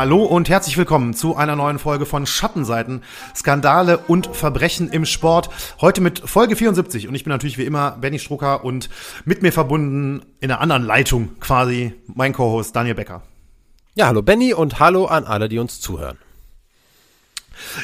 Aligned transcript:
Hallo 0.00 0.24
und 0.24 0.48
herzlich 0.48 0.78
willkommen 0.78 1.12
zu 1.12 1.36
einer 1.36 1.56
neuen 1.56 1.78
Folge 1.78 2.06
von 2.06 2.24
Schattenseiten, 2.24 3.02
Skandale 3.36 3.98
und 3.98 4.34
Verbrechen 4.34 4.88
im 4.88 5.04
Sport. 5.04 5.50
Heute 5.78 6.00
mit 6.00 6.20
Folge 6.20 6.56
74 6.56 7.06
und 7.06 7.14
ich 7.14 7.24
bin 7.24 7.30
natürlich 7.30 7.58
wie 7.58 7.66
immer 7.66 7.98
Benny 8.00 8.18
Strucker 8.18 8.64
und 8.64 8.88
mit 9.26 9.42
mir 9.42 9.52
verbunden 9.52 10.22
in 10.40 10.50
einer 10.50 10.62
anderen 10.62 10.84
Leitung 10.84 11.38
quasi 11.38 11.92
mein 12.06 12.32
Co-Host 12.32 12.74
Daniel 12.74 12.94
Becker. 12.94 13.20
Ja, 13.94 14.06
hallo 14.06 14.22
Benny 14.22 14.54
und 14.54 14.80
hallo 14.80 15.04
an 15.04 15.24
alle, 15.24 15.50
die 15.50 15.58
uns 15.58 15.82
zuhören. 15.82 16.16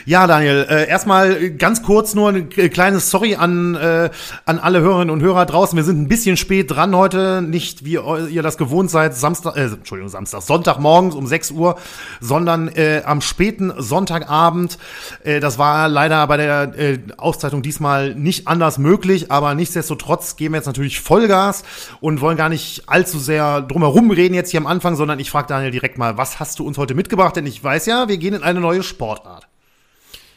Ja, 0.04 0.26
Daniel, 0.26 0.66
äh, 0.68 0.88
erstmal 0.88 1.50
ganz 1.50 1.82
kurz 1.82 2.14
nur 2.14 2.30
ein 2.30 2.48
kleines 2.48 3.10
Sorry 3.10 3.36
an, 3.36 3.74
äh, 3.74 4.10
an 4.44 4.58
alle 4.58 4.80
Hörerinnen 4.80 5.10
und 5.10 5.22
Hörer 5.22 5.46
draußen. 5.46 5.76
Wir 5.76 5.84
sind 5.84 6.00
ein 6.00 6.08
bisschen 6.08 6.36
spät 6.36 6.70
dran 6.70 6.94
heute, 6.94 7.42
nicht 7.42 7.84
wie 7.84 7.94
ihr 7.94 8.42
das 8.42 8.58
gewohnt 8.58 8.90
seid, 8.90 9.14
Samstag, 9.14 9.56
äh, 9.56 9.64
Entschuldigung, 9.64 10.08
Samstag, 10.08 10.42
Sonntagmorgens 10.42 11.14
um 11.14 11.26
6 11.26 11.50
Uhr, 11.52 11.76
sondern 12.20 12.68
äh, 12.68 13.02
am 13.04 13.20
späten 13.20 13.72
Sonntagabend. 13.76 14.78
Äh, 15.24 15.40
das 15.40 15.58
war 15.58 15.88
leider 15.88 16.26
bei 16.26 16.36
der 16.36 16.78
äh, 16.78 16.98
Auszeichnung 17.16 17.62
diesmal 17.62 18.14
nicht 18.14 18.48
anders 18.48 18.78
möglich, 18.78 19.30
aber 19.30 19.54
nichtsdestotrotz 19.54 20.36
geben 20.36 20.54
wir 20.54 20.58
jetzt 20.58 20.66
natürlich 20.66 21.00
Vollgas 21.00 21.62
und 22.00 22.20
wollen 22.20 22.36
gar 22.36 22.48
nicht 22.48 22.84
allzu 22.86 23.18
sehr 23.18 23.62
drumherum 23.62 24.10
reden 24.10 24.34
jetzt 24.34 24.50
hier 24.50 24.60
am 24.60 24.66
Anfang, 24.66 24.96
sondern 24.96 25.18
ich 25.18 25.30
frage 25.30 25.48
Daniel 25.48 25.70
direkt 25.70 25.98
mal, 25.98 26.16
was 26.16 26.40
hast 26.40 26.58
du 26.58 26.66
uns 26.66 26.78
heute 26.78 26.94
mitgebracht? 26.94 27.36
Denn 27.36 27.46
ich 27.46 27.62
weiß 27.62 27.86
ja, 27.86 28.08
wir 28.08 28.18
gehen 28.18 28.34
in 28.34 28.42
eine 28.42 28.60
neue 28.60 28.82
Sportart. 28.82 29.48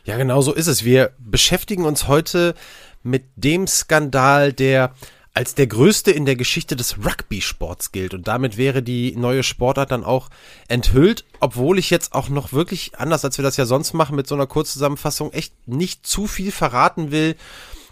Ja, 0.06 0.18
genau 0.18 0.42
so 0.42 0.54
ist 0.54 0.68
es. 0.68 0.84
Wir 0.84 1.12
beschäftigen 1.20 1.86
uns 1.86 2.08
heute 2.08 2.56
mit 3.04 3.26
dem 3.36 3.68
Skandal, 3.68 4.54
der 4.54 4.94
als 5.34 5.56
der 5.56 5.68
größte 5.68 6.12
in 6.12 6.26
der 6.26 6.36
Geschichte 6.36 6.76
des 6.76 6.98
Rugby-Sports 6.98 7.92
gilt. 7.92 8.14
Und 8.14 8.28
damit 8.28 8.58
wäre 8.58 8.82
die 8.82 9.16
neue 9.16 9.44
Sportart 9.44 9.92
dann 9.92 10.04
auch 10.04 10.30
enthüllt, 10.68 11.24
obwohl 11.40 11.80
ich 11.80 11.90
jetzt 11.92 12.14
auch 12.14 12.30
noch 12.30 12.52
wirklich, 12.52 12.98
anders 12.98 13.24
als 13.24 13.38
wir 13.38 13.44
das 13.44 13.56
ja 13.56 13.66
sonst 13.66 13.94
machen, 13.94 14.16
mit 14.16 14.28
so 14.28 14.36
einer 14.36 14.48
Kurzzusammenfassung 14.48 15.32
echt 15.32 15.54
nicht 15.68 16.06
zu 16.06 16.28
viel 16.28 16.52
verraten 16.52 17.12
will. 17.12 17.36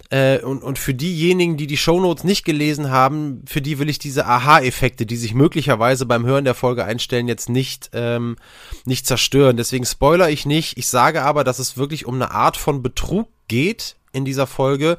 Äh, 0.09 0.39
und, 0.39 0.63
und 0.63 0.79
für 0.79 0.93
diejenigen, 0.93 1.57
die 1.57 1.67
die 1.67 1.77
Shownotes 1.77 2.23
nicht 2.23 2.45
gelesen 2.45 2.89
haben, 2.89 3.43
für 3.45 3.61
die 3.61 3.77
will 3.77 3.89
ich 3.89 3.99
diese 3.99 4.25
Aha-Effekte, 4.25 5.05
die 5.05 5.17
sich 5.17 5.33
möglicherweise 5.33 6.05
beim 6.05 6.25
Hören 6.25 6.45
der 6.45 6.55
Folge 6.55 6.85
einstellen, 6.85 7.27
jetzt 7.27 7.49
nicht, 7.49 7.89
ähm, 7.93 8.37
nicht 8.85 9.05
zerstören. 9.05 9.57
Deswegen 9.57 9.85
spoiler 9.85 10.29
ich 10.29 10.45
nicht. 10.45 10.77
Ich 10.77 10.87
sage 10.87 11.23
aber, 11.23 11.43
dass 11.43 11.59
es 11.59 11.77
wirklich 11.77 12.05
um 12.05 12.15
eine 12.15 12.31
Art 12.31 12.55
von 12.55 12.81
Betrug 12.81 13.27
geht 13.47 13.97
in 14.13 14.23
dieser 14.23 14.47
Folge, 14.47 14.97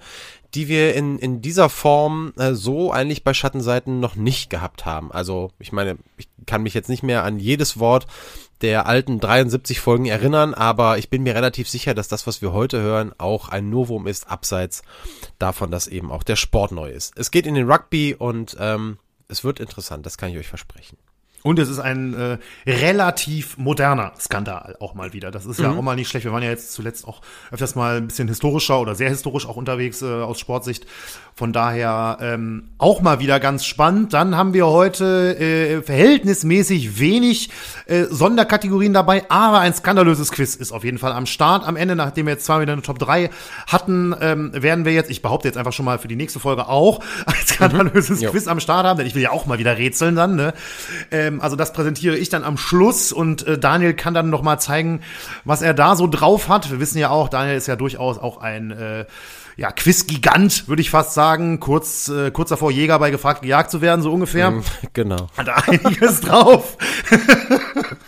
die 0.54 0.68
wir 0.68 0.94
in, 0.94 1.18
in 1.18 1.42
dieser 1.42 1.68
Form 1.68 2.32
äh, 2.36 2.54
so 2.54 2.90
eigentlich 2.92 3.24
bei 3.24 3.34
Schattenseiten 3.34 4.00
noch 4.00 4.16
nicht 4.16 4.50
gehabt 4.50 4.86
haben. 4.86 5.12
Also 5.12 5.50
ich 5.58 5.72
meine, 5.72 5.98
ich 6.16 6.28
kann 6.46 6.62
mich 6.62 6.74
jetzt 6.74 6.88
nicht 6.88 7.02
mehr 7.02 7.24
an 7.24 7.38
jedes 7.38 7.78
Wort 7.78 8.06
der 8.60 8.86
alten 8.86 9.20
73 9.20 9.80
Folgen 9.80 10.06
erinnern, 10.06 10.54
aber 10.54 10.98
ich 10.98 11.10
bin 11.10 11.22
mir 11.22 11.34
relativ 11.34 11.68
sicher, 11.68 11.94
dass 11.94 12.08
das, 12.08 12.26
was 12.26 12.42
wir 12.42 12.52
heute 12.52 12.80
hören, 12.80 13.12
auch 13.18 13.48
ein 13.48 13.70
Novum 13.70 14.06
ist, 14.06 14.30
abseits 14.30 14.82
davon, 15.38 15.70
dass 15.70 15.86
eben 15.86 16.10
auch 16.10 16.22
der 16.22 16.36
Sport 16.36 16.72
neu 16.72 16.90
ist. 16.90 17.16
Es 17.16 17.30
geht 17.30 17.46
in 17.46 17.54
den 17.54 17.70
Rugby 17.70 18.14
und 18.14 18.56
ähm, 18.58 18.98
es 19.28 19.44
wird 19.44 19.60
interessant, 19.60 20.06
das 20.06 20.18
kann 20.18 20.30
ich 20.30 20.38
euch 20.38 20.48
versprechen. 20.48 20.98
Und 21.48 21.58
es 21.58 21.70
ist 21.70 21.78
ein 21.78 22.12
äh, 22.12 22.36
relativ 22.66 23.56
moderner 23.56 24.12
Skandal 24.20 24.76
auch 24.80 24.92
mal 24.92 25.14
wieder. 25.14 25.30
Das 25.30 25.46
ist 25.46 25.58
ja 25.58 25.70
mhm. 25.70 25.78
auch 25.78 25.82
mal 25.82 25.96
nicht 25.96 26.10
schlecht. 26.10 26.26
Wir 26.26 26.32
waren 26.34 26.42
ja 26.42 26.50
jetzt 26.50 26.74
zuletzt 26.74 27.08
auch 27.08 27.22
öfters 27.50 27.74
mal 27.74 27.96
ein 27.96 28.08
bisschen 28.08 28.28
historischer 28.28 28.78
oder 28.78 28.94
sehr 28.94 29.08
historisch 29.08 29.46
auch 29.46 29.56
unterwegs 29.56 30.02
äh, 30.02 30.04
aus 30.04 30.38
Sportsicht. 30.38 30.84
Von 31.34 31.54
daher 31.54 32.18
ähm, 32.20 32.64
auch 32.76 33.00
mal 33.00 33.18
wieder 33.20 33.40
ganz 33.40 33.64
spannend. 33.64 34.12
Dann 34.12 34.36
haben 34.36 34.52
wir 34.52 34.66
heute 34.66 35.38
äh, 35.38 35.80
verhältnismäßig 35.80 37.00
wenig 37.00 37.48
äh, 37.86 38.04
Sonderkategorien 38.10 38.92
dabei, 38.92 39.24
aber 39.30 39.60
ein 39.60 39.72
skandalöses 39.72 40.32
Quiz 40.32 40.54
ist 40.54 40.72
auf 40.72 40.84
jeden 40.84 40.98
Fall 40.98 41.12
am 41.12 41.24
Start. 41.24 41.66
Am 41.66 41.76
Ende, 41.76 41.96
nachdem 41.96 42.26
wir 42.26 42.34
jetzt 42.34 42.44
zwar 42.44 42.60
wieder 42.60 42.74
eine 42.74 42.82
Top 42.82 42.98
3 42.98 43.30
hatten, 43.68 44.14
ähm, 44.20 44.50
werden 44.52 44.84
wir 44.84 44.92
jetzt, 44.92 45.10
ich 45.10 45.22
behaupte 45.22 45.48
jetzt 45.48 45.56
einfach 45.56 45.72
schon 45.72 45.86
mal 45.86 45.98
für 45.98 46.08
die 46.08 46.16
nächste 46.16 46.40
Folge 46.40 46.68
auch, 46.68 47.00
ein 47.26 47.46
skandalöses 47.46 48.20
mhm. 48.20 48.26
Quiz 48.26 48.48
am 48.48 48.60
Start 48.60 48.84
haben, 48.84 48.98
denn 48.98 49.06
ich 49.06 49.14
will 49.14 49.22
ja 49.22 49.30
auch 49.30 49.46
mal 49.46 49.58
wieder 49.58 49.78
rätseln 49.78 50.16
dann. 50.16 50.36
Ne? 50.36 50.52
Ähm, 51.10 51.37
also 51.40 51.56
das 51.56 51.72
präsentiere 51.72 52.16
ich 52.16 52.28
dann 52.28 52.44
am 52.44 52.56
Schluss 52.56 53.12
und 53.12 53.46
äh, 53.46 53.58
Daniel 53.58 53.94
kann 53.94 54.14
dann 54.14 54.30
noch 54.30 54.42
mal 54.42 54.58
zeigen, 54.58 55.00
was 55.44 55.62
er 55.62 55.74
da 55.74 55.96
so 55.96 56.06
drauf 56.06 56.48
hat. 56.48 56.70
Wir 56.70 56.80
wissen 56.80 56.98
ja 56.98 57.10
auch, 57.10 57.28
Daniel 57.28 57.56
ist 57.56 57.66
ja 57.66 57.76
durchaus 57.76 58.18
auch 58.18 58.38
ein 58.38 58.70
äh, 58.70 59.06
ja, 59.56 59.72
Quiz-Gigant, 59.72 60.68
würde 60.68 60.80
ich 60.80 60.90
fast 60.90 61.14
sagen. 61.14 61.58
Kurz, 61.58 62.08
äh, 62.08 62.30
kurz 62.30 62.50
davor, 62.50 62.70
Jäger 62.70 62.98
bei 62.98 63.10
gefragt 63.10 63.42
gejagt 63.42 63.70
zu 63.70 63.80
werden, 63.80 64.02
so 64.02 64.12
ungefähr. 64.12 64.52
Mm, 64.52 64.62
genau. 64.92 65.28
Hat 65.36 65.68
einiges 65.68 66.20
drauf. 66.20 66.76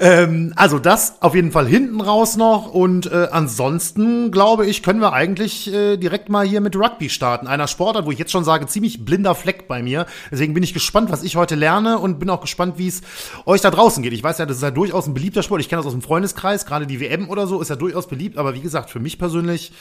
ähm, 0.00 0.54
also 0.56 0.78
das 0.78 1.20
auf 1.20 1.34
jeden 1.34 1.52
Fall 1.52 1.66
hinten 1.68 2.00
raus 2.00 2.36
noch. 2.36 2.72
Und 2.72 3.12
äh, 3.12 3.28
ansonsten, 3.30 4.30
glaube 4.30 4.66
ich, 4.66 4.82
können 4.82 5.00
wir 5.00 5.12
eigentlich 5.12 5.72
äh, 5.72 5.98
direkt 5.98 6.30
mal 6.30 6.46
hier 6.46 6.62
mit 6.62 6.74
Rugby 6.74 7.10
starten. 7.10 7.46
Einer 7.46 7.68
Sportart, 7.68 8.06
wo 8.06 8.10
ich 8.10 8.18
jetzt 8.18 8.32
schon 8.32 8.42
sage, 8.42 8.66
ziemlich 8.66 9.04
blinder 9.04 9.34
Fleck 9.34 9.68
bei 9.68 9.82
mir. 9.82 10.06
Deswegen 10.30 10.54
bin 10.54 10.62
ich 10.62 10.72
gespannt, 10.72 11.12
was 11.12 11.22
ich 11.22 11.36
heute 11.36 11.54
lerne 11.54 11.98
und 11.98 12.18
bin 12.18 12.30
auch 12.30 12.40
gespannt, 12.40 12.78
wie 12.78 12.88
es 12.88 13.02
euch 13.44 13.60
da 13.60 13.70
draußen 13.70 14.02
geht. 14.02 14.14
Ich 14.14 14.24
weiß 14.24 14.38
ja, 14.38 14.46
das 14.46 14.56
ist 14.56 14.62
ja 14.62 14.70
durchaus 14.70 15.06
ein 15.06 15.12
beliebter 15.12 15.42
Sport. 15.42 15.60
Ich 15.60 15.68
kenne 15.68 15.80
das 15.80 15.86
aus 15.86 15.92
dem 15.92 16.02
Freundeskreis. 16.02 16.64
Gerade 16.64 16.86
die 16.86 16.98
WM 16.98 17.28
oder 17.28 17.46
so 17.46 17.60
ist 17.60 17.68
ja 17.68 17.76
durchaus 17.76 18.08
beliebt. 18.08 18.38
Aber 18.38 18.54
wie 18.54 18.60
gesagt, 18.60 18.88
für 18.88 19.00
mich 19.00 19.18
persönlich 19.18 19.72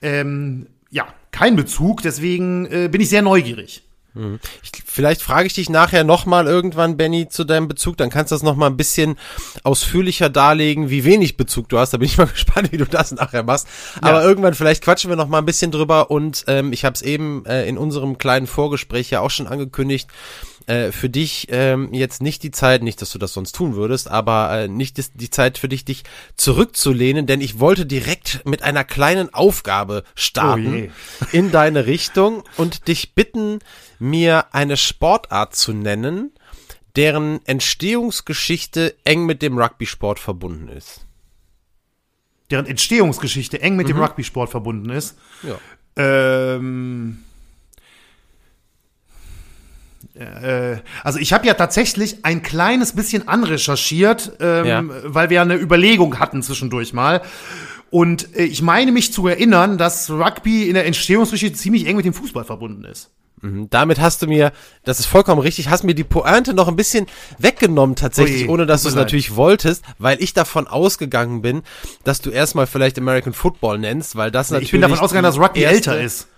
ähm, 0.00 0.68
ja, 0.90 1.08
kein 1.32 1.56
Bezug. 1.56 2.02
Deswegen 2.02 2.66
äh, 2.66 2.88
bin 2.88 3.00
ich 3.00 3.08
sehr 3.08 3.22
neugierig. 3.22 3.85
Mhm. 4.16 4.40
Ich, 4.62 4.70
vielleicht 4.84 5.22
frage 5.22 5.46
ich 5.46 5.54
dich 5.54 5.68
nachher 5.68 6.04
nochmal 6.04 6.46
irgendwann, 6.46 6.96
Benny, 6.96 7.28
zu 7.28 7.44
deinem 7.44 7.68
Bezug. 7.68 7.96
Dann 7.96 8.10
kannst 8.10 8.32
du 8.32 8.34
das 8.34 8.42
nochmal 8.42 8.70
ein 8.70 8.76
bisschen 8.76 9.16
ausführlicher 9.62 10.30
darlegen, 10.30 10.90
wie 10.90 11.04
wenig 11.04 11.36
Bezug 11.36 11.68
du 11.68 11.78
hast. 11.78 11.92
Da 11.92 11.98
bin 11.98 12.06
ich 12.06 12.18
mal 12.18 12.26
gespannt, 12.32 12.72
wie 12.72 12.78
du 12.78 12.86
das 12.86 13.12
nachher 13.12 13.42
machst. 13.42 13.68
Ja. 13.96 14.08
Aber 14.08 14.24
irgendwann, 14.24 14.54
vielleicht 14.54 14.82
quatschen 14.82 15.10
wir 15.10 15.16
nochmal 15.16 15.42
ein 15.42 15.46
bisschen 15.46 15.70
drüber. 15.70 16.10
Und 16.10 16.44
ähm, 16.48 16.72
ich 16.72 16.84
habe 16.84 16.94
es 16.94 17.02
eben 17.02 17.44
äh, 17.46 17.66
in 17.68 17.78
unserem 17.78 18.18
kleinen 18.18 18.46
Vorgespräch 18.46 19.10
ja 19.10 19.20
auch 19.20 19.30
schon 19.30 19.46
angekündigt 19.46 20.08
äh, 20.66 20.90
für 20.90 21.08
dich 21.08 21.46
ähm, 21.50 21.92
jetzt 21.92 22.22
nicht 22.22 22.42
die 22.42 22.50
Zeit, 22.50 22.82
nicht, 22.82 23.00
dass 23.00 23.12
du 23.12 23.18
das 23.18 23.32
sonst 23.32 23.54
tun 23.54 23.76
würdest, 23.76 24.10
aber 24.10 24.50
äh, 24.52 24.68
nicht 24.68 24.96
die 25.14 25.30
Zeit 25.30 25.58
für 25.58 25.68
dich, 25.68 25.84
dich 25.84 26.02
zurückzulehnen, 26.36 27.26
denn 27.26 27.40
ich 27.40 27.60
wollte 27.60 27.86
direkt 27.86 28.40
mit 28.44 28.62
einer 28.62 28.84
kleinen 28.84 29.32
Aufgabe 29.32 30.02
starten 30.14 30.90
oh 30.90 31.24
in 31.32 31.52
deine 31.52 31.86
Richtung 31.86 32.42
und 32.56 32.88
dich 32.88 33.14
bitten, 33.14 33.60
mir 33.98 34.46
eine 34.52 34.76
Sportart 34.76 35.54
zu 35.54 35.72
nennen, 35.72 36.32
deren 36.96 37.44
Entstehungsgeschichte 37.46 38.94
eng 39.04 39.26
mit 39.26 39.42
dem 39.42 39.58
Rugby-Sport 39.58 40.18
verbunden 40.18 40.68
ist. 40.68 41.06
Deren 42.50 42.66
Entstehungsgeschichte 42.66 43.60
eng 43.60 43.76
mit 43.76 43.86
mhm. 43.86 43.92
dem 43.92 44.02
Rugby-Sport 44.02 44.50
verbunden 44.50 44.90
ist? 44.90 45.16
Ja. 45.42 45.58
Ähm 45.96 47.18
äh, 50.14 50.78
also 51.02 51.18
ich 51.18 51.32
habe 51.32 51.46
ja 51.46 51.54
tatsächlich 51.54 52.24
ein 52.24 52.42
kleines 52.42 52.94
bisschen 52.94 53.28
anrecherchiert, 53.28 54.32
ähm, 54.40 54.66
ja. 54.66 54.84
weil 55.04 55.30
wir 55.30 55.36
ja 55.36 55.42
eine 55.42 55.56
Überlegung 55.56 56.18
hatten 56.18 56.42
zwischendurch 56.42 56.92
mal. 56.92 57.22
Und 57.90 58.34
äh, 58.36 58.44
ich 58.44 58.62
meine 58.62 58.92
mich 58.92 59.12
zu 59.12 59.26
erinnern, 59.26 59.78
dass 59.78 60.10
Rugby 60.10 60.68
in 60.68 60.74
der 60.74 60.86
Entstehungsgeschichte 60.86 61.56
ziemlich 61.56 61.86
eng 61.86 61.96
mit 61.96 62.04
dem 62.04 62.14
Fußball 62.14 62.44
verbunden 62.44 62.84
ist. 62.84 63.10
Mhm. 63.46 63.70
Damit 63.70 64.00
hast 64.00 64.22
du 64.22 64.26
mir, 64.26 64.52
das 64.84 65.00
ist 65.00 65.06
vollkommen 65.06 65.40
richtig, 65.40 65.68
hast 65.68 65.84
mir 65.84 65.94
die 65.94 66.04
Pointe 66.04 66.54
noch 66.54 66.68
ein 66.68 66.76
bisschen 66.76 67.06
weggenommen 67.38 67.96
tatsächlich, 67.96 68.42
Ui, 68.42 68.48
ohne 68.48 68.66
dass 68.66 68.82
du 68.82 68.88
es 68.88 68.94
natürlich 68.94 69.36
wolltest, 69.36 69.84
weil 69.98 70.22
ich 70.22 70.34
davon 70.34 70.66
ausgegangen 70.66 71.42
bin, 71.42 71.62
dass 72.04 72.20
du 72.20 72.30
erstmal 72.30 72.66
vielleicht 72.66 72.98
American 72.98 73.32
Football 73.32 73.78
nennst, 73.78 74.16
weil 74.16 74.30
das 74.30 74.50
natürlich. 74.50 74.68
Ich 74.68 74.72
bin 74.72 74.80
davon 74.80 74.98
ausgegangen, 74.98 75.24
dass 75.24 75.38
Rugby 75.38 75.62
älter 75.62 76.00
ist. 76.00 76.28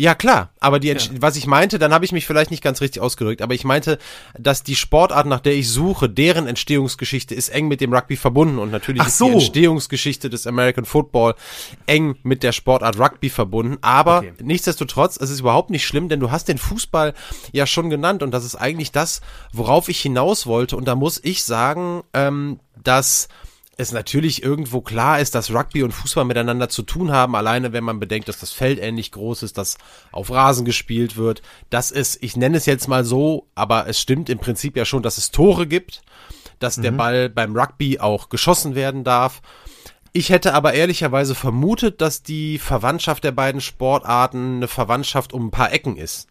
Ja, 0.00 0.14
klar, 0.14 0.48
aber 0.60 0.80
die, 0.80 0.88
ja. 0.88 0.96
was 1.18 1.36
ich 1.36 1.46
meinte, 1.46 1.78
dann 1.78 1.92
habe 1.92 2.06
ich 2.06 2.12
mich 2.12 2.24
vielleicht 2.24 2.50
nicht 2.50 2.62
ganz 2.62 2.80
richtig 2.80 3.02
ausgedrückt, 3.02 3.42
aber 3.42 3.52
ich 3.52 3.64
meinte, 3.64 3.98
dass 4.38 4.62
die 4.62 4.74
Sportart, 4.74 5.26
nach 5.26 5.40
der 5.40 5.52
ich 5.52 5.68
suche, 5.68 6.08
deren 6.08 6.46
Entstehungsgeschichte 6.46 7.34
ist 7.34 7.50
eng 7.50 7.68
mit 7.68 7.82
dem 7.82 7.92
Rugby 7.92 8.16
verbunden 8.16 8.58
und 8.58 8.70
natürlich 8.70 9.02
so. 9.02 9.26
ist 9.26 9.28
die 9.28 9.34
Entstehungsgeschichte 9.34 10.30
des 10.30 10.46
American 10.46 10.86
Football 10.86 11.34
eng 11.84 12.16
mit 12.22 12.42
der 12.42 12.52
Sportart 12.52 12.98
Rugby 12.98 13.28
verbunden, 13.28 13.76
aber 13.82 14.20
okay. 14.20 14.32
nichtsdestotrotz, 14.42 15.18
es 15.18 15.28
ist 15.28 15.40
überhaupt 15.40 15.68
nicht 15.68 15.86
schlimm, 15.86 16.08
denn 16.08 16.18
du 16.18 16.30
hast 16.30 16.48
den 16.48 16.56
Fußball 16.56 17.12
ja 17.52 17.66
schon 17.66 17.90
genannt 17.90 18.22
und 18.22 18.30
das 18.30 18.46
ist 18.46 18.54
eigentlich 18.54 18.92
das, 18.92 19.20
worauf 19.52 19.90
ich 19.90 20.00
hinaus 20.00 20.46
wollte 20.46 20.78
und 20.78 20.88
da 20.88 20.94
muss 20.94 21.20
ich 21.22 21.44
sagen, 21.44 22.04
ähm, 22.14 22.58
dass 22.82 23.28
es 23.80 23.92
natürlich 23.92 24.42
irgendwo 24.42 24.80
klar 24.80 25.20
ist, 25.20 25.34
dass 25.34 25.52
Rugby 25.52 25.82
und 25.82 25.92
Fußball 25.92 26.24
miteinander 26.24 26.68
zu 26.68 26.82
tun 26.82 27.10
haben, 27.10 27.34
alleine 27.34 27.72
wenn 27.72 27.82
man 27.82 27.98
bedenkt, 27.98 28.28
dass 28.28 28.38
das 28.38 28.52
Feld 28.52 28.78
ähnlich 28.78 29.10
groß 29.10 29.42
ist, 29.42 29.58
dass 29.58 29.78
auf 30.12 30.30
Rasen 30.30 30.64
gespielt 30.64 31.16
wird, 31.16 31.42
dass 31.70 31.90
es, 31.90 32.18
ich 32.20 32.36
nenne 32.36 32.58
es 32.58 32.66
jetzt 32.66 32.88
mal 32.88 33.04
so, 33.04 33.46
aber 33.54 33.88
es 33.88 33.98
stimmt 33.98 34.28
im 34.28 34.38
Prinzip 34.38 34.76
ja 34.76 34.84
schon, 34.84 35.02
dass 35.02 35.18
es 35.18 35.30
Tore 35.30 35.66
gibt, 35.66 36.02
dass 36.58 36.76
mhm. 36.76 36.82
der 36.82 36.90
Ball 36.92 37.28
beim 37.30 37.56
Rugby 37.56 37.98
auch 37.98 38.28
geschossen 38.28 38.74
werden 38.74 39.02
darf. 39.02 39.40
Ich 40.12 40.30
hätte 40.30 40.54
aber 40.54 40.74
ehrlicherweise 40.74 41.34
vermutet, 41.34 42.00
dass 42.00 42.22
die 42.22 42.58
Verwandtschaft 42.58 43.24
der 43.24 43.32
beiden 43.32 43.60
Sportarten 43.60 44.56
eine 44.56 44.68
Verwandtschaft 44.68 45.32
um 45.32 45.46
ein 45.46 45.50
paar 45.50 45.72
Ecken 45.72 45.96
ist. 45.96 46.28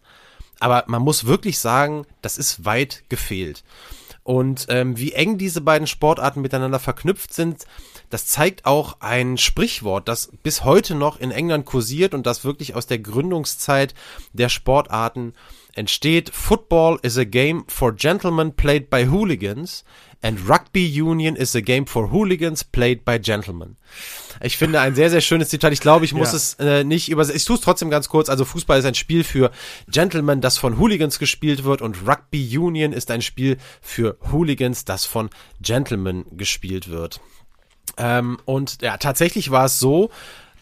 Aber 0.60 0.84
man 0.86 1.02
muss 1.02 1.24
wirklich 1.24 1.58
sagen, 1.58 2.06
das 2.22 2.36
ist 2.38 2.64
weit 2.64 3.02
gefehlt. 3.08 3.64
Und 4.22 4.66
ähm, 4.68 4.98
wie 4.98 5.12
eng 5.12 5.38
diese 5.38 5.60
beiden 5.60 5.86
Sportarten 5.86 6.40
miteinander 6.42 6.78
verknüpft 6.78 7.32
sind, 7.32 7.64
das 8.10 8.26
zeigt 8.26 8.66
auch 8.66 8.96
ein 9.00 9.38
Sprichwort, 9.38 10.08
das 10.08 10.30
bis 10.42 10.64
heute 10.64 10.94
noch 10.94 11.18
in 11.18 11.30
England 11.30 11.64
kursiert 11.64 12.12
und 12.12 12.26
das 12.26 12.44
wirklich 12.44 12.74
aus 12.74 12.86
der 12.86 12.98
Gründungszeit 12.98 13.94
der 14.32 14.48
Sportarten 14.48 15.34
entsteht. 15.74 16.30
Football 16.32 16.98
is 17.02 17.16
a 17.16 17.24
game 17.24 17.64
for 17.68 17.94
gentlemen 17.94 18.52
played 18.52 18.90
by 18.90 19.06
hooligans 19.06 19.84
and 20.22 20.48
Rugby 20.48 20.86
Union 20.86 21.36
is 21.36 21.54
a 21.54 21.60
game 21.60 21.86
for 21.86 22.10
hooligans 22.10 22.62
played 22.62 23.04
by 23.04 23.18
gentlemen. 23.18 23.76
Ich 24.42 24.56
finde 24.56 24.80
ein 24.80 24.94
sehr, 24.94 25.10
sehr 25.10 25.20
schönes 25.20 25.48
Zitat. 25.48 25.72
Ich 25.72 25.80
glaube, 25.80 26.04
ich 26.04 26.14
muss 26.14 26.32
ja. 26.32 26.36
es 26.36 26.54
äh, 26.54 26.84
nicht 26.84 27.08
übersetzen. 27.08 27.36
Ich 27.36 27.44
tue 27.44 27.56
es 27.56 27.62
trotzdem 27.62 27.90
ganz 27.90 28.08
kurz. 28.08 28.28
Also 28.28 28.44
Fußball 28.44 28.78
ist 28.78 28.84
ein 28.84 28.94
Spiel 28.94 29.24
für 29.24 29.50
Gentlemen, 29.88 30.40
das 30.40 30.58
von 30.58 30.78
Hooligans 30.78 31.18
gespielt 31.18 31.64
wird 31.64 31.82
und 31.82 32.06
Rugby 32.06 32.56
Union 32.56 32.92
ist 32.92 33.10
ein 33.10 33.22
Spiel 33.22 33.56
für 33.80 34.18
Hooligans, 34.30 34.84
das 34.84 35.04
von 35.04 35.30
Gentlemen 35.60 36.24
gespielt 36.36 36.90
wird. 36.90 37.20
Ähm, 37.96 38.38
und 38.44 38.82
ja, 38.82 38.96
tatsächlich 38.98 39.50
war 39.50 39.66
es 39.66 39.78
so, 39.78 40.10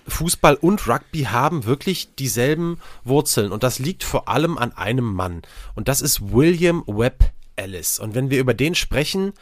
Fußball 0.09 0.57
und 0.57 0.87
Rugby 0.89 1.25
haben 1.25 1.65
wirklich 1.65 2.15
dieselben 2.17 2.81
Wurzeln 3.05 3.53
und 3.53 3.63
das 3.63 3.79
liegt 3.79 4.05
vor 4.05 4.29
allem 4.29 4.59
an 4.59 4.73
einem 4.73 5.05
Mann 5.05 5.43
und 5.75 5.89
das 5.89 6.01
ist 6.01 6.33
William 6.33 6.83
Webb 6.87 7.33
Ellis. 7.57 7.99
Und 7.99 8.15
wenn 8.15 8.31
wir 8.31 8.39
über 8.39 8.55
den 8.55 8.75
sprechen, 8.75 9.33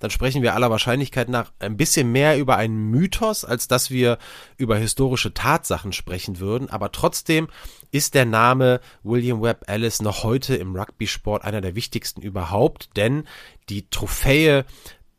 dann 0.00 0.10
sprechen 0.10 0.42
wir 0.42 0.54
aller 0.54 0.70
Wahrscheinlichkeit 0.70 1.28
nach 1.28 1.52
ein 1.58 1.76
bisschen 1.76 2.10
mehr 2.10 2.38
über 2.38 2.56
einen 2.56 2.90
Mythos, 2.90 3.44
als 3.44 3.68
dass 3.68 3.90
wir 3.90 4.18
über 4.56 4.76
historische 4.76 5.34
Tatsachen 5.34 5.92
sprechen 5.92 6.40
würden. 6.40 6.70
Aber 6.70 6.90
trotzdem 6.90 7.48
ist 7.92 8.14
der 8.14 8.24
Name 8.24 8.80
William 9.02 9.42
Webb 9.42 9.64
Ellis 9.68 10.00
noch 10.00 10.24
heute 10.24 10.56
im 10.56 10.74
Rugby-Sport 10.74 11.44
einer 11.44 11.60
der 11.60 11.74
wichtigsten 11.74 12.22
überhaupt, 12.22 12.96
denn 12.96 13.24
die 13.68 13.88
Trophäe 13.90 14.64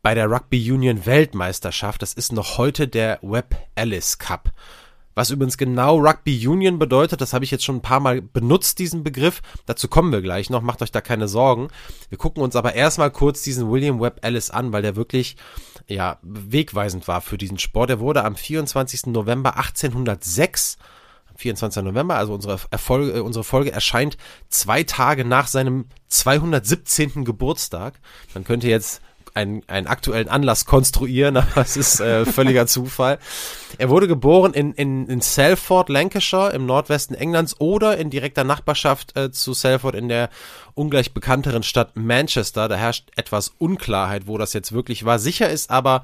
bei 0.02 0.16
der 0.16 0.32
Rugby 0.32 0.72
Union 0.72 1.06
Weltmeisterschaft, 1.06 2.02
das 2.02 2.14
ist 2.14 2.32
noch 2.32 2.58
heute 2.58 2.88
der 2.88 3.20
Webb 3.22 3.56
Ellis 3.76 4.18
Cup. 4.18 4.52
Was 5.14 5.30
übrigens 5.30 5.58
genau 5.58 5.98
Rugby 6.00 6.48
Union 6.48 6.80
bedeutet, 6.80 7.22
das 7.22 7.34
habe 7.34 7.44
ich 7.44 7.52
jetzt 7.52 7.64
schon 7.64 7.78
ein 7.78 7.82
paar 7.82 8.00
Mal 8.00 8.22
benutzt, 8.22 8.80
diesen 8.80 9.04
Begriff. 9.04 9.42
Dazu 9.66 9.88
kommen 9.88 10.12
wir 10.12 10.22
gleich 10.22 10.50
noch, 10.50 10.62
macht 10.62 10.82
euch 10.82 10.92
da 10.92 11.02
keine 11.02 11.28
Sorgen. 11.28 11.68
Wir 12.10 12.18
gucken 12.18 12.44
uns 12.44 12.56
aber 12.56 12.76
erstmal 12.76 13.12
kurz 13.12 13.42
diesen 13.42 13.70
William 13.70 14.00
Webb 14.00 14.20
Ellis 14.24 14.52
an, 14.52 14.72
weil 14.72 14.82
der 14.82 14.96
wirklich 14.96 15.36
ja, 15.88 16.18
wegweisend 16.22 17.08
war 17.08 17.22
für 17.22 17.38
diesen 17.38 17.60
Sport. 17.60 17.90
Er 17.90 18.00
wurde 18.00 18.24
am 18.24 18.36
24. 18.36 19.08
November 19.08 19.58
1806 19.58 20.78
24. 21.42 21.84
November, 21.84 22.16
also 22.16 22.34
unsere, 22.34 22.60
Erfolge, 22.70 23.14
äh, 23.14 23.20
unsere 23.20 23.44
Folge 23.44 23.72
erscheint 23.72 24.18
zwei 24.50 24.84
Tage 24.84 25.26
nach 25.26 25.48
seinem 25.48 25.86
217. 26.08 27.26
Geburtstag. 27.26 28.00
Man 28.34 28.44
könnte 28.44 28.68
jetzt 28.68 29.02
einen, 29.34 29.64
einen 29.68 29.88
aktuellen 29.88 30.28
Anlass 30.28 30.66
konstruieren, 30.66 31.38
aber 31.38 31.62
es 31.62 31.78
ist 31.78 32.00
äh, 32.00 32.26
völliger 32.26 32.68
Zufall. 32.68 33.20
Er 33.78 33.90
wurde 33.90 34.08
geboren 34.08 34.54
in, 34.54 34.74
in, 34.74 35.08
in 35.08 35.22
Salford, 35.22 35.90
Lancashire 35.90 36.52
im 36.54 36.66
Nordwesten 36.66 37.16
Englands 37.16 37.60
oder 37.60 37.98
in 37.98 38.10
direkter 38.10 38.44
Nachbarschaft 38.44 39.18
äh, 39.18 39.32
zu 39.32 39.54
Salford 39.54 39.96
in 39.96 40.10
der 40.10 40.30
ungleich 40.74 41.14
bekannteren 41.14 41.64
Stadt 41.64 41.96
Manchester. 41.96 42.68
Da 42.68 42.76
herrscht 42.76 43.10
etwas 43.16 43.54
Unklarheit, 43.58 44.28
wo 44.28 44.38
das 44.38 44.54
jetzt 44.54 44.72
wirklich 44.72 45.06
war. 45.06 45.20
Sicher 45.20 45.50
ist 45.50 45.70
aber, 45.70 46.04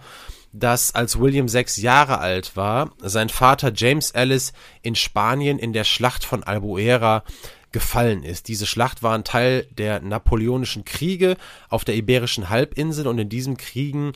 dass 0.53 0.95
als 0.95 1.19
William 1.19 1.47
sechs 1.47 1.77
Jahre 1.77 2.19
alt 2.19 2.55
war, 2.55 2.91
sein 2.99 3.29
Vater 3.29 3.71
James 3.75 4.11
Ellis 4.11 4.53
in 4.81 4.95
Spanien 4.95 5.59
in 5.59 5.73
der 5.73 5.83
Schlacht 5.83 6.23
von 6.23 6.43
Albuera 6.43 7.23
gefallen 7.71 8.23
ist. 8.23 8.47
Diese 8.47 8.65
Schlacht 8.65 9.03
war 9.03 9.15
ein 9.15 9.23
Teil 9.23 9.67
der 9.77 9.99
napoleonischen 10.01 10.85
Kriege 10.85 11.37
auf 11.69 11.85
der 11.85 11.95
Iberischen 11.95 12.49
Halbinsel 12.49 13.07
und 13.07 13.19
in 13.19 13.29
diesen 13.29 13.57
Kriegen 13.57 14.13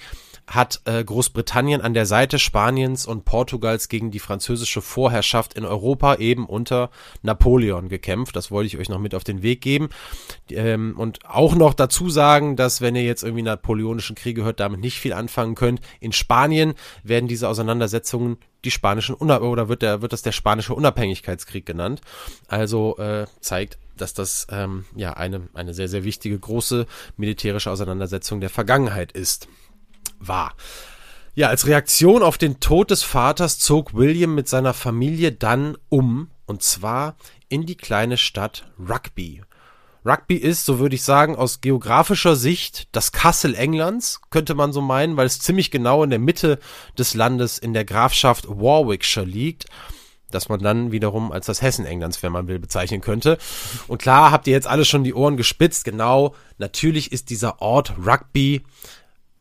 hat 0.52 0.82
äh, 0.86 1.04
Großbritannien 1.04 1.82
an 1.82 1.94
der 1.94 2.06
Seite 2.06 2.38
Spaniens 2.38 3.06
und 3.06 3.26
Portugals 3.26 3.90
gegen 3.90 4.12
die 4.12 4.20
französische 4.20 4.82
Vorherrschaft 4.82 5.54
in 5.54 5.66
Europa 5.66 6.16
eben 6.16 6.46
unter 6.46 6.90
Napoleon 7.22 7.90
gekämpft. 7.90 8.36
Das 8.36 8.52
wollte 8.52 8.68
ich 8.68 8.78
euch 8.78 8.90
noch 8.90 9.00
mit 9.00 9.16
auf 9.16 9.24
den 9.24 9.42
Weg 9.44 9.62
geben. 9.62 9.90
Ähm, 10.50 10.96
und 10.98 11.26
auch 11.26 11.56
noch 11.56 11.74
dazu 11.74 12.10
sagen, 12.10 12.56
dass 12.56 12.82
wenn 12.82 12.96
ihr 12.96 13.04
jetzt 13.04 13.24
irgendwie 13.24 13.44
napoleonischen 13.44 14.16
Kriege 14.16 14.44
hört, 14.44 14.60
damit 14.60 14.82
nicht 14.82 15.00
viel 15.00 15.14
anfangen 15.14 15.56
könnt. 15.56 15.82
In 16.00 16.12
Spanien 16.12 16.74
werden 17.04 17.28
diese 17.28 17.48
Auseinandersetzungen 17.48 18.38
die 18.64 18.72
spanischen 18.72 19.16
Unab 19.16 19.42
oder 19.42 19.70
wird 19.70 19.82
der 19.82 20.02
wird 20.02 20.14
das 20.14 20.22
der 20.22 20.32
spanische 20.32 20.76
Unabhängigkeitskrieg 20.76 21.66
genannt. 21.66 22.02
Also 22.48 22.98
äh, 22.98 23.26
zeigt, 23.40 23.78
dass 23.98 24.14
das 24.14 24.48
ähm, 24.52 24.86
ja 24.96 25.14
eine 25.14 25.48
eine 25.54 25.74
sehr 25.74 25.88
sehr 25.88 26.04
wichtige 26.04 26.38
große 26.38 26.86
militärische 27.18 27.72
Auseinandersetzung 27.72 28.40
der 28.40 28.50
Vergangenheit 28.50 29.12
ist. 29.14 29.48
War. 30.22 30.56
Ja, 31.34 31.48
als 31.48 31.66
Reaktion 31.66 32.24
auf 32.24 32.38
den 32.38 32.60
Tod 32.60 32.92
des 32.92 33.04
Vaters 33.04 33.58
zog 33.58 33.94
William 33.94 34.36
mit 34.36 34.50
seiner 34.50 34.74
Familie 34.74 35.32
dann 35.32 35.78
um 35.90 36.30
und 36.46 36.62
zwar 36.62 37.16
in 37.48 37.66
die 37.66 37.78
kleine 37.78 38.18
Stadt 38.18 38.66
Rugby. 38.78 39.42
Rugby 40.06 40.36
ist, 40.36 40.66
so 40.66 40.80
würde 40.80 40.96
ich 40.96 41.04
sagen, 41.04 41.36
aus 41.36 41.62
geografischer 41.62 42.36
Sicht 42.36 42.88
das 42.92 43.12
Kassel 43.12 43.56
Englands, 43.56 44.20
könnte 44.32 44.56
man 44.56 44.74
so 44.74 44.82
meinen, 44.82 45.16
weil 45.16 45.28
es 45.28 45.40
ziemlich 45.40 45.70
genau 45.70 46.04
in 46.04 46.10
der 46.10 46.20
Mitte 46.20 46.60
des 46.98 47.14
Landes 47.14 47.60
in 47.60 47.74
der 47.74 47.86
Grafschaft 47.86 48.48
Warwickshire 48.50 49.26
liegt 49.26 49.68
dass 50.32 50.50
man 50.50 50.60
dann 50.60 50.92
wiederum 50.92 51.32
als 51.32 51.46
das 51.46 51.62
Hessen 51.62 51.86
Englands, 51.86 52.24
wenn 52.24 52.32
man 52.32 52.48
will, 52.48 52.60
bezeichnen 52.60 53.02
könnte. 53.02 53.38
Und 53.88 54.02
klar 54.02 54.32
habt 54.32 54.48
ihr 54.48 54.54
jetzt 54.54 54.68
alle 54.68 54.86
schon 54.86 55.04
die 55.04 55.14
Ohren 55.14 55.38
gespitzt. 55.38 55.86
Genau, 55.86 56.36
natürlich 56.58 57.12
ist 57.12 57.30
dieser 57.30 57.62
Ort 57.62 57.94
Rugby, 58.06 58.64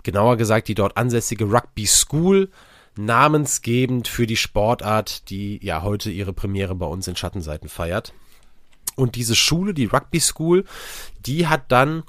genauer 0.02 0.36
gesagt 0.36 0.68
die 0.68 0.74
dort 0.74 0.96
ansässige 0.96 1.44
Rugby 1.44 1.86
School, 1.86 2.50
namensgebend 2.96 4.08
für 4.08 4.26
die 4.26 4.36
Sportart, 4.36 5.30
die 5.30 5.64
ja 5.64 5.82
heute 5.82 6.10
ihre 6.10 6.32
Premiere 6.32 6.74
bei 6.74 6.86
uns 6.86 7.08
in 7.08 7.16
Schattenseiten 7.16 7.68
feiert. 7.68 8.12
Und 8.96 9.14
diese 9.14 9.34
Schule, 9.34 9.74
die 9.74 9.86
Rugby 9.86 10.20
School, 10.20 10.64
die 11.24 11.46
hat 11.46 11.72
dann 11.72 12.02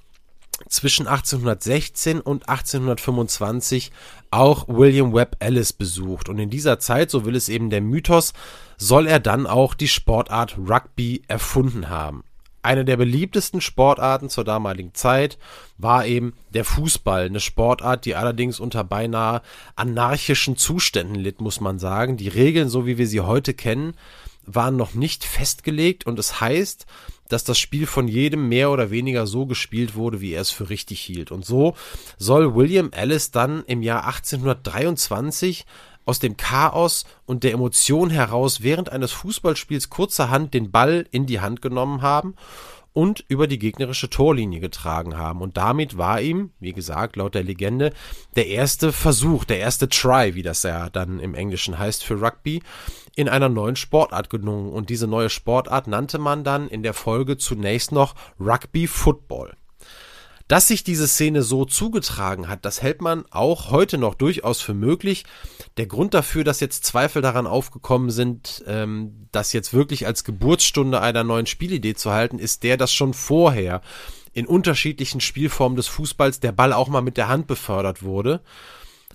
zwischen 0.70 1.08
1816 1.08 2.20
und 2.22 2.48
1825 2.50 3.92
auch 4.30 4.68
William 4.68 5.14
Webb 5.14 5.38
Ellis 5.40 5.74
besucht. 5.74 6.30
Und 6.30 6.40
in 6.40 6.50
dieser 6.50 6.80
Zeit, 6.80 7.10
so 7.10 7.26
will 7.26 7.36
es 7.36 7.50
eben 7.50 7.70
der 7.70 7.82
Mythos, 7.82 8.34
soll 8.78 9.08
er 9.08 9.20
dann 9.20 9.48
auch 9.48 9.74
die 9.74 9.88
Sportart 9.88 10.58
Rugby 10.58 11.24
erfunden 11.28 11.90
haben. 11.90 12.24
Eine 12.64 12.86
der 12.86 12.98
beliebtesten 12.98 13.60
Sportarten 13.62 14.30
zur 14.30 14.44
damaligen 14.44 14.94
Zeit 14.94 15.38
war 15.78 16.06
eben 16.06 16.34
der 16.54 16.64
Fußball, 16.64 17.26
eine 17.26 17.40
Sportart, 17.40 18.06
die 18.06 18.16
allerdings 18.16 18.60
unter 18.60 18.84
beinahe 18.84 19.42
anarchischen 19.76 20.58
Zuständen 20.58 21.16
litt, 21.16 21.42
muss 21.42 21.60
man 21.60 21.80
sagen. 21.80 22.18
Die 22.18 22.28
Regeln, 22.28 22.70
so 22.70 22.86
wie 22.86 22.98
wir 22.98 23.08
sie 23.08 23.22
heute 23.22 23.54
kennen, 23.54 23.96
waren 24.46 24.76
noch 24.76 24.94
nicht 24.94 25.24
festgelegt 25.24 26.06
und 26.06 26.20
es 26.20 26.42
heißt, 26.42 26.86
dass 27.30 27.44
das 27.44 27.58
Spiel 27.58 27.88
von 27.88 28.08
jedem 28.08 28.50
mehr 28.50 28.72
oder 28.72 28.92
weniger 28.92 29.26
so 29.26 29.46
gespielt 29.46 29.96
wurde, 29.96 30.20
wie 30.20 30.34
er 30.34 30.42
es 30.42 30.52
für 30.52 30.70
richtig 30.70 31.00
hielt. 31.00 31.32
Und 31.32 31.46
so 31.46 31.76
soll 32.18 32.56
William 32.56 32.92
Ellis 32.92 33.32
dann 33.32 33.64
im 33.68 33.82
Jahr 33.82 34.06
1823 34.06 35.66
aus 36.06 36.20
dem 36.20 36.38
Chaos 36.38 37.06
und 37.26 37.44
der 37.44 37.54
Emotion 37.54 38.10
heraus 38.10 38.62
während 38.62 38.92
eines 38.92 39.12
Fußballspiels 39.12 39.90
kurzerhand 39.90 40.54
den 40.54 40.72
Ball 40.72 41.08
in 41.12 41.26
die 41.26 41.40
Hand 41.40 41.62
genommen 41.62 42.02
haben 42.02 42.36
und 42.94 43.24
über 43.28 43.48
die 43.48 43.60
gegnerische 43.60 44.10
Torlinie 44.10 44.60
getragen 44.60 45.18
haben. 45.18 45.42
Und 45.42 45.58
damit 45.58 45.98
war 45.98 46.22
ihm, 46.22 46.52
wie 46.60 46.74
gesagt, 46.74 47.16
laut 47.16 47.36
der 47.36 47.44
Legende, 47.44 47.94
der 48.36 48.48
erste 48.48 48.92
Versuch, 48.92 49.46
der 49.46 49.60
erste 49.60 49.88
Try, 49.88 50.36
wie 50.36 50.44
das 50.44 50.64
ja 50.64 50.90
dann 50.90 51.20
im 51.20 51.36
Englischen 51.36 51.80
heißt 51.80 52.04
für 52.04 52.22
Rugby, 52.22 52.62
in 53.16 53.30
einer 53.30 53.50
neuen 53.50 53.76
Sportart 53.76 54.30
gelungen. 54.30 54.72
Und 54.72 54.90
diese 54.90 55.08
neue 55.08 55.30
Sportart 55.30 55.88
nannte 55.88 56.20
man 56.20 56.44
dann 56.44 56.68
in 56.68 56.84
der 56.84 56.94
Folge 56.94 57.38
zunächst 57.38 57.92
noch 57.92 58.16
Rugby 58.40 58.88
Football. 58.88 59.56
Dass 60.52 60.68
sich 60.68 60.84
diese 60.84 61.08
Szene 61.08 61.44
so 61.44 61.64
zugetragen 61.64 62.50
hat, 62.50 62.66
das 62.66 62.82
hält 62.82 63.02
man 63.02 63.24
auch 63.30 63.72
heute 63.72 63.98
noch 63.98 64.16
durchaus 64.16 64.60
für 64.60 64.74
möglich. 64.74 65.24
Der 65.78 65.86
Grund 65.86 66.14
dafür, 66.14 66.44
dass 66.44 66.60
jetzt 66.60 66.84
Zweifel 66.84 67.22
daran 67.22 67.48
aufgekommen 67.48 68.10
sind, 68.10 68.62
ähm, 68.68 69.30
das 69.32 69.54
jetzt 69.54 69.74
wirklich 69.74 70.08
als 70.08 70.26
Geburtsstunde 70.26 71.00
einer 71.00 71.24
neuen 71.24 71.46
Spielidee 71.46 71.94
zu 71.94 72.12
halten, 72.12 72.38
ist 72.38 72.64
der, 72.64 72.76
dass 72.76 72.92
schon 72.94 73.14
vorher 73.14 73.80
in 74.34 74.46
unterschiedlichen 74.46 75.22
Spielformen 75.22 75.78
des 75.78 75.88
Fußballs 75.88 76.42
der 76.42 76.52
Ball 76.52 76.74
auch 76.74 76.90
mal 76.90 77.00
mit 77.00 77.16
der 77.16 77.30
Hand 77.30 77.48
befördert 77.48 78.04
wurde. 78.04 78.42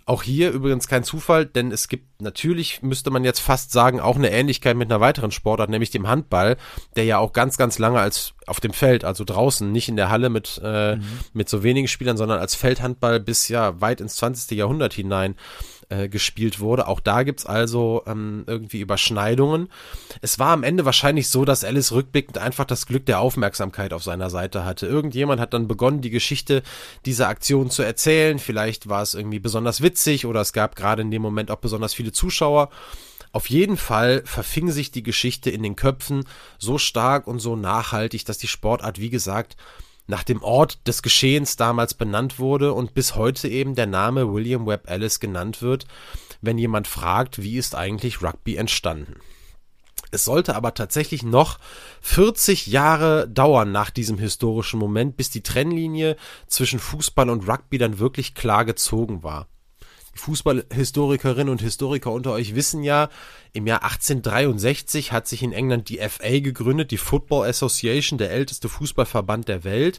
Auch 0.08 0.22
hier 0.22 0.52
übrigens 0.52 0.86
kein 0.86 1.02
Zufall, 1.02 1.46
denn 1.46 1.72
es 1.72 1.88
gibt 1.88 2.22
natürlich, 2.22 2.80
müsste 2.80 3.10
man 3.10 3.24
jetzt 3.24 3.40
fast 3.40 3.72
sagen, 3.72 3.98
auch 3.98 4.14
eine 4.14 4.30
Ähnlichkeit 4.30 4.76
mit 4.76 4.88
einer 4.88 5.00
weiteren 5.00 5.32
Sportart, 5.32 5.68
nämlich 5.68 5.90
dem 5.90 6.06
Handball, 6.06 6.56
der 6.94 7.04
ja 7.04 7.18
auch 7.18 7.32
ganz, 7.32 7.58
ganz 7.58 7.80
lange 7.80 7.98
als 7.98 8.32
auf 8.46 8.60
dem 8.60 8.72
Feld, 8.72 9.04
also 9.04 9.24
draußen, 9.24 9.72
nicht 9.72 9.88
in 9.88 9.96
der 9.96 10.08
Halle 10.08 10.28
mit, 10.28 10.60
äh, 10.62 10.94
mhm. 10.94 11.02
mit 11.32 11.48
so 11.48 11.64
wenigen 11.64 11.88
Spielern, 11.88 12.16
sondern 12.16 12.38
als 12.38 12.54
Feldhandball 12.54 13.18
bis 13.18 13.48
ja 13.48 13.80
weit 13.80 14.00
ins 14.00 14.14
20. 14.14 14.56
Jahrhundert 14.56 14.94
hinein 14.94 15.34
äh, 15.88 16.08
gespielt 16.08 16.60
wurde. 16.60 16.88
Auch 16.88 17.00
da 17.00 17.22
gibt's 17.22 17.46
also 17.46 18.02
ähm, 18.06 18.44
irgendwie 18.46 18.80
Überschneidungen. 18.80 19.68
Es 20.20 20.38
war 20.38 20.48
am 20.48 20.62
Ende 20.62 20.84
wahrscheinlich 20.84 21.28
so, 21.28 21.44
dass 21.44 21.64
Alice 21.64 21.92
rückblickend 21.92 22.38
einfach 22.38 22.64
das 22.64 22.86
Glück 22.86 23.06
der 23.06 23.20
Aufmerksamkeit 23.20 23.92
auf 23.92 24.02
seiner 24.02 24.30
Seite 24.30 24.64
hatte. 24.64 24.86
Irgendjemand 24.86 25.40
hat 25.40 25.54
dann 25.54 25.68
begonnen, 25.68 26.00
die 26.00 26.10
Geschichte 26.10 26.62
dieser 27.04 27.28
Aktion 27.28 27.70
zu 27.70 27.82
erzählen. 27.82 28.38
Vielleicht 28.38 28.88
war 28.88 29.02
es 29.02 29.14
irgendwie 29.14 29.38
besonders 29.38 29.80
witzig 29.80 30.26
oder 30.26 30.40
es 30.40 30.52
gab 30.52 30.76
gerade 30.76 31.02
in 31.02 31.10
dem 31.10 31.22
Moment 31.22 31.50
auch 31.50 31.56
besonders 31.58 31.94
viele 31.94 32.12
Zuschauer. 32.12 32.70
Auf 33.32 33.50
jeden 33.50 33.76
Fall 33.76 34.22
verfing 34.24 34.70
sich 34.70 34.90
die 34.90 35.02
Geschichte 35.02 35.50
in 35.50 35.62
den 35.62 35.76
Köpfen 35.76 36.24
so 36.58 36.78
stark 36.78 37.26
und 37.26 37.38
so 37.38 37.54
nachhaltig, 37.54 38.24
dass 38.24 38.38
die 38.38 38.48
Sportart, 38.48 38.98
wie 38.98 39.10
gesagt, 39.10 39.56
nach 40.06 40.22
dem 40.22 40.42
Ort 40.42 40.86
des 40.86 41.02
Geschehens 41.02 41.56
damals 41.56 41.94
benannt 41.94 42.38
wurde 42.38 42.72
und 42.72 42.94
bis 42.94 43.14
heute 43.16 43.48
eben 43.48 43.74
der 43.74 43.86
Name 43.86 44.32
William 44.32 44.66
Webb 44.66 44.88
Ellis 44.88 45.20
genannt 45.20 45.62
wird, 45.62 45.86
wenn 46.40 46.58
jemand 46.58 46.86
fragt, 46.86 47.42
wie 47.42 47.56
ist 47.56 47.74
eigentlich 47.74 48.22
Rugby 48.22 48.56
entstanden. 48.56 49.16
Es 50.12 50.24
sollte 50.24 50.54
aber 50.54 50.72
tatsächlich 50.74 51.22
noch 51.22 51.58
40 52.00 52.68
Jahre 52.68 53.28
dauern 53.28 53.72
nach 53.72 53.90
diesem 53.90 54.18
historischen 54.18 54.78
Moment, 54.78 55.16
bis 55.16 55.30
die 55.30 55.42
Trennlinie 55.42 56.16
zwischen 56.46 56.78
Fußball 56.78 57.28
und 57.28 57.48
Rugby 57.48 57.78
dann 57.78 57.98
wirklich 57.98 58.34
klar 58.34 58.64
gezogen 58.64 59.22
war. 59.22 59.48
Fußballhistorikerinnen 60.16 61.50
und 61.50 61.60
Historiker 61.60 62.12
unter 62.12 62.32
euch 62.32 62.54
wissen 62.54 62.82
ja, 62.82 63.08
im 63.52 63.66
Jahr 63.66 63.82
1863 63.82 65.12
hat 65.12 65.26
sich 65.26 65.42
in 65.42 65.52
England 65.52 65.88
die 65.88 65.98
FA 65.98 66.40
gegründet, 66.40 66.90
die 66.90 66.98
Football 66.98 67.48
Association, 67.48 68.18
der 68.18 68.30
älteste 68.30 68.68
Fußballverband 68.68 69.48
der 69.48 69.64
Welt 69.64 69.98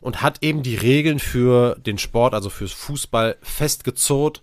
und 0.00 0.22
hat 0.22 0.42
eben 0.42 0.62
die 0.62 0.76
Regeln 0.76 1.18
für 1.18 1.76
den 1.76 1.98
Sport, 1.98 2.34
also 2.34 2.50
fürs 2.50 2.72
Fußball 2.72 3.36
festgezurrt 3.42 4.42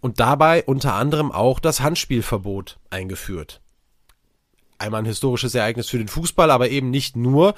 und 0.00 0.20
dabei 0.20 0.64
unter 0.64 0.94
anderem 0.94 1.32
auch 1.32 1.60
das 1.60 1.80
Handspielverbot 1.80 2.78
eingeführt. 2.90 3.60
Einmal 4.78 5.02
ein 5.02 5.06
historisches 5.06 5.54
Ereignis 5.54 5.88
für 5.88 5.98
den 5.98 6.08
Fußball, 6.08 6.50
aber 6.50 6.68
eben 6.70 6.90
nicht 6.90 7.14
nur, 7.14 7.54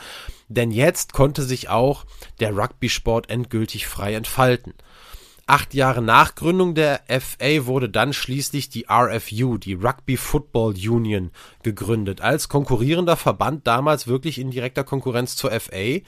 denn 0.48 0.70
jetzt 0.70 1.14
konnte 1.14 1.42
sich 1.42 1.70
auch 1.70 2.04
der 2.38 2.54
Rugby-Sport 2.54 3.30
endgültig 3.30 3.86
frei 3.86 4.14
entfalten. 4.14 4.74
Acht 5.46 5.74
Jahre 5.74 6.00
nach 6.00 6.36
Gründung 6.36 6.74
der 6.74 7.02
FA 7.06 7.66
wurde 7.66 7.90
dann 7.90 8.14
schließlich 8.14 8.70
die 8.70 8.86
RFU, 8.90 9.58
die 9.58 9.74
Rugby 9.74 10.16
Football 10.16 10.72
Union, 10.72 11.32
gegründet, 11.62 12.22
als 12.22 12.48
konkurrierender 12.48 13.16
Verband 13.16 13.66
damals 13.66 14.06
wirklich 14.06 14.38
in 14.38 14.50
direkter 14.50 14.84
Konkurrenz 14.84 15.36
zur 15.36 15.50
FA 15.50 16.00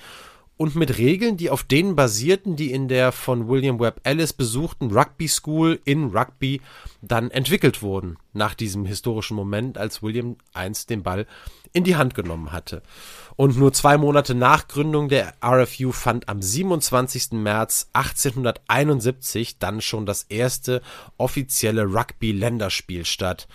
und 0.57 0.75
mit 0.75 0.97
Regeln, 0.99 1.37
die 1.37 1.51
auf 1.51 1.65
denen 1.65 1.97
basierten, 1.97 2.57
die 2.57 2.73
in 2.73 2.89
der 2.89 3.13
von 3.13 3.49
William 3.49 3.79
Webb 3.79 4.01
Ellis 4.05 4.33
besuchten 4.33 4.91
Rugby 4.91 5.29
School 5.29 5.79
in 5.85 6.17
Rugby 6.17 6.63
dann 7.03 7.31
entwickelt 7.31 7.83
wurden, 7.83 8.17
nach 8.33 8.55
diesem 8.55 8.87
historischen 8.87 9.37
Moment, 9.37 9.77
als 9.77 10.03
William 10.03 10.37
einst 10.55 10.89
den 10.89 11.03
Ball 11.03 11.27
in 11.73 11.85
die 11.85 11.97
Hand 11.97 12.15
genommen 12.15 12.53
hatte. 12.53 12.83
Und 13.37 13.59
nur 13.59 13.75
zwei 13.75 13.99
Monate 13.99 14.35
nach 14.35 14.67
Gründung 14.67 15.11
der 15.11 15.35
RFU 15.45 15.93
fand 15.93 16.29
am 16.29 16.41
27. 16.41 17.33
März 17.33 17.91
1871 17.93 19.59
dann 19.59 19.83
schon 19.83 20.07
das 20.07 20.23
erste 20.23 20.81
offizielle 21.19 21.85
Rugby-Länderspiel 21.85 23.05
statt. 23.05 23.47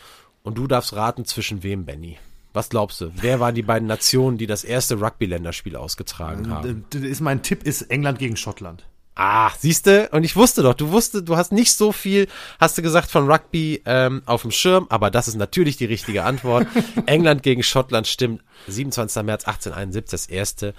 Und 0.44 0.60
du 0.60 0.68
darfst 0.68 0.94
raten, 0.94 1.26
zwischen 1.26 1.64
wem, 1.64 1.86
Benny? 1.86 2.20
Was 2.54 2.70
glaubst 2.70 3.00
du? 3.02 3.12
Wer 3.16 3.40
waren 3.40 3.56
die 3.56 3.62
beiden 3.62 3.88
Nationen, 3.88 4.38
die 4.38 4.48
das 4.48 4.64
erste 4.64 5.00
Rugby-Länderspiel 5.00 5.76
ausgetragen 5.76 6.50
haben? 6.50 6.86
Ist, 6.92 7.22
mein 7.22 7.44
Tipp 7.44 7.64
ist 7.64 7.84
England 7.84 8.20
gegen 8.20 8.36
Schottland. 8.36 8.86
Ah, 9.16 9.52
siehste, 9.58 10.10
und 10.14 10.24
ich 10.24 10.36
wusste 10.36 10.64
doch, 10.64 10.74
du 10.74 10.90
wusste, 10.90 11.22
du 11.22 11.36
hast 11.36 11.52
nicht 11.52 11.74
so 11.74 11.92
viel, 11.92 12.28
hast 12.60 12.78
du 12.78 12.82
gesagt, 12.82 13.12
von 13.12 13.30
Rugby 13.30 13.82
ähm, 13.86 14.22
auf 14.26 14.42
dem 14.42 14.52
Schirm, 14.52 14.88
aber 14.90 15.12
das 15.12 15.28
ist 15.28 15.36
natürlich 15.36 15.76
die 15.78 15.86
richtige 15.86 16.24
Antwort. 16.24 16.66
England 17.06 17.44
gegen 17.44 17.62
Schottland 17.62 18.08
stimmt. 18.08 18.42
27. 18.68 19.24
März 19.24 19.46
1871, 19.46 20.12
das 20.12 20.26
erste 20.28 20.74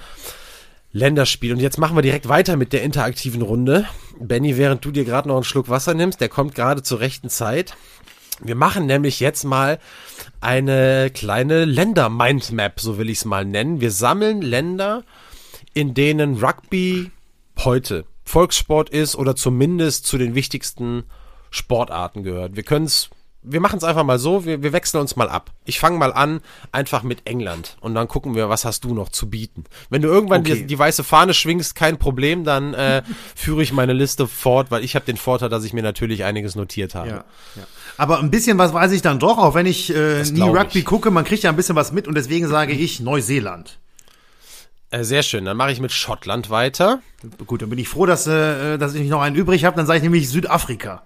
Länderspiel. 0.93 1.52
Und 1.52 1.61
jetzt 1.61 1.79
machen 1.79 1.97
wir 1.97 2.02
direkt 2.02 2.29
weiter 2.29 2.57
mit 2.57 2.73
der 2.73 2.83
interaktiven 2.83 3.43
Runde. 3.43 3.87
Benny, 4.19 4.57
während 4.57 4.85
du 4.85 4.91
dir 4.91 5.05
gerade 5.05 5.29
noch 5.29 5.37
einen 5.37 5.45
Schluck 5.45 5.69
Wasser 5.69 5.95
nimmst, 5.95 6.21
der 6.21 6.29
kommt 6.29 6.55
gerade 6.55 6.83
zur 6.83 7.00
rechten 7.00 7.29
Zeit. 7.29 7.75
Wir 8.41 8.55
machen 8.55 8.87
nämlich 8.87 9.21
jetzt 9.21 9.45
mal 9.45 9.79
eine 10.41 11.11
kleine 11.11 11.65
Länder-Mindmap, 11.65 12.81
so 12.81 12.99
will 12.99 13.11
ich 13.11 13.19
es 13.19 13.25
mal 13.25 13.45
nennen. 13.45 13.81
Wir 13.81 13.91
sammeln 13.91 14.43
Länder, 14.43 15.05
in 15.75 15.95
denen 15.95 16.43
Rugby 16.43 17.11
heute 17.59 18.05
Volkssport 18.25 18.91
ist 18.91 19.17
oder 19.17 19.37
zumindest 19.37 20.07
zu 20.07 20.19
den 20.19 20.35
wichtigsten 20.35 21.05
Sportarten 21.51 22.23
gehört. 22.23 22.57
Wir 22.57 22.62
können 22.62 22.87
es, 22.87 23.11
wir 23.43 23.61
machen 23.61 23.77
es 23.77 23.85
einfach 23.85 24.05
mal 24.05 24.19
so, 24.19 24.45
wir, 24.45 24.62
wir 24.62 24.73
wechseln 24.73 25.01
uns 25.01 25.17
mal 25.17 25.29
ab. 25.29 25.51
Ich 25.65 25.79
fange 25.79 25.99
mal 25.99 26.12
an, 26.12 26.41
einfach 26.71 27.03
mit 27.03 27.27
England 27.27 27.77
und 27.81 27.95
dann 27.95 28.09
gucken 28.09 28.35
wir, 28.35 28.49
was 28.49 28.65
hast 28.65 28.85
du 28.85 28.95
noch 28.95 29.11
zu 29.11 29.29
bieten. 29.29 29.65
Wenn 29.91 30.03
du 30.03 30.09
irgendwann 30.09 30.41
okay. 30.41 30.55
die, 30.55 30.67
die, 30.67 30.79
weiße 30.79 31.05
Fahne 31.05 31.35
schwingst, 31.35 31.75
kein 31.75 31.99
Problem, 31.99 32.45
dann 32.45 32.75
äh, 32.75 33.03
führe 33.37 33.62
ich 33.62 33.73
meine 33.73 33.93
Liste 33.93 34.27
fort, 34.27 34.71
weil 34.71 34.83
ich 34.83 34.95
habe 34.95 35.05
den 35.05 35.17
Vorteil, 35.17 35.49
dass 35.51 35.65
ich 35.65 35.73
mir 35.73 35.83
natürlich 35.83 36.25
einiges 36.25 36.55
notiert 36.55 36.95
habe. 36.95 37.09
Ja, 37.09 37.25
ja. 37.57 37.67
Aber 37.97 38.19
ein 38.19 38.31
bisschen 38.31 38.59
was 38.59 38.73
weiß 38.73 38.93
ich 38.93 39.03
dann 39.03 39.19
doch, 39.19 39.39
auch 39.39 39.55
wenn 39.55 39.67
ich 39.67 39.95
äh, 39.95 40.23
nie 40.23 40.41
Rugby 40.41 40.81
ich. 40.81 40.85
gucke, 40.85 41.11
man 41.11 41.25
kriegt 41.25 41.43
ja 41.43 41.51
ein 41.51 41.57
bisschen 41.57 41.77
was 41.77 41.93
mit 41.93 42.09
und 42.09 42.15
deswegen 42.15 42.49
sage 42.49 42.73
ich 42.73 43.01
Neuseeland. 43.01 43.79
Äh, 44.91 45.05
sehr 45.05 45.23
schön, 45.23 45.45
dann 45.45 45.57
mache 45.57 45.73
ich 45.73 45.81
mit 45.81 45.93
Schottland 45.93 46.51
weiter. 46.51 47.01
Gut, 47.47 47.63
dann 47.63 47.71
bin 47.71 47.79
ich 47.79 47.89
froh, 47.89 48.07
dass, 48.07 48.27
äh, 48.27 48.77
dass 48.79 48.95
ich 48.95 49.09
noch 49.09 49.23
einen 49.23 49.37
übrig 49.37 49.65
habe. 49.65 49.77
Dann 49.77 49.87
sage 49.87 49.99
ich 49.99 50.03
nämlich 50.03 50.29
Südafrika. 50.29 51.03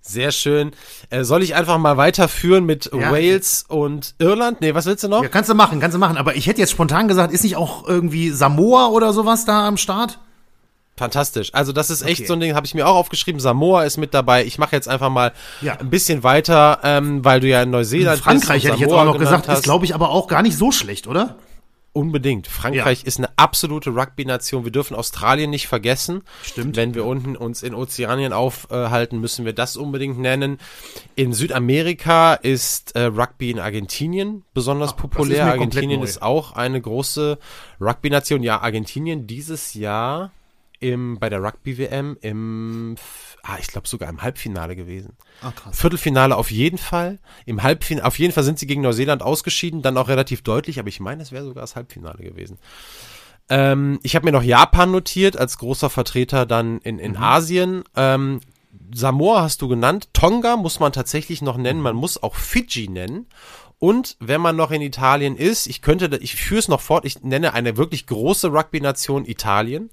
Sehr 0.00 0.32
schön. 0.32 0.72
Äh, 1.10 1.22
soll 1.22 1.42
ich 1.42 1.54
einfach 1.54 1.78
mal 1.78 1.96
weiterführen 1.96 2.64
mit 2.64 2.90
ja. 2.92 3.12
Wales 3.12 3.64
und 3.68 4.14
Irland? 4.18 4.60
Nee, 4.60 4.74
was 4.74 4.86
willst 4.86 5.04
du 5.04 5.08
noch? 5.08 5.22
Ja, 5.22 5.28
kannst 5.28 5.48
du 5.48 5.54
machen, 5.54 5.78
kannst 5.78 5.94
du 5.94 5.98
machen. 5.98 6.16
Aber 6.16 6.34
ich 6.34 6.48
hätte 6.48 6.60
jetzt 6.60 6.72
spontan 6.72 7.06
gesagt, 7.06 7.32
ist 7.32 7.44
nicht 7.44 7.56
auch 7.56 7.86
irgendwie 7.86 8.30
Samoa 8.30 8.88
oder 8.88 9.12
sowas 9.12 9.44
da 9.44 9.68
am 9.68 9.76
Start? 9.76 10.18
Fantastisch. 10.96 11.54
Also 11.54 11.72
das 11.72 11.90
ist 11.90 12.02
echt 12.02 12.20
okay. 12.20 12.26
so 12.26 12.34
ein 12.34 12.40
Ding, 12.40 12.54
habe 12.54 12.66
ich 12.66 12.74
mir 12.74 12.86
auch 12.86 12.96
aufgeschrieben. 12.96 13.40
Samoa 13.40 13.84
ist 13.84 13.96
mit 13.96 14.12
dabei. 14.12 14.44
Ich 14.44 14.58
mache 14.58 14.76
jetzt 14.76 14.88
einfach 14.88 15.08
mal 15.08 15.32
ja. 15.62 15.76
ein 15.76 15.88
bisschen 15.88 16.22
weiter, 16.22 16.80
ähm, 16.84 17.24
weil 17.24 17.40
du 17.40 17.48
ja 17.48 17.62
in 17.62 17.70
Neuseeland 17.70 18.20
Frankreich 18.20 18.34
bist. 18.34 18.46
Frankreich 18.46 18.64
hätte 18.64 18.74
ich 18.74 18.80
jetzt 18.82 18.92
auch 18.92 19.04
noch 19.04 19.18
gesagt, 19.18 19.48
hast. 19.48 19.58
ist 19.58 19.64
glaube 19.64 19.86
ich 19.86 19.94
aber 19.94 20.10
auch 20.10 20.28
gar 20.28 20.42
nicht 20.42 20.56
so 20.56 20.70
schlecht, 20.70 21.06
oder? 21.06 21.36
Unbedingt. 21.94 22.46
Frankreich 22.46 23.02
ja. 23.02 23.06
ist 23.06 23.18
eine 23.18 23.28
absolute 23.36 23.90
Rugby-Nation. 23.90 24.64
Wir 24.64 24.72
dürfen 24.72 24.94
Australien 24.94 25.50
nicht 25.50 25.68
vergessen. 25.68 26.22
Stimmt. 26.42 26.74
Wenn 26.74 26.94
wir 26.94 27.04
unten 27.04 27.36
uns 27.36 27.62
in 27.62 27.74
Ozeanien 27.74 28.32
aufhalten, 28.32 29.20
müssen 29.20 29.44
wir 29.44 29.52
das 29.52 29.76
unbedingt 29.76 30.18
nennen. 30.18 30.58
In 31.16 31.34
Südamerika 31.34 32.34
ist 32.34 32.96
äh, 32.96 33.04
Rugby 33.04 33.50
in 33.50 33.58
Argentinien 33.58 34.42
besonders 34.54 34.92
Ach, 34.92 34.96
populär. 34.96 35.44
Ist 35.44 35.52
Argentinien 35.52 36.02
ist 36.02 36.22
auch 36.22 36.52
eine 36.52 36.80
große 36.80 37.38
Rugby-Nation. 37.78 38.42
Ja, 38.42 38.62
Argentinien 38.62 39.26
dieses 39.26 39.74
Jahr 39.74 40.30
im, 40.82 41.18
bei 41.18 41.28
der 41.28 41.42
Rugby-WM 41.42 42.16
im 42.20 42.96
ah, 43.42 43.56
ich 43.58 43.68
glaube 43.68 43.88
sogar 43.88 44.08
im 44.08 44.22
Halbfinale 44.22 44.76
gewesen. 44.76 45.16
Ah, 45.40 45.52
krass. 45.52 45.78
Viertelfinale 45.78 46.36
auf 46.36 46.50
jeden 46.50 46.78
Fall. 46.78 47.18
Im 47.46 47.62
Halbfinale, 47.62 48.06
auf 48.06 48.18
jeden 48.18 48.32
Fall 48.32 48.44
sind 48.44 48.58
sie 48.58 48.66
gegen 48.66 48.82
Neuseeland 48.82 49.22
ausgeschieden, 49.22 49.82
dann 49.82 49.96
auch 49.96 50.08
relativ 50.08 50.42
deutlich, 50.42 50.78
aber 50.78 50.88
ich 50.88 51.00
meine, 51.00 51.22
es 51.22 51.32
wäre 51.32 51.44
sogar 51.44 51.62
das 51.62 51.76
Halbfinale 51.76 52.22
gewesen. 52.22 52.58
Ähm, 53.48 54.00
ich 54.02 54.14
habe 54.16 54.24
mir 54.24 54.32
noch 54.32 54.42
Japan 54.42 54.90
notiert 54.90 55.36
als 55.36 55.58
großer 55.58 55.90
Vertreter 55.90 56.46
dann 56.46 56.78
in, 56.80 56.98
in 56.98 57.12
mhm. 57.12 57.22
Asien. 57.22 57.84
Ähm, 57.96 58.40
Samoa 58.94 59.42
hast 59.42 59.62
du 59.62 59.68
genannt. 59.68 60.08
Tonga 60.12 60.56
muss 60.56 60.80
man 60.80 60.92
tatsächlich 60.92 61.42
noch 61.42 61.56
nennen. 61.56 61.80
Man 61.80 61.96
muss 61.96 62.22
auch 62.22 62.36
Fiji 62.36 62.88
nennen. 62.88 63.26
Und 63.78 64.16
wenn 64.20 64.40
man 64.40 64.54
noch 64.54 64.70
in 64.70 64.80
Italien 64.80 65.36
ist, 65.36 65.66
ich 65.66 65.82
könnte, 65.82 66.16
ich 66.22 66.36
führe 66.36 66.60
es 66.60 66.68
noch 66.68 66.80
fort, 66.80 67.04
ich 67.04 67.22
nenne 67.22 67.52
eine 67.52 67.76
wirklich 67.76 68.06
große 68.06 68.52
Rugby-Nation 68.52 69.26
Italien. 69.26 69.90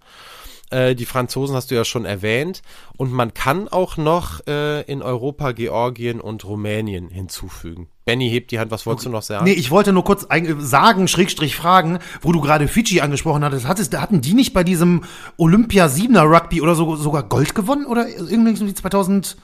Äh, 0.70 0.96
die 0.96 1.06
Franzosen 1.06 1.56
hast 1.56 1.72
du 1.72 1.76
ja 1.76 1.86
schon 1.86 2.06
erwähnt. 2.06 2.62
Und 2.98 3.12
man 3.12 3.34
kann 3.34 3.68
auch 3.68 3.98
noch 3.98 4.46
äh, 4.48 4.82
in 4.84 5.02
Europa 5.02 5.52
Georgien 5.52 6.22
und 6.22 6.46
Rumänien 6.46 7.10
hinzufügen. 7.10 7.88
Benny 8.06 8.30
hebt 8.30 8.52
die 8.52 8.60
Hand, 8.60 8.72
was 8.72 8.86
wolltest 8.86 9.06
du 9.06 9.12
noch 9.12 9.22
sagen? 9.22 9.46
Nee, 9.46 9.54
ich 9.54 9.72
wollte 9.72 9.94
nur 9.94 10.04
kurz 10.04 10.28
sagen, 10.60 11.08
Schrägstrich 11.08 11.56
fragen, 11.56 12.00
wo 12.22 12.32
du 12.32 12.42
gerade 12.42 12.68
Fiji 12.68 13.02
angesprochen 13.02 13.44
hattest. 13.44 13.68
Hattest, 13.68 13.96
hatten 14.00 14.22
die 14.22 14.34
nicht 14.34 14.54
bei 14.54 14.64
diesem 14.64 15.04
Olympia 15.38 15.86
7er 15.86 16.24
Rugby 16.24 16.62
oder 16.62 16.76
so, 16.76 16.96
sogar 16.96 17.24
Gold 17.24 17.54
gewonnen? 17.54 17.86
Oder 17.86 18.08
irgendwie 18.08 18.74
2016 18.74 19.38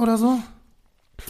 oder 0.00 0.16
so? 0.16 0.38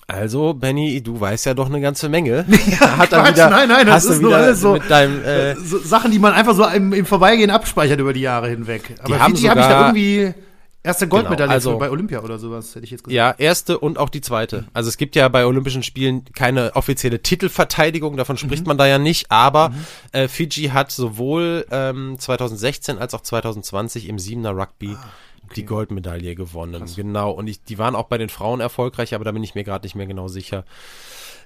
Also, 0.07 0.55
Benny, 0.55 1.03
du 1.03 1.21
weißt 1.21 1.47
ja 1.47 1.55
doch 1.55 1.67
eine 1.67 1.81
ganze 1.81 2.09
Menge. 2.09 2.47
Ja, 2.71 2.99
hat 2.99 3.11
Quatsch, 3.11 3.33
wieder, 3.33 3.51
nein, 3.51 3.69
nein, 3.69 3.87
das 3.87 4.05
ist 4.05 4.23
nur 4.23 4.37
alles 4.37 4.61
so, 4.61 4.77
deinem, 4.77 5.25
äh, 5.25 5.57
so, 5.57 5.79
Sachen, 5.79 6.11
die 6.11 6.19
man 6.19 6.33
einfach 6.33 6.55
so 6.55 6.65
im, 6.67 6.93
im, 6.93 7.07
Vorbeigehen 7.07 7.51
abspeichert 7.51 7.99
über 7.99 8.13
die 8.13 8.21
Jahre 8.21 8.49
hinweg. 8.49 8.95
Aber 9.01 9.15
die 9.15 9.21
haben 9.21 9.37
Fiji 9.37 9.49
habe 9.49 9.61
ich 9.61 9.67
da 9.67 9.87
irgendwie 9.87 10.35
erste 10.83 11.09
Goldmedaille 11.09 11.49
genau, 11.49 11.55
also, 11.55 11.79
bei 11.79 11.91
Olympia 11.91 12.21
oder 12.21 12.39
sowas, 12.39 12.75
hätte 12.75 12.85
ich 12.85 12.91
jetzt 12.91 13.05
gesagt. 13.05 13.15
Ja, 13.15 13.35
erste 13.37 13.79
und 13.79 13.99
auch 13.99 14.09
die 14.09 14.21
zweite. 14.21 14.67
Also 14.73 14.89
es 14.89 14.97
gibt 14.97 15.17
ja 15.17 15.29
bei 15.29 15.47
Olympischen 15.47 15.83
Spielen 15.83 16.25
keine 16.35 16.77
offizielle 16.77 17.23
Titelverteidigung, 17.23 18.17
davon 18.17 18.37
spricht 18.37 18.63
mhm. 18.63 18.69
man 18.69 18.79
da 18.79 18.87
ja 18.87 18.99
nicht, 18.99 19.31
aber 19.31 19.71
mhm. 19.71 19.75
äh, 20.13 20.29
Fiji 20.29 20.69
hat 20.69 20.91
sowohl 20.93 21.67
ähm, 21.71 22.17
2016 22.19 22.99
als 22.99 23.15
auch 23.15 23.23
2020 23.23 24.09
im 24.09 24.19
Siebener 24.19 24.51
Rugby 24.51 24.97
ah 24.99 25.05
okay. 25.51 25.61
die 25.61 25.67
Goldmedaille 25.67 26.35
gewonnen. 26.35 26.81
Krass. 26.81 26.97
Genau. 26.97 27.31
Und 27.31 27.47
ich, 27.47 27.63
die 27.63 27.79
waren 27.79 27.95
auch 27.95 28.09
bei 28.09 28.19
den 28.19 28.29
Frauen 28.29 28.61
erfolgreich, 28.61 29.15
aber 29.15 29.25
da 29.25 29.33
bin 29.33 29.45
ich 29.45 29.55
mir 29.55 29.65
gerade 29.65 29.85
nicht 29.85 29.95
mehr 29.95 30.07
genau 30.07 30.29
sicher, 30.29 30.65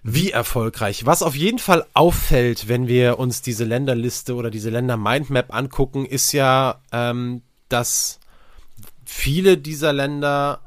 wie 0.02 0.30
erfolgreich. 0.30 1.06
Was 1.06 1.22
auf 1.22 1.34
jeden 1.34 1.58
Fall 1.58 1.86
auffällt, 1.94 2.68
wenn 2.68 2.88
wir 2.88 3.18
uns 3.18 3.42
diese 3.42 3.64
Länderliste 3.64 4.34
oder 4.34 4.50
diese 4.50 4.70
Länder-Mindmap 4.70 5.52
angucken, 5.54 6.04
ist 6.04 6.32
ja, 6.32 6.80
ähm, 6.92 7.42
dass 7.68 8.20
viele 9.04 9.56
dieser 9.58 9.92
Länder 9.92 10.60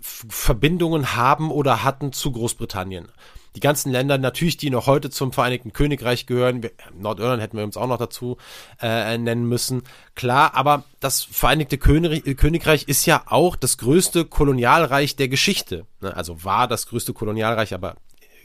Verbindungen 0.00 1.16
haben 1.16 1.50
oder 1.50 1.82
hatten 1.82 2.12
zu 2.12 2.32
Großbritannien 2.32 3.08
die 3.54 3.60
ganzen 3.60 3.92
Länder 3.92 4.18
natürlich, 4.18 4.56
die 4.56 4.70
noch 4.70 4.86
heute 4.86 5.10
zum 5.10 5.32
Vereinigten 5.32 5.72
Königreich 5.72 6.26
gehören, 6.26 6.68
Nordirland 6.96 7.40
hätten 7.40 7.56
wir 7.56 7.64
uns 7.64 7.76
auch 7.76 7.86
noch 7.86 7.98
dazu 7.98 8.36
äh, 8.82 9.16
nennen 9.16 9.48
müssen, 9.48 9.82
klar, 10.14 10.54
aber 10.54 10.84
das 11.00 11.22
Vereinigte 11.22 11.78
König, 11.78 12.36
Königreich 12.36 12.84
ist 12.88 13.06
ja 13.06 13.22
auch 13.26 13.56
das 13.56 13.78
größte 13.78 14.24
Kolonialreich 14.24 15.16
der 15.16 15.28
Geschichte. 15.28 15.86
Ne? 16.00 16.16
Also 16.16 16.44
war 16.44 16.66
das 16.66 16.86
größte 16.86 17.12
Kolonialreich, 17.12 17.74
aber 17.74 17.96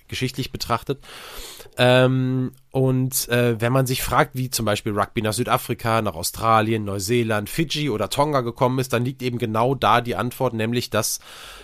geschichtlich 0.09 0.51
betrachtet. 0.51 0.99
Ähm, 1.77 2.51
und 2.71 3.29
äh, 3.29 3.59
wenn 3.61 3.71
man 3.71 3.87
sich 3.87 4.03
fragt, 4.03 4.35
wie 4.35 4.49
zum 4.49 4.65
Beispiel 4.65 4.91
Rugby 4.91 5.21
nach 5.21 5.33
Südafrika, 5.33 6.01
nach 6.01 6.15
Australien, 6.15 6.83
Neuseeland, 6.83 7.49
Fidschi 7.49 7.89
oder 7.89 8.09
Tonga 8.09 8.41
gekommen 8.41 8.79
ist, 8.79 8.91
dann 8.91 9.05
liegt 9.05 9.23
eben 9.23 9.37
genau 9.37 9.75
da 9.75 10.01
die 10.01 10.15
Antwort, 10.15 10.53
nämlich 10.53 10.89
dass 10.89 11.19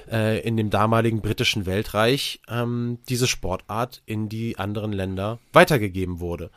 äh, 0.09 0.39
in 0.39 0.55
dem 0.55 0.69
damaligen 0.69 1.21
britischen 1.21 1.65
Weltreich 1.65 2.39
ähm, 2.47 2.99
diese 3.09 3.27
Sportart 3.27 4.01
in 4.05 4.29
die 4.29 4.57
anderen 4.57 4.93
Länder 4.93 5.39
weitergegeben 5.51 6.21
wurde. 6.21 6.49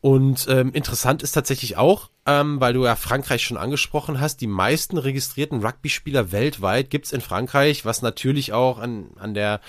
Und 0.00 0.46
ähm, 0.48 0.72
interessant 0.72 1.22
ist 1.22 1.32
tatsächlich 1.32 1.76
auch, 1.76 2.08
ähm, 2.24 2.60
weil 2.60 2.72
du 2.72 2.84
ja 2.84 2.94
Frankreich 2.94 3.42
schon 3.42 3.56
angesprochen 3.56 4.20
hast, 4.20 4.40
die 4.40 4.46
meisten 4.46 4.96
registrierten 4.96 5.64
Rugby-Spieler 5.64 6.30
weltweit 6.30 6.90
gibt's 6.90 7.12
in 7.12 7.20
Frankreich, 7.20 7.84
was 7.84 8.00
natürlich 8.00 8.52
auch 8.52 8.78
an, 8.78 9.08
an 9.18 9.34
der 9.34 9.60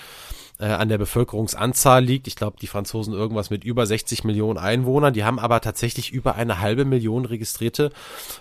äh, 0.60 0.66
an 0.66 0.88
der 0.88 0.98
Bevölkerungsanzahl 0.98 2.04
liegt. 2.04 2.26
Ich 2.26 2.36
glaube, 2.36 2.56
die 2.60 2.66
Franzosen 2.66 3.14
irgendwas 3.14 3.50
mit 3.50 3.64
über 3.64 3.86
60 3.86 4.24
Millionen 4.24 4.58
Einwohnern. 4.58 5.14
Die 5.14 5.24
haben 5.24 5.38
aber 5.38 5.60
tatsächlich 5.60 6.12
über 6.12 6.34
eine 6.34 6.60
halbe 6.60 6.84
Million 6.84 7.24
registrierte 7.24 7.90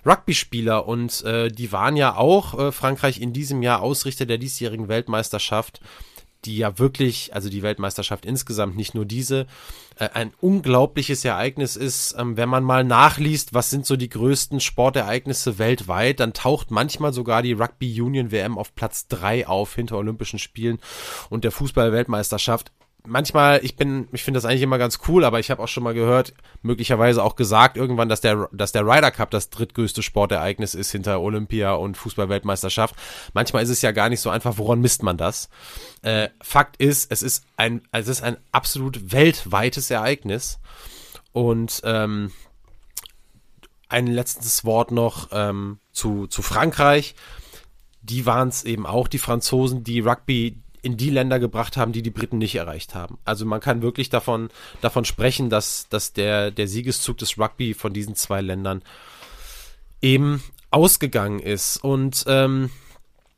Rugby-Spieler 0.06 0.88
und 0.88 1.24
äh, 1.24 1.50
die 1.50 1.72
waren 1.72 1.96
ja 1.96 2.16
auch 2.16 2.60
äh, 2.60 2.72
Frankreich 2.72 3.22
in 3.22 3.34
diesem 3.34 3.62
Jahr 3.64 3.82
Ausrichter 3.82 4.26
der 4.26 4.38
diesjährigen 4.38 4.88
Weltmeisterschaft 4.88 5.80
die 6.46 6.58
ja 6.58 6.80
wirklich, 6.80 7.34
also 7.34 7.50
die 7.50 7.64
Weltmeisterschaft 7.64 8.26
insgesamt, 8.26 8.76
nicht 8.76 8.96
nur 8.96 9.06
diese, 9.06 9.46
äh, 9.98 10.10
ein 10.14 10.32
unglaubliches 10.40 11.26
Ereignis 11.26 11.76
ist. 11.76 12.16
Ähm, 12.18 12.38
wenn 12.38 12.50
man 12.50 12.64
mal 12.64 12.84
nachliest, 12.84 13.54
was 13.54 13.70
sind 13.70 13.86
so 13.86 13.96
die 13.96 14.10
größten 14.10 14.60
Sportereignisse 14.60 15.60
weltweit, 15.60 16.20
dann 16.20 16.34
taucht 16.34 16.72
manchmal 16.72 17.14
sogar 17.14 17.42
die 17.42 17.54
Rugby 17.54 18.02
Union 18.02 18.32
WM 18.32 18.58
auf 18.58 18.74
Platz 18.76 19.08
drei 19.08 19.48
auf 19.48 19.76
hinter 19.76 19.98
Olympischen 19.98 20.40
Spielen 20.40 20.80
und 21.30 21.44
der 21.44 21.52
Fußball-Weltmeisterschaft 21.52 22.72
manchmal, 23.06 23.64
ich 23.64 23.76
bin, 23.76 24.08
ich 24.12 24.24
finde 24.24 24.38
das 24.38 24.46
eigentlich 24.46 24.62
immer 24.62 24.78
ganz 24.78 25.00
cool, 25.08 25.24
aber 25.24 25.40
ich 25.40 25.52
habe 25.52 25.62
auch 25.62 25.68
schon 25.68 25.84
mal 25.84 25.94
gehört, 25.94 26.34
möglicherweise 26.62 27.24
auch 27.24 27.36
gesagt 27.36 27.78
irgendwann, 27.78 28.10
dass 28.10 28.22
der, 28.22 28.50
dass 28.52 28.72
der 28.72 28.86
Ryder 28.86 29.12
Cup 29.12 29.32
das 29.32 29.50
drittgrößte 29.50 30.04
Sportereignis 30.04 30.76
ist 30.76 30.92
hinter 30.92 31.22
Olympia 31.22 31.74
und 31.74 31.98
Fußballweltmeisterschaft. 31.98 32.96
Manchmal 33.34 33.64
ist 33.64 33.70
es 33.70 33.82
ja 33.82 33.92
gar 33.92 34.10
nicht 34.10 34.22
so 34.22 34.30
einfach, 34.30 34.58
woran 34.58 34.82
misst 34.82 35.04
man 35.04 35.18
das? 35.18 35.50
Äh, 36.02 36.30
Fakt 36.42 36.78
ist, 36.78 37.12
es 37.12 37.22
ist 37.24 37.46
ein, 37.58 37.82
es 37.92 38.08
ist 38.08 38.22
ein 38.22 38.38
absolut 38.52 39.12
weltweites 39.12 39.90
Ereignis 39.90 40.60
und 41.32 41.82
ähm, 41.84 42.32
ein 43.88 44.08
letztes 44.08 44.66
Wort 44.66 44.92
noch 44.92 45.30
ähm, 45.32 45.80
zu, 45.92 46.28
zu 46.28 46.42
Frankreich. 46.42 47.16
Die 48.02 48.26
waren 48.26 48.50
es 48.50 48.64
eben 48.64 48.86
auch, 48.86 49.08
die 49.08 49.20
Franzosen, 49.20 49.84
die 49.84 50.00
Rugby 50.00 50.62
in 50.82 50.98
die 50.98 51.10
Länder 51.10 51.40
gebracht 51.40 51.78
haben, 51.78 51.92
die 51.92 52.02
die 52.02 52.12
Briten 52.12 52.38
nicht 52.38 52.56
erreicht 52.56 52.96
haben. 52.96 53.18
Also 53.26 53.46
man 53.46 53.60
kann 53.60 53.82
wirklich 53.82 54.10
davon, 54.10 54.50
davon 54.82 55.06
sprechen, 55.06 55.50
dass, 55.50 55.88
dass 55.90 56.14
der, 56.14 56.52
der 56.52 56.68
Siegeszug 56.68 57.18
des 57.18 57.38
Rugby 57.38 57.74
von 57.74 57.94
diesen 57.94 58.16
zwei 58.16 58.42
Ländern 58.42 58.82
eben 60.02 60.44
ausgegangen 60.72 61.40
ist. 61.40 61.78
Und 61.78 62.26
ähm, 62.28 62.70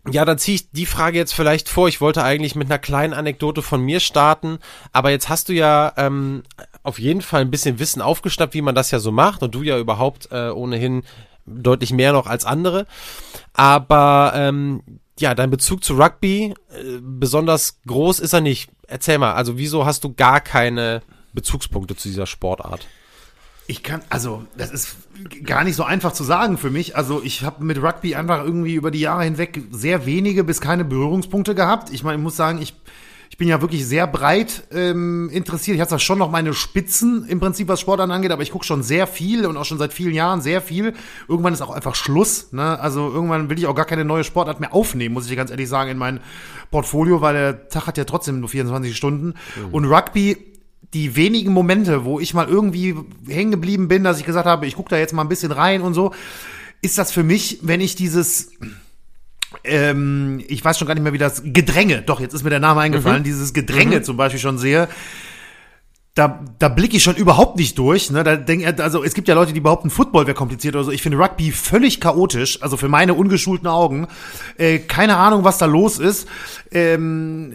ja, 0.10 0.26
dann 0.26 0.38
ziehe 0.38 0.56
ich 0.56 0.72
die 0.72 0.86
Frage 0.86 1.18
jetzt 1.18 1.34
vielleicht 1.34 1.70
vor. 1.70 1.88
Ich 1.88 2.02
wollte 2.02 2.24
eigentlich 2.24 2.56
mit 2.56 2.68
einer 2.68 2.80
kleinen 2.80 3.14
Anekdote 3.14 3.62
von 3.62 3.82
mir 3.82 4.00
starten, 4.00 4.60
aber 4.92 5.12
jetzt 5.12 5.30
hast 5.30 5.50
du 5.50 5.54
ja 5.54 5.94
ähm, 5.98 6.44
auf 6.84 7.00
jeden 7.00 7.22
Fall 7.22 7.42
ein 7.42 7.52
bisschen 7.52 7.80
Wissen 7.80 8.02
aufgeschnappt, 8.02 8.54
wie 8.54 8.64
man 8.64 8.76
das 8.76 8.92
ja 8.92 9.00
so 9.00 9.12
macht 9.12 9.44
und 9.44 9.54
du 9.54 9.62
ja 9.62 9.78
überhaupt 9.78 10.30
äh, 10.32 10.50
ohnehin 10.50 11.04
deutlich 11.46 11.94
mehr 11.94 12.14
noch 12.14 12.28
als 12.28 12.46
andere. 12.46 12.88
Aber 13.54 14.34
ähm, 14.36 14.82
ja, 15.22 15.36
dein 15.36 15.50
Bezug 15.50 15.84
zu 15.84 15.96
Rugby, 15.96 16.54
äh, 16.70 17.00
besonders 17.02 17.80
groß 17.88 18.20
ist 18.20 18.34
er 18.34 18.42
nicht. 18.42 18.72
Erzähl 18.88 19.18
mal, 19.18 19.34
also 19.34 19.58
wieso 19.58 19.86
hast 19.86 20.04
du 20.04 20.14
gar 20.14 20.42
keine 20.42 21.02
Bezugspunkte 21.34 21.96
zu 21.96 22.10
dieser 22.10 22.26
Sportart? 22.26 22.88
Ich 23.68 23.84
kann, 23.84 24.02
also 24.10 24.44
das 24.58 24.72
ist 24.72 24.98
gar 25.46 25.64
nicht 25.64 25.76
so 25.76 25.84
einfach 25.84 26.12
zu 26.12 26.24
sagen 26.24 26.58
für 26.58 26.70
mich. 26.70 26.98
Also 26.98 27.22
ich 27.24 27.44
habe 27.44 27.64
mit 27.64 27.82
Rugby 27.82 28.16
einfach 28.16 28.44
irgendwie 28.44 28.74
über 28.74 28.92
die 28.92 29.00
Jahre 29.00 29.24
hinweg 29.24 29.62
sehr 29.72 30.06
wenige 30.06 30.44
bis 30.44 30.60
keine 30.60 30.84
Berührungspunkte 30.84 31.56
gehabt. 31.56 31.90
Ich 31.94 32.04
meine, 32.04 32.18
ich 32.18 32.24
muss 32.24 32.36
sagen, 32.36 32.62
ich 32.62 32.62
ich 32.62 32.76
bin 33.42 33.48
ja 33.48 33.60
wirklich 33.60 33.88
sehr 33.88 34.06
breit 34.06 34.66
ähm, 34.72 35.28
interessiert. 35.34 35.74
Ich 35.74 35.82
habe 35.82 35.90
zwar 35.90 35.98
schon 35.98 36.20
noch 36.20 36.30
meine 36.30 36.54
Spitzen 36.54 37.26
im 37.28 37.40
Prinzip, 37.40 37.70
was 37.70 37.80
Sport 37.80 38.00
angeht, 38.00 38.30
aber 38.30 38.44
ich 38.44 38.52
gucke 38.52 38.66
schon 38.66 38.84
sehr 38.84 39.08
viel 39.08 39.48
und 39.48 39.58
auch 39.58 39.66
schon 39.66 39.80
seit 39.80 39.94
vielen 39.94 40.14
Jahren 40.14 40.42
sehr 40.42 40.62
viel. 40.62 40.94
Irgendwann 41.28 41.52
ist 41.52 41.62
auch 41.62 41.72
einfach 41.72 41.96
Schluss. 41.96 42.54
Ne? 42.54 42.80
Also 42.80 43.12
irgendwann 43.12 43.50
will 43.50 43.58
ich 43.58 43.66
auch 43.66 43.74
gar 43.74 43.86
keine 43.86 44.06
neue 44.06 44.24
Sportart 44.24 44.60
mehr 44.60 44.76
aufnehmen, 44.76 45.16
muss 45.16 45.28
ich 45.28 45.36
ganz 45.36 45.50
ehrlich 45.50 45.68
sagen, 45.68 45.90
in 45.90 45.98
mein 45.98 46.20
Portfolio, 46.70 47.22
weil 47.22 47.34
der 47.34 47.68
Tag 47.70 47.88
hat 47.88 47.98
ja 47.98 48.04
trotzdem 48.04 48.42
nur 48.42 48.50
24 48.50 48.96
Stunden. 48.96 49.34
Mhm. 49.56 49.74
Und 49.74 49.86
Rugby 49.86 50.38
die 50.94 51.16
wenigen 51.16 51.52
Momente, 51.52 52.06
wo 52.06 52.20
ich 52.20 52.36
mal 52.36 52.48
irgendwie 52.48 52.94
hängen 53.28 53.50
geblieben 53.50 53.88
bin, 53.88 54.04
dass 54.04 54.20
ich 54.20 54.26
gesagt 54.28 54.46
habe, 54.46 54.68
ich 54.68 54.76
gucke 54.76 54.92
da 54.92 55.00
jetzt 55.00 55.14
mal 55.14 55.24
ein 55.24 55.30
bisschen 55.30 55.52
rein 55.52 55.82
und 55.82 55.96
so, 55.96 56.14
ist 56.84 57.00
das 57.00 57.12
für 57.12 57.24
mich, 57.24 57.58
wenn 57.64 57.82
ich 57.82 57.96
dieses 57.96 58.52
ähm, 59.64 60.44
ich 60.48 60.64
weiß 60.64 60.78
schon 60.78 60.88
gar 60.88 60.94
nicht 60.94 61.04
mehr, 61.04 61.14
wie 61.14 61.18
das 61.18 61.42
Gedränge, 61.46 62.02
doch, 62.02 62.20
jetzt 62.20 62.34
ist 62.34 62.44
mir 62.44 62.50
der 62.50 62.60
Name 62.60 62.82
eingefallen, 62.82 63.20
mhm. 63.20 63.26
dieses 63.26 63.54
Gedränge 63.54 63.98
mhm. 63.98 64.04
zum 64.04 64.18
Beispiel 64.18 64.40
schon 64.40 64.58
sehe, 64.58 64.88
da, 66.14 66.44
da 66.60 66.68
blicke 66.68 66.98
ich 66.98 67.04
schon 67.04 67.16
überhaupt 67.16 67.56
nicht 67.56 67.78
durch. 67.78 68.12
Ne? 68.12 68.26
Da 68.26 68.36
denk, 68.36 68.80
also 68.82 69.02
es 69.02 69.14
gibt 69.14 69.30
ja 69.30 69.36
Leute, 69.36 69.54
die 69.54 69.62
behaupten, 69.62 69.90
Football 69.90 70.28
wäre 70.28 70.36
kompliziert 70.36 70.76
oder 70.76 70.84
so. 70.84 70.92
Ich 70.92 71.02
finde 71.02 71.18
Rugby 71.18 71.52
völlig 71.52 72.02
chaotisch, 72.02 72.62
also 72.62 72.76
für 72.76 72.90
meine 72.90 73.14
ungeschulten 73.14 73.68
Augen. 73.68 74.08
Äh, 74.58 74.80
keine 74.80 75.16
Ahnung, 75.16 75.46
was 75.46 75.58
da 75.58 75.68
los 75.68 76.00
ist. 76.00 76.28
Ähm, 76.70 77.54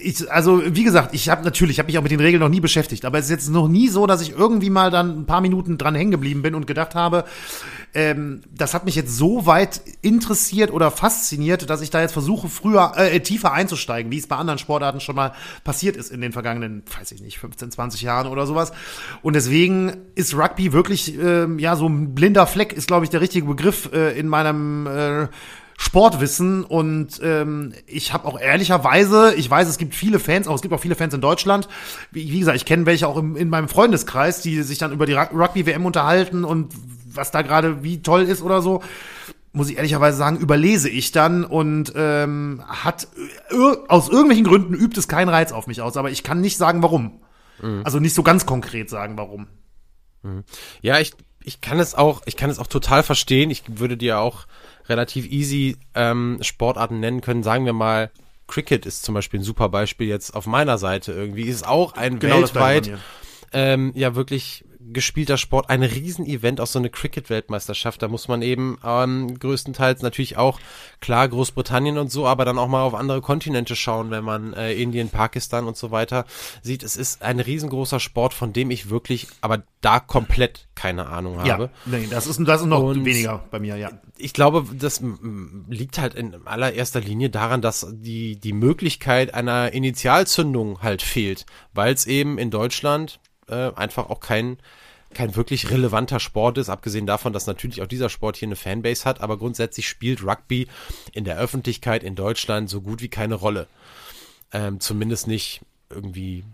ich, 0.00 0.30
also 0.32 0.62
wie 0.64 0.84
gesagt, 0.84 1.14
ich 1.14 1.28
habe 1.28 1.44
natürlich, 1.44 1.74
ich 1.74 1.78
habe 1.80 1.88
mich 1.88 1.98
auch 1.98 2.02
mit 2.02 2.12
den 2.12 2.20
Regeln 2.20 2.40
noch 2.40 2.48
nie 2.48 2.60
beschäftigt, 2.60 3.04
aber 3.04 3.18
es 3.18 3.26
ist 3.26 3.30
jetzt 3.30 3.50
noch 3.50 3.68
nie 3.68 3.88
so, 3.88 4.06
dass 4.06 4.22
ich 4.22 4.30
irgendwie 4.30 4.70
mal 4.70 4.90
dann 4.90 5.20
ein 5.20 5.26
paar 5.26 5.42
Minuten 5.42 5.76
dran 5.76 5.94
hängen 5.94 6.12
geblieben 6.12 6.40
bin 6.40 6.54
und 6.54 6.66
gedacht 6.66 6.94
habe, 6.94 7.24
ähm, 7.94 8.40
das 8.50 8.72
hat 8.72 8.86
mich 8.86 8.94
jetzt 8.94 9.14
so 9.16 9.44
weit 9.44 9.82
interessiert 10.00 10.70
oder 10.70 10.90
fasziniert, 10.90 11.68
dass 11.68 11.82
ich 11.82 11.90
da 11.90 12.00
jetzt 12.00 12.12
versuche, 12.12 12.48
früher 12.48 12.92
äh, 12.96 13.20
tiefer 13.20 13.52
einzusteigen, 13.52 14.10
wie 14.10 14.18
es 14.18 14.26
bei 14.26 14.36
anderen 14.36 14.58
Sportarten 14.58 15.00
schon 15.00 15.16
mal 15.16 15.32
passiert 15.62 15.96
ist 15.96 16.10
in 16.10 16.22
den 16.22 16.32
vergangenen, 16.32 16.84
weiß 16.98 17.12
ich 17.12 17.20
nicht, 17.20 17.38
15, 17.38 17.70
20 17.70 17.81
Jahren 18.02 18.28
oder 18.28 18.46
sowas. 18.46 18.72
Und 19.22 19.34
deswegen 19.34 19.96
ist 20.14 20.36
Rugby 20.36 20.72
wirklich, 20.72 21.18
äh, 21.18 21.46
ja, 21.58 21.76
so 21.76 21.88
ein 21.88 22.14
blinder 22.14 22.46
Fleck 22.46 22.72
ist, 22.72 22.86
glaube 22.86 23.04
ich, 23.04 23.10
der 23.10 23.20
richtige 23.20 23.46
Begriff 23.46 23.90
äh, 23.92 24.18
in 24.18 24.28
meinem 24.28 24.86
äh, 24.86 25.28
Sportwissen 25.82 26.62
und 26.64 27.20
ähm, 27.24 27.72
ich 27.86 28.12
habe 28.12 28.26
auch 28.28 28.38
ehrlicherweise, 28.38 29.34
ich 29.34 29.50
weiß, 29.50 29.68
es 29.68 29.78
gibt 29.78 29.96
viele 29.96 30.20
Fans, 30.20 30.46
auch 30.46 30.54
es 30.54 30.62
gibt 30.62 30.72
auch 30.72 30.80
viele 30.80 30.94
Fans 30.94 31.12
in 31.12 31.20
Deutschland. 31.20 31.68
Wie, 32.12 32.30
wie 32.30 32.38
gesagt, 32.38 32.56
ich 32.56 32.64
kenne 32.64 32.86
welche 32.86 33.08
auch 33.08 33.16
im, 33.16 33.36
in 33.36 33.48
meinem 33.48 33.68
Freundeskreis, 33.68 34.42
die 34.42 34.62
sich 34.62 34.78
dann 34.78 34.92
über 34.92 35.06
die 35.06 35.14
Rugby-WM 35.14 35.84
unterhalten 35.84 36.44
und 36.44 36.72
was 37.06 37.32
da 37.32 37.42
gerade 37.42 37.82
wie 37.82 38.00
toll 38.00 38.22
ist 38.22 38.42
oder 38.42 38.62
so. 38.62 38.80
Muss 39.52 39.68
ich 39.68 39.76
ehrlicherweise 39.76 40.16
sagen, 40.16 40.38
überlese 40.38 40.88
ich 40.88 41.10
dann 41.10 41.44
und 41.44 41.92
ähm, 41.96 42.62
hat 42.66 43.08
äh, 43.50 43.76
aus 43.88 44.08
irgendwelchen 44.08 44.44
Gründen 44.44 44.74
übt 44.74 44.98
es 44.98 45.08
keinen 45.08 45.28
Reiz 45.28 45.50
auf 45.50 45.66
mich 45.66 45.82
aus, 45.82 45.96
aber 45.96 46.10
ich 46.10 46.22
kann 46.22 46.40
nicht 46.40 46.56
sagen, 46.56 46.82
warum. 46.82 47.20
Mhm. 47.62 47.82
Also 47.84 47.98
nicht 48.00 48.14
so 48.14 48.22
ganz 48.22 48.46
konkret 48.46 48.90
sagen, 48.90 49.16
warum. 49.16 49.46
Mhm. 50.22 50.44
Ja, 50.82 50.98
ich, 51.00 51.12
ich 51.42 51.60
kann 51.60 51.78
es 51.78 51.94
auch, 51.94 52.22
ich 52.26 52.36
kann 52.36 52.50
es 52.50 52.58
auch 52.58 52.66
total 52.66 53.02
verstehen. 53.02 53.50
Ich 53.50 53.64
würde 53.68 53.96
dir 53.96 54.18
auch 54.18 54.46
relativ 54.88 55.26
easy 55.30 55.76
ähm, 55.94 56.38
Sportarten 56.42 57.00
nennen 57.00 57.20
können. 57.20 57.42
Sagen 57.42 57.64
wir 57.64 57.72
mal, 57.72 58.10
Cricket 58.46 58.84
ist 58.84 59.04
zum 59.04 59.14
Beispiel 59.14 59.40
ein 59.40 59.44
super 59.44 59.68
Beispiel 59.68 60.08
jetzt 60.08 60.34
auf 60.34 60.46
meiner 60.46 60.78
Seite 60.78 61.12
irgendwie. 61.12 61.42
Ist 61.42 61.66
auch 61.66 61.94
ein 61.94 62.18
genau 62.18 62.40
weltweit 62.40 62.92
ähm, 63.52 63.92
ja 63.94 64.14
wirklich 64.14 64.64
gespielter 64.92 65.36
Sport, 65.38 65.70
ein 65.70 65.82
Riesenevent, 65.82 66.60
auch 66.60 66.66
so 66.66 66.78
eine 66.78 66.90
Cricket-Weltmeisterschaft. 66.90 68.02
Da 68.02 68.08
muss 68.08 68.28
man 68.28 68.42
eben 68.42 68.78
ähm, 68.84 69.38
größtenteils 69.38 70.02
natürlich 70.02 70.36
auch, 70.36 70.60
klar, 71.00 71.28
Großbritannien 71.28 71.98
und 71.98 72.10
so, 72.10 72.26
aber 72.26 72.44
dann 72.44 72.58
auch 72.58 72.68
mal 72.68 72.82
auf 72.82 72.94
andere 72.94 73.20
Kontinente 73.20 73.76
schauen, 73.76 74.10
wenn 74.10 74.24
man 74.24 74.52
äh, 74.54 74.72
Indien, 74.74 75.08
Pakistan 75.08 75.66
und 75.66 75.76
so 75.76 75.90
weiter 75.90 76.24
sieht. 76.62 76.82
Es 76.82 76.96
ist 76.96 77.22
ein 77.22 77.40
riesengroßer 77.40 78.00
Sport, 78.00 78.34
von 78.34 78.52
dem 78.52 78.70
ich 78.70 78.90
wirklich, 78.90 79.28
aber 79.40 79.62
da 79.80 79.98
komplett 80.00 80.68
keine 80.74 81.06
Ahnung 81.06 81.38
Ja, 81.44 81.54
habe. 81.54 81.70
nee, 81.86 82.06
das 82.10 82.26
ist, 82.26 82.40
das 82.46 82.60
ist 82.62 82.66
noch 82.66 82.82
Und- 82.82 83.04
weniger 83.04 83.44
bei 83.50 83.58
mir, 83.58 83.76
ja. 83.76 83.90
Ich 84.16 84.32
glaube, 84.32 84.64
das 84.78 85.02
liegt 85.68 85.98
halt 85.98 86.14
in 86.14 86.46
allererster 86.46 87.00
Linie 87.00 87.30
daran, 87.30 87.60
dass 87.62 87.86
die, 87.90 88.36
die 88.38 88.52
Möglichkeit 88.52 89.34
einer 89.34 89.72
Initialzündung 89.72 90.80
halt 90.82 91.02
fehlt, 91.02 91.46
weil 91.72 91.92
es 91.94 92.06
eben 92.06 92.38
in 92.38 92.50
Deutschland 92.50 93.18
äh, 93.48 93.72
einfach 93.74 94.10
auch 94.10 94.20
kein, 94.20 94.58
kein 95.14 95.36
wirklich 95.36 95.70
relevanter 95.70 96.20
Sport 96.20 96.58
ist, 96.58 96.68
abgesehen 96.68 97.06
davon, 97.06 97.32
dass 97.32 97.46
natürlich 97.46 97.82
auch 97.82 97.86
dieser 97.86 98.08
Sport 98.08 98.36
hier 98.36 98.48
eine 98.48 98.56
Fanbase 98.56 99.04
hat, 99.04 99.20
aber 99.20 99.38
grundsätzlich 99.38 99.88
spielt 99.88 100.24
Rugby 100.24 100.68
in 101.12 101.24
der 101.24 101.38
Öffentlichkeit 101.38 102.02
in 102.02 102.14
Deutschland 102.14 102.70
so 102.70 102.80
gut 102.80 103.02
wie 103.02 103.08
keine 103.08 103.34
Rolle. 103.34 103.66
Ähm, 104.52 104.80
zumindest 104.80 105.26
nicht 105.26 105.62
irgendwie 105.90 106.44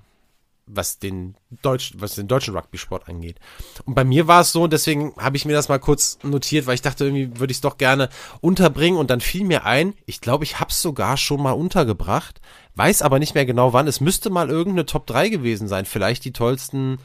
was 0.70 0.98
den 0.98 1.35
Deutsch, 1.62 1.92
was 1.96 2.14
den 2.14 2.29
deutschen 2.29 2.55
Rugby-Sport 2.55 3.09
angeht. 3.09 3.37
Und 3.85 3.94
bei 3.94 4.05
mir 4.05 4.27
war 4.27 4.42
es 4.42 4.53
so, 4.53 4.66
deswegen 4.66 5.14
habe 5.16 5.37
ich 5.37 5.44
mir 5.44 5.55
das 5.55 5.68
mal 5.68 5.79
kurz 5.79 6.18
notiert, 6.22 6.66
weil 6.66 6.74
ich 6.74 6.83
dachte, 6.83 7.05
irgendwie 7.05 7.38
würde 7.38 7.51
ich 7.51 7.59
es 7.59 7.62
doch 7.62 7.79
gerne 7.79 8.09
unterbringen 8.40 8.98
und 8.98 9.11
dann 9.11 9.20
fiel 9.20 9.44
mir 9.44 9.64
ein, 9.64 9.94
ich 10.07 10.20
glaube, 10.20 10.44
ich 10.44 10.61
habe 10.61 10.70
es 10.70 10.83
sogar 10.83 11.16
schon 11.16 11.42
mal 11.42 11.53
untergebracht, 11.53 12.40
weiß 12.79 13.03
aber 13.03 13.19
nicht 13.19 13.35
mehr 13.35 13.45
genau 13.45 13.73
wann. 13.73 13.87
Es 13.87 14.01
müsste 14.01 14.31
mal 14.31 14.49
irgendeine 14.49 14.87
Top 14.87 15.07
3 15.07 15.29
gewesen 15.29 15.69
sein, 15.69 15.85
vielleicht 15.85 16.25
die 16.25 16.33
tollsten 16.33 16.99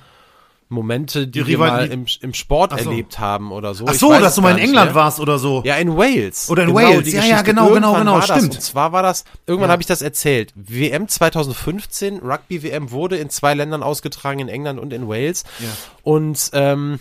Momente, 0.70 1.28
die, 1.28 1.42
Die 1.44 1.48
wir 1.48 1.58
mal 1.60 1.88
im, 1.88 2.06
im 2.22 2.34
Sport 2.34 2.72
so. 2.72 2.78
erlebt 2.78 3.20
haben 3.20 3.52
oder 3.52 3.74
so. 3.76 3.86
Ach 3.88 3.94
so, 3.94 4.12
dass 4.12 4.36
du 4.36 4.42
mal 4.42 4.52
in 4.52 4.58
England 4.58 4.88
mehr. 4.88 4.96
warst 4.96 5.20
oder 5.20 5.38
so. 5.38 5.62
Ja, 5.66 5.76
in 5.76 5.96
Wales. 5.98 6.50
Oder 6.50 6.64
in 6.64 6.70
genau, 6.74 6.80
Wales. 6.80 7.12
Ja, 7.12 7.24
ja, 7.24 7.42
genau, 7.42 7.70
genau, 7.70 7.94
Irgendwann 7.94 8.00
genau, 8.06 8.16
das. 8.16 8.26
stimmt. 8.26 8.56
Und 8.56 8.62
zwar 8.62 8.92
war 8.92 9.04
das, 9.04 9.24
irgendwann 9.46 9.70
Ja. 9.70 9.74
habe 9.74 9.82
ich 9.82 9.88
das 9.88 10.02
erzählt. 10.02 10.52
WM 10.56 11.08
2015, 11.08 12.20
Rugby-WM 12.20 12.92
wurde 12.92 13.18
in 13.18 13.30
zwei 13.30 13.54
Ländern 13.54 13.84
ausgetragen, 13.84 14.40
in 14.40 14.48
England 14.50 14.80
und 14.80 14.94
in 14.94 15.08
Wales. 15.08 15.44
Ja. 15.60 15.68
Und 16.04 16.50
ähm, 16.54 17.00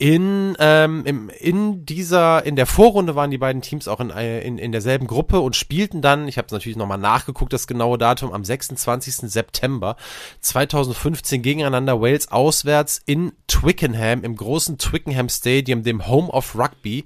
in, 0.00 0.56
ähm, 0.58 1.02
im, 1.04 1.28
in 1.28 1.84
dieser, 1.84 2.46
in 2.46 2.56
der 2.56 2.64
Vorrunde 2.64 3.16
waren 3.16 3.30
die 3.30 3.36
beiden 3.36 3.60
Teams 3.60 3.86
auch 3.86 4.00
in, 4.00 4.08
äh, 4.08 4.40
in, 4.40 4.56
in 4.56 4.72
derselben 4.72 5.06
Gruppe 5.06 5.40
und 5.40 5.56
spielten 5.56 6.00
dann, 6.00 6.26
ich 6.26 6.38
habe 6.38 6.46
es 6.46 6.52
natürlich 6.52 6.78
nochmal 6.78 6.96
nachgeguckt, 6.96 7.52
das 7.52 7.66
genaue 7.66 7.98
Datum, 7.98 8.32
am 8.32 8.42
26. 8.42 9.30
September 9.30 9.96
2015 10.40 11.42
gegeneinander 11.42 12.00
Wales 12.00 12.32
auswärts 12.32 13.02
in 13.04 13.32
Twickenham, 13.46 14.24
im 14.24 14.36
großen 14.36 14.78
Twickenham 14.78 15.28
Stadium, 15.28 15.82
dem 15.82 16.08
Home 16.08 16.28
of 16.28 16.56
Rugby. 16.56 17.04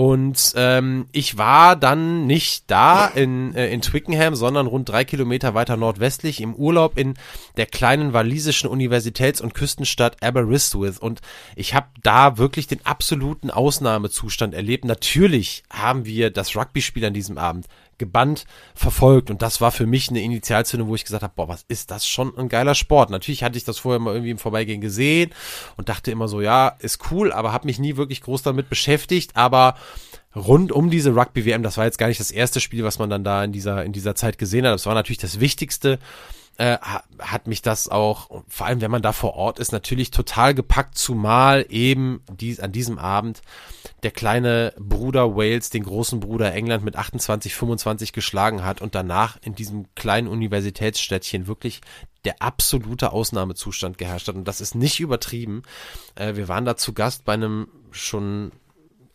Und 0.00 0.54
ähm, 0.56 1.08
ich 1.12 1.36
war 1.36 1.76
dann 1.76 2.26
nicht 2.26 2.70
da 2.70 3.06
in, 3.06 3.54
äh, 3.54 3.70
in 3.70 3.82
Twickenham, 3.82 4.34
sondern 4.34 4.66
rund 4.66 4.88
drei 4.88 5.04
Kilometer 5.04 5.52
weiter 5.52 5.76
nordwestlich 5.76 6.40
im 6.40 6.54
Urlaub 6.54 6.96
in 6.96 7.18
der 7.58 7.66
kleinen 7.66 8.14
walisischen 8.14 8.70
Universitäts- 8.70 9.42
und 9.42 9.52
Küstenstadt 9.52 10.22
Aberystwyth. 10.22 10.98
Und 10.98 11.20
ich 11.54 11.74
habe 11.74 11.88
da 12.02 12.38
wirklich 12.38 12.66
den 12.66 12.86
absoluten 12.86 13.50
Ausnahmezustand 13.50 14.54
erlebt. 14.54 14.86
Natürlich 14.86 15.64
haben 15.70 16.06
wir 16.06 16.30
das 16.30 16.56
Rugby-Spiel 16.56 17.04
an 17.04 17.12
diesem 17.12 17.36
Abend 17.36 17.66
gebannt 18.00 18.46
verfolgt. 18.74 19.30
Und 19.30 19.42
das 19.42 19.60
war 19.60 19.70
für 19.70 19.86
mich 19.86 20.08
eine 20.08 20.20
Initialzündung, 20.20 20.88
wo 20.88 20.96
ich 20.96 21.04
gesagt 21.04 21.22
habe, 21.22 21.34
boah, 21.36 21.46
was 21.46 21.64
ist 21.68 21.92
das 21.92 22.04
schon 22.04 22.36
ein 22.36 22.48
geiler 22.48 22.74
Sport. 22.74 23.10
Natürlich 23.10 23.44
hatte 23.44 23.56
ich 23.56 23.62
das 23.62 23.78
vorher 23.78 24.00
mal 24.00 24.14
irgendwie 24.14 24.32
im 24.32 24.38
Vorbeigehen 24.38 24.80
gesehen 24.80 25.30
und 25.76 25.88
dachte 25.88 26.10
immer 26.10 26.26
so, 26.26 26.40
ja, 26.40 26.68
ist 26.80 27.12
cool, 27.12 27.32
aber 27.32 27.52
habe 27.52 27.66
mich 27.66 27.78
nie 27.78 27.96
wirklich 27.96 28.22
groß 28.22 28.42
damit 28.42 28.68
beschäftigt, 28.68 29.36
aber 29.36 29.76
rund 30.34 30.72
um 30.72 30.90
diese 30.90 31.14
Rugby 31.14 31.44
WM, 31.44 31.62
das 31.62 31.76
war 31.76 31.84
jetzt 31.84 31.98
gar 31.98 32.08
nicht 32.08 32.20
das 32.20 32.30
erste 32.30 32.60
Spiel, 32.60 32.82
was 32.82 32.98
man 32.98 33.10
dann 33.10 33.22
da 33.22 33.44
in 33.44 33.52
dieser 33.52 33.84
in 33.84 33.92
dieser 33.92 34.14
Zeit 34.14 34.38
gesehen 34.38 34.64
hat, 34.64 34.72
das 34.72 34.86
war 34.86 34.94
natürlich 34.94 35.18
das 35.18 35.40
wichtigste 35.40 35.98
äh, 36.60 36.76
ha- 36.82 37.04
hat 37.18 37.46
mich 37.46 37.62
das 37.62 37.88
auch, 37.88 38.42
vor 38.46 38.66
allem 38.66 38.82
wenn 38.82 38.90
man 38.90 39.00
da 39.00 39.12
vor 39.12 39.34
Ort 39.34 39.58
ist, 39.58 39.72
natürlich 39.72 40.10
total 40.10 40.54
gepackt, 40.54 40.98
zumal 40.98 41.64
eben 41.70 42.22
dies, 42.30 42.60
an 42.60 42.70
diesem 42.70 42.98
Abend 42.98 43.40
der 44.02 44.10
kleine 44.10 44.74
Bruder 44.78 45.34
Wales 45.36 45.70
den 45.70 45.84
großen 45.84 46.20
Bruder 46.20 46.52
England 46.52 46.84
mit 46.84 46.96
28, 46.96 47.54
25 47.54 48.12
geschlagen 48.12 48.62
hat 48.62 48.82
und 48.82 48.94
danach 48.94 49.38
in 49.42 49.54
diesem 49.54 49.86
kleinen 49.94 50.28
Universitätsstädtchen 50.28 51.46
wirklich 51.46 51.80
der 52.26 52.42
absolute 52.42 53.12
Ausnahmezustand 53.12 53.96
geherrscht 53.96 54.28
hat. 54.28 54.34
Und 54.34 54.44
das 54.46 54.60
ist 54.60 54.74
nicht 54.74 55.00
übertrieben. 55.00 55.62
Äh, 56.14 56.36
wir 56.36 56.48
waren 56.48 56.66
da 56.66 56.76
zu 56.76 56.92
Gast 56.92 57.24
bei 57.24 57.32
einem 57.32 57.68
schon 57.90 58.52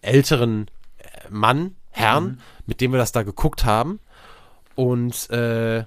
älteren 0.01 0.71
äh, 0.97 1.29
Mann, 1.29 1.75
Herrn, 1.91 2.41
mit 2.65 2.81
dem 2.81 2.91
wir 2.91 2.97
das 2.97 3.12
da 3.12 3.21
geguckt 3.21 3.65
haben. 3.65 3.99
Und 4.73 5.29
äh, 5.29 5.86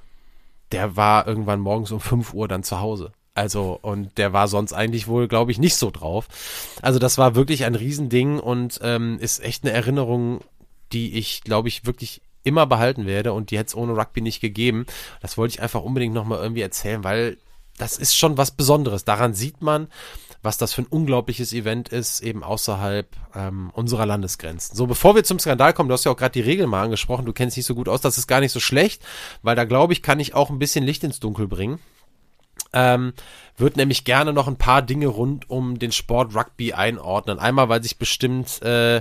der 0.73 0.97
war 0.97 1.27
irgendwann 1.27 1.61
morgens 1.61 1.93
um 1.93 2.01
5 2.01 2.35
Uhr 2.35 2.49
dann 2.49 2.63
zu 2.63 2.81
Hause. 2.81 3.13
Also, 3.35 3.79
und 3.81 4.19
der 4.19 4.33
war 4.33 4.49
sonst 4.49 4.73
eigentlich 4.73 5.07
wohl, 5.07 5.29
glaube 5.29 5.53
ich, 5.53 5.59
nicht 5.59 5.77
so 5.77 5.91
drauf. 5.91 6.27
Also, 6.83 6.99
das 6.99 7.19
war 7.19 7.37
wirklich 7.37 7.65
ein 7.65 7.77
Riesending 7.77 8.41
und 8.41 8.81
ähm, 8.83 9.19
ist 9.21 9.43
echt 9.43 9.65
eine 9.65 9.73
Erinnerung, 9.73 10.41
die 10.93 11.17
ich, 11.17 11.43
glaube 11.43 11.69
ich, 11.69 11.87
wirklich 11.87 12.21
immer 12.43 12.67
behalten 12.67 13.07
werde 13.07 13.33
und 13.33 13.51
die 13.51 13.59
hätte 13.59 13.69
es 13.69 13.75
ohne 13.77 13.97
Rugby 13.97 14.23
nicht 14.23 14.41
gegeben. 14.41 14.87
Das 15.21 15.37
wollte 15.37 15.55
ich 15.55 15.63
einfach 15.63 15.83
unbedingt 15.83 16.15
nochmal 16.15 16.41
irgendwie 16.41 16.63
erzählen, 16.63 17.05
weil 17.05 17.37
das 17.77 17.97
ist 17.97 18.17
schon 18.17 18.37
was 18.37 18.51
Besonderes. 18.51 19.05
Daran 19.05 19.35
sieht 19.35 19.63
man, 19.63 19.89
was 20.43 20.57
das 20.57 20.73
für 20.73 20.83
ein 20.83 20.87
unglaubliches 20.87 21.53
Event 21.53 21.89
ist, 21.89 22.21
eben 22.21 22.45
außerhalb 22.45 23.09
ähm, 23.35 23.71
unserer 23.73 24.07
Landesgrenzen. 24.07 24.77
So, 24.77 24.87
bevor 24.87 25.15
wir 25.15 25.25
zum 25.25 25.39
Skandal 25.39 25.73
kommen, 25.73 25.89
du 25.89 25.95
hast 25.95 26.05
ja 26.05 26.13
auch 26.13 26.17
gerade 26.17 26.33
die 26.33 26.41
Regeln 26.41 26.71
mal 26.71 26.85
angesprochen, 26.85 27.27
du 27.27 27.33
kennst 27.33 27.57
dich 27.57 27.67
so 27.67 27.75
gut 27.75 27.89
aus, 27.89 28.01
das 28.01 28.19
ist 28.19 28.27
gar 28.27 28.41
nicht 28.41 28.53
so 28.53 28.61
schlecht, 28.61 29.03
weil 29.43 29.57
da 29.57 29.65
glaube 29.65 29.93
ich, 29.93 30.03
kann 30.03 30.21
ich 30.21 30.35
auch 30.35 30.51
ein 30.51 30.59
bisschen 30.59 30.85
Licht 30.85 31.03
ins 31.05 31.21
Dunkel 31.21 31.49
bringen. 31.49 31.81
Ähm, 32.73 33.15
wird 33.57 33.77
nämlich 33.77 34.05
gerne 34.05 34.33
noch 34.33 34.47
ein 34.47 34.59
paar 34.59 34.83
Dinge 34.83 35.07
rund 35.07 35.49
um 35.49 35.79
den 35.79 35.93
Sport 35.93 36.35
Rugby 36.35 36.73
einordnen. 36.75 37.39
Einmal, 37.39 37.69
weil 37.69 37.83
sich 37.83 37.99
bestimmt 37.99 38.61
äh, 38.63 39.01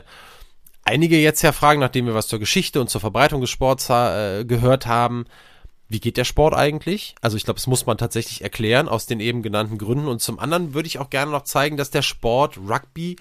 einige 0.86 1.17
jetzt 1.17 1.41
ja 1.41 1.52
fragen, 1.52 1.82
nachdem 1.82 2.06
wir 2.06 2.15
was 2.15 2.28
zur 2.28 2.39
Geschichte 2.39 2.80
und 2.80 2.89
zur 2.89 3.02
Verbreitung 3.02 3.41
des 3.41 3.50
Sports 3.50 3.89
äh, 3.89 4.45
gehört 4.45 4.88
haben, 4.88 5.26
wie 5.89 6.00
geht 6.00 6.17
der 6.17 6.26
Sport 6.26 6.54
eigentlich? 6.54 7.15
Also 7.21 7.38
ich 7.38 7.45
glaube, 7.45 7.60
das 7.60 7.67
muss 7.67 7.86
man 7.86 7.97
tatsächlich 7.97 8.41
erklären 8.41 8.89
aus 8.89 9.06
den 9.06 9.19
eben 9.19 9.41
genannten 9.41 9.78
Gründen. 9.78 10.08
Und 10.08 10.21
zum 10.21 10.39
anderen 10.39 10.73
würde 10.73 10.88
ich 10.88 11.00
auch 11.00 11.10
gerne 11.10 11.32
noch 11.32 11.43
zeigen, 11.43 11.78
dass 11.78 11.91
der 11.91 12.02
Sport 12.02 12.58
Rugby 12.58 13.15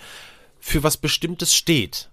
für 0.59 0.83
was 0.83 0.97
Bestimmtes 0.97 1.55
steht. 1.55 2.11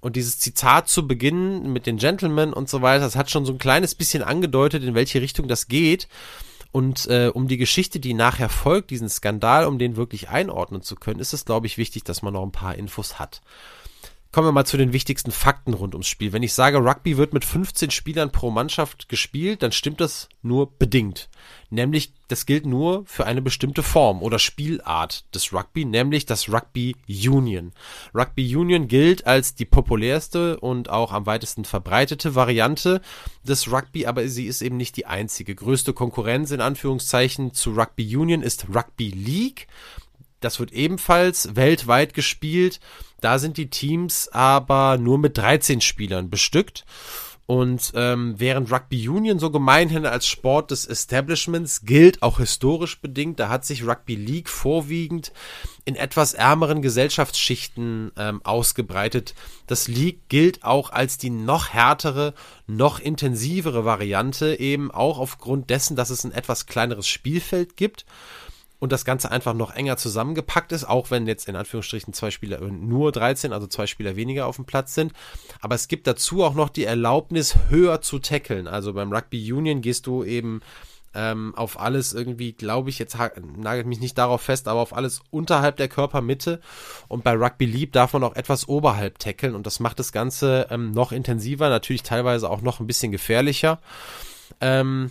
Und 0.00 0.14
dieses 0.14 0.38
Zitat 0.38 0.88
zu 0.88 1.08
Beginn 1.08 1.72
mit 1.72 1.86
den 1.86 1.96
Gentlemen 1.96 2.52
und 2.52 2.68
so 2.68 2.82
weiter, 2.82 3.04
das 3.04 3.16
hat 3.16 3.30
schon 3.30 3.44
so 3.44 3.52
ein 3.52 3.58
kleines 3.58 3.94
bisschen 3.94 4.22
angedeutet, 4.22 4.84
in 4.84 4.94
welche 4.94 5.20
Richtung 5.20 5.48
das 5.48 5.66
geht. 5.66 6.06
Und 6.70 7.06
äh, 7.06 7.30
um 7.32 7.48
die 7.48 7.56
Geschichte, 7.56 7.98
die 7.98 8.14
nachher 8.14 8.48
folgt, 8.48 8.90
diesen 8.90 9.08
Skandal, 9.08 9.66
um 9.66 9.78
den 9.78 9.96
wirklich 9.96 10.28
einordnen 10.28 10.82
zu 10.82 10.94
können, 10.94 11.20
ist 11.20 11.32
es, 11.32 11.44
glaube 11.44 11.66
ich, 11.66 11.78
wichtig, 11.78 12.04
dass 12.04 12.22
man 12.22 12.34
noch 12.34 12.42
ein 12.42 12.52
paar 12.52 12.74
Infos 12.76 13.18
hat. 13.18 13.40
Kommen 14.36 14.48
wir 14.48 14.52
mal 14.52 14.66
zu 14.66 14.76
den 14.76 14.92
wichtigsten 14.92 15.30
Fakten 15.30 15.72
rund 15.72 15.94
ums 15.94 16.08
Spiel. 16.08 16.34
Wenn 16.34 16.42
ich 16.42 16.52
sage, 16.52 16.76
Rugby 16.76 17.16
wird 17.16 17.32
mit 17.32 17.42
15 17.42 17.90
Spielern 17.90 18.32
pro 18.32 18.50
Mannschaft 18.50 19.08
gespielt, 19.08 19.62
dann 19.62 19.72
stimmt 19.72 19.98
das 19.98 20.28
nur 20.42 20.76
bedingt. 20.78 21.30
Nämlich, 21.70 22.12
das 22.28 22.44
gilt 22.44 22.66
nur 22.66 23.06
für 23.06 23.24
eine 23.24 23.40
bestimmte 23.40 23.82
Form 23.82 24.22
oder 24.22 24.38
Spielart 24.38 25.24
des 25.34 25.54
Rugby, 25.54 25.86
nämlich 25.86 26.26
das 26.26 26.50
Rugby 26.50 26.96
Union. 27.08 27.72
Rugby 28.14 28.54
Union 28.54 28.88
gilt 28.88 29.26
als 29.26 29.54
die 29.54 29.64
populärste 29.64 30.60
und 30.60 30.90
auch 30.90 31.12
am 31.12 31.24
weitesten 31.24 31.64
verbreitete 31.64 32.34
Variante 32.34 33.00
des 33.42 33.72
Rugby, 33.72 34.04
aber 34.04 34.28
sie 34.28 34.48
ist 34.48 34.60
eben 34.60 34.76
nicht 34.76 34.98
die 34.98 35.06
einzige. 35.06 35.54
Größte 35.54 35.94
Konkurrenz 35.94 36.50
in 36.50 36.60
Anführungszeichen 36.60 37.54
zu 37.54 37.70
Rugby 37.70 38.14
Union 38.14 38.42
ist 38.42 38.66
Rugby 38.68 39.08
League. 39.08 39.66
Das 40.40 40.60
wird 40.60 40.72
ebenfalls 40.72 41.56
weltweit 41.56 42.14
gespielt. 42.14 42.80
Da 43.20 43.38
sind 43.38 43.56
die 43.56 43.70
Teams 43.70 44.28
aber 44.28 44.98
nur 44.98 45.18
mit 45.18 45.38
13 45.38 45.80
Spielern 45.80 46.30
bestückt. 46.30 46.84
Und 47.46 47.92
ähm, 47.94 48.34
während 48.38 48.72
Rugby 48.72 49.08
Union 49.08 49.38
so 49.38 49.52
gemeinhin 49.52 50.04
als 50.04 50.26
Sport 50.26 50.72
des 50.72 50.84
Establishments 50.84 51.82
gilt, 51.84 52.20
auch 52.20 52.38
historisch 52.38 53.00
bedingt, 53.00 53.38
da 53.38 53.48
hat 53.48 53.64
sich 53.64 53.86
Rugby 53.86 54.16
League 54.16 54.48
vorwiegend 54.48 55.32
in 55.84 55.94
etwas 55.94 56.34
ärmeren 56.34 56.82
Gesellschaftsschichten 56.82 58.10
ähm, 58.16 58.40
ausgebreitet. 58.42 59.34
Das 59.68 59.86
League 59.86 60.28
gilt 60.28 60.64
auch 60.64 60.90
als 60.90 61.18
die 61.18 61.30
noch 61.30 61.68
härtere, 61.68 62.34
noch 62.66 62.98
intensivere 62.98 63.84
Variante, 63.84 64.58
eben 64.58 64.90
auch 64.90 65.20
aufgrund 65.20 65.70
dessen, 65.70 65.94
dass 65.94 66.10
es 66.10 66.24
ein 66.24 66.32
etwas 66.32 66.66
kleineres 66.66 67.06
Spielfeld 67.06 67.76
gibt 67.76 68.06
und 68.78 68.92
das 68.92 69.04
Ganze 69.04 69.30
einfach 69.30 69.54
noch 69.54 69.74
enger 69.74 69.96
zusammengepackt 69.96 70.72
ist, 70.72 70.84
auch 70.84 71.10
wenn 71.10 71.26
jetzt 71.26 71.48
in 71.48 71.56
Anführungsstrichen 71.56 72.12
zwei 72.12 72.30
Spieler 72.30 72.60
nur 72.60 73.12
13, 73.12 73.52
also 73.52 73.66
zwei 73.66 73.86
Spieler 73.86 74.16
weniger 74.16 74.46
auf 74.46 74.56
dem 74.56 74.66
Platz 74.66 74.94
sind. 74.94 75.12
Aber 75.60 75.74
es 75.74 75.88
gibt 75.88 76.06
dazu 76.06 76.44
auch 76.44 76.54
noch 76.54 76.68
die 76.68 76.84
Erlaubnis, 76.84 77.56
höher 77.68 78.00
zu 78.02 78.18
tackeln. 78.18 78.66
Also 78.68 78.92
beim 78.92 79.12
Rugby 79.12 79.52
Union 79.52 79.80
gehst 79.80 80.06
du 80.06 80.24
eben 80.24 80.60
ähm, 81.16 81.54
auf 81.56 81.80
alles 81.80 82.12
irgendwie, 82.12 82.52
glaube 82.52 82.90
ich, 82.90 82.98
jetzt 82.98 83.16
nagelt 83.56 83.86
mich 83.86 84.00
nicht 84.00 84.18
darauf 84.18 84.42
fest, 84.42 84.68
aber 84.68 84.80
auf 84.80 84.94
alles 84.94 85.22
unterhalb 85.30 85.76
der 85.76 85.88
Körpermitte. 85.88 86.60
Und 87.08 87.24
bei 87.24 87.32
Rugby 87.32 87.64
League 87.64 87.92
darf 87.92 88.12
man 88.12 88.22
auch 88.22 88.36
etwas 88.36 88.68
oberhalb 88.68 89.18
tackeln 89.18 89.54
und 89.54 89.66
das 89.66 89.80
macht 89.80 89.98
das 89.98 90.12
Ganze 90.12 90.66
ähm, 90.70 90.90
noch 90.90 91.12
intensiver, 91.12 91.70
natürlich 91.70 92.02
teilweise 92.02 92.50
auch 92.50 92.60
noch 92.60 92.80
ein 92.80 92.86
bisschen 92.86 93.12
gefährlicher. 93.12 93.80
Ähm, 94.60 95.10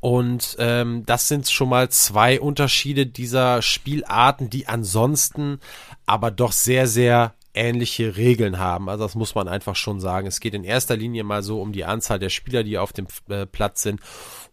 Und 0.00 0.56
ähm, 0.60 1.04
das 1.06 1.28
sind 1.28 1.48
schon 1.48 1.68
mal 1.68 1.88
zwei 1.88 2.40
Unterschiede 2.40 3.06
dieser 3.06 3.62
Spielarten, 3.62 4.48
die 4.48 4.68
ansonsten 4.68 5.60
aber 6.06 6.30
doch 6.30 6.52
sehr, 6.52 6.86
sehr 6.86 7.34
ähnliche 7.54 8.16
Regeln 8.16 8.58
haben. 8.58 8.88
Also 8.88 9.04
das 9.04 9.16
muss 9.16 9.34
man 9.34 9.48
einfach 9.48 9.74
schon 9.74 9.98
sagen. 9.98 10.28
Es 10.28 10.38
geht 10.38 10.54
in 10.54 10.62
erster 10.62 10.96
Linie 10.96 11.24
mal 11.24 11.42
so 11.42 11.60
um 11.60 11.72
die 11.72 11.84
Anzahl 11.84 12.20
der 12.20 12.28
Spieler, 12.28 12.62
die 12.62 12.78
auf 12.78 12.92
dem 12.92 13.08
äh, 13.28 13.46
Platz 13.46 13.82
sind 13.82 14.00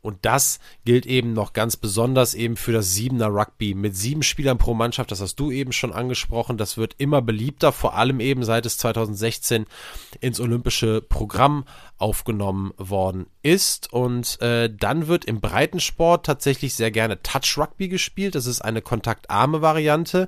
und 0.06 0.20
das 0.22 0.60
gilt 0.86 1.08
eben 1.08 1.34
noch 1.34 1.54
ganz 1.54 1.78
besonders 1.78 2.36
eben 2.36 2.58
für 2.58 2.72
das 2.72 2.94
Siebener 2.94 3.30
Rugby. 3.30 3.74
Mit 3.74 3.96
sieben 3.96 4.22
Spielern 4.22 4.60
pro 4.60 4.76
Mannschaft, 4.76 5.10
das 5.10 5.20
hast 5.20 5.40
du 5.40 5.50
eben 5.50 5.72
schon 5.72 5.92
angesprochen, 5.92 6.58
das 6.58 6.78
wird 6.78 6.94
immer 7.00 7.24
beliebter, 7.24 7.72
vor 7.72 7.96
allem 7.96 8.20
eben 8.20 8.44
seit 8.44 8.68
es 8.68 8.78
2016 8.78 9.66
ins 10.22 10.40
olympische 10.40 11.02
Programm 11.02 11.66
aufgenommen 11.98 12.72
worden 12.78 13.26
ist. 13.46 13.94
Und 13.94 14.42
äh, 14.42 14.70
dann 14.76 15.08
wird 15.08 15.24
im 15.24 15.40
Breitensport 15.40 16.26
tatsächlich 16.26 16.74
sehr 16.74 16.90
gerne 16.90 17.22
Touch 17.22 17.58
Rugby 17.58 17.88
gespielt. 17.88 18.34
Das 18.34 18.48
ist 18.48 18.62
eine 18.62 18.82
kontaktarme 18.82 19.62
Variante. 19.62 20.28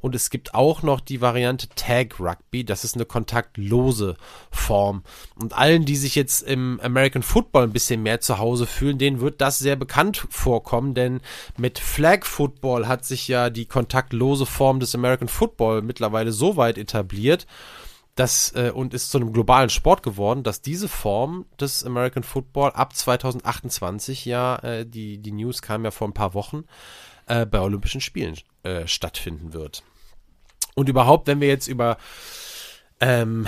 Und 0.00 0.14
es 0.14 0.28
gibt 0.28 0.54
auch 0.54 0.82
noch 0.82 1.00
die 1.00 1.22
Variante 1.22 1.68
Tag 1.74 2.20
Rugby. 2.20 2.64
Das 2.64 2.84
ist 2.84 2.94
eine 2.94 3.06
kontaktlose 3.06 4.16
Form. 4.50 5.02
Und 5.34 5.54
allen, 5.54 5.86
die 5.86 5.96
sich 5.96 6.14
jetzt 6.14 6.42
im 6.42 6.78
American 6.80 7.22
Football 7.22 7.64
ein 7.64 7.72
bisschen 7.72 8.02
mehr 8.02 8.20
zu 8.20 8.38
Hause 8.38 8.66
fühlen, 8.66 8.98
denen 8.98 9.20
wird 9.20 9.40
das 9.40 9.58
sehr 9.58 9.76
bekannt 9.76 10.26
vorkommen, 10.28 10.94
denn 10.94 11.20
mit 11.56 11.78
Flag 11.78 12.24
Football 12.24 12.86
hat 12.86 13.04
sich 13.04 13.28
ja 13.28 13.48
die 13.48 13.64
kontaktlose 13.64 14.44
Form 14.44 14.78
des 14.78 14.94
American 14.94 15.28
Football 15.28 15.82
mittlerweile 15.82 16.32
so 16.32 16.56
weit 16.56 16.76
etabliert, 16.76 17.46
dass, 18.18 18.52
äh, 18.56 18.72
und 18.74 18.94
ist 18.94 19.12
zu 19.12 19.18
einem 19.18 19.32
globalen 19.32 19.70
Sport 19.70 20.02
geworden, 20.02 20.42
dass 20.42 20.60
diese 20.60 20.88
Form 20.88 21.46
des 21.60 21.84
American 21.84 22.24
Football 22.24 22.72
ab 22.72 22.96
2028 22.96 24.24
ja, 24.24 24.56
äh, 24.56 24.84
die, 24.84 25.18
die 25.18 25.30
News 25.30 25.62
kam 25.62 25.84
ja 25.84 25.92
vor 25.92 26.08
ein 26.08 26.14
paar 26.14 26.34
Wochen, 26.34 26.64
äh, 27.26 27.46
bei 27.46 27.60
Olympischen 27.60 28.00
Spielen 28.00 28.36
äh, 28.64 28.88
stattfinden 28.88 29.52
wird. 29.52 29.84
Und 30.74 30.88
überhaupt, 30.88 31.28
wenn 31.28 31.40
wir 31.40 31.48
jetzt 31.48 31.68
über 31.68 31.96
ähm, 33.00 33.46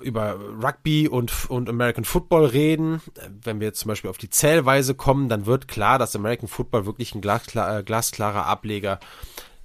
über 0.00 0.38
Rugby 0.62 1.08
und, 1.08 1.50
und 1.50 1.68
American 1.68 2.04
Football 2.04 2.46
reden, 2.46 3.02
wenn 3.42 3.58
wir 3.58 3.66
jetzt 3.66 3.80
zum 3.80 3.88
Beispiel 3.88 4.10
auf 4.10 4.18
die 4.18 4.30
Zählweise 4.30 4.94
kommen, 4.94 5.28
dann 5.28 5.46
wird 5.46 5.66
klar, 5.66 5.98
dass 5.98 6.14
American 6.14 6.48
Football 6.48 6.86
wirklich 6.86 7.12
ein 7.16 7.20
glasklar, 7.20 7.78
äh, 7.78 7.82
glasklarer 7.82 8.46
Ableger 8.46 9.00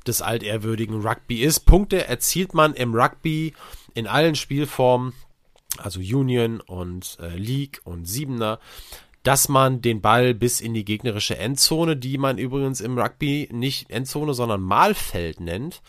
des 0.07 0.23
altehrwürdigen 0.23 1.05
Rugby 1.05 1.43
ist. 1.43 1.61
Punkte 1.61 2.07
erzielt 2.07 2.55
man 2.55 2.73
im 2.73 2.95
Rugby 2.95 3.53
in 3.97 4.05
allen 4.05 4.35
Spielformen, 4.35 5.13
also 5.77 5.99
Union 5.99 6.61
und 6.61 7.17
äh, 7.19 7.35
League 7.35 7.81
und 7.83 8.05
Siebener, 8.05 8.59
dass 9.23 9.49
man 9.49 9.81
den 9.81 10.01
Ball 10.01 10.33
bis 10.35 10.61
in 10.61 10.73
die 10.73 10.85
gegnerische 10.85 11.37
Endzone, 11.37 11.97
die 11.97 12.17
man 12.17 12.37
übrigens 12.37 12.79
im 12.79 12.97
Rugby 12.97 13.49
nicht 13.51 13.89
Endzone, 13.89 14.33
sondern 14.35 14.61
Mahlfeld 14.61 15.39
nennt, 15.39 15.81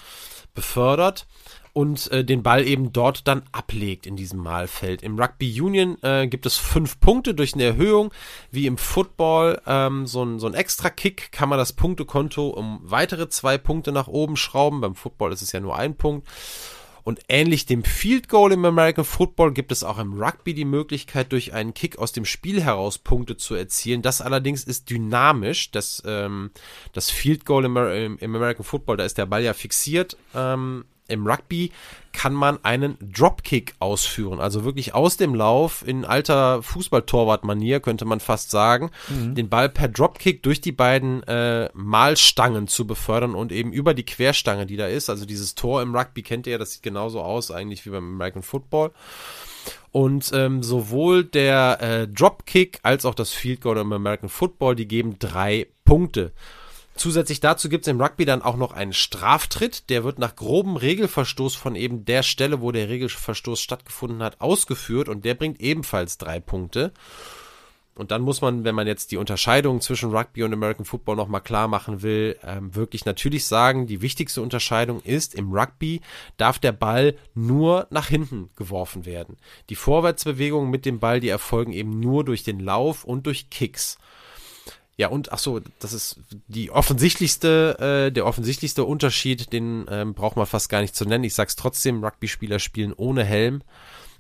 befördert 0.55 1.27
und 1.75 2.11
äh, 2.11 2.25
den 2.25 2.42
Ball 2.42 2.66
eben 2.66 2.92
dort 2.92 3.29
dann 3.29 3.42
ablegt 3.53 4.07
in 4.07 4.16
diesem 4.16 4.40
Malfeld. 4.40 5.03
Im 5.03 5.21
Rugby 5.21 5.61
Union 5.61 5.99
äh, 6.03 6.27
gibt 6.27 6.47
es 6.47 6.57
fünf 6.57 6.99
Punkte 6.99 7.35
durch 7.35 7.55
eine 7.55 7.64
Erhöhung. 7.64 8.11
Wie 8.51 8.66
im 8.66 8.79
Football 8.79 9.61
ähm, 9.66 10.07
so 10.07 10.25
ein, 10.25 10.40
so 10.40 10.47
ein 10.47 10.55
extra 10.55 10.88
Kick 10.88 11.31
kann 11.31 11.51
man 11.51 11.59
das 11.59 11.75
Punktekonto 11.75 12.49
um 12.49 12.81
weitere 12.83 13.29
zwei 13.29 13.59
Punkte 13.59 13.92
nach 13.92 14.09
oben 14.09 14.37
schrauben. 14.37 14.81
Beim 14.81 14.94
Football 14.94 15.33
ist 15.33 15.42
es 15.42 15.53
ja 15.53 15.61
nur 15.61 15.77
ein 15.77 15.94
Punkt. 15.94 16.27
Und 17.09 17.21
ähnlich 17.31 17.64
dem 17.64 17.85
Field 17.85 18.29
Goal 18.29 18.53
im 18.53 18.66
American 18.66 19.03
Football 19.07 19.55
gibt 19.55 19.73
es 19.73 19.83
auch 19.83 19.99
im 19.99 20.23
Rugby 20.23 20.53
die 20.53 20.66
Möglichkeit, 20.66 21.33
durch 21.33 21.55
einen 21.55 21.73
Kick 21.73 21.97
aus 21.97 22.12
dem 22.12 22.27
Spiel 22.27 22.62
heraus 22.62 22.99
Punkte 22.99 23.38
zu 23.38 23.55
erzielen. 23.55 24.03
Das 24.03 24.21
allerdings 24.21 24.64
ist 24.64 24.90
dynamisch. 24.90 25.71
Das, 25.71 26.03
ähm, 26.05 26.51
das 26.92 27.09
Field 27.09 27.47
Goal 27.47 27.64
im, 27.64 28.18
im, 28.18 28.35
American 28.35 28.62
Football, 28.62 28.99
da 28.99 29.05
ist 29.07 29.16
der 29.16 29.25
Ball 29.25 29.42
ja 29.42 29.55
fixiert 29.55 30.18
ähm, 30.35 30.85
im 31.09 31.27
Rugby 31.27 31.73
kann 32.12 32.35
man 32.35 32.64
einen 32.64 32.97
Dropkick 33.01 33.75
ausführen, 33.79 34.40
also 34.40 34.64
wirklich 34.64 34.94
aus 34.94 35.16
dem 35.16 35.35
Lauf 35.35 35.87
in 35.87 36.05
alter 36.05 36.62
Fußballtorwart-Manier 36.62 37.81
könnte 37.81 38.05
man 38.05 38.21
fast 38.21 38.51
sagen, 38.51 38.90
mhm. 39.09 39.35
den 39.35 39.49
Ball 39.49 39.68
per 39.68 39.88
Dropkick 39.88 40.42
durch 40.42 40.61
die 40.61 40.73
beiden 40.73 41.23
äh, 41.25 41.68
Mahlstangen 41.75 42.66
zu 42.66 42.87
befördern 42.87 43.35
und 43.35 43.53
eben 43.53 43.73
über 43.73 43.94
die 43.94 44.05
Querstange, 44.05 44.66
die 44.66 44.77
da 44.77 44.87
ist. 44.87 45.11
Also 45.11 45.27
dieses 45.27 45.55
Tor 45.55 45.83
im 45.83 45.94
Rugby 45.94 46.23
kennt 46.23 46.47
ihr 46.47 46.53
ja, 46.53 46.59
das 46.59 46.73
sieht 46.73 46.83
genauso 46.83 47.21
aus 47.21 47.51
eigentlich 47.51 47.87
wie 47.87 47.90
beim 47.90 48.14
American 48.14 48.42
Football. 48.42 48.90
Und 49.90 50.31
ähm, 50.35 50.62
sowohl 50.62 51.25
der 51.25 51.79
äh, 51.81 52.09
Dropkick 52.09 52.79
als 52.83 53.05
auch 53.05 53.14
das 53.14 53.31
Field 53.31 53.61
Goal 53.61 53.79
im 53.79 53.92
American 53.92 54.29
Football, 54.29 54.77
die 54.77 54.88
geben 54.88 55.18
drei 55.18 55.66
Punkte. 55.85 56.33
Zusätzlich 56.98 57.38
dazu 57.38 57.68
gibt 57.68 57.87
es 57.87 57.90
im 57.90 58.00
Rugby 58.00 58.24
dann 58.24 58.42
auch 58.42 58.56
noch 58.56 58.72
einen 58.72 58.92
Straftritt. 58.92 59.88
Der 59.88 60.02
wird 60.02 60.18
nach 60.18 60.34
grobem 60.34 60.76
Regelverstoß 60.76 61.54
von 61.54 61.76
eben 61.76 62.04
der 62.04 62.24
Stelle, 62.24 62.61
wo 62.61 62.72
der 62.72 62.88
Regelverstoß 62.88 63.61
stattgefunden 63.61 64.20
hat, 64.22 64.40
ausgeführt 64.40 65.08
und 65.08 65.24
der 65.24 65.34
bringt 65.34 65.61
ebenfalls 65.61 66.18
drei 66.18 66.40
Punkte. 66.40 66.92
Und 67.94 68.11
dann 68.11 68.22
muss 68.22 68.40
man, 68.40 68.64
wenn 68.64 68.74
man 68.74 68.87
jetzt 68.87 69.11
die 69.12 69.16
Unterscheidung 69.16 69.80
zwischen 69.80 70.11
Rugby 70.11 70.42
und 70.42 70.52
American 70.52 70.84
Football 70.84 71.16
nochmal 71.16 71.40
klar 71.40 71.68
machen 71.68 72.02
will, 72.02 72.37
ähm, 72.44 72.74
wirklich 72.74 73.04
natürlich 73.04 73.44
sagen, 73.46 73.87
die 73.87 74.02
wichtigste 74.02 74.42
Unterscheidung 74.42 75.00
ist, 75.00 75.34
im 75.34 75.52
Rugby 75.52 76.00
darf 76.37 76.58
der 76.58 76.72
Ball 76.72 77.16
nur 77.34 77.87
nach 77.90 78.08
hinten 78.08 78.50
geworfen 78.56 79.04
werden. 79.04 79.37
Die 79.68 79.74
Vorwärtsbewegungen 79.74 80.70
mit 80.70 80.84
dem 80.84 81.00
Ball, 81.00 81.18
die 81.18 81.28
erfolgen 81.28 81.72
eben 81.72 81.98
nur 81.98 82.24
durch 82.24 82.44
den 82.44 82.61
Lauf 82.61 83.04
und 83.04 83.26
durch 83.26 83.50
Kicks. 83.50 83.98
Ja, 84.98 85.08
und 85.08 85.32
ach 85.32 85.38
so, 85.38 85.61
das 85.78 85.92
ist 85.92 86.20
die 86.48 86.72
offensichtlichste, 86.72 88.08
äh, 88.08 88.12
der 88.12 88.26
offensichtlichste 88.26 88.84
Unterschied, 88.84 89.52
den 89.52 89.87
ähm, 89.88 90.12
braucht 90.12 90.37
man 90.37 90.44
fast 90.44 90.68
gar 90.68 90.80
nicht 90.80 90.96
zu 90.96 91.04
nennen. 91.04 91.22
Ich 91.22 91.34
sag's 91.34 91.54
trotzdem, 91.54 92.02
Rugby-Spieler 92.02 92.58
spielen 92.58 92.92
ohne 92.92 93.22
Helm 93.22 93.62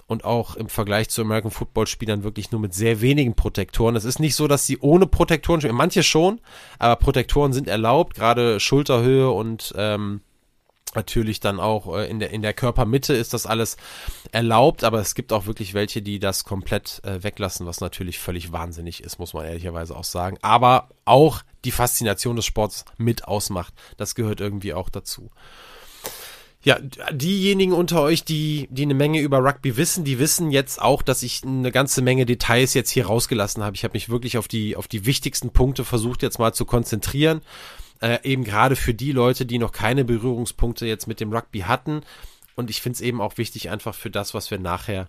und 0.06 0.24
auch 0.24 0.54
im 0.54 0.68
Vergleich 0.68 1.08
zu 1.08 1.22
American 1.22 1.50
Football-Spielern 1.50 2.22
wirklich 2.22 2.52
nur 2.52 2.60
mit 2.60 2.74
sehr 2.74 3.00
wenigen 3.00 3.34
Protektoren. 3.34 3.96
Es 3.96 4.04
ist 4.04 4.20
nicht 4.20 4.36
so, 4.36 4.46
dass 4.46 4.66
sie 4.66 4.78
ohne 4.78 5.08
Protektoren 5.08 5.60
spielen. 5.60 5.74
Manche 5.74 6.04
schon, 6.04 6.40
aber 6.78 6.94
Protektoren 6.94 7.52
sind 7.52 7.66
erlaubt, 7.66 8.14
gerade 8.14 8.60
Schulterhöhe 8.60 9.30
und 9.30 9.74
ähm, 9.76 10.20
Natürlich 10.94 11.40
dann 11.40 11.60
auch 11.60 11.94
äh, 11.96 12.08
in 12.08 12.18
der 12.18 12.30
in 12.30 12.42
der 12.42 12.54
Körpermitte 12.54 13.14
ist 13.14 13.34
das 13.34 13.46
alles 13.46 13.76
erlaubt, 14.32 14.84
aber 14.84 15.00
es 15.00 15.14
gibt 15.14 15.32
auch 15.32 15.46
wirklich 15.46 15.74
welche, 15.74 16.02
die 16.02 16.18
das 16.18 16.44
komplett 16.44 17.00
äh, 17.04 17.22
weglassen, 17.22 17.66
was 17.66 17.80
natürlich 17.80 18.18
völlig 18.18 18.52
wahnsinnig 18.52 19.02
ist, 19.02 19.18
muss 19.18 19.34
man 19.34 19.46
ehrlicherweise 19.46 19.96
auch 19.96 20.04
sagen. 20.04 20.38
Aber 20.42 20.88
auch 21.04 21.42
die 21.64 21.70
Faszination 21.70 22.36
des 22.36 22.46
Sports 22.46 22.84
mit 22.96 23.26
ausmacht, 23.26 23.74
das 23.96 24.14
gehört 24.14 24.40
irgendwie 24.40 24.74
auch 24.74 24.88
dazu. 24.88 25.30
Ja, 26.60 26.78
diejenigen 27.12 27.72
unter 27.72 28.02
euch, 28.02 28.24
die, 28.24 28.66
die 28.70 28.82
eine 28.82 28.94
Menge 28.94 29.20
über 29.20 29.38
Rugby 29.38 29.76
wissen, 29.76 30.04
die 30.04 30.18
wissen 30.18 30.50
jetzt 30.50 30.82
auch, 30.82 31.02
dass 31.02 31.22
ich 31.22 31.44
eine 31.44 31.70
ganze 31.70 32.02
Menge 32.02 32.26
Details 32.26 32.74
jetzt 32.74 32.90
hier 32.90 33.06
rausgelassen 33.06 33.62
habe. 33.62 33.76
Ich 33.76 33.84
habe 33.84 33.94
mich 33.94 34.08
wirklich 34.08 34.36
auf 34.38 34.48
die, 34.48 34.74
auf 34.74 34.88
die 34.88 35.06
wichtigsten 35.06 35.50
Punkte 35.50 35.84
versucht 35.84 36.22
jetzt 36.22 36.38
mal 36.40 36.52
zu 36.52 36.64
konzentrieren 36.64 37.42
äh, 38.00 38.18
eben 38.22 38.44
gerade 38.44 38.76
für 38.76 38.94
die 38.94 39.12
Leute, 39.12 39.46
die 39.46 39.58
noch 39.58 39.72
keine 39.72 40.04
Berührungspunkte 40.04 40.86
jetzt 40.86 41.06
mit 41.06 41.20
dem 41.20 41.32
Rugby 41.32 41.60
hatten. 41.60 42.02
Und 42.56 42.70
ich 42.70 42.80
finde 42.80 42.96
es 42.96 43.00
eben 43.00 43.20
auch 43.20 43.38
wichtig, 43.38 43.70
einfach 43.70 43.94
für 43.94 44.10
das, 44.10 44.34
was 44.34 44.50
wir 44.50 44.58
nachher 44.58 45.08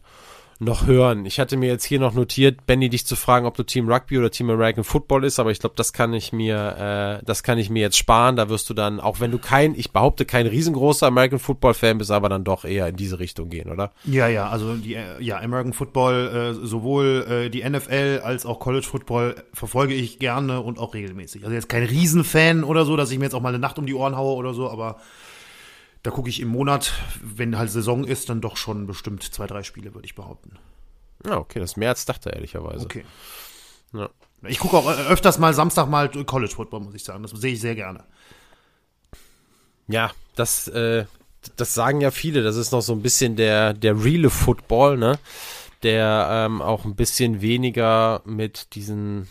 noch 0.60 0.86
hören. 0.86 1.26
Ich 1.26 1.40
hatte 1.40 1.56
mir 1.56 1.68
jetzt 1.68 1.86
hier 1.86 2.02
noch 2.02 2.14
notiert, 2.14 2.68
Benny, 2.68 2.90
dich 2.90 3.06
zu 3.06 3.16
fragen, 3.16 3.46
ob 3.46 3.56
du 3.56 3.64
Team 3.64 3.90
Rugby 3.90 4.18
oder 4.18 4.30
Team 4.30 4.50
American 4.50 4.84
Football 4.84 5.24
ist, 5.24 5.40
aber 5.40 5.52
ich 5.52 5.60
glaube, 5.60 5.76
das 5.78 5.94
kann 5.94 6.14
ich 6.14 6.34
mir, 6.34 7.20
äh, 7.22 7.26
das 7.26 7.44
kann 7.44 7.58
ich 7.58 7.70
mir 7.70 7.80
jetzt 7.80 7.98
sparen. 7.98 8.36
Da 8.36 8.50
wirst 8.50 8.70
du 8.70 8.74
dann, 8.74 9.00
auch 9.00 9.22
wenn 9.22 9.32
du 9.32 9.40
kein, 9.40 9.74
ich 9.74 9.92
behaupte, 9.92 10.26
kein 10.26 10.48
riesengroßer 10.48 11.08
American 11.08 11.40
Football 11.40 11.74
Fan 11.74 11.98
bist, 11.98 12.12
aber 12.12 12.28
dann 12.28 12.44
doch 12.44 12.66
eher 12.66 12.90
in 12.90 12.98
diese 12.98 13.20
Richtung 13.20 13.50
gehen, 13.50 13.72
oder? 13.72 13.92
Ja, 14.04 14.28
ja, 14.28 14.50
also 14.50 14.76
die, 14.76 14.98
ja, 15.20 15.40
American 15.40 15.72
Football, 15.72 16.58
äh, 16.62 16.68
sowohl 16.68 17.26
äh, 17.30 17.50
die 17.50 17.68
NFL 17.68 18.20
als 18.24 18.46
auch 18.46 18.60
College 18.60 18.86
Football 18.86 19.36
verfolge 19.54 19.94
ich 19.94 20.20
gerne 20.20 20.60
und 20.60 20.78
auch 20.78 20.94
regelmäßig. 20.94 21.44
Also 21.44 21.56
jetzt 21.56 21.70
kein 21.70 21.84
Riesenfan 21.84 22.66
oder 22.66 22.84
so, 22.84 22.98
dass 22.98 23.12
ich 23.12 23.18
mir 23.18 23.26
jetzt 23.26 23.34
auch 23.34 23.42
mal 23.42 23.50
eine 23.50 23.60
Nacht 23.60 23.80
um 23.80 23.86
die 23.86 23.94
Ohren 23.94 24.18
haue 24.18 24.36
oder 24.36 24.54
so, 24.54 24.70
aber 24.70 24.98
da 26.10 26.16
gucke 26.16 26.30
ich 26.30 26.40
im 26.40 26.48
Monat, 26.48 26.92
wenn 27.22 27.56
halt 27.56 27.70
Saison 27.70 28.04
ist, 28.04 28.30
dann 28.30 28.42
doch 28.42 28.58
schon 28.58 28.88
bestimmt 28.88 29.22
zwei, 29.22 29.46
drei 29.46 29.62
Spiele, 29.62 29.94
würde 29.94 30.08
ich 30.08 30.16
behaupten. 30.16 30.58
Ja, 31.24 31.38
okay, 31.38 31.60
das 31.60 31.74
ist 31.74 31.78
mehr 31.78 31.90
als 31.90 32.04
dachte, 32.06 32.32
ehrlicherweise. 32.32 32.84
Okay. 32.84 33.06
Ja. 33.94 34.10
Ich 34.48 34.58
gucke 34.58 34.76
auch 34.78 34.88
öfters 34.88 35.38
mal 35.38 35.54
Samstag 35.54 35.88
mal 35.88 36.10
College 36.10 36.52
Football, 36.56 36.80
muss 36.80 36.96
ich 36.96 37.04
sagen. 37.04 37.22
Das 37.22 37.30
sehe 37.30 37.54
ich 37.54 37.62
sehr 37.62 37.76
gerne. 37.76 38.06
Ja, 39.88 40.10
das, 40.36 40.68
äh, 40.70 41.06
das 41.58 41.76
sagen 41.76 42.02
ja 42.02 42.10
viele. 42.10 42.42
Das 42.42 42.56
ist 42.56 42.72
noch 42.72 42.82
so 42.82 42.94
ein 42.94 43.04
bisschen 43.04 43.36
der, 43.36 43.76
der 43.76 44.04
reale 44.04 44.32
Football, 44.32 44.98
ne? 44.98 45.20
Der 45.84 46.28
ähm, 46.32 46.64
auch 46.64 46.86
ein 46.86 46.96
bisschen 46.96 47.42
weniger 47.42 48.24
mit 48.26 48.74
diesen 48.74 49.28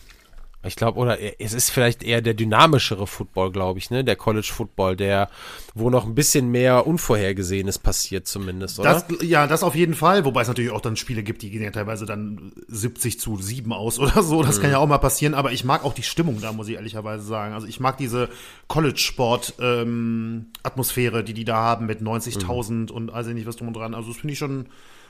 Ich 0.69 0.77
glaube, 0.77 0.99
oder 0.99 1.19
es 1.41 1.53
ist 1.53 1.71
vielleicht 1.71 2.05
eher 2.05 2.23
der 2.23 2.35
dynamischere 2.35 3.07
Football, 3.07 3.51
glaube 3.51 3.79
ich, 3.79 3.91
ne? 3.91 4.05
Der 4.05 4.17
College 4.17 4.51
Football, 4.53 4.97
der, 4.97 5.29
wo 5.75 5.91
noch 5.91 6.07
ein 6.07 6.15
bisschen 6.15 6.51
mehr 6.51 6.87
Unvorhergesehenes 6.87 7.79
passiert 7.79 8.29
zumindest, 8.29 8.79
oder? 8.79 8.95
Das, 8.95 9.05
ja, 9.23 9.47
das 9.47 9.63
auf 9.63 9.75
jeden 9.75 9.95
Fall, 9.95 10.25
wobei 10.25 10.43
es 10.43 10.49
natürlich 10.49 10.71
auch 10.71 10.81
dann 10.81 10.97
Spiele 10.97 11.23
gibt, 11.23 11.43
die 11.43 11.51
gehen 11.51 11.63
ja 11.63 11.71
teilweise 11.71 12.07
dann 12.07 12.53
70 12.69 13.19
zu 13.19 13.37
7 13.37 13.73
aus 13.73 13.99
oder 13.99 14.23
so. 14.23 14.43
Das 14.43 14.59
mhm. 14.59 14.63
kann 14.63 14.71
ja 14.71 14.79
auch 14.79 14.87
mal 14.87 14.99
passieren, 14.99 15.35
aber 15.35 15.53
ich 15.53 15.65
mag 15.65 15.85
auch 15.85 15.95
die 15.95 16.03
Stimmung 16.03 16.41
da, 16.41 16.53
muss 16.53 16.69
ich 16.69 16.75
ehrlicherweise 16.75 17.25
sagen. 17.25 17.55
Also 17.55 17.67
ich 17.67 17.81
mag 17.81 17.97
diese 17.97 18.29
College-Sport-Atmosphäre, 18.69 21.19
ähm, 21.19 21.25
die 21.25 21.35
die 21.35 21.45
da 21.45 21.57
haben 21.57 21.87
mit 21.87 22.01
90.000 22.01 22.73
mhm. 22.73 22.91
und 22.91 23.13
also 23.13 23.31
nicht 23.31 23.47
was 23.47 23.57
drum 23.57 23.69
und 23.69 23.75
dran. 23.75 23.95
Also 23.95 24.09
das 24.09 24.19
finde 24.19 24.35
ich 24.35 24.39
schon, 24.39 24.67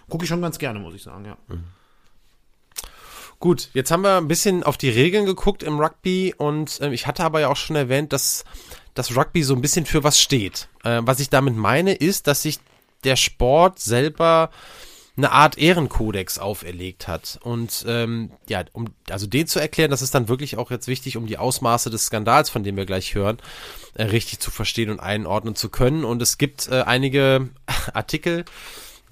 gucke 0.08 0.24
ich 0.24 0.28
schon 0.28 0.40
ganz 0.40 0.58
gerne, 0.58 0.78
muss 0.78 0.94
ich 0.94 1.02
sagen, 1.02 1.24
ja. 1.24 1.36
Mhm. 1.48 1.64
Gut, 3.40 3.70
jetzt 3.72 3.92
haben 3.92 4.02
wir 4.02 4.16
ein 4.16 4.26
bisschen 4.26 4.64
auf 4.64 4.76
die 4.76 4.90
Regeln 4.90 5.24
geguckt 5.24 5.62
im 5.62 5.78
Rugby 5.78 6.34
und 6.36 6.80
äh, 6.80 6.92
ich 6.92 7.06
hatte 7.06 7.22
aber 7.22 7.40
ja 7.40 7.48
auch 7.48 7.56
schon 7.56 7.76
erwähnt, 7.76 8.12
dass 8.12 8.44
das 8.94 9.16
Rugby 9.16 9.44
so 9.44 9.54
ein 9.54 9.60
bisschen 9.60 9.86
für 9.86 10.02
was 10.02 10.20
steht. 10.20 10.68
Äh, 10.82 11.02
was 11.04 11.20
ich 11.20 11.30
damit 11.30 11.54
meine, 11.54 11.94
ist, 11.94 12.26
dass 12.26 12.42
sich 12.42 12.58
der 13.04 13.14
Sport 13.14 13.78
selber 13.78 14.50
eine 15.16 15.32
Art 15.32 15.56
Ehrenkodex 15.56 16.38
auferlegt 16.38 17.06
hat. 17.06 17.38
Und 17.42 17.84
ähm, 17.88 18.30
ja, 18.48 18.64
um 18.72 18.86
also 19.10 19.26
den 19.26 19.46
zu 19.46 19.60
erklären, 19.60 19.90
das 19.90 20.02
ist 20.02 20.14
dann 20.14 20.28
wirklich 20.28 20.56
auch 20.56 20.70
jetzt 20.70 20.88
wichtig, 20.88 21.16
um 21.16 21.26
die 21.26 21.38
Ausmaße 21.38 21.90
des 21.90 22.06
Skandals, 22.06 22.50
von 22.50 22.64
dem 22.64 22.76
wir 22.76 22.86
gleich 22.86 23.14
hören, 23.14 23.38
äh, 23.94 24.04
richtig 24.04 24.40
zu 24.40 24.50
verstehen 24.50 24.90
und 24.90 25.00
einordnen 25.00 25.54
zu 25.54 25.68
können. 25.68 26.04
Und 26.04 26.22
es 26.22 26.38
gibt 26.38 26.68
äh, 26.68 26.82
einige 26.82 27.50
Artikel, 27.94 28.44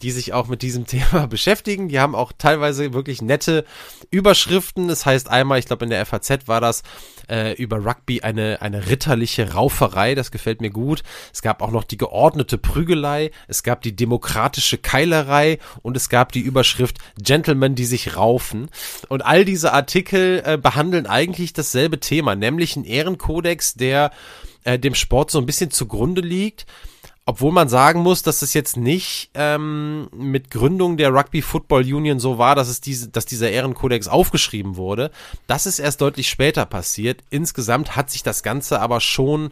die 0.03 0.11
sich 0.11 0.33
auch 0.33 0.49
mit 0.49 0.63
diesem 0.63 0.87
Thema 0.87 1.27
beschäftigen. 1.27 1.89
Die 1.89 2.01
haben 2.01 2.15
auch 2.15 2.33
teilweise 2.37 2.93
wirklich 2.93 3.23
nette 3.23 3.65
Überschriften. 4.11 4.89
Das 4.89 5.07
heißt 5.07 5.29
einmal, 5.29 5.59
ich 5.59 5.67
glaube 5.67 5.85
in 5.85 5.91
der 5.91 6.05
FAZ 6.05 6.47
war 6.47 6.61
das 6.61 6.83
äh, 7.29 7.55
über 7.55 7.85
Rugby 7.85 8.21
eine, 8.23 8.63
eine 8.63 8.89
ritterliche 8.89 9.53
Rauferei. 9.53 10.15
Das 10.15 10.31
gefällt 10.31 10.61
mir 10.61 10.71
gut. 10.71 11.03
Es 11.33 11.43
gab 11.43 11.63
auch 11.63 11.71
noch 11.71 11.85
die 11.85 11.97
geordnete 11.97 12.59
Prügelei. 12.59 13.31
Es 13.49 13.63
gab 13.63 13.83
die 13.83 13.95
demokratische 13.95 14.79
Keilerei 14.79 15.59
und 15.83 15.97
es 15.97 16.09
gab 16.09 16.33
die 16.33 16.41
Überschrift 16.41 16.99
Gentlemen, 17.19 17.75
die 17.75 17.87
sich 17.87 18.17
raufen. 18.17 18.69
Und 19.09 19.25
all 19.25 19.45
diese 19.45 19.73
Artikel 19.73 20.43
äh, 20.45 20.59
behandeln 20.59 21.07
eigentlich 21.07 21.53
dasselbe 21.53 22.01
Thema, 22.01 22.35
nämlich 22.35 22.77
einen 22.77 22.85
Ehrenkodex, 22.85 23.75
der 23.75 24.11
äh, 24.65 24.79
dem 24.79 24.95
Sport 24.95 25.31
so 25.31 25.39
ein 25.39 25.47
bisschen 25.47 25.71
zugrunde 25.71 26.21
liegt 26.21 26.67
obwohl 27.29 27.51
man 27.51 27.69
sagen 27.69 28.01
muss, 28.01 28.23
dass 28.23 28.41
es 28.43 28.55
jetzt 28.55 28.77
nicht 28.77 29.31
ähm, 29.35 30.09
mit 30.13 30.51
Gründung 30.51 30.97
der 30.97 31.13
Rugby 31.13 31.43
Football 31.43 31.83
Union 31.83 32.21
so 32.21 32.39
war, 32.39 32.55
dass 32.55 32.69
es 32.69 32.81
diese, 32.81 33.09
dass 33.09 33.27
dieser 33.27 33.51
Ehrenkodex 33.51 34.07
aufgeschrieben 34.07 34.77
wurde. 34.77 35.11
Das 35.49 35.67
ist 35.67 35.81
erst 35.81 36.01
deutlich 36.01 36.31
später 36.31 36.65
passiert. 36.67 37.25
Insgesamt 37.29 37.97
hat 37.97 38.11
sich 38.11 38.23
das 38.23 38.45
Ganze 38.45 38.81
aber 38.81 39.01
schon 39.01 39.51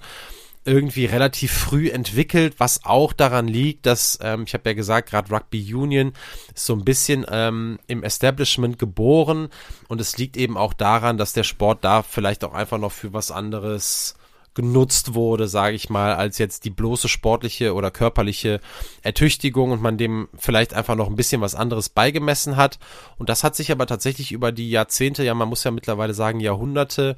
irgendwie 0.65 1.05
relativ 1.05 1.53
früh 1.53 1.91
entwickelt, 1.91 2.55
was 2.59 2.85
auch 2.85 3.13
daran 3.13 3.49
liegt, 3.49 3.87
dass, 3.87 4.21
ähm, 4.23 4.45
ich 4.47 4.55
habe 4.55 4.71
ja 4.71 4.75
gesagt, 4.75 5.11
gerade 5.11 5.31
Rugby 5.31 5.75
Union 5.75 6.13
ist 6.55 6.67
so 6.67 6.75
ein 6.75 6.85
bisschen 6.85 7.27
ähm, 7.29 7.81
im 7.89 8.05
Establishment 8.05 8.79
geboren 8.79 9.49
und 9.89 10.01
es 10.01 10.17
liegt 10.17 10.37
eben 10.37 10.57
auch 10.57 10.73
daran, 10.73 11.19
dass 11.19 11.33
der 11.33 11.45
Sport 11.45 11.85
da 11.85 12.03
vielleicht 12.03 12.45
auch 12.45 12.55
einfach 12.55 12.79
noch 12.79 12.93
für 12.93 13.13
was 13.13 13.31
anderes 13.33 14.15
genutzt 14.55 15.15
wurde, 15.15 15.49
sage 15.49 15.77
ich 15.77 15.91
mal, 15.91 16.15
als 16.15 16.39
jetzt 16.39 16.65
die 16.65 16.71
bloße 16.71 17.09
sportliche 17.09 17.75
oder 17.75 17.91
körperliche 17.91 18.61
Ertüchtigung 19.03 19.73
und 19.73 19.83
man 19.83 19.99
dem 19.99 20.29
vielleicht 20.37 20.75
einfach 20.75 20.95
noch 20.95 21.09
ein 21.09 21.17
bisschen 21.17 21.41
was 21.41 21.55
anderes 21.55 21.89
beigemessen 21.89 22.57
hat. 22.57 22.79
Und 23.19 23.29
das 23.29 23.45
hat 23.45 23.57
sich 23.57 23.73
aber 23.73 23.87
tatsächlich 23.87 24.33
über 24.33 24.53
die 24.53 24.71
Jahrzehnte, 24.71 25.25
ja, 25.25 25.35
man 25.35 25.49
muss 25.49 25.65
ja 25.65 25.71
mittlerweile 25.71 26.15
sagen 26.15 26.41
Jahrhunderte, 26.41 27.17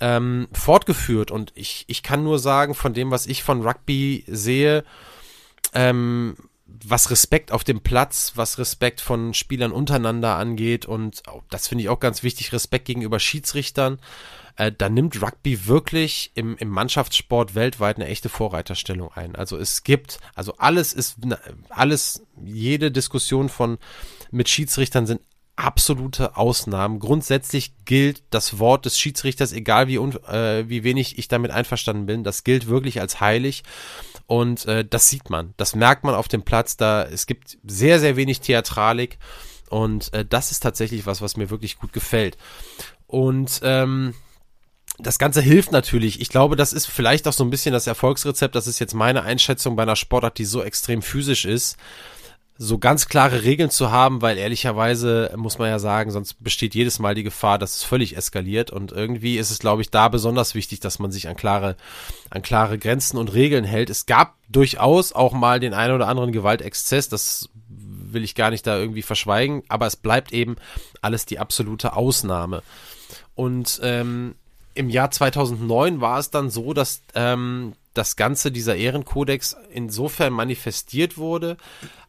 ähm, 0.00 0.48
fortgeführt. 0.52 1.30
Und 1.30 1.52
ich, 1.54 1.84
ich 1.88 2.02
kann 2.02 2.24
nur 2.24 2.38
sagen, 2.38 2.74
von 2.74 2.94
dem, 2.94 3.10
was 3.10 3.26
ich 3.26 3.42
von 3.42 3.62
Rugby 3.62 4.24
sehe, 4.26 4.84
ähm, 5.74 6.36
was 6.84 7.10
Respekt 7.10 7.52
auf 7.52 7.64
dem 7.64 7.80
Platz, 7.80 8.32
was 8.34 8.58
Respekt 8.58 9.00
von 9.00 9.34
Spielern 9.34 9.72
untereinander 9.72 10.36
angeht 10.36 10.86
und 10.86 11.22
das 11.50 11.68
finde 11.68 11.84
ich 11.84 11.90
auch 11.90 12.00
ganz 12.00 12.22
wichtig, 12.22 12.52
Respekt 12.52 12.86
gegenüber 12.86 13.20
Schiedsrichtern 13.20 13.98
äh, 14.56 14.72
da 14.76 14.88
nimmt 14.88 15.20
Rugby 15.22 15.66
wirklich 15.66 16.32
im, 16.34 16.56
im 16.56 16.68
Mannschaftssport 16.68 17.54
weltweit 17.54 17.96
eine 17.96 18.06
echte 18.06 18.28
Vorreiterstellung 18.28 19.12
ein. 19.12 19.36
Also 19.36 19.56
es 19.56 19.82
gibt, 19.82 20.18
also 20.34 20.54
alles 20.58 20.92
ist, 20.92 21.16
alles, 21.70 22.24
jede 22.44 22.90
Diskussion 22.90 23.48
von 23.48 23.78
mit 24.30 24.48
Schiedsrichtern 24.48 25.06
sind 25.06 25.20
absolute 25.56 26.36
Ausnahmen. 26.36 26.98
Grundsätzlich 26.98 27.72
gilt 27.84 28.22
das 28.30 28.58
Wort 28.58 28.86
des 28.86 28.98
Schiedsrichters, 28.98 29.52
egal 29.52 29.86
wie, 29.88 29.96
äh, 29.96 30.68
wie 30.68 30.82
wenig 30.82 31.18
ich 31.18 31.28
damit 31.28 31.50
einverstanden 31.50 32.06
bin, 32.06 32.24
das 32.24 32.44
gilt 32.44 32.66
wirklich 32.66 33.00
als 33.00 33.20
heilig. 33.20 33.62
Und 34.26 34.64
äh, 34.66 34.84
das 34.84 35.08
sieht 35.08 35.30
man, 35.30 35.52
das 35.56 35.74
merkt 35.74 36.04
man 36.04 36.14
auf 36.14 36.28
dem 36.28 36.42
Platz. 36.42 36.76
Da 36.76 37.04
es 37.04 37.26
gibt 37.26 37.58
sehr, 37.64 38.00
sehr 38.00 38.16
wenig 38.16 38.40
Theatralik 38.40 39.18
und 39.68 40.12
äh, 40.14 40.24
das 40.24 40.50
ist 40.50 40.60
tatsächlich 40.60 41.06
was, 41.06 41.20
was 41.20 41.36
mir 41.36 41.50
wirklich 41.50 41.78
gut 41.78 41.92
gefällt. 41.92 42.36
Und 43.06 43.60
ähm, 43.62 44.14
das 44.98 45.18
Ganze 45.18 45.40
hilft 45.40 45.72
natürlich. 45.72 46.20
Ich 46.20 46.28
glaube, 46.28 46.56
das 46.56 46.72
ist 46.72 46.86
vielleicht 46.86 47.26
auch 47.26 47.32
so 47.32 47.44
ein 47.44 47.50
bisschen 47.50 47.72
das 47.72 47.86
Erfolgsrezept. 47.86 48.54
Das 48.54 48.66
ist 48.66 48.78
jetzt 48.78 48.94
meine 48.94 49.22
Einschätzung 49.22 49.76
bei 49.76 49.82
einer 49.82 49.96
Sportart, 49.96 50.38
die 50.38 50.44
so 50.44 50.62
extrem 50.62 51.02
physisch 51.02 51.44
ist. 51.44 51.76
So 52.58 52.78
ganz 52.78 53.08
klare 53.08 53.42
Regeln 53.42 53.70
zu 53.70 53.90
haben, 53.90 54.20
weil 54.22 54.36
ehrlicherweise 54.36 55.32
muss 55.36 55.58
man 55.58 55.68
ja 55.68 55.78
sagen, 55.78 56.10
sonst 56.10 56.34
besteht 56.44 56.74
jedes 56.74 56.98
Mal 56.98 57.14
die 57.14 57.22
Gefahr, 57.22 57.58
dass 57.58 57.76
es 57.76 57.82
völlig 57.82 58.16
eskaliert. 58.16 58.70
Und 58.70 58.92
irgendwie 58.92 59.38
ist 59.38 59.50
es, 59.50 59.58
glaube 59.58 59.82
ich, 59.82 59.90
da 59.90 60.08
besonders 60.08 60.54
wichtig, 60.54 60.78
dass 60.80 60.98
man 60.98 61.10
sich 61.10 61.28
an 61.28 61.36
klare, 61.36 61.76
an 62.30 62.42
klare 62.42 62.78
Grenzen 62.78 63.16
und 63.16 63.32
Regeln 63.32 63.64
hält. 63.64 63.90
Es 63.90 64.06
gab 64.06 64.36
durchaus 64.48 65.12
auch 65.12 65.32
mal 65.32 65.58
den 65.58 65.74
einen 65.74 65.94
oder 65.94 66.08
anderen 66.08 66.32
Gewaltexzess. 66.32 67.08
Das 67.08 67.48
will 67.68 68.22
ich 68.22 68.34
gar 68.34 68.50
nicht 68.50 68.66
da 68.66 68.78
irgendwie 68.78 69.02
verschweigen. 69.02 69.62
Aber 69.68 69.86
es 69.86 69.96
bleibt 69.96 70.32
eben 70.32 70.56
alles 71.00 71.24
die 71.24 71.38
absolute 71.38 71.96
Ausnahme. 71.96 72.62
Und 73.34 73.80
ähm, 73.82 74.34
im 74.74 74.88
Jahr 74.88 75.10
2009 75.10 76.00
war 76.00 76.18
es 76.18 76.30
dann 76.30 76.50
so, 76.50 76.72
dass 76.72 77.02
ähm, 77.14 77.74
das 77.94 78.16
Ganze, 78.16 78.50
dieser 78.50 78.76
Ehrenkodex, 78.76 79.56
insofern 79.72 80.32
manifestiert 80.32 81.18
wurde, 81.18 81.56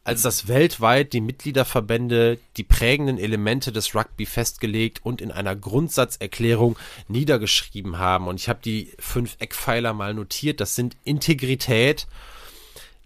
als 0.02 0.22
dass 0.22 0.48
weltweit 0.48 1.12
die 1.12 1.20
Mitgliederverbände 1.20 2.38
die 2.56 2.62
prägenden 2.62 3.18
Elemente 3.18 3.72
des 3.72 3.94
Rugby 3.94 4.26
festgelegt 4.26 5.00
und 5.02 5.20
in 5.20 5.30
einer 5.30 5.56
Grundsatzerklärung 5.56 6.78
niedergeschrieben 7.08 7.98
haben. 7.98 8.28
Und 8.28 8.40
ich 8.40 8.48
habe 8.48 8.60
die 8.64 8.92
fünf 8.98 9.36
Eckpfeiler 9.38 9.92
mal 9.92 10.14
notiert. 10.14 10.60
Das 10.60 10.74
sind 10.74 10.96
Integrität, 11.04 12.06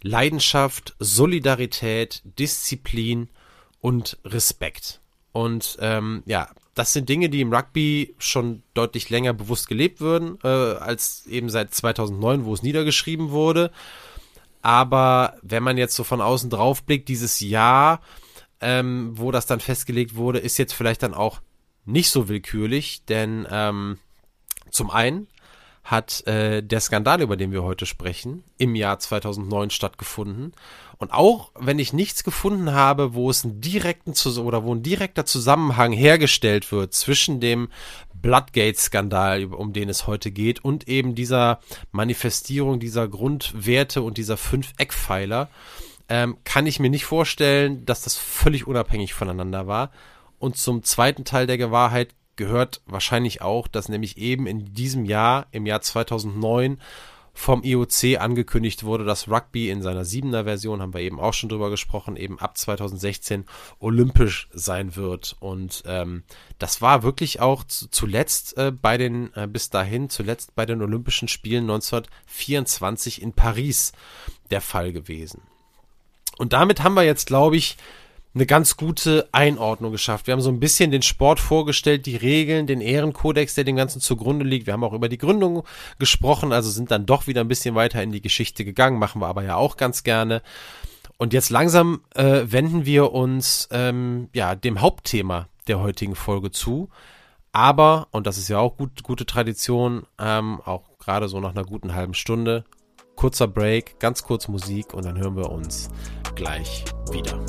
Leidenschaft, 0.03 0.94
Solidarität, 0.99 2.23
Disziplin 2.38 3.29
und 3.81 4.18
Respekt. 4.25 5.01
Und 5.33 5.79
ähm, 5.81 6.23
ja, 6.27 6.49
das 6.79 6.93
sind 6.93 7.09
Dinge, 7.09 7.29
die 7.29 7.41
im 7.41 7.53
Rugby 7.53 8.14
schon 8.19 8.62
deutlich 8.73 9.11
länger 9.11 9.35
bewusst 9.35 9.67
gelebt 9.67 10.01
würden, 10.01 10.38
äh, 10.45 10.49
als 10.49 11.27
eben 11.27 11.51
seit 11.51 11.75
2009, 11.75 12.45
wo 12.45 12.55
es 12.55 12.62
niedergeschrieben 12.62 13.31
wurde. 13.31 13.73
Aber 14.62 15.37
wenn 15.43 15.64
man 15.64 15.77
jetzt 15.77 15.97
so 15.97 16.05
von 16.05 16.21
außen 16.21 16.51
drauf 16.51 16.85
blickt, 16.85 17.09
dieses 17.09 17.41
Jahr, 17.41 18.01
ähm, 18.61 19.11
wo 19.14 19.33
das 19.33 19.47
dann 19.47 19.59
festgelegt 19.59 20.14
wurde, 20.14 20.38
ist 20.38 20.57
jetzt 20.57 20.73
vielleicht 20.73 21.03
dann 21.03 21.14
auch 21.14 21.41
nicht 21.85 22.11
so 22.11 22.29
willkürlich, 22.29 23.05
denn 23.07 23.47
ähm, 23.51 23.99
zum 24.71 24.91
einen 24.91 25.27
hat 25.88 26.27
äh, 26.27 26.62
der 26.62 26.81
Skandal, 26.81 27.22
über 27.22 27.38
den 27.38 27.51
wir 27.51 27.62
heute 27.62 27.87
sprechen, 27.87 28.44
im 28.59 28.74
Jahr 28.74 28.98
2009 28.98 29.70
stattgefunden. 29.70 30.53
Und 30.98 31.14
auch 31.14 31.51
wenn 31.59 31.79
ich 31.79 31.94
nichts 31.94 32.24
gefunden 32.24 32.72
habe, 32.72 33.14
wo 33.14 33.31
es 33.31 33.42
einen 33.42 33.62
direkten 33.62 34.12
oder 34.38 34.64
wo 34.64 34.74
ein 34.74 34.83
direkter 34.83 35.24
Zusammenhang 35.24 35.92
hergestellt 35.92 36.70
wird 36.72 36.92
zwischen 36.92 37.40
dem 37.40 37.70
Bloodgate-Skandal, 38.20 39.46
um 39.46 39.72
den 39.72 39.88
es 39.88 40.07
heute 40.07 40.31
geht, 40.31 40.62
und 40.62 40.88
eben 40.88 41.14
dieser 41.14 41.61
Manifestierung 41.90 42.81
dieser 42.81 43.09
Grundwerte 43.09 44.03
und 44.03 44.18
dieser 44.18 44.37
fünf 44.37 44.74
Eckpfeiler, 44.77 45.48
ähm, 46.11 46.37
kann 46.44 46.66
ich 46.66 46.81
mir 46.81 46.90
nicht 46.90 47.07
vorstellen, 47.07 47.87
dass 47.87 48.03
das 48.03 48.14
völlig 48.14 48.66
unabhängig 48.66 49.14
voneinander 49.14 49.66
war. 49.66 49.90
Und 50.38 50.59
zum 50.59 50.83
zweiten 50.83 51.24
Teil 51.24 51.46
der 51.46 51.57
Gewahrheit 51.57 52.14
gehört 52.39 52.80
wahrscheinlich 52.86 53.43
auch, 53.43 53.68
dass 53.68 53.91
nämlich 53.91 54.16
eben 54.16 54.47
in 54.47 54.72
diesem 54.72 55.05
Jahr, 55.05 55.47
im 55.51 55.66
Jahr 55.66 55.82
2009, 55.82 56.78
vom 57.39 57.62
IOC 57.62 58.18
angekündigt 58.18 58.82
wurde, 58.82 59.05
dass 59.05 59.28
Rugby 59.28 59.70
in 59.70 59.80
seiner 59.80 60.05
siebener 60.05 60.43
Version, 60.43 60.82
haben 60.82 60.93
wir 60.93 61.03
eben 61.03 61.20
auch 61.20 61.34
schon 61.34 61.49
drüber 61.49 61.70
gesprochen, 61.70 62.16
eben 62.16 62.41
ab 62.41 62.59
2016 62.59 63.45
olympisch 63.78 64.49
sein 64.53 64.97
wird. 64.97 65.36
Und 65.39 65.84
ähm, 65.86 66.24
das 66.59 66.82
war 66.82 67.05
wirklich 67.05 67.39
auch 67.39 67.62
zuletzt 67.62 68.59
äh, 68.59 68.72
bei 68.72 68.99
den, 68.99 69.32
äh, 69.34 69.47
bis 69.47 69.70
dahin, 69.70 70.11
zuletzt 70.11 70.57
bei 70.57 70.66
den 70.66 70.82
Olympischen 70.82 71.28
Spielen 71.28 71.70
1924 71.70 73.22
in 73.22 73.32
Paris 73.32 73.93
der 74.51 74.61
Fall 74.61 74.93
gewesen. 74.93 75.43
Und 76.39 76.53
damit 76.53 76.82
haben 76.82 76.95
wir 76.95 77.05
jetzt, 77.05 77.28
glaube 77.28 77.57
ich, 77.57 77.76
eine 78.39 78.47
ganz 78.47 78.76
gute 78.76 79.28
Einordnung 79.32 79.91
geschafft. 79.91 80.28
Wir 80.28 80.32
haben 80.32 80.41
so 80.41 80.51
ein 80.51 80.61
bisschen 80.61 80.93
den 80.93 81.03
Sport 81.03 81.41
vorgestellt, 81.41 82.07
die 82.07 82.14
Regeln, 82.14 82.68
den 82.68 82.80
Ehrenkodex, 82.80 83.57
der 83.57 83.64
dem 83.64 83.74
Ganzen 83.74 84.01
zugrunde 84.01 84.45
liegt. 84.45 84.66
Wir 84.66 84.74
haben 84.74 84.84
auch 84.84 84.93
über 84.93 85.09
die 85.09 85.18
Gründung 85.18 85.64
gesprochen, 85.99 86.53
also 86.53 86.70
sind 86.70 86.93
dann 86.93 87.05
doch 87.05 87.26
wieder 87.26 87.41
ein 87.41 87.49
bisschen 87.49 87.74
weiter 87.74 88.01
in 88.01 88.12
die 88.12 88.20
Geschichte 88.20 88.64
gegangen, 88.64 88.99
machen 88.99 89.20
wir 89.20 89.26
aber 89.26 89.43
ja 89.43 89.57
auch 89.57 89.76
ganz 89.76 90.05
gerne. 90.05 90.43
Und 91.16 91.32
jetzt 91.32 91.51
langsam 91.51 92.03
äh, 92.14 92.43
wenden 92.45 92.86
wir 92.86 93.12
uns 93.12 93.68
ähm, 93.72 94.28
ja 94.32 94.55
dem 94.55 94.80
Hauptthema 94.80 95.49
der 95.66 95.80
heutigen 95.80 96.14
Folge 96.14 96.53
zu. 96.53 96.91
Aber, 97.51 98.07
und 98.12 98.28
das 98.28 98.39
ist 98.39 98.49
ja 98.49 98.59
auch 98.59 98.76
gut, 98.76 99.03
gute 99.03 99.26
Tradition, 99.26 100.07
ähm, 100.20 100.61
auch 100.64 100.97
gerade 101.01 101.28
so 101.28 101.41
nach 101.41 101.51
einer 101.51 101.64
guten 101.64 101.97
halben 101.97 102.14
Stunde, 102.14 102.64
kurzer 103.16 103.49
Break, 103.49 103.99
ganz 103.99 104.22
kurz 104.22 104.47
Musik 104.47 104.95
und 104.95 105.05
dann 105.05 105.18
hören 105.18 105.36
wir 105.36 105.51
uns 105.51 105.89
gleich 106.36 106.84
wieder. 107.11 107.45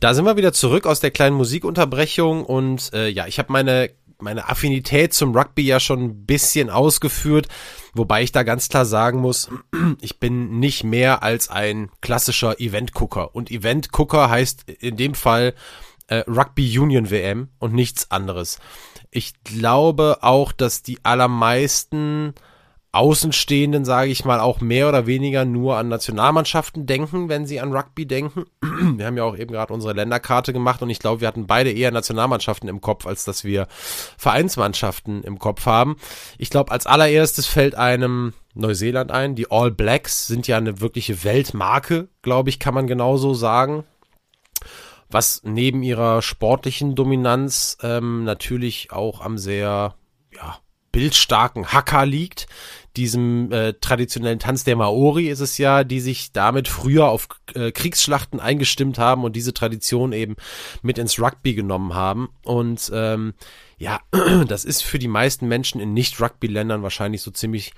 Da 0.00 0.14
sind 0.14 0.24
wir 0.24 0.36
wieder 0.36 0.52
zurück 0.52 0.86
aus 0.86 1.00
der 1.00 1.10
kleinen 1.10 1.36
Musikunterbrechung 1.36 2.44
und 2.44 2.92
äh, 2.92 3.08
ja, 3.08 3.26
ich 3.26 3.38
habe 3.38 3.52
meine 3.52 3.90
meine 4.20 4.48
Affinität 4.48 5.14
zum 5.14 5.34
Rugby 5.36 5.62
ja 5.62 5.78
schon 5.78 6.02
ein 6.02 6.26
bisschen 6.26 6.70
ausgeführt, 6.70 7.46
wobei 7.94 8.22
ich 8.22 8.32
da 8.32 8.42
ganz 8.42 8.68
klar 8.68 8.84
sagen 8.84 9.20
muss, 9.20 9.48
ich 10.00 10.18
bin 10.18 10.58
nicht 10.58 10.82
mehr 10.82 11.22
als 11.22 11.48
ein 11.48 11.90
klassischer 12.00 12.60
Event-Gucker. 12.60 13.34
Und 13.34 13.50
Event-Gucker 13.50 14.28
heißt 14.28 14.68
in 14.68 14.96
dem 14.96 15.14
Fall 15.14 15.54
äh, 16.08 16.24
Rugby 16.26 16.78
Union 16.78 17.10
WM 17.10 17.48
und 17.58 17.74
nichts 17.74 18.10
anderes. 18.10 18.58
Ich 19.10 19.42
glaube 19.44 20.18
auch, 20.22 20.52
dass 20.52 20.82
die 20.82 20.98
allermeisten 21.04 22.34
Außenstehenden, 22.92 23.84
sage 23.84 24.10
ich 24.10 24.24
mal, 24.24 24.40
auch 24.40 24.60
mehr 24.60 24.88
oder 24.88 25.06
weniger 25.06 25.44
nur 25.44 25.76
an 25.76 25.88
Nationalmannschaften 25.88 26.86
denken, 26.86 27.28
wenn 27.28 27.46
sie 27.46 27.60
an 27.60 27.72
Rugby 27.72 28.06
denken. 28.06 28.44
Wir 28.96 29.06
haben 29.06 29.16
ja 29.16 29.24
auch 29.24 29.36
eben 29.36 29.52
gerade 29.52 29.74
unsere 29.74 29.92
Länderkarte 29.92 30.52
gemacht 30.52 30.80
und 30.82 30.90
ich 30.90 30.98
glaube, 30.98 31.20
wir 31.20 31.28
hatten 31.28 31.46
beide 31.46 31.70
eher 31.70 31.90
Nationalmannschaften 31.90 32.68
im 32.68 32.80
Kopf, 32.80 33.06
als 33.06 33.24
dass 33.24 33.44
wir 33.44 33.66
Vereinsmannschaften 34.16 35.22
im 35.22 35.38
Kopf 35.38 35.66
haben. 35.66 35.96
Ich 36.38 36.50
glaube, 36.50 36.72
als 36.72 36.86
allererstes 36.86 37.46
fällt 37.46 37.74
einem 37.74 38.32
Neuseeland 38.54 39.12
ein. 39.12 39.34
Die 39.34 39.50
All 39.50 39.70
Blacks 39.70 40.26
sind 40.26 40.46
ja 40.46 40.56
eine 40.56 40.80
wirkliche 40.80 41.24
Weltmarke, 41.24 42.08
glaube 42.22 42.50
ich, 42.50 42.58
kann 42.58 42.74
man 42.74 42.86
genauso 42.86 43.34
sagen 43.34 43.84
was 45.10 45.42
neben 45.44 45.82
ihrer 45.82 46.22
sportlichen 46.22 46.94
Dominanz 46.94 47.78
ähm, 47.82 48.24
natürlich 48.24 48.92
auch 48.92 49.20
am 49.20 49.38
sehr 49.38 49.94
ja, 50.34 50.58
bildstarken 50.92 51.72
Hacker 51.72 52.06
liegt, 52.06 52.46
diesem 52.98 53.52
äh, 53.52 53.74
traditionellen 53.74 54.40
Tanz 54.40 54.64
der 54.64 54.76
Maori 54.76 55.28
ist 55.28 55.40
es 55.40 55.56
ja, 55.56 55.84
die 55.84 56.00
sich 56.00 56.32
damit 56.32 56.66
früher 56.66 57.08
auf 57.08 57.28
äh, 57.54 57.70
Kriegsschlachten 57.70 58.40
eingestimmt 58.40 58.98
haben 58.98 59.24
und 59.24 59.36
diese 59.36 59.54
Tradition 59.54 60.12
eben 60.12 60.34
mit 60.82 60.98
ins 60.98 61.20
Rugby 61.20 61.54
genommen 61.54 61.94
haben. 61.94 62.28
Und 62.42 62.90
ähm, 62.92 63.34
ja, 63.78 64.00
das 64.48 64.64
ist 64.64 64.82
für 64.82 64.98
die 64.98 65.08
meisten 65.08 65.46
Menschen 65.46 65.80
in 65.80 65.94
Nicht-Rugby-Ländern 65.94 66.82
wahrscheinlich 66.82 67.22
so 67.22 67.30
ziemlich 67.30 67.72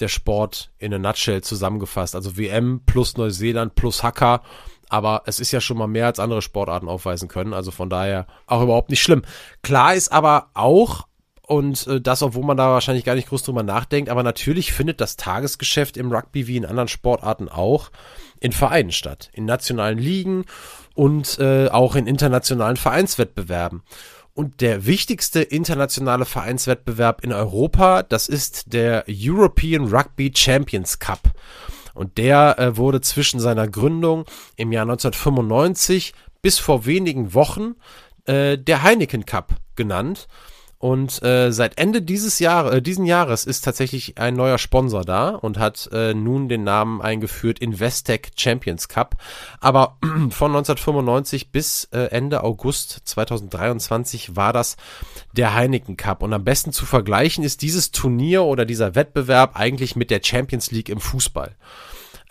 der 0.00 0.08
Sport 0.08 0.70
in 0.78 0.94
a 0.94 0.98
nutshell 0.98 1.42
zusammengefasst. 1.42 2.16
Also 2.16 2.38
WM 2.38 2.80
plus 2.86 3.16
Neuseeland 3.18 3.74
plus 3.74 4.02
Hacker. 4.02 4.42
Aber 4.88 5.22
es 5.26 5.40
ist 5.40 5.52
ja 5.52 5.60
schon 5.60 5.78
mal 5.78 5.86
mehr 5.86 6.06
als 6.06 6.18
andere 6.18 6.42
Sportarten 6.42 6.88
aufweisen 6.88 7.28
können. 7.28 7.52
Also 7.52 7.70
von 7.70 7.90
daher 7.90 8.26
auch 8.46 8.62
überhaupt 8.62 8.90
nicht 8.90 9.02
schlimm. 9.02 9.22
Klar 9.62 9.94
ist 9.94 10.10
aber 10.12 10.50
auch, 10.54 11.06
und 11.46 11.86
äh, 11.86 12.00
das, 12.00 12.22
obwohl 12.22 12.44
man 12.44 12.56
da 12.56 12.70
wahrscheinlich 12.70 13.04
gar 13.04 13.14
nicht 13.14 13.28
groß 13.28 13.42
drüber 13.42 13.62
nachdenkt. 13.62 14.10
Aber 14.10 14.22
natürlich 14.22 14.72
findet 14.72 15.00
das 15.00 15.16
Tagesgeschäft 15.16 15.96
im 15.96 16.12
Rugby 16.12 16.46
wie 16.46 16.56
in 16.56 16.64
anderen 16.66 16.88
Sportarten 16.88 17.48
auch 17.48 17.90
in 18.40 18.52
Vereinen 18.52 18.92
statt. 18.92 19.30
In 19.32 19.44
nationalen 19.44 19.98
Ligen 19.98 20.44
und 20.94 21.38
äh, 21.38 21.68
auch 21.68 21.96
in 21.96 22.06
internationalen 22.06 22.76
Vereinswettbewerben. 22.76 23.82
Und 24.34 24.60
der 24.62 24.86
wichtigste 24.86 25.42
internationale 25.42 26.24
Vereinswettbewerb 26.24 27.22
in 27.22 27.32
Europa, 27.32 28.02
das 28.02 28.28
ist 28.28 28.72
der 28.72 29.04
European 29.08 29.92
Rugby 29.92 30.32
Champions 30.34 30.98
Cup. 30.98 31.32
Und 31.94 32.16
der 32.16 32.58
äh, 32.58 32.76
wurde 32.76 33.02
zwischen 33.02 33.40
seiner 33.40 33.68
Gründung 33.68 34.24
im 34.56 34.72
Jahr 34.72 34.84
1995 34.84 36.14
bis 36.40 36.58
vor 36.58 36.86
wenigen 36.86 37.34
Wochen 37.34 37.74
äh, 38.24 38.56
der 38.56 38.82
Heineken 38.82 39.26
Cup 39.26 39.56
genannt. 39.76 40.28
Und 40.82 41.22
äh, 41.22 41.52
seit 41.52 41.78
Ende 41.78 42.02
dieses 42.02 42.40
Jahres, 42.40 42.74
äh, 42.74 42.82
diesen 42.82 43.04
Jahres 43.04 43.44
ist 43.44 43.60
tatsächlich 43.60 44.18
ein 44.18 44.34
neuer 44.34 44.58
Sponsor 44.58 45.04
da 45.04 45.28
und 45.28 45.56
hat 45.56 45.88
äh, 45.92 46.12
nun 46.12 46.48
den 46.48 46.64
Namen 46.64 47.00
eingeführt 47.00 47.60
Investec 47.60 48.32
Champions 48.34 48.88
Cup. 48.88 49.14
Aber 49.60 49.98
von 50.30 50.50
1995 50.50 51.52
bis 51.52 51.84
äh, 51.92 52.06
Ende 52.06 52.42
August 52.42 53.02
2023 53.04 54.34
war 54.34 54.52
das 54.52 54.76
der 55.30 55.54
Heineken 55.54 55.96
Cup. 55.96 56.20
Und 56.20 56.32
am 56.32 56.42
besten 56.42 56.72
zu 56.72 56.84
vergleichen 56.84 57.44
ist 57.44 57.62
dieses 57.62 57.92
Turnier 57.92 58.42
oder 58.42 58.64
dieser 58.64 58.96
Wettbewerb 58.96 59.54
eigentlich 59.54 59.94
mit 59.94 60.10
der 60.10 60.20
Champions 60.20 60.72
League 60.72 60.88
im 60.88 60.98
Fußball. 60.98 61.54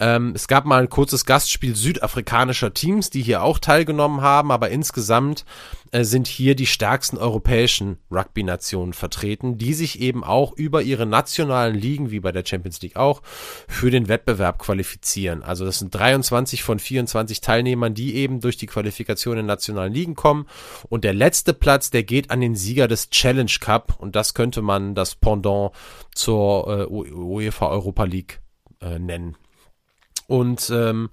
Ähm, 0.01 0.33
es 0.35 0.47
gab 0.47 0.65
mal 0.65 0.81
ein 0.81 0.89
kurzes 0.89 1.25
Gastspiel 1.25 1.75
südafrikanischer 1.75 2.73
Teams, 2.73 3.11
die 3.11 3.21
hier 3.21 3.43
auch 3.43 3.59
teilgenommen 3.59 4.21
haben, 4.21 4.51
aber 4.51 4.69
insgesamt 4.71 5.45
äh, 5.91 6.03
sind 6.03 6.25
hier 6.25 6.55
die 6.55 6.65
stärksten 6.65 7.19
europäischen 7.19 7.99
Rugby-Nationen 8.09 8.93
vertreten, 8.93 9.59
die 9.59 9.75
sich 9.75 10.01
eben 10.01 10.23
auch 10.23 10.53
über 10.53 10.81
ihre 10.81 11.05
nationalen 11.05 11.75
Ligen, 11.75 12.09
wie 12.09 12.19
bei 12.19 12.31
der 12.31 12.43
Champions 12.43 12.81
League 12.81 12.95
auch, 12.95 13.21
für 13.67 13.91
den 13.91 14.07
Wettbewerb 14.07 14.57
qualifizieren. 14.57 15.43
Also 15.43 15.65
das 15.65 15.77
sind 15.77 15.93
23 15.93 16.63
von 16.63 16.79
24 16.79 17.39
Teilnehmern, 17.39 17.93
die 17.93 18.15
eben 18.15 18.39
durch 18.39 18.57
die 18.57 18.65
Qualifikation 18.65 19.37
in 19.37 19.45
nationalen 19.45 19.93
Ligen 19.93 20.15
kommen. 20.15 20.47
Und 20.89 21.03
der 21.03 21.13
letzte 21.13 21.53
Platz, 21.53 21.91
der 21.91 22.01
geht 22.01 22.31
an 22.31 22.41
den 22.41 22.55
Sieger 22.55 22.87
des 22.87 23.11
Challenge 23.11 23.51
Cup. 23.59 23.97
Und 23.99 24.15
das 24.15 24.33
könnte 24.33 24.63
man 24.63 24.95
das 24.95 25.13
Pendant 25.13 25.73
zur 26.15 26.67
äh, 26.67 26.85
UEFA 26.87 27.67
Europa 27.69 28.05
League 28.05 28.41
äh, 28.81 28.97
nennen. 28.97 29.37
Und 30.31 30.71
ähm, 30.73 31.09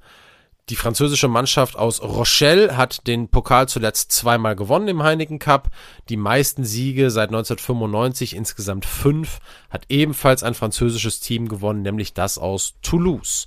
die 0.69 0.77
französische 0.77 1.27
Mannschaft 1.27 1.75
aus 1.75 2.01
Rochelle 2.01 2.77
hat 2.77 3.09
den 3.09 3.27
Pokal 3.27 3.66
zuletzt 3.66 4.12
zweimal 4.12 4.55
gewonnen 4.55 4.87
im 4.87 5.03
Heineken 5.03 5.41
Cup. 5.41 5.71
Die 6.09 6.16
meisten 6.16 6.62
Siege 6.62 7.11
seit 7.11 7.31
1995, 7.31 8.37
insgesamt 8.37 8.85
fünf, 8.85 9.41
hat 9.71 9.87
ebenfalls 9.89 10.45
ein 10.45 10.55
französisches 10.55 11.19
Team 11.19 11.49
gewonnen, 11.49 11.83
nämlich 11.83 12.14
das 12.14 12.39
aus 12.39 12.75
Toulouse. 12.81 13.47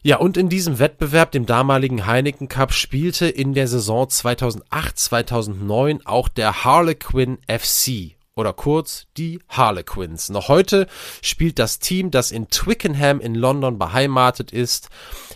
Ja, 0.00 0.16
und 0.16 0.38
in 0.38 0.48
diesem 0.48 0.78
Wettbewerb, 0.78 1.32
dem 1.32 1.44
damaligen 1.44 2.06
Heineken 2.06 2.48
Cup, 2.48 2.72
spielte 2.72 3.28
in 3.28 3.52
der 3.52 3.68
Saison 3.68 4.06
2008-2009 4.06 6.06
auch 6.06 6.28
der 6.28 6.64
Harlequin 6.64 7.36
FC 7.46 8.16
oder 8.38 8.52
kurz 8.52 9.08
die 9.16 9.40
Harlequins. 9.48 10.28
Noch 10.28 10.46
heute 10.46 10.86
spielt 11.22 11.58
das 11.58 11.80
Team, 11.80 12.12
das 12.12 12.30
in 12.30 12.48
Twickenham 12.48 13.18
in 13.18 13.34
London 13.34 13.78
beheimatet 13.80 14.52
ist, 14.52 14.90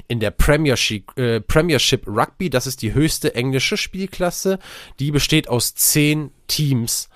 in 0.06 0.20
der 0.20 0.30
Premiership, 0.30 1.18
äh, 1.18 1.40
Premiership 1.40 2.06
Rugby. 2.06 2.48
Das 2.48 2.68
ist 2.68 2.80
die 2.80 2.94
höchste 2.94 3.34
englische 3.34 3.76
Spielklasse. 3.76 4.60
Die 5.00 5.10
besteht 5.10 5.48
aus 5.48 5.74
zehn 5.74 6.30
Teams. 6.46 7.08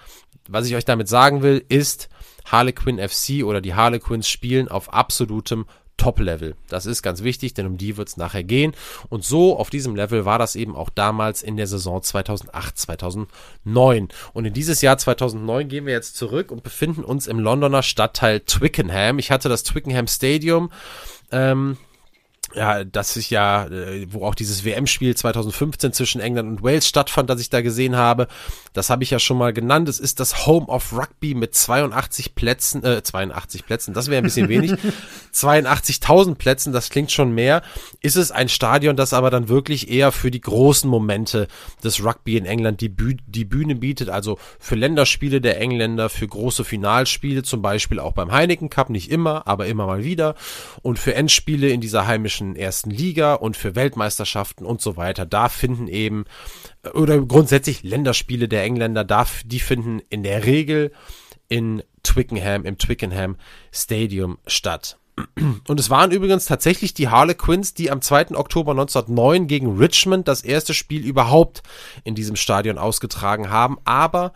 Was 0.48 0.66
ich 0.66 0.74
euch 0.74 0.84
damit 0.84 1.06
sagen 1.06 1.42
will, 1.42 1.64
ist, 1.68 2.08
Harlequin 2.46 2.98
FC 2.98 3.44
oder 3.44 3.60
die 3.60 3.74
Harlequins 3.74 4.28
spielen 4.28 4.66
auf 4.66 4.92
absolutem 4.92 5.66
Top-Level. 5.96 6.54
Das 6.68 6.86
ist 6.86 7.02
ganz 7.02 7.22
wichtig, 7.22 7.54
denn 7.54 7.66
um 7.66 7.78
die 7.78 7.96
wird 7.96 8.08
es 8.08 8.16
nachher 8.16 8.44
gehen. 8.44 8.72
Und 9.08 9.24
so 9.24 9.58
auf 9.58 9.70
diesem 9.70 9.96
Level 9.96 10.24
war 10.24 10.38
das 10.38 10.56
eben 10.56 10.76
auch 10.76 10.90
damals 10.90 11.42
in 11.42 11.56
der 11.56 11.66
Saison 11.66 12.02
2008, 12.02 12.78
2009. 12.78 14.08
Und 14.32 14.44
in 14.44 14.52
dieses 14.52 14.82
Jahr 14.82 14.98
2009 14.98 15.68
gehen 15.68 15.86
wir 15.86 15.92
jetzt 15.92 16.16
zurück 16.16 16.50
und 16.50 16.62
befinden 16.62 17.04
uns 17.04 17.26
im 17.26 17.38
Londoner 17.38 17.82
Stadtteil 17.82 18.40
Twickenham. 18.40 19.18
Ich 19.18 19.30
hatte 19.30 19.48
das 19.48 19.62
Twickenham 19.62 20.06
Stadium 20.06 20.70
ähm, 21.32 21.76
ja, 22.56 22.84
das 22.84 23.16
ist 23.16 23.30
ja, 23.30 23.66
äh, 23.66 24.06
wo 24.10 24.24
auch 24.24 24.34
dieses 24.34 24.64
WM-Spiel 24.64 25.14
2015 25.14 25.92
zwischen 25.92 26.20
England 26.20 26.48
und 26.48 26.62
Wales 26.62 26.88
stattfand, 26.88 27.28
das 27.28 27.40
ich 27.40 27.50
da 27.50 27.60
gesehen 27.60 27.96
habe. 27.96 28.28
Das 28.72 28.88
habe 28.88 29.04
ich 29.04 29.10
ja 29.10 29.18
schon 29.18 29.36
mal 29.36 29.52
genannt. 29.52 29.88
Es 29.88 30.00
ist 30.00 30.20
das 30.20 30.46
Home 30.46 30.66
of 30.66 30.92
Rugby 30.92 31.34
mit 31.34 31.54
82 31.54 32.34
Plätzen, 32.34 32.82
äh, 32.82 33.02
82 33.02 33.66
Plätzen, 33.66 33.92
das 33.92 34.08
wäre 34.08 34.22
ein 34.22 34.24
bisschen 34.24 34.48
wenig. 34.48 34.72
82.000 35.34 36.36
Plätzen, 36.36 36.72
das 36.72 36.88
klingt 36.88 37.12
schon 37.12 37.34
mehr. 37.34 37.62
Ist 38.00 38.16
es 38.16 38.30
ein 38.30 38.48
Stadion, 38.48 38.96
das 38.96 39.12
aber 39.12 39.30
dann 39.30 39.48
wirklich 39.48 39.90
eher 39.90 40.10
für 40.10 40.30
die 40.30 40.40
großen 40.40 40.88
Momente 40.88 41.48
des 41.84 42.02
Rugby 42.02 42.38
in 42.38 42.46
England 42.46 42.80
die, 42.80 42.88
Büh 42.88 43.16
die 43.26 43.44
Bühne 43.44 43.74
bietet, 43.74 44.08
also 44.08 44.38
für 44.58 44.76
Länderspiele 44.76 45.42
der 45.42 45.60
Engländer, 45.60 46.08
für 46.08 46.26
große 46.26 46.64
Finalspiele, 46.64 47.42
zum 47.42 47.60
Beispiel 47.60 48.00
auch 48.00 48.12
beim 48.12 48.32
Heineken 48.32 48.70
Cup, 48.70 48.88
nicht 48.88 49.10
immer, 49.10 49.46
aber 49.46 49.66
immer 49.66 49.86
mal 49.86 50.04
wieder. 50.04 50.36
Und 50.80 50.98
für 50.98 51.14
Endspiele 51.14 51.68
in 51.68 51.82
dieser 51.82 52.06
heimischen 52.06 52.45
englischen 52.46 52.56
ersten 52.56 52.90
Liga 52.90 53.34
und 53.34 53.56
für 53.56 53.74
Weltmeisterschaften 53.74 54.64
und 54.64 54.80
so 54.80 54.96
weiter. 54.96 55.26
Da 55.26 55.48
finden 55.48 55.88
eben, 55.88 56.24
äh, 56.82 56.90
oder 56.90 57.20
grundsätzlich 57.20 57.82
Länderspiele 57.82 58.48
der 58.48 58.64
Engländer, 58.64 59.04
da, 59.04 59.26
die 59.44 59.60
finden 59.60 60.00
in 60.10 60.22
der 60.22 60.44
Regel 60.44 60.92
in 61.48 61.82
Twickenham, 62.02 62.64
im 62.64 62.78
Twickenham 62.78 63.36
Stadium 63.72 64.38
statt. 64.46 64.98
Und 65.66 65.80
es 65.80 65.88
waren 65.88 66.10
übrigens 66.10 66.44
tatsächlich 66.44 66.92
die 66.92 67.08
Harlequins, 67.08 67.72
die 67.72 67.90
am 67.90 68.02
2. 68.02 68.36
Oktober 68.36 68.72
1909 68.72 69.46
gegen 69.46 69.78
Richmond 69.78 70.28
das 70.28 70.42
erste 70.42 70.74
Spiel 70.74 71.04
überhaupt 71.04 71.62
in 72.04 72.14
diesem 72.14 72.36
Stadion 72.36 72.76
ausgetragen 72.76 73.48
haben. 73.48 73.78
Aber 73.84 74.32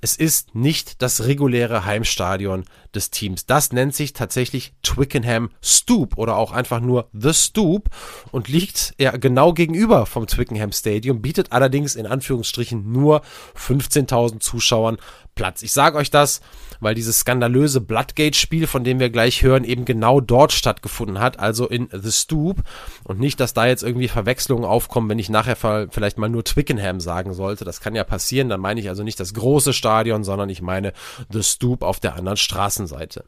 es 0.00 0.16
ist 0.16 0.54
nicht 0.54 1.02
das 1.02 1.24
reguläre 1.24 1.84
Heimstadion 1.84 2.64
des 2.94 3.10
Teams. 3.10 3.46
Das 3.46 3.72
nennt 3.72 3.94
sich 3.94 4.12
tatsächlich 4.12 4.72
Twickenham 4.82 5.50
Stoop 5.62 6.16
oder 6.16 6.36
auch 6.36 6.52
einfach 6.52 6.80
nur 6.80 7.08
The 7.12 7.34
Stoop 7.34 7.90
und 8.30 8.48
liegt 8.48 8.94
ja 8.98 9.10
genau 9.16 9.52
gegenüber 9.52 10.06
vom 10.06 10.26
Twickenham 10.26 10.72
Stadium, 10.72 11.20
bietet 11.20 11.52
allerdings 11.52 11.96
in 11.96 12.06
Anführungsstrichen 12.06 12.90
nur 12.90 13.22
15.000 13.56 14.40
Zuschauern 14.40 14.96
Platz. 15.34 15.62
Ich 15.62 15.72
sage 15.72 15.98
euch 15.98 16.10
das, 16.10 16.40
weil 16.80 16.94
dieses 16.94 17.20
skandalöse 17.20 17.80
Bloodgate-Spiel, 17.80 18.66
von 18.66 18.84
dem 18.84 19.00
wir 19.00 19.10
gleich 19.10 19.42
hören, 19.42 19.64
eben 19.64 19.84
genau 19.84 20.20
dort 20.20 20.52
stattgefunden 20.52 21.20
hat, 21.20 21.38
also 21.38 21.66
in 21.66 21.88
The 21.92 22.10
Stoop. 22.10 22.58
Und 23.04 23.20
nicht, 23.20 23.40
dass 23.40 23.54
da 23.54 23.66
jetzt 23.66 23.82
irgendwie 23.82 24.08
Verwechslungen 24.08 24.64
aufkommen, 24.64 25.08
wenn 25.08 25.18
ich 25.18 25.28
nachher 25.28 25.56
vielleicht 25.56 26.18
mal 26.18 26.28
nur 26.28 26.44
Twickenham 26.44 27.00
sagen 27.00 27.34
sollte. 27.34 27.64
Das 27.64 27.80
kann 27.80 27.94
ja 27.94 28.04
passieren. 28.04 28.48
Dann 28.48 28.60
meine 28.60 28.80
ich 28.80 28.88
also 28.88 29.02
nicht 29.02 29.20
das 29.20 29.34
große 29.34 29.72
Stadion, 29.72 30.24
sondern 30.24 30.48
ich 30.48 30.62
meine 30.62 30.92
The 31.30 31.42
Stoop 31.42 31.82
auf 31.82 32.00
der 32.00 32.16
anderen 32.16 32.36
Straßenseite. 32.36 33.24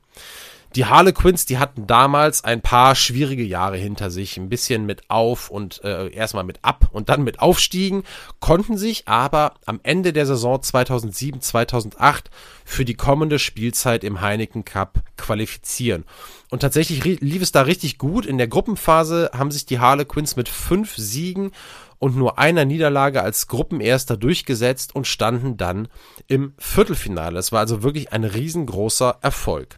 Die 0.74 0.86
Harlequins, 0.86 1.44
die 1.44 1.58
hatten 1.58 1.86
damals 1.86 2.44
ein 2.44 2.62
paar 2.62 2.94
schwierige 2.94 3.42
Jahre 3.42 3.76
hinter 3.76 4.10
sich, 4.10 4.38
ein 4.38 4.48
bisschen 4.48 4.86
mit 4.86 5.10
auf 5.10 5.50
und 5.50 5.84
äh, 5.84 6.08
erstmal 6.08 6.44
mit 6.44 6.60
ab 6.62 6.88
und 6.92 7.10
dann 7.10 7.24
mit 7.24 7.40
aufstiegen, 7.40 8.04
konnten 8.40 8.78
sich 8.78 9.06
aber 9.06 9.54
am 9.66 9.80
Ende 9.82 10.14
der 10.14 10.24
Saison 10.24 10.62
2007, 10.62 11.42
2008 11.42 12.30
für 12.64 12.86
die 12.86 12.94
kommende 12.94 13.38
Spielzeit 13.38 14.02
im 14.02 14.22
Heineken 14.22 14.64
Cup 14.64 15.02
qualifizieren. 15.18 16.04
Und 16.50 16.60
tatsächlich 16.60 17.04
lief 17.20 17.42
es 17.42 17.52
da 17.52 17.62
richtig 17.62 17.98
gut. 17.98 18.24
In 18.24 18.38
der 18.38 18.48
Gruppenphase 18.48 19.30
haben 19.34 19.50
sich 19.50 19.66
die 19.66 19.78
Harlequins 19.78 20.36
mit 20.36 20.48
fünf 20.48 20.96
Siegen 20.96 21.52
und 21.98 22.16
nur 22.16 22.38
einer 22.38 22.64
Niederlage 22.64 23.22
als 23.22 23.46
Gruppenerster 23.46 24.16
durchgesetzt 24.16 24.94
und 24.94 25.06
standen 25.06 25.58
dann 25.58 25.88
im 26.28 26.54
Viertelfinale. 26.56 27.38
Es 27.38 27.52
war 27.52 27.60
also 27.60 27.82
wirklich 27.82 28.12
ein 28.12 28.24
riesengroßer 28.24 29.18
Erfolg. 29.20 29.76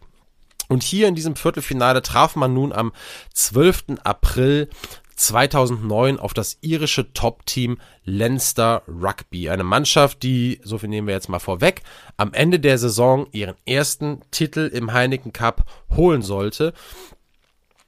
Und 0.67 0.83
hier 0.83 1.07
in 1.07 1.15
diesem 1.15 1.35
Viertelfinale 1.35 2.01
traf 2.01 2.35
man 2.35 2.53
nun 2.53 2.73
am 2.73 2.91
12. 3.33 3.97
April 4.03 4.69
2009 5.15 6.19
auf 6.19 6.33
das 6.33 6.57
irische 6.61 7.13
Top-Team 7.13 7.77
Leinster 8.03 8.83
Rugby. 8.87 9.49
Eine 9.49 9.63
Mannschaft, 9.63 10.23
die, 10.23 10.59
so 10.63 10.77
viel 10.77 10.89
nehmen 10.89 11.07
wir 11.07 11.15
jetzt 11.15 11.29
mal 11.29 11.39
vorweg, 11.39 11.83
am 12.17 12.33
Ende 12.33 12.59
der 12.59 12.77
Saison 12.77 13.27
ihren 13.31 13.55
ersten 13.65 14.21
Titel 14.31 14.69
im 14.73 14.93
Heineken 14.93 15.31
Cup 15.31 15.63
holen 15.95 16.21
sollte. 16.21 16.73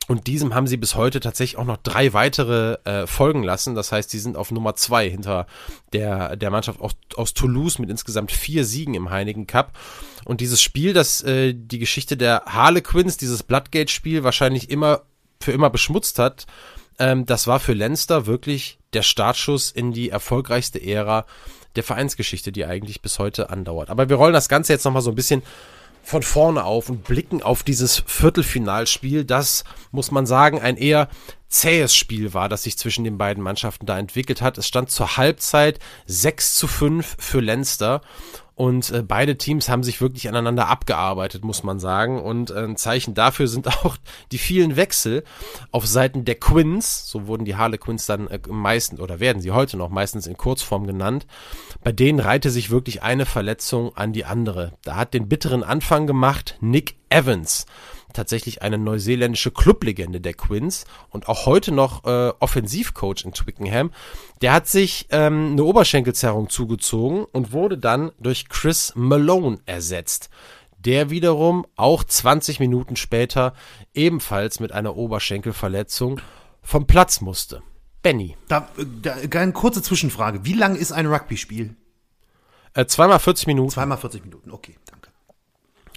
Und 0.08 0.28
diesem 0.28 0.56
haben 0.56 0.68
sie 0.68 0.78
bis 0.78 0.96
heute 0.96 1.20
tatsächlich 1.20 1.58
auch 1.58 1.66
noch 1.66 1.78
drei 1.78 2.14
weitere 2.14 2.78
äh, 2.86 3.08
folgen 3.08 3.44
lassen. 3.44 3.76
Das 3.76 3.92
heißt, 3.92 4.10
sie 4.10 4.20
sind 4.20 4.38
auf 4.38 4.52
Nummer 4.52 4.76
zwei 4.76 5.10
hinter 5.10 5.48
der, 5.92 6.38
der 6.38 6.50
Mannschaft 6.50 6.80
aus, 6.80 6.94
aus 7.16 7.34
Toulouse 7.34 7.78
mit 7.78 7.90
insgesamt 7.90 8.32
vier 8.32 8.64
Siegen 8.64 8.94
im 8.94 9.10
Heineken 9.10 9.48
Cup. 9.48 9.78
Und 10.24 10.40
dieses 10.40 10.62
Spiel, 10.62 10.94
das 10.94 11.22
äh, 11.24 11.54
die 11.54 11.80
Geschichte 11.80 12.16
der 12.16 12.44
Harlequins, 12.46 13.18
dieses 13.18 13.44
Bloodgate-Spiel 13.44 14.24
wahrscheinlich 14.24 14.70
immer 14.70 15.02
für 15.42 15.52
immer 15.52 15.70
beschmutzt 15.70 16.20
hat, 16.20 16.48
ähm, 17.00 17.26
das 17.26 17.46
war 17.46 17.60
für 17.60 17.74
Leinster 17.74 18.26
wirklich 18.26 18.80
der 18.94 19.04
Startschuss 19.04 19.72
in 19.72 19.92
die 19.92 20.10
erfolgreichste 20.10 20.82
Ära 20.82 21.26
der 21.76 21.84
Vereinsgeschichte, 21.84 22.52
die 22.52 22.66
eigentlich 22.66 23.02
bis 23.02 23.20
heute 23.20 23.50
andauert. 23.50 23.90
Aber 23.90 24.10
wir 24.10 24.16
rollen 24.16 24.34
das 24.34 24.50
Ganze 24.50 24.74
jetzt 24.74 24.86
nochmal 24.86 25.02
so 25.02 25.12
ein 25.12 25.16
bisschen 25.16 25.44
von 26.08 26.24
vorne 26.24 26.64
auf 26.64 26.90
und 26.90 27.04
blicken 27.04 27.44
auf 27.44 27.64
dieses 27.64 28.02
Viertelfinalspiel, 28.06 29.26
das, 29.26 29.66
muss 29.92 30.10
man 30.10 30.26
sagen, 30.26 30.62
ein 30.62 30.78
eher 30.78 31.10
zähes 31.50 31.94
Spiel 31.94 32.34
war, 32.34 32.48
das 32.48 32.64
sich 32.64 32.78
zwischen 32.78 33.04
den 33.04 33.18
beiden 33.18 33.44
Mannschaften 33.44 33.86
da 33.86 34.00
entwickelt 34.00 34.42
hat. 34.42 34.58
Es 34.58 34.66
stand 34.66 34.90
zur 34.90 35.18
Halbzeit 35.18 35.80
6 36.06 36.56
zu 36.56 36.68
5 36.70 37.18
für 37.20 37.42
Leinster 37.42 38.00
und 38.58 38.90
äh, 38.90 39.04
beide 39.04 39.38
Teams 39.38 39.70
haben 39.70 39.84
sich 39.84 40.02
wirklich 40.02 40.28
aneinander 40.28 40.68
abgearbeitet, 40.68 41.46
muss 41.46 41.62
man 41.62 41.80
sagen. 41.80 42.20
Und 42.20 42.50
äh, 42.50 42.64
ein 42.64 42.76
Zeichen 42.76 43.14
dafür 43.14 43.48
sind 43.48 43.68
auch 43.86 43.98
die 44.32 44.40
vielen 44.40 44.76
Wechsel 44.76 45.24
auf 45.72 45.86
Seiten 45.86 46.26
der 46.26 46.34
Quins. 46.34 47.08
So 47.08 47.28
wurden 47.28 47.46
die 47.46 47.56
Harlequins 47.56 48.08
dann 48.08 48.26
äh, 48.28 48.40
meistens 48.50 49.00
oder 49.00 49.20
werden 49.20 49.44
sie 49.44 49.52
heute 49.52 49.78
noch 49.78 49.90
meistens 49.90 50.26
in 50.26 50.38
Kurzform 50.38 50.88
genannt. 50.88 51.28
Bei 51.84 51.92
denen 51.92 52.20
reihte 52.20 52.50
sich 52.50 52.72
wirklich 52.72 53.04
eine 53.04 53.28
Verletzung 53.28 53.96
an 53.96 54.12
die 54.12 54.26
andere. 54.26 54.74
Da 54.84 54.96
hat 54.96 55.14
den 55.14 55.30
bitteren 55.30 55.64
Anfang 55.64 56.08
gemacht 56.08 56.58
Nick 56.60 56.96
Evans 57.10 57.68
tatsächlich 58.14 58.62
eine 58.62 58.78
neuseeländische 58.78 59.52
Clublegende 59.52 60.22
der 60.22 60.34
Quins 60.34 60.86
und 61.10 61.28
auch 61.28 61.46
heute 61.46 61.72
noch 61.72 62.06
äh, 62.06 62.34
Offensivcoach 62.40 63.26
in 63.26 63.34
Twickenham. 63.34 63.92
Der 64.42 64.54
hat 64.54 64.68
sich 64.68 65.08
ähm, 65.12 65.52
eine 65.52 65.64
Oberschenkelzerrung 65.64 66.50
zugezogen 66.50 67.26
und 67.26 67.52
wurde 67.52 67.78
dann 67.78 68.12
durch 68.20 68.50
Chris 68.50 68.94
Malone 68.96 69.60
ersetzt. 69.66 70.30
Der 70.80 71.10
wiederum 71.10 71.66
auch 71.76 72.04
20 72.04 72.60
Minuten 72.60 72.96
später 72.96 73.54
ebenfalls 73.94 74.60
mit 74.60 74.72
einer 74.72 74.96
Oberschenkelverletzung 74.96 76.22
vom 76.62 76.86
Platz 76.86 77.22
musste. 77.22 77.64
Benny. 78.04 78.38
Da, 78.48 78.70
da, 79.02 79.16
eine 79.40 79.54
kurze 79.54 79.82
Zwischenfrage. 79.82 80.46
Wie 80.46 80.54
lang 80.54 80.76
ist 80.76 80.92
ein 80.92 81.08
Rugby-Spiel? 81.08 81.76
Äh, 82.74 82.86
zweimal 82.86 83.20
40 83.20 83.48
Minuten. 83.48 83.72
Zweimal 83.72 83.98
40 83.98 84.24
Minuten, 84.24 84.52
okay. 84.52 84.76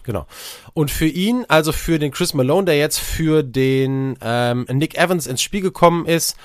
Genau. 0.02 0.26
Und 0.72 0.90
für 0.90 1.06
ihn, 1.06 1.44
also 1.48 1.72
für 1.72 1.98
den 1.98 2.10
Chris 2.10 2.34
Malone, 2.34 2.66
der 2.66 2.78
jetzt 2.78 2.98
für 2.98 3.42
den 3.42 4.16
ähm, 4.22 4.66
Nick 4.70 4.96
Evans 4.96 5.26
ins 5.26 5.42
Spiel 5.42 5.60
gekommen 5.60 6.06
ist, 6.06 6.36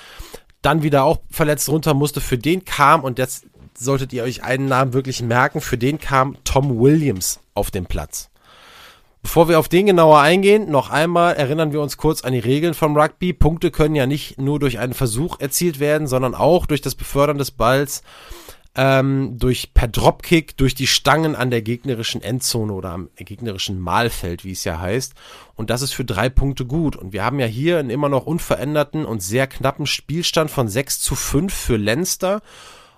dann 0.62 0.82
wieder 0.82 1.04
auch 1.04 1.18
verletzt 1.30 1.68
runter 1.68 1.94
musste, 1.94 2.20
für 2.20 2.38
den 2.38 2.64
kam, 2.64 3.04
und 3.04 3.18
jetzt 3.18 3.46
solltet 3.78 4.12
ihr 4.12 4.24
euch 4.24 4.42
einen 4.42 4.66
Namen 4.66 4.92
wirklich 4.92 5.22
merken, 5.22 5.60
für 5.60 5.78
den 5.78 5.98
kam 5.98 6.36
Tom 6.44 6.80
Williams 6.80 7.40
auf 7.54 7.70
den 7.70 7.86
Platz. 7.86 8.30
Bevor 9.22 9.48
wir 9.48 9.58
auf 9.58 9.68
den 9.68 9.86
genauer 9.86 10.20
eingehen, 10.20 10.70
noch 10.70 10.90
einmal 10.90 11.34
erinnern 11.34 11.72
wir 11.72 11.80
uns 11.80 11.96
kurz 11.96 12.22
an 12.22 12.32
die 12.32 12.38
Regeln 12.38 12.74
vom 12.74 12.96
Rugby. 12.96 13.32
Punkte 13.32 13.72
können 13.72 13.96
ja 13.96 14.06
nicht 14.06 14.40
nur 14.40 14.60
durch 14.60 14.78
einen 14.78 14.94
Versuch 14.94 15.40
erzielt 15.40 15.80
werden, 15.80 16.06
sondern 16.06 16.36
auch 16.36 16.64
durch 16.66 16.80
das 16.80 16.94
Befördern 16.94 17.36
des 17.36 17.50
Balls 17.50 18.02
ähm, 18.76 19.38
durch 19.38 19.72
per 19.72 19.88
Dropkick 19.88 20.56
durch 20.58 20.74
die 20.74 20.86
Stangen 20.86 21.34
an 21.34 21.50
der 21.50 21.62
gegnerischen 21.62 22.20
Endzone 22.22 22.72
oder 22.72 22.90
am 22.90 23.08
gegnerischen 23.16 23.80
Mahlfeld, 23.80 24.44
wie 24.44 24.52
es 24.52 24.64
ja 24.64 24.78
heißt. 24.78 25.14
Und 25.54 25.70
das 25.70 25.80
ist 25.80 25.94
für 25.94 26.04
drei 26.04 26.28
Punkte 26.28 26.66
gut. 26.66 26.94
Und 26.94 27.12
wir 27.12 27.24
haben 27.24 27.40
ja 27.40 27.46
hier 27.46 27.78
einen 27.78 27.90
immer 27.90 28.10
noch 28.10 28.26
unveränderten 28.26 29.06
und 29.06 29.22
sehr 29.22 29.46
knappen 29.46 29.86
Spielstand 29.86 30.50
von 30.50 30.68
6 30.68 31.00
zu 31.00 31.14
5 31.14 31.52
für 31.52 31.78
Leinster 31.78 32.42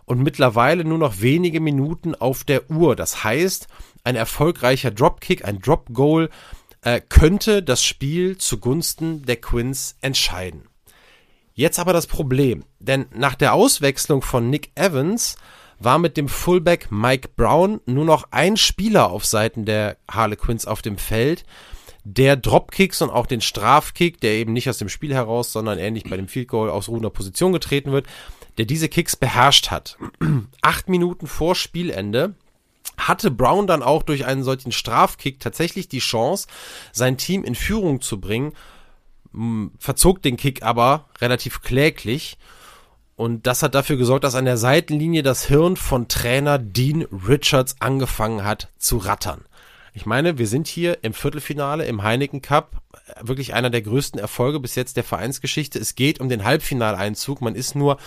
und 0.05 0.23
mittlerweile 0.23 0.85
nur 0.85 0.99
noch 0.99 1.21
wenige 1.21 1.61
Minuten 1.61 2.17
auf 2.17 2.43
der 2.43 2.69
Uhr. 2.71 2.97
Das 2.97 3.23
heißt, 3.23 3.69
ein 4.03 4.17
erfolgreicher 4.17 4.91
Dropkick, 4.91 5.45
ein 5.45 5.61
Drop 5.61 5.93
Goal 5.93 6.29
äh, 6.83 7.01
könnte 7.09 7.63
das 7.63 7.85
Spiel 7.85 8.37
zugunsten 8.37 9.25
der 9.27 9.37
Quins 9.37 9.97
entscheiden. 10.01 10.63
Jetzt 11.55 11.79
aber 11.79 11.93
das 11.93 12.07
Problem, 12.07 12.65
denn 12.79 13.07
nach 13.15 13.35
der 13.35 13.53
Auswechslung 13.53 14.23
von 14.23 14.49
Nick 14.49 14.71
Evans 14.77 15.37
war 15.79 15.99
mit 15.99 16.17
dem 16.17 16.29
Fullback 16.29 16.91
Mike 16.91 17.31
Brown 17.37 17.81
nur 17.87 18.05
noch 18.05 18.29
ein 18.31 18.57
Spieler 18.57 19.11
auf 19.11 19.25
Seiten 19.25 19.65
der 19.65 19.97
Harlequins 20.11 20.67
auf 20.67 20.83
dem 20.83 20.99
Feld, 20.99 21.45
der 22.05 22.37
Dropkicks 22.37 23.03
und 23.03 23.11
auch 23.11 23.27
den 23.27 23.41
Strafkick, 23.41 24.21
der 24.21 24.33
eben 24.33 24.53
nicht 24.53 24.69
aus 24.69 24.79
dem 24.79 24.89
Spiel 24.89 25.15
heraus, 25.15 25.53
sondern 25.53 25.79
ähnlich 25.79 26.05
bei 26.05 26.17
dem 26.17 26.29
Field 26.29 26.49
Goal 26.49 26.71
aus 26.71 26.89
ruhender 26.89 27.11
Position 27.11 27.53
getreten 27.53 27.93
wird, 27.93 28.07
der 28.57 28.65
diese 28.65 28.89
Kicks 28.89 29.15
beherrscht 29.15 29.71
hat. 29.71 29.99
Acht 30.63 30.89
Minuten 30.89 31.27
vor 31.27 31.55
Spielende 31.55 32.35
hatte 32.97 33.31
Brown 33.31 33.67
dann 33.67 33.83
auch 33.83 34.03
durch 34.03 34.25
einen 34.25 34.43
solchen 34.43 34.73
Strafkick 34.73 35.39
tatsächlich 35.39 35.89
die 35.89 36.01
Chance, 36.01 36.49
sein 36.93 37.17
Team 37.17 37.45
in 37.45 37.55
Führung 37.55 38.01
zu 38.01 38.21
bringen 38.21 38.53
verzog 39.79 40.23
den 40.23 40.37
Kick 40.37 40.63
aber 40.63 41.09
relativ 41.21 41.63
kläglich. 41.63 42.39
Und 43.19 43.49
das 43.49 43.65
hat 43.65 43.75
dafür 43.75 43.97
gesorgt, 43.97 44.23
dass 44.23 44.37
an 44.37 44.45
der 44.45 44.57
Seitenlinie 44.57 45.25
das 45.25 45.45
Hirn 45.45 45.75
von 45.75 46.07
Trainer 46.07 46.57
Dean 46.57 47.03
Richards 47.27 47.75
angefangen 47.81 48.45
hat 48.45 48.69
zu 48.79 48.97
rattern. 48.97 49.41
Ich 49.93 50.07
meine, 50.07 50.39
wir 50.39 50.47
sind 50.47 50.69
hier 50.69 50.99
im 51.03 51.13
Viertelfinale 51.13 51.85
im 51.87 52.05
Heineken 52.05 52.43
Cup, 52.43 52.81
wirklich 53.21 53.55
einer 53.55 53.71
der 53.71 53.83
größten 53.83 54.21
Erfolge 54.21 54.61
bis 54.61 54.77
jetzt 54.77 54.97
der 54.97 55.03
Vereinsgeschichte. 55.03 55.81
Es 55.81 55.97
geht 55.97 56.21
um 56.21 56.29
den 56.29 56.45
Halbfinaleinzug. 56.45 57.41
Man 57.41 57.57
ist 57.57 57.75
nur 57.75 57.99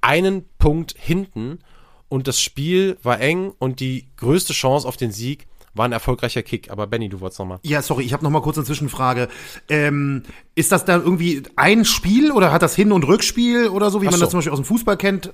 einen 0.00 0.44
Punkt 0.58 0.96
hinten 0.98 1.60
und 2.08 2.26
das 2.26 2.40
Spiel 2.40 2.98
war 3.04 3.20
eng 3.20 3.52
und 3.60 3.78
die 3.78 4.08
größte 4.16 4.54
Chance 4.54 4.88
auf 4.88 4.96
den 4.96 5.12
Sieg 5.12 5.46
war 5.78 5.86
ein 5.86 5.92
erfolgreicher 5.92 6.42
Kick. 6.42 6.70
Aber 6.70 6.86
Benny, 6.86 7.08
du 7.08 7.20
wolltest 7.20 7.38
noch 7.38 7.46
mal. 7.46 7.60
Ja, 7.62 7.80
sorry, 7.80 8.04
ich 8.04 8.12
habe 8.12 8.24
noch 8.24 8.30
mal 8.30 8.42
kurz 8.42 8.58
eine 8.58 8.66
Zwischenfrage. 8.66 9.28
Ähm, 9.68 10.24
ist 10.54 10.72
das 10.72 10.84
dann 10.84 11.02
irgendwie 11.02 11.42
ein 11.56 11.84
Spiel 11.84 12.32
oder 12.32 12.52
hat 12.52 12.62
das 12.62 12.74
Hin- 12.74 12.92
und 12.92 13.04
Rückspiel 13.04 13.68
oder 13.68 13.90
so, 13.90 14.02
wie 14.02 14.08
Ach 14.08 14.10
man 14.10 14.18
so. 14.18 14.26
das 14.26 14.30
zum 14.30 14.38
Beispiel 14.38 14.52
aus 14.52 14.60
dem 14.60 14.66
Fußball 14.66 14.96
kennt? 14.96 15.32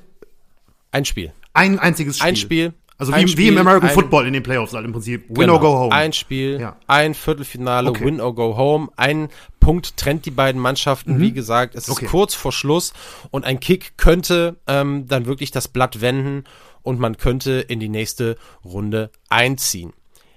Ein 0.93 1.05
Spiel. 1.05 1.33
Ein 1.55 1.79
einziges 1.79 2.19
Spiel. 2.19 2.29
Ein 2.29 2.37
Spiel. 2.37 2.75
Also 2.97 3.13
wie, 3.13 3.27
Spiel, 3.27 3.45
wie 3.45 3.49
im 3.49 3.59
American 3.59 3.89
ein, 3.89 3.95
Football 3.95 4.27
in 4.27 4.33
den 4.35 4.45
Playoffs 4.45 4.73
halt 4.73 4.85
im 4.85 4.93
Prinzip. 4.93 5.29
Win 5.29 5.35
genau, 5.35 5.55
or 5.55 5.61
go 5.61 5.79
home. 5.79 5.93
Ein 5.93 6.13
Spiel, 6.13 6.61
ja. 6.61 6.77
ein 6.87 7.15
Viertelfinale, 7.15 7.91
okay. 7.91 8.05
Win 8.05 8.21
or 8.21 8.35
go 8.35 8.57
home. 8.57 8.89
Ein 8.97 9.29
Punkt 9.59 9.97
trennt 9.97 10.27
die 10.27 10.31
beiden 10.31 10.61
Mannschaften. 10.61 11.17
Mhm. 11.17 11.21
Wie 11.21 11.33
gesagt, 11.33 11.75
es 11.75 11.89
ist 11.89 11.97
okay. 11.97 12.07
kurz 12.07 12.35
vor 12.35 12.53
Schluss 12.53 12.93
und 13.33 13.45
ein 13.45 13.59
Kick 13.59 13.99
könnte 13.99 14.57
ähm, 14.69 15.09
dann 15.09 15.27
wirklich 15.27 15.51
das 15.51 15.67
Blatt 15.67 16.01
wenden 16.01 16.45
und 16.83 17.01
man 17.01 17.17
könnte 17.17 17.53
in 17.53 17.81
die 17.81 17.89
nächste 17.89 18.37
Runde 18.65 19.11
einziehen. 19.29 19.93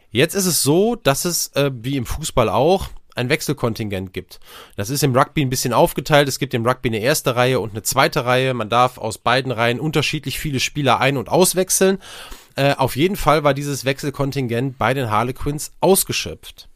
Jetzt 0.10 0.36
ist 0.36 0.46
es 0.46 0.64
so, 0.64 0.96
dass 0.96 1.26
es 1.26 1.48
äh, 1.56 1.72
wie 1.74 1.98
im 1.98 2.06
Fußball 2.06 2.50
auch 2.50 2.90
ein 3.18 3.30
Wechselkontingent 3.30 4.14
gibt. 4.14 4.40
Das 4.76 4.90
ist 4.90 5.04
im 5.04 5.16
Rugby 5.16 5.42
ein 5.42 5.50
bisschen 5.50 5.74
aufgeteilt. 5.74 6.28
Es 6.28 6.40
gibt 6.40 6.54
im 6.54 6.66
Rugby 6.66 6.90
eine 6.90 7.00
erste 7.00 7.36
Reihe 7.36 7.60
und 7.60 7.72
eine 7.72 7.84
zweite 7.84 8.26
Reihe. 8.26 8.54
Man 8.54 8.70
darf 8.70 8.98
aus 8.98 9.18
beiden 9.18 9.52
Reihen 9.52 9.80
unterschiedlich 9.80 10.40
viele 10.40 10.60
Spieler 10.60 11.00
ein- 11.00 11.18
und 11.18 11.30
auswechseln. 11.30 11.98
Äh, 12.56 12.76
auf 12.76 12.96
jeden 12.96 13.16
Fall 13.16 13.44
war 13.44 13.54
dieses 13.54 13.86
Wechselkontingent 13.86 14.78
bei 14.78 14.94
den 14.94 15.10
Harlequins 15.10 15.74
ausgeschöpft. 15.82 16.70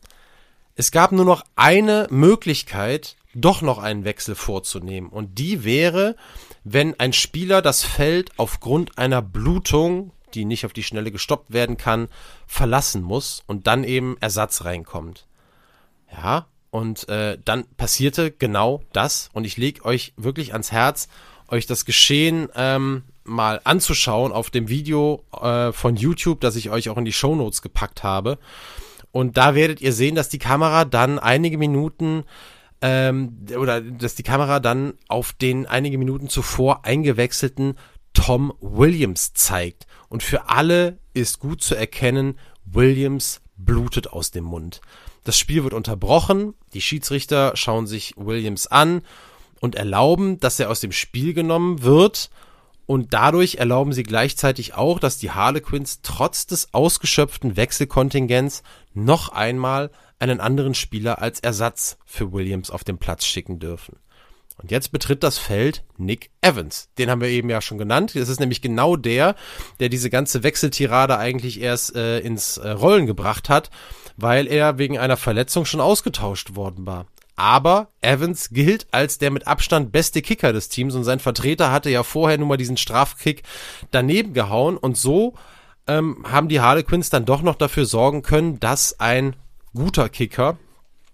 Es 0.75 0.91
gab 0.91 1.11
nur 1.11 1.25
noch 1.25 1.43
eine 1.55 2.07
Möglichkeit, 2.09 3.15
doch 3.34 3.61
noch 3.61 3.77
einen 3.77 4.03
Wechsel 4.03 4.36
vorzunehmen. 4.36 5.09
Und 5.09 5.38
die 5.38 5.63
wäre, 5.63 6.15
wenn 6.63 6.99
ein 6.99 7.13
Spieler 7.13 7.61
das 7.61 7.84
Feld 7.84 8.32
aufgrund 8.38 8.97
einer 8.97 9.21
Blutung, 9.21 10.11
die 10.32 10.45
nicht 10.45 10.65
auf 10.65 10.73
die 10.73 10.84
Schnelle 10.84 11.11
gestoppt 11.11 11.53
werden 11.53 11.77
kann, 11.77 12.07
verlassen 12.47 13.01
muss 13.01 13.43
und 13.47 13.67
dann 13.67 13.84
eben 13.84 14.17
Ersatz 14.19 14.63
reinkommt. 14.63 15.27
Ja, 16.11 16.47
und 16.71 17.07
äh, 17.09 17.38
dann 17.43 17.65
passierte 17.77 18.32
genau 18.32 18.82
das. 18.93 19.29
Und 19.34 19.45
ich 19.45 19.57
lege 19.57 19.84
euch 19.86 20.13
wirklich 20.17 20.53
ans 20.53 20.71
Herz, 20.71 21.09
euch 21.49 21.65
das 21.67 21.86
Geschehen 21.86 22.47
ähm, 22.55 23.03
mal 23.23 23.61
anzuschauen 23.65 24.32
auf 24.32 24.49
dem 24.49 24.69
Video 24.69 25.23
äh, 25.39 25.71
von 25.73 25.95
YouTube, 25.95 26.39
das 26.39 26.55
ich 26.55 26.69
euch 26.69 26.89
auch 26.89 26.97
in 26.97 27.05
die 27.05 27.13
Show 27.13 27.36
Notes 27.36 27.61
gepackt 27.61 28.03
habe. 28.03 28.39
Und 29.11 29.36
da 29.38 29.55
werdet 29.55 29.82
ihr 29.82 29.91
sehen, 29.91 30.15
dass 30.15 30.29
die 30.29 30.39
Kamera 30.39 30.86
dann 30.86 31.19
einige 31.19 31.57
Minuten 31.57 32.23
ähm, 32.82 33.45
oder 33.57 33.82
dass 33.82 34.15
die 34.15 34.23
Kamera 34.23 34.59
dann 34.59 34.93
auf 35.07 35.34
den 35.34 35.65
einige 35.65 35.97
Minuten 35.97 36.29
zuvor 36.29 36.86
eingewechselten 36.86 37.75
Tom 38.14 38.53
Williams 38.59 39.34
zeigt. 39.34 39.88
Und 40.09 40.24
für 40.24 40.49
alle 40.49 40.99
ist 41.14 41.39
gut 41.39 41.62
zu 41.62 41.76
erkennen, 41.76 42.38
Williams 42.66 43.41
blutet 43.57 44.07
aus 44.07 44.32
dem 44.32 44.43
Mund. 44.43 44.82
Das 45.24 45.38
Spiel 45.38 45.64
wird 45.64 45.74
unterbrochen, 45.74 46.55
die 46.74 46.82
Schiedsrichter 46.82 47.55
schauen 47.55 47.86
sich 47.86 48.16
Williams 48.18 48.68
an 48.68 49.01
und 49.59 49.76
erlauben, 49.76 50.39
dass 50.39 50.59
er 50.59 50.70
aus 50.70 50.80
dem 50.80 50.91
Spiel 50.91 51.34
genommen 51.34 51.84
wird. 51.84 52.32
Und 52.88 53.14
dadurch 53.14 53.55
erlauben 53.55 53.93
sie 53.93 54.03
gleichzeitig 54.03 54.74
auch, 54.74 54.99
dass 54.99 55.20
die 55.20 55.32
Harlequins 55.32 56.01
trotz 56.01 56.47
des 56.47 56.74
ausgeschöpften 56.74 57.55
Wechselkontingents 57.55 58.64
noch 58.93 59.30
einmal 59.30 59.91
einen 60.20 60.41
anderen 60.41 60.74
Spieler 60.74 61.22
als 61.22 61.39
Ersatz 61.39 61.97
für 62.05 62.34
Williams 62.34 62.70
auf 62.70 62.84
den 62.84 62.97
Platz 62.97 63.26
schicken 63.26 63.59
dürfen. 63.59 63.97
Und 64.62 64.72
jetzt 64.72 64.91
betritt 64.91 65.24
das 65.24 65.38
Feld 65.38 65.84
Nick 65.97 66.30
Evans. 66.41 66.89
Den 66.97 67.09
haben 67.09 67.22
wir 67.22 67.30
eben 67.30 67.49
ja 67.49 67.62
schon 67.62 67.78
genannt. 67.78 68.14
Das 68.16 68.30
ist 68.30 68.39
nämlich 68.39 68.62
genau 68.62 68.95
der, 68.95 69.36
der 69.80 69.89
diese 69.89 70.09
ganze 70.09 70.43
Wechseltirade 70.43 71.18
eigentlich 71.18 71.59
erst 71.62 71.95
äh, 71.95 72.20
ins 72.20 72.57
äh, 72.57 72.70
Rollen 72.70 73.07
gebracht 73.07 73.49
hat, 73.49 73.72
weil 74.18 74.47
er 74.47 74.78
wegen 74.78 74.99
einer 74.99 75.18
Verletzung 75.18 75.66
schon 75.66 75.82
ausgetauscht 75.82 76.55
worden 76.55 76.86
war. 76.86 77.07
Aber 77.36 77.88
Evans 78.01 78.49
gilt 78.51 78.86
als 78.91 79.18
der 79.18 79.32
mit 79.32 79.47
Abstand 79.47 79.91
beste 79.91 80.22
Kicker 80.22 80.53
des 80.53 80.70
Teams 80.70 80.93
und 80.93 81.03
sein 81.03 81.20
Vertreter 81.20 81.72
hatte 81.72 81.89
ja 81.89 82.03
vorher 82.03 82.38
nur 82.38 82.47
mal 82.47 82.57
diesen 82.57 82.78
Strafkick 82.78 83.41
daneben 83.89 84.34
gehauen 84.34 84.78
und 84.78 84.95
so 84.95 85.34
ähm, 85.88 86.24
haben 86.30 86.49
die 86.49 86.59
Harlequins 86.59 87.09
dann 87.09 87.26
doch 87.26 87.41
noch 87.41 87.55
dafür 87.55 87.86
sorgen 87.86 88.22
können, 88.22 88.59
dass 88.59 88.99
ein 88.99 89.36
guter 89.74 90.09
Kicker 90.09 90.57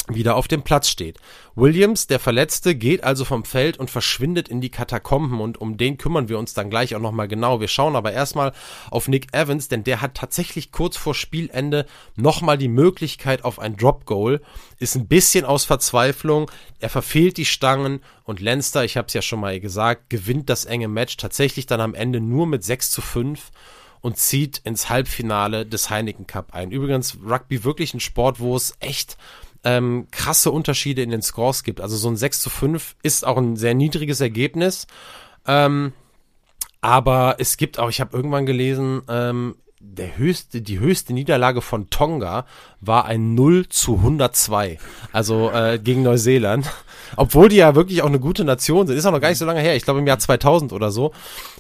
wieder 0.08 0.36
auf 0.36 0.48
dem 0.48 0.64
Platz 0.64 0.90
steht. 0.90 1.20
Williams, 1.56 2.08
der 2.08 2.20
Verletzte, 2.20 2.76
geht 2.76 3.04
also 3.04 3.26
vom 3.26 3.44
Feld 3.44 3.78
und 3.78 3.90
verschwindet 3.90 4.48
in 4.48 4.62
die 4.62 4.70
Katakomben 4.70 5.42
und 5.42 5.60
um 5.60 5.78
den 5.78 5.98
kümmern 5.98 6.30
wir 6.30 6.40
uns 6.40 6.54
dann 6.54 6.70
gleich 6.70 6.96
auch 6.96 7.00
nochmal 7.00 7.28
genau. 7.28 7.60
Wir 7.60 7.68
schauen 7.68 7.96
aber 7.96 8.14
erstmal 8.14 8.54
auf 8.92 9.08
Nick 9.08 9.34
Evans, 9.34 9.68
denn 9.68 9.84
der 9.84 10.02
hat 10.02 10.16
tatsächlich 10.16 10.72
kurz 10.72 10.98
vor 10.98 11.16
Spielende 11.16 11.86
nochmal 12.16 12.58
die 12.58 12.68
Möglichkeit 12.68 13.44
auf 13.44 13.60
ein 13.60 13.76
Drop 13.76 14.06
Goal, 14.06 14.42
ist 14.80 14.96
ein 14.96 15.08
bisschen 15.08 15.46
aus 15.46 15.66
Verzweiflung, 15.66 16.50
er 16.80 16.90
verfehlt 16.90 17.38
die 17.38 17.46
Stangen 17.46 18.02
und 18.24 18.40
Lenster, 18.40 18.86
ich 18.86 18.98
habe 18.98 19.08
es 19.08 19.14
ja 19.14 19.22
schon 19.22 19.40
mal 19.40 19.60
gesagt, 19.60 20.10
gewinnt 20.10 20.50
das 20.50 20.66
enge 20.66 20.88
Match 20.88 21.18
tatsächlich 21.18 21.66
dann 21.66 21.82
am 21.82 21.96
Ende 21.96 22.20
nur 22.20 22.46
mit 22.46 22.64
6 22.64 22.92
zu 22.92 23.02
5 23.02 23.52
und 24.02 24.18
zieht 24.18 24.60
ins 24.60 24.90
Halbfinale 24.90 25.66
des 25.66 25.90
Heineken 25.90 26.28
Cup 26.28 26.54
ein. 26.54 26.72
Übrigens, 26.72 27.18
Rugby 27.28 27.64
wirklich 27.64 27.94
ein 27.94 28.00
Sport, 28.00 28.40
wo 28.40 28.56
es 28.56 28.76
echt 28.80 29.18
ähm, 29.68 30.08
krasse 30.12 30.50
Unterschiede 30.50 31.02
in 31.02 31.10
den 31.10 31.22
Scores 31.22 31.64
gibt. 31.64 31.82
Also 31.82 31.98
so 31.98 32.08
ein 32.08 32.16
6 32.16 32.40
zu 32.40 32.50
5 32.50 32.96
ist 33.04 33.28
auch 33.28 33.36
ein 33.36 33.58
sehr 33.58 33.74
niedriges 33.74 34.22
Ergebnis. 34.22 34.88
Ähm, 35.46 35.92
aber 36.80 37.36
es 37.40 37.58
gibt 37.58 37.78
auch, 37.78 37.90
ich 37.90 38.00
habe 38.00 38.16
irgendwann 38.16 38.46
gelesen, 38.46 39.02
ähm, 39.10 39.56
der 39.80 40.18
höchste, 40.18 40.62
die 40.62 40.80
höchste 40.80 41.14
Niederlage 41.14 41.62
von 41.62 41.90
Tonga 41.92 42.46
war 42.82 43.06
ein 43.06 43.36
0 43.36 43.68
zu 43.70 43.98
102. 43.98 44.80
Also 45.12 45.52
äh, 45.52 45.80
gegen 45.80 46.02
Neuseeland. 46.02 46.68
Obwohl 47.16 47.50
die 47.50 47.58
ja 47.58 47.76
wirklich 47.76 48.02
auch 48.02 48.08
eine 48.08 48.20
gute 48.20 48.44
Nation 48.44 48.88
sind. 48.88 48.98
Ist 48.98 49.06
auch 49.06 49.12
noch 49.12 49.22
gar 49.22 49.30
nicht 49.30 49.38
so 49.38 49.46
lange 49.46 49.62
her. 49.62 49.76
Ich 49.76 49.84
glaube 49.84 50.00
im 50.00 50.08
Jahr 50.08 50.20
2000 50.20 50.74
oder 50.74 50.92
so. 50.92 51.14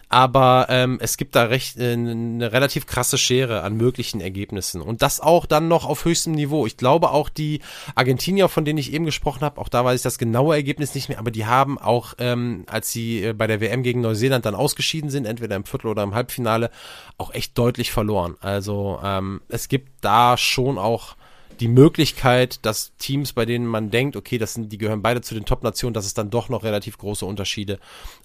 Aber 0.09 0.68
ähm, 0.70 0.99
es 1.01 1.18
gibt 1.18 1.36
da 1.36 1.43
recht 1.43 1.78
äh, 1.78 1.91
eine 1.91 2.51
relativ 2.53 2.86
krasse 2.88 3.18
Schere 3.18 3.63
an 3.63 3.76
möglichen 3.76 4.22
Ergebnissen. 4.22 4.82
Und 4.82 5.01
das 5.01 5.20
auch 5.20 5.45
dann 5.45 5.68
noch 5.68 5.86
auf 5.86 6.05
höchstem 6.05 6.34
Niveau. 6.34 6.65
Ich 6.65 6.78
glaube 6.78 7.11
auch 7.11 7.28
die 7.30 7.59
Argentinier, 7.95 8.47
von 8.47 8.63
denen 8.63 8.80
ich 8.80 8.93
eben 8.93 9.05
gesprochen 9.05 9.41
habe, 9.41 9.59
auch 9.59 9.68
da 9.68 9.84
weiß 9.84 9.99
ich 9.99 10.03
das 10.03 10.18
genaue 10.18 10.55
Ergebnis 10.55 10.95
nicht 10.95 11.09
mehr, 11.09 11.20
aber 11.20 11.32
die 11.32 11.45
haben 11.45 11.78
auch, 11.78 12.13
ähm, 12.20 12.63
als 12.68 12.91
sie 12.91 13.22
äh, 13.22 13.34
bei 13.34 13.47
der 13.47 13.59
WM 13.59 13.84
gegen 13.84 13.99
Neuseeland 13.99 14.45
dann 14.45 14.55
ausgeschieden 14.55 15.09
sind, 15.09 15.26
entweder 15.26 15.57
im 15.57 15.65
Viertel 15.65 15.88
oder 15.88 16.03
im 16.03 16.15
Halbfinale, 16.15 16.72
auch 17.18 17.34
echt 17.34 17.57
deutlich 17.57 17.91
verloren. 17.91 18.06
Also 18.39 18.99
ähm, 19.03 19.41
es 19.49 19.67
gibt 19.67 19.89
da 20.01 20.37
schon 20.37 20.77
auch 20.77 21.15
die 21.59 21.67
Möglichkeit, 21.67 22.65
dass 22.65 22.95
Teams, 22.97 23.33
bei 23.33 23.45
denen 23.45 23.65
man 23.65 23.89
denkt, 23.89 24.15
okay, 24.15 24.37
das 24.37 24.53
sind, 24.53 24.71
die 24.71 24.77
gehören 24.77 25.01
beide 25.01 25.21
zu 25.21 25.33
den 25.33 25.45
Top-Nationen, 25.45 25.93
dass 25.93 26.05
es 26.05 26.13
dann 26.13 26.29
doch 26.29 26.49
noch 26.49 26.63
relativ 26.63 26.97
große 26.97 27.25
Unterschiede 27.25 27.79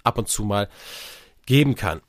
ab 0.05 0.19
und 0.19 0.29
zu 0.29 0.45
mal 0.45 0.69
geben 1.47 1.75
kann. 1.75 2.01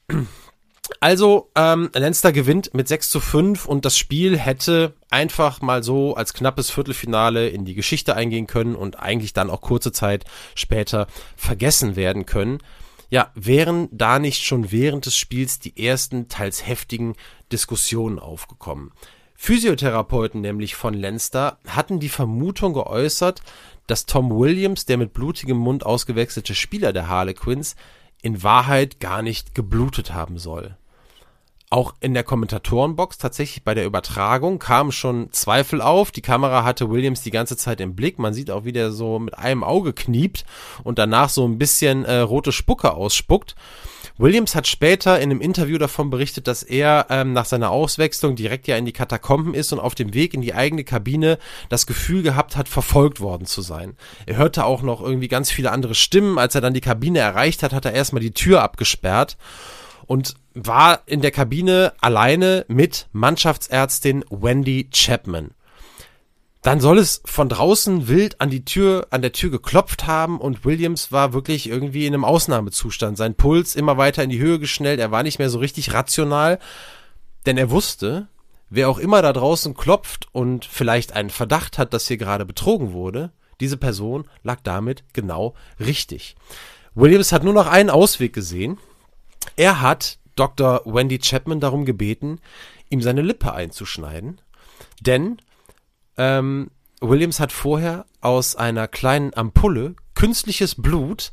Also, 1.00 1.50
ähm, 1.56 1.90
Leinster 1.94 2.34
gewinnt 2.34 2.74
mit 2.74 2.90
6 2.90 3.10
zu 3.10 3.20
5 3.22 3.66
und 3.66 3.86
das 3.86 3.98
Spiel 3.98 4.38
hätte 4.38 4.94
einfach 5.10 5.62
mal 5.62 5.82
so 5.82 6.16
als 6.16 6.34
knappes 6.34 6.70
Viertelfinale 6.72 7.48
in 7.48 7.64
die 7.64 7.74
Geschichte 7.74 8.16
eingehen 8.16 8.48
können 8.48 8.76
und 8.76 9.00
eigentlich 9.00 9.32
dann 9.32 9.50
auch 9.50 9.62
kurze 9.62 9.94
Zeit 9.94 10.26
später 10.56 11.08
vergessen 11.38 11.96
werden 11.96 12.26
können. 12.26 12.60
Ja, 13.14 13.30
wären 13.36 13.90
da 13.92 14.18
nicht 14.18 14.44
schon 14.44 14.72
während 14.72 15.06
des 15.06 15.16
Spiels 15.16 15.60
die 15.60 15.86
ersten 15.86 16.30
teils 16.30 16.66
heftigen 16.66 17.14
Diskussionen 17.52 18.18
aufgekommen. 18.18 18.92
Physiotherapeuten 19.36 20.42
nämlich 20.42 20.74
von 20.74 20.96
Leinster 20.96 21.60
hatten 21.68 22.00
die 22.00 22.10
Vermutung 22.10 22.74
geäußert, 22.74 23.44
dass 23.86 24.08
Tom 24.08 24.32
Williams, 24.32 24.88
der 24.88 24.98
mit 24.98 25.14
blutigem 25.14 25.58
Mund 25.58 25.86
ausgewechselte 25.86 26.56
Spieler 26.56 26.92
der 26.92 27.08
Harlequins, 27.08 27.76
in 28.24 28.42
Wahrheit 28.42 29.00
gar 29.00 29.22
nicht 29.22 29.54
geblutet 29.54 30.16
haben 30.16 30.40
soll. 30.40 30.76
Auch 31.74 31.96
in 32.02 32.14
der 32.14 32.24
Kommentatorenbox, 32.24 33.18
tatsächlich 33.18 33.64
bei 33.64 33.74
der 33.74 33.88
Übertragung, 33.88 34.60
kamen 34.60 34.92
schon 34.92 35.32
Zweifel 35.32 35.82
auf. 35.82 36.12
Die 36.12 36.22
Kamera 36.22 36.64
hatte 36.64 36.92
Williams 36.92 37.24
die 37.24 37.32
ganze 37.32 37.58
Zeit 37.58 37.82
im 37.82 37.96
Blick. 37.96 38.20
Man 38.20 38.32
sieht 38.32 38.52
auch, 38.52 38.64
wie 38.64 38.74
der 38.74 38.92
so 38.92 39.18
mit 39.18 39.36
einem 39.36 39.64
Auge 39.64 39.92
kniept 39.92 40.46
und 40.84 41.00
danach 41.00 41.30
so 41.30 41.48
ein 41.48 41.58
bisschen 41.58 42.06
äh, 42.06 42.20
rote 42.20 42.52
Spucke 42.52 42.94
ausspuckt. 42.94 43.56
Williams 44.20 44.54
hat 44.54 44.68
später 44.68 45.20
in 45.20 45.32
einem 45.32 45.42
Interview 45.42 45.80
davon 45.80 46.12
berichtet, 46.12 46.46
dass 46.46 46.62
er 46.62 47.08
ähm, 47.10 47.34
nach 47.34 47.46
seiner 47.46 47.72
Auswechslung 47.72 48.36
direkt 48.36 48.68
ja 48.68 48.78
in 48.78 48.86
die 48.86 48.94
Katakomben 48.94 49.56
ist 49.56 49.74
und 49.74 49.80
auf 49.80 49.96
dem 49.96 50.14
Weg 50.14 50.36
in 50.36 50.42
die 50.42 50.54
eigene 50.54 50.84
Kabine 50.84 51.40
das 51.70 51.88
Gefühl 51.88 52.22
gehabt 52.22 52.56
hat, 52.56 52.70
verfolgt 52.70 53.20
worden 53.20 53.48
zu 53.48 53.64
sein. 53.64 53.98
Er 54.28 54.38
hörte 54.38 54.66
auch 54.66 54.84
noch 54.84 55.02
irgendwie 55.02 55.28
ganz 55.28 55.50
viele 55.50 55.72
andere 55.72 55.96
Stimmen. 55.96 56.38
Als 56.38 56.54
er 56.54 56.62
dann 56.62 56.76
die 56.76 56.82
Kabine 56.82 57.18
erreicht 57.18 57.64
hat, 57.64 57.74
hat 57.74 57.86
er 57.86 57.94
erstmal 57.94 58.22
die 58.22 58.36
Tür 58.36 58.62
abgesperrt 58.62 59.38
und 60.06 60.36
war 60.54 61.02
in 61.06 61.22
der 61.22 61.32
Kabine 61.32 61.94
alleine 62.00 62.66
mit 62.68 63.08
Mannschaftsärztin 63.12 64.24
Wendy 64.30 64.90
Chapman. 64.92 65.52
Dann 66.62 66.80
soll 66.80 66.98
es 66.98 67.22
von 67.26 67.50
draußen 67.50 68.08
wild 68.08 68.40
an 68.40 68.50
die 68.50 68.64
Tür, 68.64 69.08
an 69.10 69.22
der 69.22 69.34
Tür 69.34 69.52
geklopft 69.52 70.08
haben 70.08 70.40
und 70.40 70.64
Williams 70.64 71.12
war 71.12 71.34
wirklich 71.34 71.68
irgendwie 71.68 72.08
in 72.08 72.14
einem 72.14 72.24
Ausnahmezustand. 72.24 73.18
Sein 73.18 73.36
Puls 73.36 73.76
immer 73.76 73.98
weiter 73.98 74.24
in 74.24 74.30
die 74.30 74.40
Höhe 74.40 74.60
geschnellt, 74.60 75.02
er 75.02 75.12
war 75.12 75.24
nicht 75.24 75.40
mehr 75.40 75.50
so 75.50 75.60
richtig 75.60 75.94
rational, 75.94 76.60
denn 77.46 77.58
er 77.58 77.70
wusste, 77.70 78.30
wer 78.70 78.90
auch 78.90 78.98
immer 78.98 79.22
da 79.22 79.34
draußen 79.34 79.74
klopft 79.74 80.28
und 80.32 80.64
vielleicht 80.64 81.12
einen 81.14 81.32
Verdacht 81.32 81.78
hat, 81.78 81.94
dass 81.94 82.08
hier 82.08 82.18
gerade 82.18 82.46
betrogen 82.46 82.94
wurde, 82.94 83.34
diese 83.60 83.78
Person 83.78 84.30
lag 84.42 84.62
damit 84.64 85.04
genau 85.12 85.56
richtig. 85.82 86.36
Williams 86.96 87.34
hat 87.34 87.44
nur 87.44 87.54
noch 87.54 87.68
einen 87.68 87.90
Ausweg 87.90 88.32
gesehen. 88.32 88.78
Er 89.58 89.82
hat 89.82 90.18
Dr. 90.36 90.82
Wendy 90.86 91.20
Chapman 91.20 91.60
darum 91.60 91.86
gebeten, 91.86 92.40
ihm 92.90 93.02
seine 93.02 93.22
Lippe 93.22 93.54
einzuschneiden, 93.54 94.42
denn 95.02 95.38
ähm, 96.18 96.70
Williams 97.02 97.40
hat 97.40 97.52
vorher 97.52 98.06
aus 98.22 98.56
einer 98.56 98.88
kleinen 98.88 99.34
Ampulle 99.34 99.96
künstliches 100.16 100.76
Blut 100.76 101.32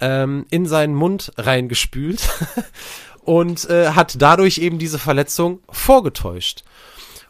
ähm, 0.00 0.46
in 0.50 0.66
seinen 0.66 0.94
Mund 0.94 1.32
reingespült 1.36 2.28
und 3.22 3.68
äh, 3.70 3.90
hat 3.90 4.20
dadurch 4.20 4.58
eben 4.58 4.78
diese 4.78 4.98
Verletzung 4.98 5.60
vorgetäuscht. 5.70 6.64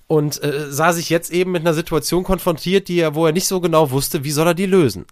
Und 0.08 0.40
äh, 0.42 0.70
sah 0.70 0.92
sich 0.92 1.10
jetzt 1.10 1.32
eben 1.32 1.50
mit 1.50 1.62
einer 1.62 1.74
Situation 1.74 2.22
konfrontiert, 2.22 2.86
die 2.86 3.00
er, 3.00 3.16
wo 3.16 3.26
er 3.26 3.32
nicht 3.32 3.48
so 3.48 3.60
genau 3.60 3.90
wusste, 3.90 4.22
wie 4.22 4.30
soll 4.30 4.46
er 4.46 4.54
die 4.54 4.66
lösen. 4.66 5.06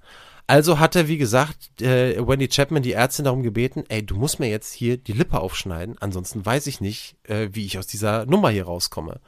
Also 0.47 0.79
hat 0.79 0.95
er, 0.95 1.09
wie 1.09 1.17
gesagt, 1.17 1.81
äh, 1.81 2.17
Wendy 2.27 2.49
Chapman, 2.49 2.83
die 2.83 2.93
Ärztin, 2.93 3.25
darum 3.25 3.43
gebeten, 3.43 3.85
ey, 3.89 4.05
du 4.05 4.17
musst 4.17 4.41
mir 4.41 4.51
jetzt 4.51 4.75
hier 4.75 4.99
die 4.99 5.13
Lippe 5.13 5.41
aufschneiden, 5.41 5.97
ansonsten 6.01 6.45
weiß 6.45 6.67
ich 6.67 6.83
nicht, 6.83 7.17
äh, 7.25 7.49
wie 7.53 7.65
ich 7.65 7.79
aus 7.79 7.87
dieser 7.87 8.27
Nummer 8.27 8.51
hier 8.51 8.67
rauskomme. 8.67 9.21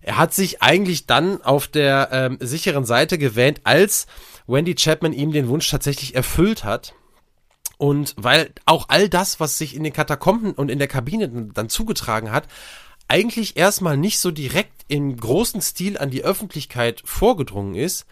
Er 0.00 0.16
hat 0.16 0.32
sich 0.32 0.62
eigentlich 0.62 1.06
dann 1.06 1.42
auf 1.42 1.66
der 1.66 2.10
ähm, 2.12 2.38
sicheren 2.40 2.84
Seite 2.84 3.18
gewähnt, 3.18 3.62
als 3.64 4.06
Wendy 4.46 4.76
Chapman 4.76 5.12
ihm 5.12 5.32
den 5.32 5.48
Wunsch 5.48 5.68
tatsächlich 5.68 6.14
erfüllt 6.14 6.62
hat. 6.62 6.94
Und 7.76 8.14
weil 8.16 8.52
auch 8.64 8.86
all 8.88 9.08
das, 9.08 9.40
was 9.40 9.58
sich 9.58 9.74
in 9.74 9.84
den 9.84 9.92
Katakomben 9.92 10.52
und 10.52 10.70
in 10.70 10.78
der 10.78 10.88
Kabine 10.88 11.28
dann 11.28 11.68
zugetragen 11.68 12.30
hat, 12.30 12.48
eigentlich 13.08 13.56
erstmal 13.56 13.96
nicht 13.96 14.18
so 14.20 14.30
direkt 14.30 14.84
im 14.88 15.16
großen 15.16 15.62
Stil 15.62 15.98
an 15.98 16.10
die 16.10 16.24
Öffentlichkeit 16.24 17.02
vorgedrungen 17.04 17.74
ist, 17.74 18.06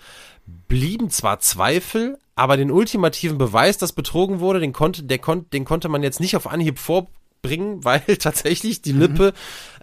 blieben 0.47 1.11
zwar 1.11 1.41
Zweifel, 1.41 2.19
aber 2.35 2.57
den 2.57 2.71
ultimativen 2.71 3.39
Beweis, 3.39 3.79
dass 3.79 3.93
betrogen 3.93 4.41
wurde, 4.41 4.61
den 4.61 4.73
konnte, 4.73 5.03
der 5.03 5.19
kon 5.19 5.49
den 5.51 5.65
konnte 5.65 5.89
man 5.89 6.03
jetzt 6.03 6.21
nicht 6.21 6.37
auf 6.37 6.47
Anhieb 6.47 6.79
vor, 6.79 7.07
bringen, 7.43 7.85
weil 7.85 8.01
tatsächlich 8.19 8.83
die 8.83 8.93
Lippe 8.93 9.33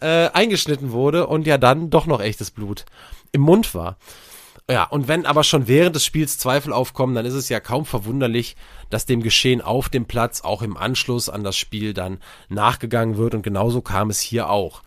äh, 0.02 0.30
eingeschnitten 0.30 0.92
wurde 0.92 1.28
und 1.28 1.48
ja 1.48 1.58
dann 1.58 1.90
doch 1.90 2.06
noch 2.06 2.22
echtes 2.22 2.52
Blut 2.52 2.86
im 3.32 3.42
Mund 3.42 3.74
war. 3.74 3.98
Ja, 4.70 4.86
und 4.86 5.10
wenn 5.10 5.26
aber 5.26 5.44
schon 5.44 5.68
während 5.68 5.94
des 5.96 6.06
Spiels 6.06 6.38
Zweifel 6.38 6.72
aufkommen, 6.72 7.16
dann 7.16 7.26
ist 7.26 7.34
es 7.34 7.50
ja 7.50 7.60
kaum 7.60 7.86
verwunderlich, 7.86 8.56
dass 8.90 9.06
dem 9.06 9.22
Geschehen 9.22 9.62
auf 9.62 9.90
dem 9.90 10.06
Platz 10.06 10.42
auch 10.42 10.62
im 10.62 10.78
Anschluss 10.78 11.28
an 11.28 11.44
das 11.44 11.58
Spiel 11.58 11.94
dann 11.94 12.20
nachgegangen 12.48 13.18
wird 13.18 13.36
und 13.36 13.42
genauso 13.42 13.82
kam 13.82 14.10
es 14.10 14.22
hier 14.22 14.50
auch. 14.50 14.82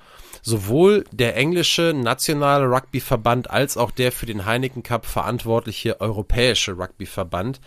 Sowohl 0.49 1.03
der 1.11 1.35
englische 1.35 1.93
nationale 1.93 2.67
Rugbyverband 2.67 3.51
als 3.51 3.77
auch 3.77 3.91
der 3.91 4.13
für 4.13 4.27
den 4.27 4.47
Heineken 4.47 4.85
Cup 4.85 5.05
verantwortliche 5.05 6.01
europäische 6.01 6.75
Rugbyverband 6.75 7.61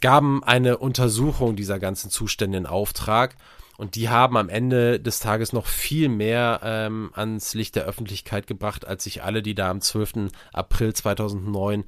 gaben 0.00 0.42
eine 0.42 0.78
Untersuchung 0.78 1.54
dieser 1.54 1.78
ganzen 1.78 2.10
Zustände 2.10 2.58
in 2.58 2.66
Auftrag 2.66 3.36
und 3.78 3.94
die 3.94 4.08
haben 4.08 4.36
am 4.36 4.48
Ende 4.48 4.98
des 4.98 5.20
Tages 5.20 5.52
noch 5.52 5.66
viel 5.66 6.08
mehr 6.08 6.60
ähm, 6.62 7.10
ans 7.14 7.54
Licht 7.54 7.76
der 7.76 7.84
Öffentlichkeit 7.84 8.46
gebracht, 8.46 8.86
als 8.86 9.04
sich 9.04 9.22
alle, 9.22 9.42
die 9.42 9.54
da 9.54 9.70
am 9.70 9.80
12. 9.80 10.30
April 10.52 10.94
2009, 10.94 11.84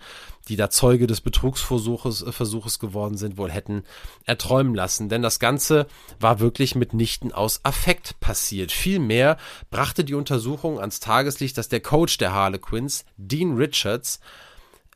die 0.48 0.56
da 0.56 0.70
Zeuge 0.70 1.06
des 1.06 1.20
Betrugsversuches 1.20 2.22
äh, 2.22 2.32
Versuches 2.32 2.78
geworden 2.78 3.16
sind, 3.16 3.38
wohl 3.38 3.50
hätten 3.50 3.84
erträumen 4.24 4.74
lassen. 4.74 5.08
Denn 5.08 5.22
das 5.22 5.38
Ganze 5.38 5.86
war 6.20 6.40
wirklich 6.40 6.74
mitnichten 6.74 7.32
aus 7.32 7.64
Affekt 7.64 8.20
passiert. 8.20 8.70
Vielmehr 8.70 9.38
brachte 9.70 10.04
die 10.04 10.14
Untersuchung 10.14 10.78
ans 10.78 11.00
Tageslicht, 11.00 11.56
dass 11.56 11.68
der 11.68 11.80
Coach 11.80 12.18
der 12.18 12.32
Harlequins, 12.32 13.06
Dean 13.16 13.56
Richards, 13.56 14.20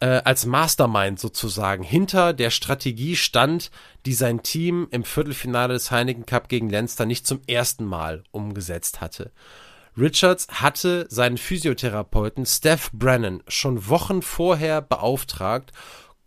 als 0.06 0.46
Mastermind 0.46 1.20
sozusagen 1.20 1.84
hinter 1.84 2.32
der 2.32 2.50
Strategie 2.50 3.14
stand, 3.14 3.70
die 4.04 4.14
sein 4.14 4.42
Team 4.42 4.88
im 4.90 5.04
Viertelfinale 5.04 5.74
des 5.74 5.90
Heineken 5.90 6.26
Cup 6.26 6.48
gegen 6.48 6.68
Leinster 6.68 7.06
nicht 7.06 7.26
zum 7.26 7.40
ersten 7.46 7.84
Mal 7.84 8.24
umgesetzt 8.32 9.00
hatte. 9.00 9.30
Richards 9.96 10.48
hatte 10.48 11.06
seinen 11.08 11.38
Physiotherapeuten 11.38 12.46
Steph 12.46 12.90
Brennan 12.92 13.42
schon 13.46 13.88
Wochen 13.88 14.22
vorher 14.22 14.80
beauftragt, 14.80 15.70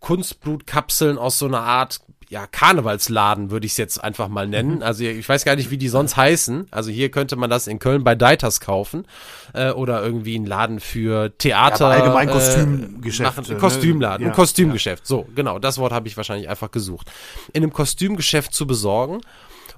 Kunstblutkapseln 0.00 1.18
aus 1.18 1.38
so 1.38 1.46
einer 1.46 1.62
Art 1.62 2.00
ja, 2.28 2.46
Karnevalsladen 2.46 3.50
würde 3.50 3.66
ich 3.66 3.72
es 3.72 3.78
jetzt 3.78 4.02
einfach 4.02 4.28
mal 4.28 4.48
nennen. 4.48 4.76
Mhm. 4.76 4.82
Also 4.82 5.04
ich 5.04 5.28
weiß 5.28 5.44
gar 5.44 5.54
nicht, 5.54 5.70
wie 5.70 5.78
die 5.78 5.88
sonst 5.88 6.16
heißen. 6.16 6.66
Also 6.72 6.90
hier 6.90 7.10
könnte 7.10 7.36
man 7.36 7.50
das 7.50 7.68
in 7.68 7.78
Köln 7.78 8.02
bei 8.02 8.14
Deiters 8.14 8.60
kaufen 8.60 9.06
äh, 9.52 9.70
oder 9.70 10.02
irgendwie 10.02 10.36
ein 10.36 10.44
Laden 10.44 10.80
für 10.80 11.36
Theater. 11.38 11.88
Ja, 11.88 12.02
allgemein 12.02 12.28
Kostümgeschäft. 12.28 13.38
Äh, 13.38 13.40
machen, 13.42 13.58
Kostümladen, 13.58 14.26
ne? 14.26 14.32
ein 14.32 14.36
Kostümgeschäft. 14.36 15.04
Ja. 15.04 15.08
So, 15.08 15.28
genau, 15.34 15.58
das 15.60 15.78
Wort 15.78 15.92
habe 15.92 16.08
ich 16.08 16.16
wahrscheinlich 16.16 16.48
einfach 16.48 16.72
gesucht. 16.72 17.12
In 17.52 17.62
einem 17.62 17.72
Kostümgeschäft 17.72 18.52
zu 18.52 18.66
besorgen 18.66 19.20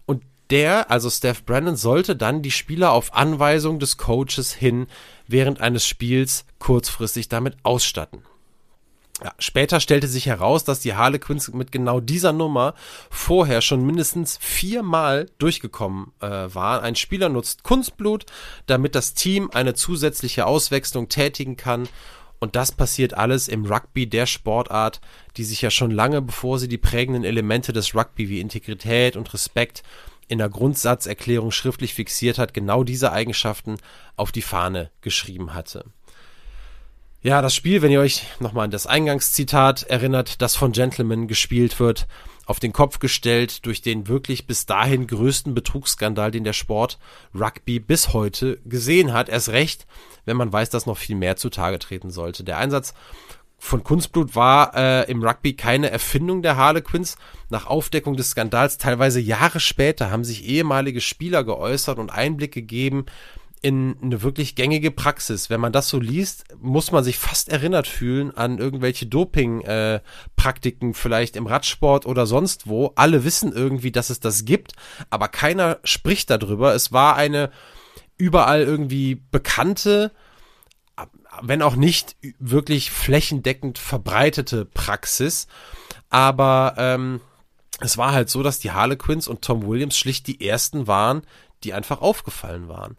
und 0.07 0.23
der, 0.51 0.91
also 0.91 1.11
Steph 1.11 1.45
Brandon, 1.45 1.77
sollte 1.77 2.17
dann 2.17 2.41
die 2.41 2.51
Spieler 2.51 2.93
auf 2.93 3.15
Anweisung 3.15 3.79
des 3.79 3.99
Coaches 3.99 4.55
hin 4.55 4.87
während 5.27 5.61
eines 5.61 5.87
Spiels 5.87 6.47
kurzfristig 6.59 7.29
damit 7.29 7.57
ausstatten. 7.63 8.23
Ja, 9.23 9.33
später 9.41 9.81
stellte 9.81 10.07
sich 10.07 10.27
heraus, 10.27 10.63
dass 10.63 10.79
die 10.79 10.95
Harlequins 10.95 11.53
mit 11.53 11.73
genau 11.73 11.99
dieser 11.99 12.33
Nummer 12.33 12.75
vorher 13.11 13.63
schon 13.63 13.85
mindestens 13.85 14.39
viermal 14.41 15.29
durchgekommen 15.39 16.13
äh, 16.21 16.27
waren. 16.29 16.85
Ein 16.85 16.95
Spieler 16.95 17.29
nutzt 17.29 17.65
Kunstblut, 17.65 18.27
damit 18.67 18.95
das 18.95 19.15
Team 19.15 19.51
eine 19.53 19.75
zusätzliche 19.75 20.47
Auswechslung 20.47 21.09
tätigen 21.09 21.57
kann. 21.57 21.89
Und 22.39 22.55
das 22.55 22.71
passiert 22.71 23.15
alles 23.15 23.49
im 23.49 23.65
Rugby 23.65 24.09
der 24.09 24.27
Sportart, 24.27 25.01
die 25.37 25.43
sich 25.43 25.63
ja 25.63 25.71
schon 25.71 25.91
lange 25.91 26.23
bevor 26.23 26.61
sie 26.61 26.69
die 26.69 26.79
prägenden 26.79 27.25
Elemente 27.25 27.73
des 27.73 27.97
Rugby 27.97 28.29
wie 28.29 28.41
Integrität 28.41 29.17
und 29.17 29.35
Respekt 29.35 29.83
in 30.29 30.39
der 30.39 30.49
Grundsatzerklärung 30.49 31.51
schriftlich 31.51 31.95
fixiert 31.95 32.39
hat, 32.39 32.55
genau 32.55 32.85
diese 32.85 33.11
Eigenschaften 33.11 33.79
auf 34.15 34.31
die 34.31 34.43
Fahne 34.43 34.93
geschrieben 35.01 35.55
hatte. 35.55 35.87
Ja, 37.29 37.43
das 37.43 37.55
Spiel, 37.55 37.83
wenn 37.83 37.93
ihr 37.93 38.01
euch 38.01 38.23
nochmal 38.41 38.65
an 38.65 38.71
das 38.71 38.87
Eingangszitat 38.87 39.83
erinnert, 39.83 40.41
das 40.41 40.57
von 40.57 40.73
Gentleman 40.73 41.29
gespielt 41.29 41.79
wird, 41.79 42.07
auf 42.47 42.59
den 42.59 42.73
Kopf 42.73 43.01
gestellt 43.01 43.67
durch 43.67 43.83
den 43.83 44.09
wirklich 44.09 44.47
bis 44.47 44.65
dahin 44.65 45.07
größten 45.07 45.55
Betrugsskandal, 45.55 46.31
den 46.31 46.45
der 46.45 46.55
Sport 46.55 46.99
Rugby 47.35 47.81
bis 47.81 48.15
heute 48.15 48.59
gesehen 48.65 49.13
hat. 49.13 49.29
Erst 49.29 49.51
recht, 49.51 49.87
wenn 50.25 50.39
man 50.39 50.51
weiß, 50.51 50.71
dass 50.71 50.87
noch 50.87 50.97
viel 50.97 51.17
mehr 51.17 51.37
zutage 51.37 51.79
treten 51.79 52.11
sollte. 52.11 52.45
Der 52.45 52.57
Einsatz 52.57 52.95
von 53.59 53.85
Kunstblut 53.85 54.35
war 54.35 54.75
äh, 54.75 55.11
im 55.11 55.23
Rugby 55.23 55.53
keine 55.53 55.91
Erfindung 55.91 56.41
der 56.41 56.57
Harlequins. 56.57 57.19
Nach 57.51 57.67
Aufdeckung 57.67 58.17
des 58.17 58.31
Skandals, 58.31 58.79
teilweise 58.79 59.21
Jahre 59.21 59.61
später, 59.61 60.11
haben 60.11 60.25
sich 60.25 60.47
ehemalige 60.47 61.03
Spieler 61.03 61.45
geäußert 61.45 61.99
und 61.99 62.09
Einblick 62.09 62.53
gegeben, 62.53 63.05
in 63.63 63.97
eine 64.03 64.23
wirklich 64.23 64.55
gängige 64.55 64.91
Praxis. 64.91 65.51
Wenn 65.51 65.61
man 65.61 65.73
das 65.73 65.89
so 65.89 65.99
liest, 65.99 66.45
muss 66.61 66.93
man 66.93 67.05
sich 67.05 67.19
fast 67.19 67.49
erinnert 67.49 67.87
fühlen 67.87 68.37
an 68.37 68.59
irgendwelche 68.59 69.07
Doping-Praktiken, 69.07 70.91
äh, 70.91 70.95
vielleicht 70.95 71.37
im 71.37 71.47
Radsport 71.47 72.07
oder 72.07 72.27
sonst 72.27 72.67
wo. 72.67 72.93
Alle 72.97 73.25
wissen 73.25 73.53
irgendwie, 73.53 73.93
dass 73.93 74.11
es 74.11 74.21
das 74.21 74.45
gibt, 74.45 74.73
aber 75.11 75.29
keiner 75.29 75.79
spricht 75.85 76.31
darüber. 76.31 76.75
Es 76.75 76.93
war 76.93 77.17
eine 77.17 77.51
überall 78.17 78.63
irgendwie 78.63 79.17
bekannte, 79.31 80.13
wenn 81.43 81.63
auch 81.63 81.77
nicht 81.77 82.17
wirklich 82.39 82.91
flächendeckend 82.91 83.79
verbreitete 83.79 84.65
Praxis. 84.65 85.47
Aber 86.11 86.75
ähm, 86.79 87.21
es 87.81 87.97
war 87.97 88.13
halt 88.13 88.29
so, 88.29 88.43
dass 88.43 88.59
die 88.59 88.73
Harlequins 88.73 89.29
und 89.29 89.43
Tom 89.43 89.67
Williams 89.67 89.97
schlicht 89.97 90.27
die 90.27 90.47
ersten 90.47 90.87
waren, 90.87 91.23
die 91.65 91.75
einfach 91.75 92.01
aufgefallen 92.01 92.69
waren. 92.69 92.97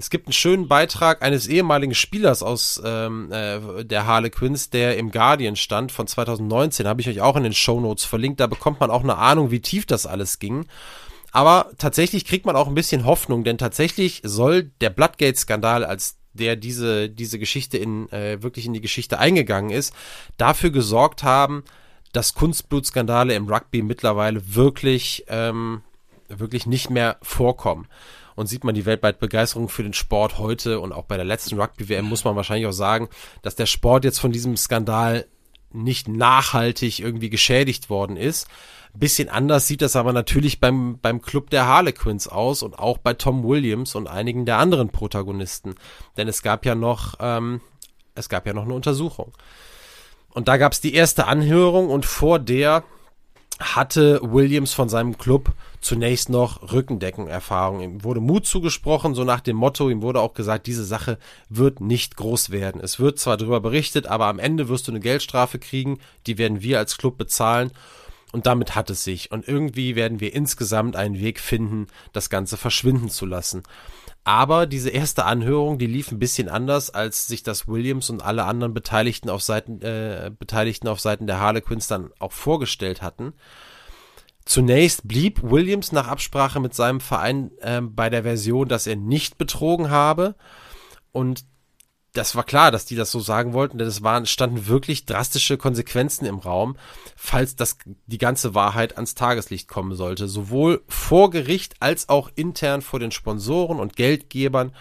Es 0.00 0.08
gibt 0.08 0.28
einen 0.28 0.32
schönen 0.32 0.66
Beitrag 0.66 1.20
eines 1.20 1.46
ehemaligen 1.46 1.94
Spielers 1.94 2.42
aus 2.42 2.80
ähm, 2.82 3.30
äh, 3.30 3.84
der 3.84 4.06
Harlequins, 4.06 4.70
der 4.70 4.96
im 4.96 5.10
Guardian 5.10 5.56
stand 5.56 5.92
von 5.92 6.06
2019, 6.06 6.88
habe 6.88 7.02
ich 7.02 7.08
euch 7.10 7.20
auch 7.20 7.36
in 7.36 7.42
den 7.42 7.52
Show 7.52 7.78
Notes 7.80 8.06
verlinkt. 8.06 8.40
Da 8.40 8.46
bekommt 8.46 8.80
man 8.80 8.90
auch 8.90 9.02
eine 9.02 9.16
Ahnung, 9.16 9.50
wie 9.50 9.60
tief 9.60 9.84
das 9.84 10.06
alles 10.06 10.38
ging. 10.38 10.64
aber 11.32 11.70
tatsächlich 11.76 12.24
kriegt 12.24 12.46
man 12.46 12.56
auch 12.56 12.66
ein 12.66 12.74
bisschen 12.74 13.04
Hoffnung, 13.04 13.44
denn 13.44 13.58
tatsächlich 13.58 14.22
soll 14.24 14.70
der 14.80 14.88
Bloodgate-Skandal 14.88 15.84
als 15.84 16.16
der 16.32 16.56
diese, 16.56 17.10
diese 17.10 17.38
Geschichte 17.38 17.76
in, 17.76 18.10
äh, 18.10 18.42
wirklich 18.42 18.64
in 18.64 18.72
die 18.72 18.80
Geschichte 18.80 19.18
eingegangen 19.18 19.68
ist, 19.68 19.94
dafür 20.38 20.70
gesorgt 20.70 21.24
haben, 21.24 21.62
dass 22.12 22.32
Kunstblutskandale 22.32 23.34
im 23.34 23.48
Rugby 23.48 23.82
mittlerweile 23.82 24.54
wirklich, 24.54 25.26
ähm, 25.28 25.82
wirklich 26.28 26.64
nicht 26.64 26.88
mehr 26.88 27.18
vorkommen. 27.20 27.86
Und 28.40 28.46
sieht 28.46 28.64
man 28.64 28.74
die 28.74 28.86
weltweite 28.86 29.18
Begeisterung 29.18 29.68
für 29.68 29.82
den 29.82 29.92
Sport 29.92 30.38
heute 30.38 30.80
und 30.80 30.94
auch 30.94 31.04
bei 31.04 31.16
der 31.16 31.26
letzten 31.26 31.60
Rugby-WM 31.60 32.06
muss 32.06 32.24
man 32.24 32.36
wahrscheinlich 32.36 32.66
auch 32.66 32.72
sagen, 32.72 33.10
dass 33.42 33.54
der 33.54 33.66
Sport 33.66 34.02
jetzt 34.02 34.18
von 34.18 34.32
diesem 34.32 34.56
Skandal 34.56 35.26
nicht 35.74 36.08
nachhaltig 36.08 37.00
irgendwie 37.00 37.28
geschädigt 37.28 37.90
worden 37.90 38.16
ist. 38.16 38.48
Bisschen 38.94 39.28
anders 39.28 39.66
sieht 39.66 39.82
das 39.82 39.94
aber 39.94 40.14
natürlich 40.14 40.58
beim, 40.58 40.98
beim 41.02 41.20
Club 41.20 41.50
der 41.50 41.66
Harlequins 41.66 42.28
aus 42.28 42.62
und 42.62 42.78
auch 42.78 42.96
bei 42.96 43.12
Tom 43.12 43.44
Williams 43.44 43.94
und 43.94 44.06
einigen 44.06 44.46
der 44.46 44.56
anderen 44.56 44.88
Protagonisten. 44.88 45.74
Denn 46.16 46.26
es 46.26 46.42
gab 46.42 46.64
ja 46.64 46.74
noch, 46.74 47.16
ähm, 47.20 47.60
es 48.14 48.30
gab 48.30 48.46
ja 48.46 48.54
noch 48.54 48.64
eine 48.64 48.72
Untersuchung. 48.72 49.34
Und 50.30 50.48
da 50.48 50.56
gab 50.56 50.72
es 50.72 50.80
die 50.80 50.94
erste 50.94 51.26
Anhörung 51.26 51.90
und 51.90 52.06
vor 52.06 52.38
der 52.38 52.84
hatte 53.58 54.18
Williams 54.22 54.72
von 54.72 54.88
seinem 54.88 55.18
Club 55.18 55.52
zunächst 55.80 56.28
noch 56.28 56.72
Rückendeckenerfahrung. 56.72 57.80
Ihm 57.80 58.04
wurde 58.04 58.20
Mut 58.20 58.46
zugesprochen, 58.46 59.14
so 59.14 59.24
nach 59.24 59.40
dem 59.40 59.56
Motto, 59.56 59.88
ihm 59.90 60.02
wurde 60.02 60.20
auch 60.20 60.34
gesagt, 60.34 60.66
diese 60.66 60.84
Sache 60.84 61.18
wird 61.48 61.80
nicht 61.80 62.16
groß 62.16 62.50
werden. 62.50 62.80
Es 62.80 63.00
wird 63.00 63.18
zwar 63.18 63.36
darüber 63.36 63.60
berichtet, 63.60 64.06
aber 64.06 64.26
am 64.26 64.38
Ende 64.38 64.68
wirst 64.68 64.88
du 64.88 64.92
eine 64.92 65.00
Geldstrafe 65.00 65.58
kriegen, 65.58 65.98
die 66.26 66.38
werden 66.38 66.62
wir 66.62 66.78
als 66.78 66.98
Club 66.98 67.16
bezahlen. 67.18 67.72
Und 68.32 68.46
damit 68.46 68.76
hat 68.76 68.90
es 68.90 69.02
sich. 69.02 69.32
Und 69.32 69.48
irgendwie 69.48 69.96
werden 69.96 70.20
wir 70.20 70.34
insgesamt 70.34 70.94
einen 70.94 71.18
Weg 71.18 71.40
finden, 71.40 71.88
das 72.12 72.30
Ganze 72.30 72.56
verschwinden 72.56 73.08
zu 73.08 73.26
lassen. 73.26 73.64
Aber 74.22 74.66
diese 74.66 74.90
erste 74.90 75.24
Anhörung, 75.24 75.78
die 75.78 75.86
lief 75.86 76.12
ein 76.12 76.18
bisschen 76.18 76.48
anders, 76.48 76.90
als 76.90 77.26
sich 77.26 77.42
das 77.42 77.66
Williams 77.66 78.10
und 78.10 78.22
alle 78.22 78.44
anderen 78.44 78.74
Beteiligten 78.74 79.30
auf 79.30 79.42
Seiten, 79.42 79.80
äh, 79.82 80.30
Beteiligten 80.38 80.88
auf 80.88 81.00
Seiten 81.00 81.26
der 81.26 81.40
Harlequins 81.40 81.88
dann 81.88 82.10
auch 82.18 82.32
vorgestellt 82.32 83.02
hatten. 83.02 83.32
Zunächst 84.44 85.06
blieb 85.06 85.42
Williams 85.42 85.92
nach 85.92 86.08
Absprache 86.08 86.60
mit 86.60 86.74
seinem 86.74 87.00
Verein 87.00 87.50
äh, 87.60 87.80
bei 87.80 88.10
der 88.10 88.22
Version, 88.22 88.68
dass 88.68 88.86
er 88.86 88.96
nicht 88.96 89.38
betrogen 89.38 89.90
habe. 89.90 90.34
Und 91.12 91.44
das 92.12 92.34
war 92.34 92.42
klar, 92.42 92.72
dass 92.72 92.86
die 92.86 92.96
das 92.96 93.12
so 93.12 93.20
sagen 93.20 93.52
wollten, 93.52 93.78
denn 93.78 93.86
es 93.86 94.02
waren, 94.02 94.26
standen 94.26 94.66
wirklich 94.66 95.06
drastische 95.06 95.56
Konsequenzen 95.56 96.26
im 96.26 96.38
Raum, 96.38 96.76
falls 97.14 97.54
das, 97.54 97.78
die 98.06 98.18
ganze 98.18 98.54
Wahrheit 98.54 98.96
ans 98.96 99.14
Tageslicht 99.14 99.68
kommen 99.68 99.94
sollte. 99.94 100.26
Sowohl 100.26 100.82
vor 100.88 101.30
Gericht 101.30 101.76
als 101.80 102.08
auch 102.08 102.30
intern 102.34 102.82
vor 102.82 102.98
den 102.98 103.12
Sponsoren 103.12 103.78
und 103.78 103.94
Geldgebern 103.94 104.72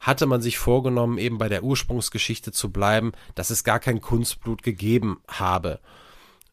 hatte 0.00 0.24
man 0.24 0.40
sich 0.40 0.56
vorgenommen, 0.56 1.18
eben 1.18 1.36
bei 1.36 1.50
der 1.50 1.62
Ursprungsgeschichte 1.62 2.52
zu 2.52 2.70
bleiben, 2.70 3.12
dass 3.34 3.50
es 3.50 3.64
gar 3.64 3.78
kein 3.78 4.00
Kunstblut 4.00 4.62
gegeben 4.62 5.20
habe. 5.28 5.80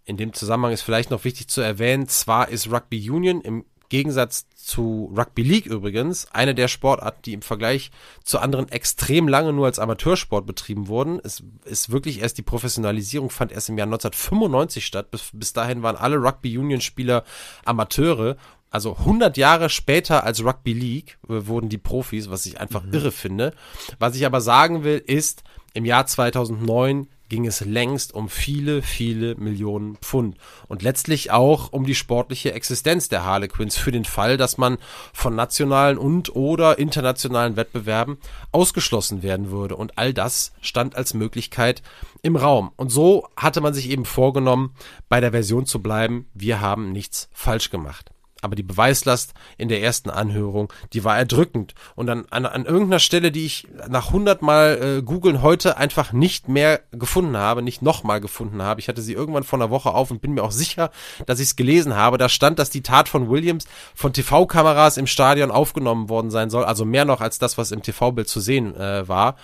In 0.08 0.16
dem 0.16 0.32
Zusammenhang 0.32 0.72
ist 0.72 0.84
vielleicht 0.84 1.12
noch 1.12 1.26
wichtig 1.26 1.49
zu 1.49 1.60
erwähnen, 1.60 2.08
zwar 2.08 2.47
ist 2.47 2.72
Rugby 2.72 3.10
Union 3.10 3.41
im 3.41 3.66
Gegensatz 3.89 4.47
zu 4.55 5.14
Rugby 5.16 5.43
League 5.43 5.66
übrigens, 5.66 6.28
eine 6.32 6.55
der 6.55 6.70
Sportarten, 6.70 7.22
die 7.26 7.34
im 7.34 7.41
Vergleich 7.41 7.91
zu 8.24 8.39
anderen 8.39 8.70
extrem 8.70 9.28
lange 9.28 9.51
nur 9.51 9.66
als 9.66 9.80
Amateursport 9.80 10.45
betrieben 10.45 10.88
wurden. 10.88 11.20
Es 11.26 11.43
ist 11.66 11.91
wirklich 11.91 12.22
erst 12.22 12.38
die 12.38 12.41
Professionalisierung 12.41 13.30
fand 13.30 13.51
erst 13.51 13.68
im 13.68 13.78
Jahr 13.78 13.88
1995 13.88 14.86
statt. 14.86 15.12
Bis, 15.12 15.30
bis 15.34 15.51
dahin 15.51 15.84
waren 15.84 15.97
alle 15.97 16.16
Rugby 16.16 16.58
Union 16.58 16.80
Spieler 16.80 17.26
Amateure. 17.66 18.38
Also 18.70 18.95
100 18.95 19.36
Jahre 19.36 19.70
später 19.70 20.24
als 20.24 20.41
Rugby 20.41 20.72
League 20.72 21.18
äh, 21.28 21.47
wurden 21.47 21.68
die 21.68 21.78
Profis, 21.78 22.30
was 22.30 22.45
ich 22.45 22.62
einfach 22.62 22.84
mhm. 22.84 22.93
irre 22.93 23.12
finde. 23.12 23.53
Was 23.99 24.16
ich 24.16 24.26
aber 24.26 24.39
sagen 24.39 24.86
will, 24.86 25.03
ist, 25.05 25.43
im 25.74 25.84
Jahr 25.84 26.08
2009 26.08 27.08
ging 27.30 27.45
es 27.45 27.61
längst 27.61 28.13
um 28.13 28.30
viele, 28.30 28.82
viele 28.82 29.36
Millionen 29.36 29.97
Pfund. 29.97 30.38
Und 30.67 30.82
letztlich 30.82 31.32
auch 31.32 31.71
um 31.71 31.86
die 31.86 31.95
sportliche 31.95 32.53
Existenz 32.53 33.09
der 33.09 33.23
Harlequins 33.23 33.78
für 33.78 33.91
den 33.91 34.05
Fall, 34.05 34.38
dass 34.38 34.57
man 34.57 34.78
von 35.13 35.36
nationalen 35.36 35.97
und 35.97 36.36
oder 36.36 36.80
internationalen 36.80 37.55
Wettbewerben 37.55 38.17
ausgeschlossen 38.51 39.23
werden 39.23 39.51
würde. 39.51 39.75
Und 39.75 39.97
all 39.97 40.13
das 40.13 40.53
stand 40.61 40.95
als 40.95 41.13
Möglichkeit 41.13 41.82
im 42.21 42.36
Raum. 42.36 42.71
Und 42.75 42.89
so 42.89 43.28
hatte 43.36 43.61
man 43.61 43.73
sich 43.73 43.89
eben 43.89 44.05
vorgenommen, 44.05 44.73
bei 45.09 45.19
der 45.19 45.32
Version 45.32 45.65
zu 45.65 45.82
bleiben, 45.82 46.28
wir 46.34 46.61
haben 46.61 46.91
nichts 46.91 47.30
falsch 47.34 47.69
gemacht 47.69 48.11
aber 48.41 48.55
die 48.55 48.63
Beweislast 48.63 49.33
in 49.57 49.69
der 49.69 49.81
ersten 49.81 50.09
Anhörung, 50.09 50.71
die 50.93 51.03
war 51.03 51.17
erdrückend. 51.17 51.73
Und 51.95 52.09
an, 52.09 52.25
an, 52.29 52.45
an 52.45 52.65
irgendeiner 52.65 52.99
Stelle, 52.99 53.31
die 53.31 53.45
ich 53.45 53.67
nach 53.89 54.11
hundertmal 54.11 54.97
äh, 54.99 55.01
googeln 55.01 55.41
heute 55.41 55.77
einfach 55.77 56.13
nicht 56.13 56.47
mehr 56.47 56.81
gefunden 56.91 57.38
habe, 57.38 57.61
nicht 57.61 57.81
nochmal 57.81 58.21
gefunden 58.21 58.61
habe, 58.61 58.79
ich 58.79 58.88
hatte 58.88 59.01
sie 59.01 59.13
irgendwann 59.13 59.43
vor 59.43 59.59
einer 59.59 59.69
Woche 59.69 59.93
auf 59.93 60.11
und 60.11 60.21
bin 60.21 60.33
mir 60.33 60.43
auch 60.43 60.51
sicher, 60.51 60.91
dass 61.25 61.39
ich 61.39 61.47
es 61.47 61.55
gelesen 61.55 61.95
habe, 61.95 62.17
da 62.17 62.29
stand, 62.29 62.59
dass 62.59 62.69
die 62.69 62.81
Tat 62.81 63.09
von 63.09 63.29
Williams 63.29 63.65
von 63.95 64.13
TV-Kameras 64.13 64.97
im 64.97 65.07
Stadion 65.07 65.51
aufgenommen 65.51 66.09
worden 66.09 66.31
sein 66.31 66.49
soll, 66.49 66.63
also 66.63 66.85
mehr 66.85 67.05
noch 67.05 67.21
als 67.21 67.39
das, 67.39 67.57
was 67.57 67.71
im 67.71 67.81
TV-Bild 67.81 68.27
zu 68.27 68.39
sehen 68.39 68.75
äh, 68.75 69.07
war. 69.07 69.35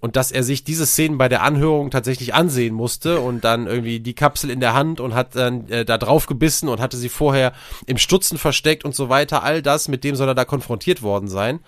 Und 0.00 0.16
dass 0.16 0.32
er 0.32 0.42
sich 0.42 0.64
diese 0.64 0.86
Szenen 0.86 1.18
bei 1.18 1.28
der 1.28 1.42
Anhörung 1.42 1.90
tatsächlich 1.90 2.34
ansehen 2.34 2.74
musste 2.74 3.20
und 3.20 3.44
dann 3.44 3.66
irgendwie 3.66 4.00
die 4.00 4.14
Kapsel 4.14 4.50
in 4.50 4.60
der 4.60 4.74
Hand 4.74 5.00
und 5.00 5.14
hat 5.14 5.34
dann 5.36 5.68
äh, 5.68 5.84
da 5.84 5.98
drauf 5.98 6.26
gebissen 6.26 6.68
und 6.68 6.80
hatte 6.80 6.96
sie 6.96 7.08
vorher 7.08 7.52
im 7.86 7.98
Stutzen 7.98 8.38
versteckt 8.40 8.84
und 8.84 8.94
so 8.94 9.08
weiter. 9.08 9.42
All 9.42 9.62
das, 9.62 9.88
mit 9.88 10.04
dem 10.04 10.16
soll 10.16 10.28
er 10.28 10.34
da 10.34 10.44
konfrontiert 10.44 11.02
worden 11.02 11.28
sein. 11.28 11.60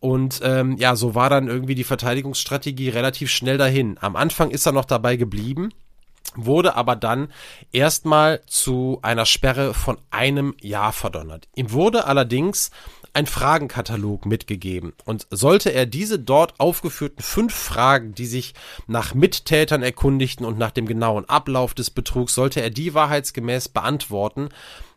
Und 0.00 0.40
ähm, 0.42 0.76
ja, 0.76 0.94
so 0.96 1.14
war 1.14 1.28
dann 1.28 1.48
irgendwie 1.48 1.74
die 1.74 1.84
Verteidigungsstrategie 1.84 2.88
relativ 2.88 3.30
schnell 3.30 3.58
dahin. 3.58 3.98
Am 4.00 4.16
Anfang 4.16 4.50
ist 4.50 4.64
er 4.66 4.72
noch 4.72 4.84
dabei 4.84 5.16
geblieben, 5.16 5.70
wurde 6.36 6.76
aber 6.76 6.94
dann 6.94 7.28
erstmal 7.72 8.40
zu 8.46 9.00
einer 9.02 9.26
Sperre 9.26 9.74
von 9.74 9.98
einem 10.10 10.54
Jahr 10.60 10.92
verdonnert. 10.92 11.48
Ihm 11.56 11.72
wurde 11.72 12.04
allerdings 12.06 12.70
ein 13.12 13.26
Fragenkatalog 13.26 14.26
mitgegeben. 14.26 14.92
Und 15.04 15.26
sollte 15.30 15.72
er 15.72 15.86
diese 15.86 16.20
dort 16.20 16.60
aufgeführten 16.60 17.22
fünf 17.22 17.54
Fragen, 17.54 18.14
die 18.14 18.26
sich 18.26 18.54
nach 18.86 19.14
Mittätern 19.14 19.82
erkundigten 19.82 20.46
und 20.46 20.58
nach 20.58 20.70
dem 20.70 20.86
genauen 20.86 21.28
Ablauf 21.28 21.74
des 21.74 21.90
Betrugs, 21.90 22.34
sollte 22.34 22.60
er 22.60 22.70
die 22.70 22.94
wahrheitsgemäß 22.94 23.70
beantworten, 23.70 24.50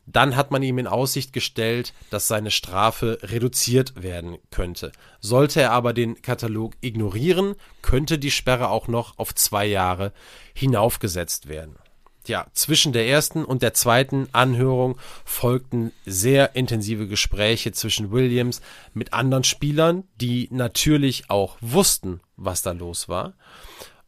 dann 0.06 0.36
hat 0.36 0.52
man 0.52 0.64
ihm 0.64 0.78
in 0.78 0.88
Aussicht 0.88 1.34
gestellt, 1.34 1.93
dass 2.10 2.28
seine 2.28 2.52
Strafe 2.52 3.20
reduziert 3.22 4.02
werden 4.02 4.38
könnte. 4.49 4.91
Sollte 5.20 5.62
er 5.62 5.72
aber 5.72 5.93
den 5.93 6.22
Katalog 6.22 6.74
ignorieren, 6.82 7.56
könnte 7.82 8.18
die 8.18 8.32
Sperre 8.32 8.70
auch 8.70 8.88
noch 8.88 9.18
auf 9.18 9.34
zwei 9.36 9.66
Jahre 9.66 10.12
hinaufgesetzt 10.54 11.47
werden. 11.47 11.76
Ja, 12.28 12.45
zwischen 12.54 12.93
der 12.93 13.08
ersten 13.08 13.43
und 13.43 13.64
der 13.64 13.74
zweiten 13.74 14.28
Anhörung 14.32 14.97
folgten 15.26 15.91
sehr 16.06 16.56
intensive 16.56 17.08
Gespräche 17.08 17.72
zwischen 17.72 18.12
Williams 18.12 18.62
mit 18.93 19.14
anderen 19.14 19.43
Spielern, 19.43 20.04
die 20.16 20.47
natürlich 20.52 21.32
auch 21.32 21.58
wussten, 21.62 22.22
was 22.38 22.62
da 22.62 22.74
los 22.74 23.10
war 23.10 23.34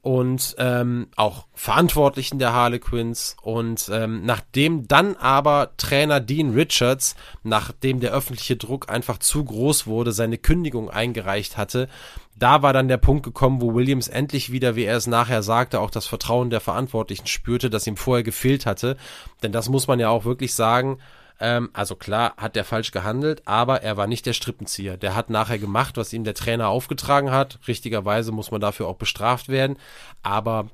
und 0.03 0.57
ähm, 0.59 1.07
auch 1.15 1.47
Verantwortlichen 1.53 2.37
der 2.37 2.51
Harlequins. 2.51 3.37
Und 3.41 3.89
ähm, 3.91 4.25
nachdem 4.25 4.85
dann 4.85 5.15
aber 5.15 5.71
Trainer 5.77 6.19
Dean 6.19 6.53
Richards, 6.53 7.15
nachdem 7.43 8.01
der 8.01 8.11
öffentliche 8.11 8.57
Druck 8.57 8.89
einfach 8.89 9.17
zu 9.17 9.45
groß 9.45 9.87
wurde, 9.87 10.11
seine 10.11 10.37
Kündigung 10.37 10.89
eingereicht 10.89 11.55
hatte, 11.55 11.87
da 12.35 12.61
war 12.61 12.73
dann 12.73 12.89
der 12.89 12.97
Punkt 12.97 13.23
gekommen, 13.23 13.61
wo 13.61 13.73
Williams 13.75 14.09
endlich 14.09 14.51
wieder, 14.51 14.75
wie 14.75 14.83
er 14.83 14.97
es 14.97 15.07
nachher 15.07 15.41
sagte, 15.41 15.79
auch 15.79 15.89
das 15.89 16.05
Vertrauen 16.05 16.49
der 16.49 16.59
Verantwortlichen 16.59 17.27
spürte, 17.27 17.69
das 17.69 17.87
ihm 17.87 17.95
vorher 17.95 18.23
gefehlt 18.23 18.65
hatte. 18.65 18.97
Denn 19.41 19.53
das 19.53 19.69
muss 19.69 19.87
man 19.87 20.01
ja 20.01 20.09
auch 20.09 20.25
wirklich 20.25 20.53
sagen, 20.53 20.97
ähm, 21.39 21.69
also 21.73 21.95
klar 21.95 22.33
hat 22.37 22.55
der 22.55 22.63
falsch 22.63 22.91
gehandelt, 22.91 23.41
aber 23.45 23.81
er 23.81 23.97
war 23.97 24.07
nicht 24.07 24.25
der 24.25 24.33
Strippenzieher. 24.33 24.97
Der 24.97 25.15
hat 25.15 25.29
nachher 25.29 25.59
gemacht, 25.59 25.97
was 25.97 26.13
ihm 26.13 26.23
der 26.23 26.35
Trainer 26.35 26.69
aufgetragen 26.69 27.31
hat. 27.31 27.59
Richtigerweise 27.67 28.31
muss 28.31 28.51
man 28.51 28.61
dafür 28.61 28.87
auch 28.87 28.97
bestraft 28.97 29.49
werden. 29.49 29.77
Aber 30.21 30.69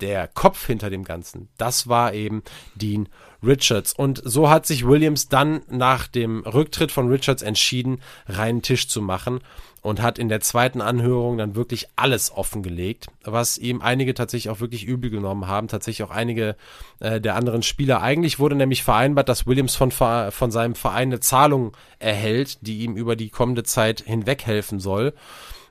der 0.00 0.26
Kopf 0.28 0.66
hinter 0.66 0.90
dem 0.90 1.04
Ganzen, 1.04 1.48
das 1.56 1.88
war 1.88 2.12
eben 2.12 2.42
Dean 2.74 3.08
Richards. 3.42 3.92
Und 3.92 4.20
so 4.24 4.50
hat 4.50 4.66
sich 4.66 4.86
Williams 4.86 5.28
dann 5.28 5.62
nach 5.68 6.08
dem 6.08 6.40
Rücktritt 6.40 6.90
von 6.90 7.08
Richards 7.08 7.42
entschieden, 7.42 8.00
reinen 8.26 8.62
Tisch 8.62 8.88
zu 8.88 9.00
machen 9.00 9.40
und 9.84 10.00
hat 10.00 10.18
in 10.18 10.30
der 10.30 10.40
zweiten 10.40 10.80
Anhörung 10.80 11.36
dann 11.36 11.56
wirklich 11.56 11.88
alles 11.94 12.32
offengelegt, 12.32 13.08
was 13.22 13.58
ihm 13.58 13.82
einige 13.82 14.14
tatsächlich 14.14 14.48
auch 14.48 14.60
wirklich 14.60 14.86
übel 14.86 15.10
genommen 15.10 15.46
haben, 15.46 15.68
tatsächlich 15.68 16.08
auch 16.08 16.10
einige 16.10 16.56
äh, 17.00 17.20
der 17.20 17.36
anderen 17.36 17.62
Spieler. 17.62 18.00
Eigentlich 18.00 18.38
wurde 18.38 18.56
nämlich 18.56 18.82
vereinbart, 18.82 19.28
dass 19.28 19.46
Williams 19.46 19.76
von, 19.76 19.90
von 19.90 20.50
seinem 20.50 20.74
Verein 20.74 21.08
eine 21.08 21.20
Zahlung 21.20 21.76
erhält, 21.98 22.66
die 22.66 22.78
ihm 22.78 22.96
über 22.96 23.14
die 23.14 23.28
kommende 23.28 23.62
Zeit 23.62 24.00
hinweg 24.00 24.46
helfen 24.46 24.80
soll. 24.80 25.12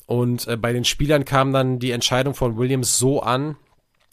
Und 0.06 0.48
äh, 0.48 0.58
bei 0.58 0.74
den 0.74 0.86
Spielern 0.86 1.26
kam 1.26 1.52
dann 1.52 1.80
die 1.80 1.90
Entscheidung 1.90 2.36
von 2.36 2.56
Williams 2.56 3.00
so 3.00 3.24
an, 3.24 3.56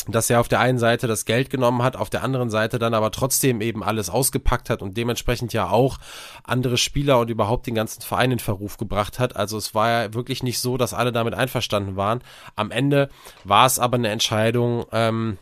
dass 0.08 0.30
er 0.30 0.40
auf 0.40 0.48
der 0.48 0.60
einen 0.60 0.78
Seite 0.78 1.06
das 1.06 1.24
Geld 1.24 1.50
genommen 1.50 1.82
hat, 1.82 1.96
auf 1.96 2.10
der 2.10 2.22
anderen 2.22 2.50
Seite 2.50 2.78
dann 2.78 2.94
aber 2.94 3.10
trotzdem 3.10 3.60
eben 3.60 3.82
alles 3.82 4.10
ausgepackt 4.10 4.70
hat 4.70 4.82
und 4.82 4.96
dementsprechend 4.96 5.52
ja 5.52 5.68
auch 5.70 5.98
andere 6.44 6.76
Spieler 6.76 7.18
und 7.18 7.30
überhaupt 7.30 7.66
den 7.66 7.74
ganzen 7.74 8.02
Verein 8.02 8.32
in 8.32 8.38
Verruf 8.38 8.76
gebracht 8.76 9.18
hat. 9.18 9.36
Also 9.36 9.56
es 9.56 9.74
war 9.74 9.90
ja 9.90 10.14
wirklich 10.14 10.42
nicht 10.42 10.60
so, 10.60 10.76
dass 10.76 10.94
alle 10.94 11.12
damit 11.12 11.34
einverstanden 11.34 11.96
waren. 11.96 12.20
Am 12.56 12.70
Ende 12.70 13.08
war 13.44 13.66
es 13.66 13.78
aber 13.78 13.96
eine 13.96 14.08
Entscheidung, 14.08 14.86
ähm, 14.92 15.38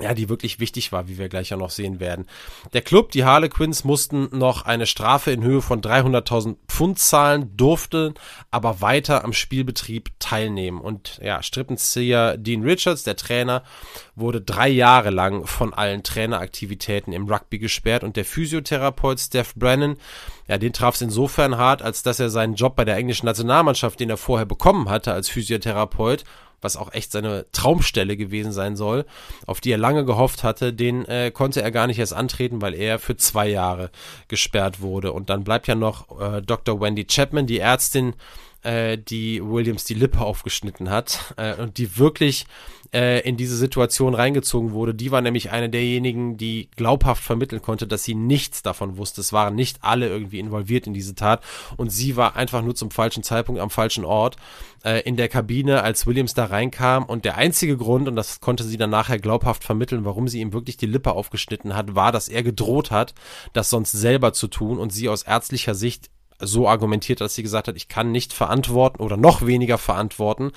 ja, 0.00 0.12
die 0.12 0.28
wirklich 0.28 0.58
wichtig 0.58 0.90
war, 0.90 1.06
wie 1.06 1.18
wir 1.18 1.28
gleich 1.28 1.50
ja 1.50 1.56
noch 1.56 1.70
sehen 1.70 2.00
werden. 2.00 2.26
Der 2.72 2.82
Club, 2.82 3.12
die 3.12 3.24
Harlequins, 3.24 3.84
mussten 3.84 4.28
noch 4.36 4.64
eine 4.64 4.86
Strafe 4.86 5.30
in 5.30 5.44
Höhe 5.44 5.62
von 5.62 5.80
300.000 5.80 6.56
Pfund 6.66 6.98
zahlen, 6.98 7.56
durften 7.56 8.14
aber 8.50 8.80
weiter 8.80 9.24
am 9.24 9.32
Spielbetrieb 9.32 10.10
teilnehmen. 10.18 10.80
Und 10.80 11.20
ja, 11.22 11.42
Strippenzieher 11.42 12.36
Dean 12.36 12.64
Richards, 12.64 13.04
der 13.04 13.14
Trainer, 13.14 13.62
wurde 14.16 14.40
drei 14.40 14.68
Jahre 14.68 15.10
lang 15.10 15.46
von 15.46 15.72
allen 15.72 16.02
Traineraktivitäten 16.02 17.12
im 17.12 17.28
Rugby 17.28 17.58
gesperrt 17.58 18.02
und 18.02 18.16
der 18.16 18.24
Physiotherapeut 18.24 19.20
Steph 19.20 19.54
Brennan, 19.54 19.96
ja, 20.48 20.58
den 20.58 20.72
traf 20.72 20.96
es 20.96 21.02
insofern 21.02 21.56
hart, 21.56 21.82
als 21.82 22.02
dass 22.02 22.18
er 22.18 22.30
seinen 22.30 22.54
Job 22.54 22.74
bei 22.74 22.84
der 22.84 22.96
englischen 22.96 23.26
Nationalmannschaft, 23.26 24.00
den 24.00 24.10
er 24.10 24.16
vorher 24.16 24.44
bekommen 24.44 24.88
hatte 24.90 25.12
als 25.12 25.28
Physiotherapeut, 25.28 26.24
was 26.64 26.76
auch 26.76 26.92
echt 26.92 27.12
seine 27.12 27.46
Traumstelle 27.52 28.16
gewesen 28.16 28.52
sein 28.52 28.74
soll, 28.74 29.04
auf 29.46 29.60
die 29.60 29.70
er 29.70 29.78
lange 29.78 30.04
gehofft 30.04 30.42
hatte, 30.42 30.72
den 30.72 31.04
äh, 31.04 31.30
konnte 31.30 31.62
er 31.62 31.70
gar 31.70 31.86
nicht 31.86 31.98
erst 31.98 32.14
antreten, 32.14 32.62
weil 32.62 32.74
er 32.74 32.98
für 32.98 33.16
zwei 33.16 33.48
Jahre 33.48 33.90
gesperrt 34.28 34.80
wurde. 34.80 35.12
Und 35.12 35.30
dann 35.30 35.44
bleibt 35.44 35.68
ja 35.68 35.74
noch 35.74 36.20
äh, 36.20 36.42
Dr. 36.42 36.80
Wendy 36.80 37.04
Chapman, 37.04 37.46
die 37.46 37.60
Ärztin, 37.60 38.14
äh, 38.64 38.98
die 38.98 39.42
Williams 39.42 39.84
die 39.84 39.94
Lippe 39.94 40.20
aufgeschnitten 40.20 40.90
hat 40.90 41.34
äh, 41.36 41.54
und 41.54 41.78
die 41.78 41.98
wirklich 41.98 42.46
äh, 42.94 43.20
in 43.28 43.36
diese 43.36 43.56
Situation 43.56 44.14
reingezogen 44.14 44.72
wurde. 44.72 44.94
Die 44.94 45.10
war 45.10 45.20
nämlich 45.20 45.50
eine 45.50 45.68
derjenigen, 45.68 46.36
die 46.36 46.68
glaubhaft 46.76 47.22
vermitteln 47.22 47.60
konnte, 47.60 47.86
dass 47.86 48.04
sie 48.04 48.14
nichts 48.14 48.62
davon 48.62 48.96
wusste. 48.96 49.20
Es 49.20 49.32
waren 49.32 49.54
nicht 49.54 49.78
alle 49.82 50.08
irgendwie 50.08 50.38
involviert 50.38 50.86
in 50.86 50.94
diese 50.94 51.14
Tat 51.14 51.42
und 51.76 51.90
sie 51.90 52.16
war 52.16 52.36
einfach 52.36 52.62
nur 52.62 52.74
zum 52.74 52.90
falschen 52.90 53.22
Zeitpunkt 53.22 53.60
am 53.60 53.70
falschen 53.70 54.04
Ort 54.04 54.36
äh, 54.84 55.00
in 55.00 55.16
der 55.16 55.28
Kabine, 55.28 55.82
als 55.82 56.06
Williams 56.06 56.34
da 56.34 56.46
reinkam 56.46 57.04
und 57.04 57.24
der 57.24 57.36
einzige 57.36 57.76
Grund, 57.76 58.06
und 58.06 58.16
das 58.16 58.40
konnte 58.40 58.64
sie 58.64 58.76
dann 58.76 58.90
nachher 58.90 59.18
glaubhaft 59.18 59.64
vermitteln, 59.64 60.04
warum 60.04 60.28
sie 60.28 60.40
ihm 60.40 60.52
wirklich 60.52 60.76
die 60.76 60.86
Lippe 60.86 61.12
aufgeschnitten 61.12 61.74
hat, 61.74 61.94
war, 61.94 62.12
dass 62.12 62.28
er 62.28 62.42
gedroht 62.42 62.90
hat, 62.90 63.14
das 63.52 63.70
sonst 63.70 63.92
selber 63.92 64.32
zu 64.32 64.46
tun 64.46 64.78
und 64.78 64.92
sie 64.92 65.08
aus 65.08 65.22
ärztlicher 65.22 65.74
Sicht 65.74 66.10
so 66.38 66.68
argumentiert, 66.68 67.20
dass 67.20 67.34
sie 67.34 67.42
gesagt 67.42 67.68
hat, 67.68 67.76
ich 67.76 67.88
kann 67.88 68.12
nicht 68.12 68.32
verantworten 68.32 69.02
oder 69.02 69.16
noch 69.16 69.46
weniger 69.46 69.78
verantworten, 69.78 70.52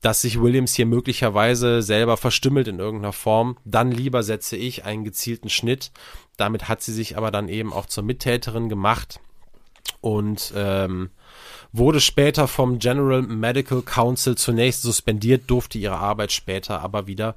dass 0.00 0.22
sich 0.22 0.40
Williams 0.40 0.74
hier 0.74 0.86
möglicherweise 0.86 1.80
selber 1.80 2.16
verstümmelt 2.16 2.68
in 2.68 2.80
irgendeiner 2.80 3.12
Form. 3.12 3.56
Dann 3.64 3.92
lieber 3.92 4.22
setze 4.22 4.56
ich 4.56 4.84
einen 4.84 5.04
gezielten 5.04 5.48
Schnitt. 5.48 5.92
Damit 6.36 6.68
hat 6.68 6.82
sie 6.82 6.92
sich 6.92 7.16
aber 7.16 7.30
dann 7.30 7.48
eben 7.48 7.72
auch 7.72 7.86
zur 7.86 8.02
Mittäterin 8.02 8.68
gemacht 8.68 9.20
und 10.00 10.52
ähm, 10.56 11.10
wurde 11.72 12.00
später 12.00 12.48
vom 12.48 12.78
General 12.80 13.22
Medical 13.22 13.82
Council 13.82 14.36
zunächst 14.36 14.82
suspendiert, 14.82 15.44
durfte 15.46 15.78
ihre 15.78 15.98
Arbeit 15.98 16.32
später 16.32 16.80
aber 16.80 17.06
wieder 17.06 17.36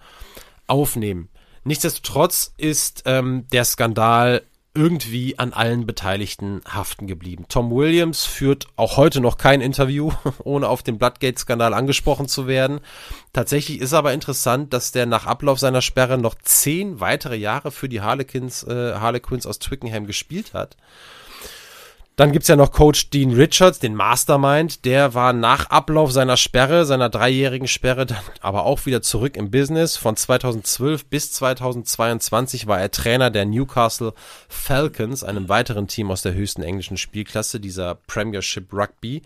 aufnehmen. 0.68 1.30
Nichtsdestotrotz 1.64 2.54
ist 2.58 3.04
ähm, 3.06 3.46
der 3.52 3.66
Skandal 3.66 4.44
irgendwie 4.76 5.40
an 5.40 5.54
allen 5.54 5.86
Beteiligten 5.86 6.62
haften 6.68 7.08
geblieben. 7.08 7.46
Tom 7.50 7.72
Williams 7.72 8.26
führt 8.26 8.68
auch 8.76 8.98
heute 8.98 9.22
noch 9.22 9.38
kein 9.38 9.62
Interview, 9.62 10.12
ohne 10.44 10.68
auf 10.68 10.84
den 10.84 10.98
Bloodgate-Skandal 10.98 11.74
angesprochen 11.74 12.28
zu 12.28 12.46
werden. 12.48 12.82
Tatsächlich 13.34 13.80
ist 13.80 13.94
aber 13.94 14.14
interessant, 14.14 14.74
dass 14.74 14.92
der 14.92 15.06
nach 15.06 15.26
Ablauf 15.26 15.60
seiner 15.60 15.82
Sperre 15.82 16.18
noch 16.18 16.36
zehn 16.36 17.00
weitere 17.00 17.38
Jahre 17.38 17.72
für 17.72 17.90
die 17.90 18.02
Harlequins, 18.02 18.64
äh, 18.64 18.96
Harlequins 18.96 19.46
aus 19.48 19.60
Twickenham 19.60 20.06
gespielt 20.06 20.54
hat. 20.54 20.78
Dann 22.16 22.32
gibt's 22.32 22.48
ja 22.48 22.56
noch 22.56 22.72
Coach 22.72 23.10
Dean 23.10 23.34
Richards, 23.34 23.80
den 23.80 23.94
Mastermind. 23.94 24.86
Der 24.86 25.14
war 25.14 25.34
nach 25.34 25.70
Ablauf 25.70 26.14
seiner 26.14 26.38
Sperre, 26.38 26.86
seiner 26.86 27.10
dreijährigen 27.10 27.68
Sperre, 27.68 28.06
dann 28.06 28.18
aber 28.40 28.64
auch 28.64 28.86
wieder 28.86 29.02
zurück 29.02 29.36
im 29.36 29.52
Business. 29.52 29.98
Von 29.98 30.16
2012 30.16 31.08
bis 31.08 31.34
2022 31.34 32.68
war 32.68 32.80
er 32.80 32.90
Trainer 32.90 33.32
der 33.32 33.46
Newcastle 33.46 34.14
Falcons, 34.48 35.26
einem 35.26 35.50
weiteren 35.50 35.88
Team 35.88 36.10
aus 36.10 36.22
der 36.22 36.34
höchsten 36.34 36.64
englischen 36.64 36.96
Spielklasse, 36.96 37.60
dieser 37.60 37.96
Premiership 38.08 38.72
Rugby. 38.72 39.22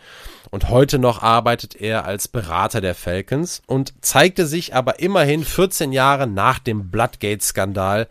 Und 0.50 0.70
heute 0.70 0.98
noch 0.98 1.22
arbeitet 1.22 1.76
er 1.76 2.06
als 2.06 2.28
Berater 2.28 2.82
der 2.82 2.96
Falcons 2.96 3.62
und 3.68 3.94
zeigte 4.02 4.48
sich 4.48 4.74
aber 4.74 5.00
immerhin 5.00 5.46
14 5.46 5.92
Jahre 5.94 6.26
nach 6.26 6.58
dem 6.58 6.90
Bloodgate-Skandal 6.90 8.08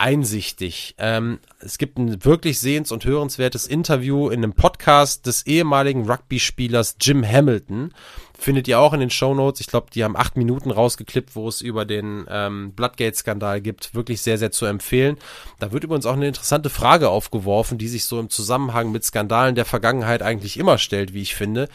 einsichtig. 0.00 0.94
Ähm, 0.98 1.38
es 1.60 1.78
gibt 1.78 1.98
ein 1.98 2.24
wirklich 2.24 2.58
sehens- 2.58 2.90
und 2.90 3.04
hörenswertes 3.04 3.66
Interview 3.66 4.30
in 4.30 4.42
einem 4.42 4.54
Podcast 4.54 5.26
des 5.26 5.46
ehemaligen 5.46 6.10
Rugby-Spielers 6.10 6.96
Jim 7.00 7.24
Hamilton. 7.24 7.92
Findet 8.38 8.66
ihr 8.68 8.80
auch 8.80 8.94
in 8.94 9.00
den 9.00 9.10
Show 9.10 9.34
Notes. 9.34 9.60
Ich 9.60 9.66
glaube, 9.66 9.88
die 9.94 10.02
haben 10.02 10.16
acht 10.16 10.36
Minuten 10.38 10.70
rausgeklippt, 10.70 11.36
wo 11.36 11.46
es 11.46 11.60
über 11.60 11.84
den 11.84 12.24
ähm, 12.30 12.72
Bloodgate-Skandal 12.72 13.60
gibt. 13.60 13.94
Wirklich 13.94 14.22
sehr, 14.22 14.38
sehr 14.38 14.50
zu 14.50 14.64
empfehlen. 14.64 15.18
Da 15.58 15.72
wird 15.72 15.84
übrigens 15.84 16.06
auch 16.06 16.14
eine 16.14 16.28
interessante 16.28 16.70
Frage 16.70 17.10
aufgeworfen, 17.10 17.76
die 17.76 17.88
sich 17.88 18.06
so 18.06 18.18
im 18.18 18.30
Zusammenhang 18.30 18.90
mit 18.92 19.04
Skandalen 19.04 19.54
der 19.54 19.66
Vergangenheit 19.66 20.22
eigentlich 20.22 20.56
immer 20.58 20.78
stellt, 20.78 21.12
wie 21.12 21.20
ich 21.20 21.34
finde. 21.34 21.68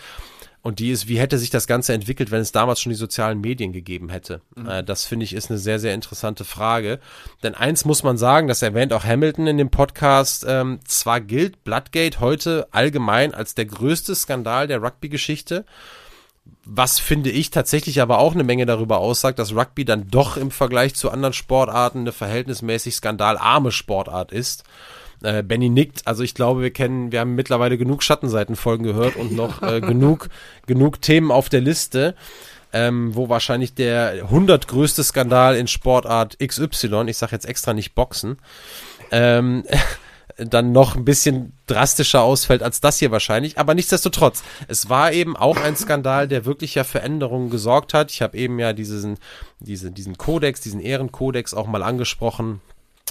Und 0.65 0.79
die 0.79 0.89
ist, 0.89 1.07
wie 1.07 1.19
hätte 1.19 1.37
sich 1.37 1.51
das 1.51 1.67
Ganze 1.67 1.93
entwickelt, 1.93 2.31
wenn 2.31 2.41
es 2.41 2.51
damals 2.51 2.81
schon 2.81 2.89
die 2.89 2.95
sozialen 2.95 3.39
Medien 3.39 3.71
gegeben 3.71 4.09
hätte? 4.09 4.41
Mhm. 4.55 4.67
Äh, 4.67 4.83
das 4.83 5.05
finde 5.05 5.23
ich 5.23 5.33
ist 5.33 5.51
eine 5.51 5.59
sehr, 5.59 5.77
sehr 5.77 5.93
interessante 5.93 6.43
Frage. 6.43 6.99
Denn 7.43 7.53
eins 7.53 7.85
muss 7.85 8.01
man 8.01 8.17
sagen, 8.17 8.47
das 8.47 8.63
erwähnt 8.63 8.91
auch 8.91 9.03
Hamilton 9.03 9.45
in 9.45 9.59
dem 9.59 9.69
Podcast, 9.69 10.43
ähm, 10.49 10.79
zwar 10.83 11.21
gilt 11.21 11.63
Bloodgate 11.65 12.19
heute 12.19 12.67
allgemein 12.71 13.35
als 13.35 13.53
der 13.53 13.65
größte 13.65 14.15
Skandal 14.15 14.65
der 14.65 14.81
Rugby-Geschichte, 14.81 15.65
was 16.63 16.97
finde 16.97 17.29
ich 17.29 17.51
tatsächlich 17.51 18.01
aber 18.01 18.17
auch 18.17 18.33
eine 18.33 18.43
Menge 18.43 18.65
darüber 18.65 18.97
aussagt, 18.97 19.37
dass 19.37 19.53
Rugby 19.55 19.85
dann 19.85 20.09
doch 20.09 20.35
im 20.35 20.49
Vergleich 20.49 20.95
zu 20.95 21.11
anderen 21.11 21.33
Sportarten 21.33 21.99
eine 21.99 22.11
verhältnismäßig 22.11 22.95
skandalarme 22.95 23.71
Sportart 23.71 24.31
ist. 24.31 24.63
Äh, 25.23 25.43
Benny 25.43 25.69
nickt. 25.69 26.05
Also 26.05 26.23
ich 26.23 26.33
glaube, 26.33 26.61
wir 26.61 26.71
kennen, 26.71 27.11
wir 27.11 27.19
haben 27.19 27.35
mittlerweile 27.35 27.77
genug 27.77 28.03
Schattenseitenfolgen 28.03 28.85
gehört 28.85 29.15
und 29.15 29.31
noch 29.31 29.61
äh, 29.61 29.81
genug, 29.81 30.29
genug 30.67 31.01
Themen 31.01 31.31
auf 31.31 31.49
der 31.49 31.61
Liste. 31.61 32.15
Ähm, 32.73 33.15
wo 33.15 33.29
wahrscheinlich 33.29 33.73
der 33.73 34.23
100 34.23 34.67
größte 34.67 35.01
Skandal 35.01 35.55
in 35.55 35.67
Sportart 35.67 36.37
XY, 36.45 37.05
ich 37.07 37.15
sage 37.15 37.31
jetzt 37.31 37.45
extra 37.45 37.73
nicht 37.73 37.95
Boxen, 37.95 38.37
ähm, 39.11 39.63
dann 40.37 40.73
noch 40.73 40.97
ein 40.97 41.05
bisschen 41.05 41.53
drastischer 41.67 42.21
ausfällt 42.21 42.61
als 42.61 42.81
das 42.81 42.99
hier 42.99 43.11
wahrscheinlich. 43.11 43.57
Aber 43.57 43.75
nichtsdestotrotz, 43.75 44.43
es 44.67 44.89
war 44.89 45.13
eben 45.13 45.37
auch 45.37 45.55
ein 45.55 45.77
Skandal, 45.77 46.27
der 46.27 46.43
wirklich 46.43 46.75
ja 46.75 46.83
für 46.83 47.01
Änderungen 47.01 47.49
gesorgt 47.49 47.93
hat. 47.93 48.11
Ich 48.11 48.21
habe 48.21 48.37
eben 48.37 48.59
ja 48.59 48.73
diesen, 48.73 49.17
diese, 49.61 49.91
diesen 49.91 50.17
Kodex, 50.17 50.59
diesen 50.59 50.81
Ehrenkodex 50.81 51.53
auch 51.53 51.67
mal 51.67 51.83
angesprochen 51.83 52.59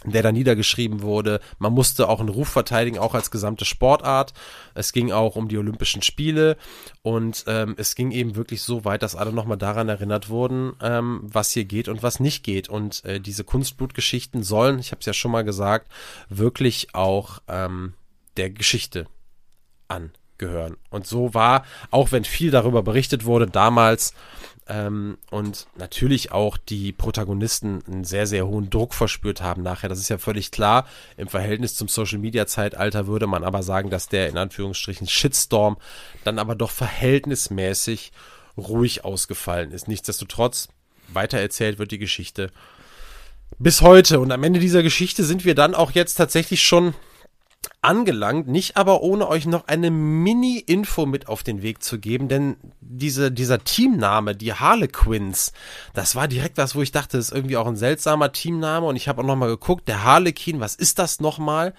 der 0.05 0.23
da 0.23 0.33
niedergeschrieben 0.33 1.03
wurde. 1.03 1.41
Man 1.59 1.73
musste 1.73 2.09
auch 2.09 2.21
einen 2.21 2.29
Ruf 2.29 2.49
verteidigen, 2.49 2.99
auch 2.99 3.15
als 3.15 3.31
gesamte 3.31 3.65
Sportart. 3.65 4.35
Es 4.75 4.93
ging 4.93 5.13
auch 5.13 5.37
um 5.37 5.49
die 5.49 5.57
Olympischen 5.57 6.03
Spiele 6.03 6.57
und 7.03 7.45
ähm, 7.47 7.75
es 7.79 7.95
ging 7.95 8.11
eben 8.11 8.37
wirklich 8.37 8.63
so 8.63 8.85
weit, 8.85 9.03
dass 9.03 9.17
alle 9.17 9.33
nochmal 9.33 9.57
daran 9.57 9.89
erinnert 9.89 10.29
wurden, 10.29 10.75
ähm, 10.83 11.21
was 11.23 11.53
hier 11.53 11.65
geht 11.65 11.89
und 11.89 12.03
was 12.03 12.21
nicht 12.21 12.45
geht. 12.45 12.69
Und 12.69 13.05
äh, 13.05 13.21
diese 13.21 13.45
Kunstblutgeschichten 13.45 14.43
sollen, 14.43 14.79
ich 14.79 14.91
habe 14.91 15.01
es 15.01 15.07
ja 15.07 15.15
schon 15.15 15.31
mal 15.31 15.45
gesagt, 15.45 15.91
wirklich 16.29 16.95
auch 16.95 17.39
ähm, 17.49 17.95
der 18.37 18.51
Geschichte 18.51 19.07
angehören. 19.89 20.77
Und 20.91 21.07
so 21.07 21.35
war, 21.35 21.65
auch 21.91 22.13
wenn 22.13 22.25
viel 22.25 22.51
darüber 22.51 22.83
berichtet 22.83 23.25
wurde, 23.25 23.47
damals 23.47 24.13
ähm, 24.67 25.19
und 25.31 25.67
natürlich 25.77 26.33
auch 26.33 26.57
die 26.57 26.93
Protagonisten 26.93 27.83
einen 27.87 28.05
sehr, 28.05 28.27
sehr 28.27 28.47
hohen 28.47 28.71
Druck 28.71 28.95
verspürt 28.95 29.43
haben 29.43 29.63
nachher. 29.63 29.89
Das 29.89 29.99
ist 29.99 30.09
ja 30.09 30.19
völlig 30.19 30.51
klar. 30.51 30.87
Im 31.17 31.29
Verhältnis 31.29 31.75
zum 31.75 31.89
Social 31.89 32.19
Media 32.19 32.47
Zeitalter 32.47 33.07
würde 33.07 33.27
man 33.27 33.45
aber 33.45 33.63
sagen, 33.63 33.91
dass 33.91 34.09
der 34.09 34.29
in 34.29 34.39
Anführungsstrichen 34.39 35.07
Shitstorm 35.07 35.77
dann 36.25 36.39
aber 36.39 36.55
doch 36.55 36.71
verhältnismäßig 36.71 38.13
ruhig 38.57 39.05
ausgefallen 39.05 39.73
ist. 39.73 39.89
Nichtsdestotrotz, 39.89 40.69
weitererzählt 41.09 41.79
wird 41.79 41.91
die 41.91 41.99
Geschichte 41.99 42.51
bis 43.59 43.83
heute. 43.83 44.21
Und 44.21 44.33
am 44.33 44.43
Ende 44.43 44.61
dieser 44.61 44.83
Geschichte 44.83 45.25
sind 45.25 45.45
wir 45.45 45.55
dann 45.55 45.75
auch 45.75 45.91
jetzt 45.91 46.15
tatsächlich 46.15 46.63
schon 46.63 46.95
angelangt, 47.83 48.49
nicht 48.49 48.77
aber 48.77 49.03
ohne 49.03 49.29
euch 49.29 49.47
noch 49.47 49.69
eine 49.69 49.91
Mini-Info 49.91 51.07
mit 51.07 51.29
auf 51.29 51.43
den 51.43 51.63
Weg 51.63 51.83
zu 51.83 51.99
geben, 51.99 52.29
denn 52.29 52.57
diese, 52.81 53.31
dieser 53.31 53.63
Teamname, 53.63 54.35
die 54.35 54.55
Harlequins, 54.55 55.53
das 55.93 56.17
war 56.17 56.29
direkt 56.29 56.59
was, 56.59 56.75
wo 56.75 56.83
ich 56.83 56.93
dachte, 56.93 57.17
das 57.17 57.27
ist 57.27 57.35
irgendwie 57.35 57.57
auch 57.57 57.67
ein 57.67 57.77
seltsamer 57.77 58.33
Teamname 58.33 58.87
und 58.87 58.97
ich 58.97 59.09
habe 59.09 59.23
auch 59.23 59.27
nochmal 59.27 59.49
geguckt, 59.49 59.89
der 59.89 60.05
Harlequin, 60.05 60.61
was 60.61 60.75
ist 60.75 60.99
das 60.99 61.21
nochmal? 61.21 61.75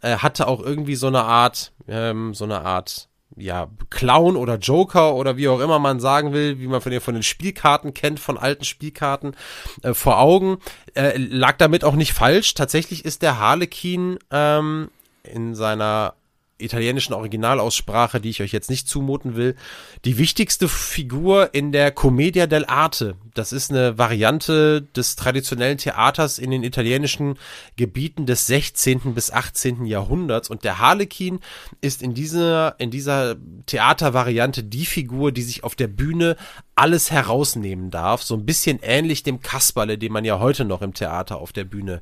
Äh, 0.00 0.16
hatte 0.16 0.48
auch 0.48 0.60
irgendwie 0.60 0.96
so 0.96 1.08
eine 1.08 1.24
Art, 1.24 1.72
ähm, 1.86 2.34
so 2.34 2.44
eine 2.44 2.62
Art 2.62 3.08
ja, 3.36 3.68
Clown 3.90 4.36
oder 4.36 4.56
Joker 4.56 5.14
oder 5.14 5.36
wie 5.36 5.48
auch 5.48 5.60
immer 5.60 5.78
man 5.78 6.00
sagen 6.00 6.32
will, 6.32 6.58
wie 6.58 6.66
man 6.66 6.80
von 6.80 6.92
den, 6.92 7.00
von 7.00 7.14
den 7.14 7.22
Spielkarten 7.22 7.94
kennt, 7.94 8.20
von 8.20 8.36
alten 8.36 8.64
Spielkarten 8.64 9.36
äh, 9.82 9.94
vor 9.94 10.18
Augen. 10.18 10.58
Äh, 10.94 11.16
lag 11.16 11.56
damit 11.56 11.84
auch 11.84 11.94
nicht 11.94 12.12
falsch. 12.12 12.54
Tatsächlich 12.54 13.04
ist 13.04 13.22
der 13.22 13.38
Harlequin 13.38 14.18
ähm, 14.30 14.90
in 15.22 15.54
seiner 15.54 16.14
italienischen 16.60 17.14
Originalaussprache, 17.14 18.20
die 18.20 18.30
ich 18.30 18.42
euch 18.42 18.52
jetzt 18.52 18.70
nicht 18.70 18.88
zumuten 18.88 19.36
will, 19.36 19.56
die 20.04 20.18
wichtigste 20.18 20.68
Figur 20.68 21.54
in 21.54 21.72
der 21.72 21.90
Commedia 21.90 22.44
dell'arte. 22.44 23.14
Das 23.34 23.52
ist 23.52 23.70
eine 23.70 23.98
Variante 23.98 24.82
des 24.82 25.16
traditionellen 25.16 25.78
Theaters 25.78 26.38
in 26.38 26.50
den 26.50 26.62
italienischen 26.62 27.38
Gebieten 27.76 28.26
des 28.26 28.46
16. 28.46 29.14
bis 29.14 29.30
18. 29.30 29.86
Jahrhunderts 29.86 30.50
und 30.50 30.64
der 30.64 30.78
Harlekin 30.78 31.40
ist 31.80 32.02
in 32.02 32.14
dieser, 32.14 32.78
in 32.78 32.90
dieser 32.90 33.36
Theatervariante 33.66 34.64
die 34.64 34.86
Figur, 34.86 35.32
die 35.32 35.42
sich 35.42 35.64
auf 35.64 35.74
der 35.74 35.88
Bühne 35.88 36.36
alles 36.74 37.10
herausnehmen 37.10 37.90
darf, 37.90 38.22
so 38.22 38.34
ein 38.34 38.46
bisschen 38.46 38.80
ähnlich 38.82 39.22
dem 39.22 39.40
Kasperle, 39.40 39.98
den 39.98 40.12
man 40.12 40.24
ja 40.24 40.38
heute 40.38 40.64
noch 40.64 40.82
im 40.82 40.94
Theater 40.94 41.38
auf 41.38 41.52
der 41.52 41.64
Bühne 41.64 41.94
äh, 41.96 42.00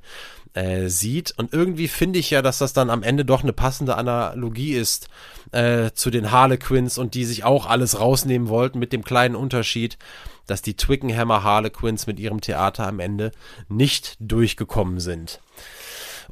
sieht. 0.88 1.34
Und 1.36 1.53
irgendwie 1.53 1.88
finde 1.88 2.18
ich 2.18 2.30
ja, 2.30 2.42
dass 2.42 2.59
das 2.59 2.72
dann 2.72 2.90
am 2.90 3.03
Ende 3.03 3.24
doch 3.24 3.42
eine 3.42 3.53
passende 3.53 3.96
Analogie 3.96 4.72
ist 4.72 5.09
äh, 5.53 5.90
zu 5.92 6.11
den 6.11 6.30
Harlequins 6.30 6.99
und 6.99 7.14
die 7.14 7.24
sich 7.24 7.44
auch 7.44 7.66
alles 7.66 8.01
rausnehmen 8.01 8.49
wollten 8.49 8.78
mit 8.78 8.92
dem 8.92 9.05
kleinen 9.05 9.36
Unterschied, 9.36 9.99
dass 10.46 10.62
die 10.62 10.74
Twickenhammer 10.74 11.42
Harlequins 11.42 12.07
mit 12.07 12.18
ihrem 12.18 12.40
Theater 12.40 12.86
am 12.86 13.01
Ende 13.01 13.32
nicht 13.68 14.16
durchgekommen 14.20 15.01
sind. 15.01 15.40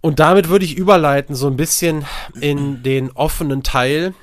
Und 0.01 0.19
damit 0.19 0.49
würde 0.49 0.64
ich 0.64 0.77
überleiten 0.77 1.35
so 1.35 1.47
ein 1.47 1.57
bisschen 1.57 2.05
in 2.41 2.83
den 2.83 3.11
offenen 3.12 3.62
Teil 3.62 4.14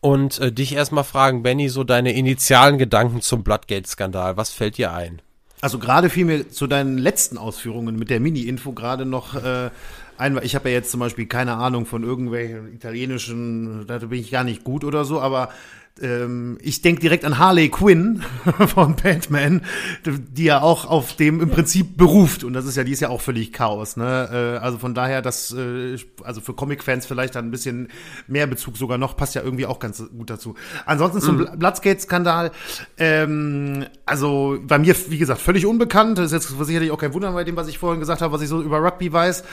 und 0.00 0.38
äh, 0.38 0.52
dich 0.52 0.74
erstmal 0.74 1.04
fragen, 1.04 1.42
Benny, 1.42 1.68
so 1.68 1.84
deine 1.84 2.12
initialen 2.12 2.78
Gedanken 2.78 3.20
zum 3.20 3.42
Bloodgate-Skandal. 3.42 4.36
Was 4.36 4.50
fällt 4.50 4.78
dir 4.78 4.92
ein? 4.92 5.20
Also 5.60 5.78
gerade 5.78 6.08
fiel 6.08 6.24
mir 6.24 6.48
zu 6.50 6.66
deinen 6.66 6.96
letzten 6.96 7.36
Ausführungen 7.36 7.98
mit 7.98 8.10
der 8.10 8.20
Mini-Info 8.20 8.72
gerade 8.72 9.04
noch 9.04 9.34
äh, 9.34 9.70
ein, 10.16 10.38
ich 10.42 10.54
habe 10.54 10.68
ja 10.70 10.76
jetzt 10.76 10.90
zum 10.90 11.00
Beispiel 11.00 11.26
keine 11.26 11.54
Ahnung 11.56 11.86
von 11.86 12.02
irgendwelchen 12.02 12.72
italienischen, 12.72 13.86
da 13.86 13.98
bin 13.98 14.20
ich 14.20 14.30
gar 14.30 14.44
nicht 14.44 14.64
gut 14.64 14.84
oder 14.84 15.04
so, 15.04 15.20
aber 15.20 15.50
ähm, 16.00 16.58
ich 16.62 16.82
denke 16.82 17.00
direkt 17.00 17.24
an 17.24 17.38
Harley 17.38 17.68
Quinn 17.68 18.22
von 18.68 18.96
Batman, 18.96 19.62
die 20.04 20.44
ja 20.44 20.62
auch 20.62 20.86
auf 20.86 21.14
dem 21.16 21.40
im 21.40 21.50
Prinzip 21.50 21.96
beruft. 21.96 22.44
Und 22.44 22.52
das 22.52 22.64
ist 22.64 22.76
ja, 22.76 22.84
die 22.84 22.92
ist 22.92 23.00
ja 23.00 23.08
auch 23.08 23.20
völlig 23.20 23.52
Chaos. 23.52 23.96
Ne? 23.96 24.28
Äh, 24.32 24.64
also 24.64 24.78
von 24.78 24.94
daher, 24.94 25.22
das, 25.22 25.52
äh, 25.52 25.98
also 26.22 26.40
für 26.40 26.54
Comic-Fans 26.54 27.06
vielleicht 27.06 27.34
dann 27.34 27.46
ein 27.46 27.50
bisschen 27.50 27.88
mehr 28.26 28.46
Bezug 28.46 28.76
sogar 28.76 28.98
noch, 28.98 29.16
passt 29.16 29.34
ja 29.34 29.42
irgendwie 29.42 29.66
auch 29.66 29.78
ganz 29.78 30.02
gut 30.16 30.30
dazu. 30.30 30.54
Ansonsten 30.86 31.20
zum 31.20 31.38
mhm. 31.38 31.58
Bloodskate-Skandal. 31.58 32.50
Ähm, 32.96 33.86
also 34.06 34.58
bei 34.62 34.78
mir, 34.78 34.94
wie 35.08 35.18
gesagt, 35.18 35.40
völlig 35.40 35.66
unbekannt. 35.66 36.18
Das 36.18 36.26
ist 36.26 36.32
jetzt 36.32 36.66
sicherlich 36.66 36.90
auch 36.90 36.98
kein 36.98 37.12
Wunder 37.12 37.32
bei 37.32 37.44
dem, 37.44 37.56
was 37.56 37.68
ich 37.68 37.78
vorhin 37.78 38.00
gesagt 38.00 38.22
habe, 38.22 38.32
was 38.32 38.42
ich 38.42 38.48
so 38.48 38.62
über 38.62 38.82
Rugby 38.82 39.12
weiß. 39.12 39.44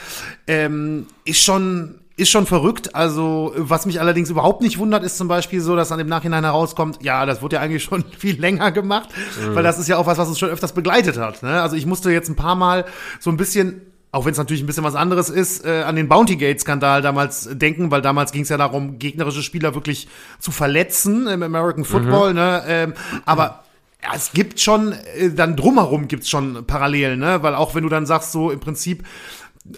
Ähm, 0.46 1.06
ist 1.24 1.42
schon 1.42 1.96
ist 2.18 2.30
schon 2.30 2.46
verrückt. 2.46 2.94
Also, 2.94 3.52
was 3.56 3.86
mich 3.86 4.00
allerdings 4.00 4.28
überhaupt 4.28 4.60
nicht 4.60 4.78
wundert, 4.78 5.04
ist 5.04 5.16
zum 5.16 5.28
Beispiel 5.28 5.60
so, 5.60 5.76
dass 5.76 5.92
an 5.92 5.98
dem 5.98 6.08
Nachhinein 6.08 6.44
herauskommt, 6.44 6.98
ja, 7.02 7.24
das 7.24 7.42
wurde 7.42 7.56
ja 7.56 7.62
eigentlich 7.62 7.84
schon 7.84 8.04
viel 8.18 8.38
länger 8.40 8.72
gemacht, 8.72 9.08
mhm. 9.40 9.54
weil 9.54 9.62
das 9.62 9.78
ist 9.78 9.88
ja 9.88 9.96
auch 9.96 10.06
was, 10.06 10.18
was 10.18 10.28
uns 10.28 10.38
schon 10.38 10.50
öfters 10.50 10.72
begleitet 10.72 11.16
hat. 11.16 11.42
Ne? 11.42 11.62
Also 11.62 11.76
ich 11.76 11.86
musste 11.86 12.10
jetzt 12.10 12.28
ein 12.28 12.36
paar 12.36 12.56
Mal 12.56 12.84
so 13.20 13.30
ein 13.30 13.36
bisschen 13.36 13.82
auch 14.10 14.24
wenn 14.24 14.32
es 14.32 14.38
natürlich 14.38 14.62
ein 14.62 14.66
bisschen 14.66 14.84
was 14.84 14.94
anderes 14.94 15.28
ist, 15.28 15.66
äh, 15.66 15.82
an 15.82 15.94
den 15.94 16.08
Bounty 16.08 16.36
Gate 16.36 16.58
Skandal 16.58 17.02
damals 17.02 17.46
denken, 17.52 17.90
weil 17.90 18.00
damals 18.00 18.32
ging 18.32 18.40
es 18.40 18.48
ja 18.48 18.56
darum, 18.56 18.98
gegnerische 18.98 19.42
Spieler 19.42 19.74
wirklich 19.74 20.08
zu 20.38 20.50
verletzen 20.50 21.26
im 21.26 21.42
American 21.42 21.84
Football. 21.84 22.30
Mhm. 22.30 22.36
Ne? 22.36 22.62
Ähm, 22.66 22.94
aber 23.26 23.64
ja, 24.02 24.10
es 24.14 24.32
gibt 24.32 24.60
schon, 24.60 24.92
äh, 24.92 25.30
dann 25.30 25.56
drumherum 25.56 26.08
gibt's 26.08 26.30
schon 26.30 26.64
Parallelen, 26.66 27.20
ne? 27.20 27.42
Weil 27.42 27.54
auch 27.54 27.74
wenn 27.74 27.82
du 27.82 27.88
dann 27.88 28.06
sagst, 28.06 28.32
so 28.32 28.50
im 28.50 28.60
Prinzip, 28.60 29.04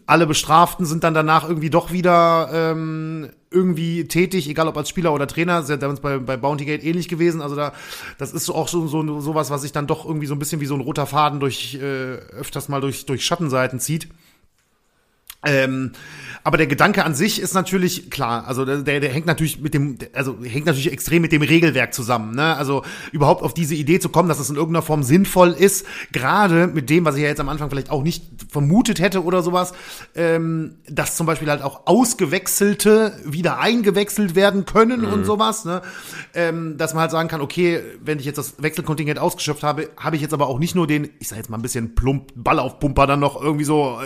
alle 0.07 0.27
Bestraften 0.27 0.85
sind 0.87 1.05
dann 1.05 1.15
danach 1.15 1.49
irgendwie 1.49 1.71
doch 1.71 1.93
wieder 1.93 2.51
ähm, 2.53 3.31
irgendwie 3.51 4.07
tätig, 4.07 4.49
egal 4.49 4.69
ob 4.69 4.77
als 4.77 4.89
Spieler 4.89 5.13
oder 5.13 5.27
Trainer. 5.27 5.57
Das 5.57 5.65
ist 5.65 5.71
ja 5.71 5.77
damals 5.77 6.01
bei, 6.01 6.19
bei 6.19 6.37
Bounty 6.37 6.65
Gate 6.65 6.85
ähnlich 6.85 7.09
gewesen. 7.09 7.43
Also 7.43 7.57
da, 7.57 7.73
das 8.19 8.33
ist 8.33 8.47
so 8.47 8.55
auch 8.55 8.69
so, 8.69 8.87
so 8.87 9.21
sowas, 9.21 9.51
was 9.51 9.63
sich 9.63 9.73
dann 9.73 9.87
doch 9.87 10.05
irgendwie 10.05 10.27
so 10.27 10.35
ein 10.35 10.39
bisschen 10.39 10.61
wie 10.61 10.67
so 10.67 10.75
ein 10.75 10.81
roter 10.81 11.07
Faden 11.07 11.41
durch 11.41 11.75
äh, 11.75 12.17
öfters 12.33 12.69
mal 12.69 12.81
durch, 12.81 13.07
durch 13.07 13.25
Schattenseiten 13.25 13.81
zieht. 13.81 14.09
Ähm, 15.43 15.93
aber 16.43 16.57
der 16.57 16.67
Gedanke 16.67 17.05
an 17.05 17.15
sich 17.15 17.41
ist 17.41 17.55
natürlich 17.55 18.11
klar, 18.11 18.47
also 18.47 18.65
der, 18.65 19.01
der 19.01 19.11
hängt 19.11 19.27
natürlich 19.27 19.61
mit 19.61 19.75
dem, 19.75 19.99
also 20.15 20.37
hängt 20.43 20.67
natürlich 20.67 20.93
extrem 20.93 21.23
mit 21.23 21.33
dem 21.33 21.43
Regelwerk 21.43 21.93
zusammen. 21.95 22.35
Ne? 22.35 22.57
Also 22.57 22.83
überhaupt 23.13 23.43
auf 23.43 23.55
diese 23.55 23.75
Idee 23.75 24.01
zu 24.01 24.09
kommen, 24.09 24.29
dass 24.29 24.39
es 24.39 24.51
in 24.51 24.57
irgendeiner 24.57 24.83
Form 24.83 25.03
sinnvoll 25.03 25.51
ist, 25.51 25.87
gerade 26.13 26.67
mit 26.67 26.89
dem, 26.91 27.05
was 27.05 27.17
ich 27.17 27.23
ja 27.23 27.29
jetzt 27.29 27.41
am 27.41 27.49
Anfang 27.49 27.71
vielleicht 27.71 27.91
auch 27.91 28.03
nicht 28.03 28.25
vermutet 28.51 29.01
hätte 29.01 29.25
oder 29.25 29.43
sowas, 29.43 29.73
ähm, 30.15 30.77
dass 30.89 31.17
zum 31.17 31.27
Beispiel 31.27 31.49
halt 31.49 31.63
auch 31.63 31.87
Ausgewechselte 31.87 33.19
wieder 33.25 33.59
eingewechselt 33.59 34.35
werden 34.35 34.65
können 34.65 35.03
mhm. 35.03 35.13
und 35.13 35.25
sowas. 35.25 35.65
Ne? 35.65 35.83
Ähm, 36.35 36.77
dass 36.77 36.95
man 36.95 37.03
halt 37.03 37.11
sagen 37.11 37.29
kann, 37.29 37.41
okay, 37.41 37.81
wenn 38.03 38.19
ich 38.19 38.25
jetzt 38.25 38.39
das 38.39 38.63
Wechselkontingent 38.63 39.19
ausgeschöpft 39.19 39.63
habe, 39.63 39.91
habe 39.97 40.17
ich 40.17 40.23
jetzt 40.23 40.35
aber 40.35 40.49
auch 40.49 40.59
nicht 40.59 40.75
nur 40.75 40.87
den, 40.87 41.11
ich 41.19 41.29
sag 41.29 41.37
jetzt 41.37 41.51
mal 41.51 41.59
ein 41.59 41.63
bisschen 41.63 41.95
plump 41.95 42.33
Ballaufpumper 42.35 43.07
dann 43.07 43.21
noch 43.21 43.41
irgendwie 43.41 43.65
so 43.65 43.99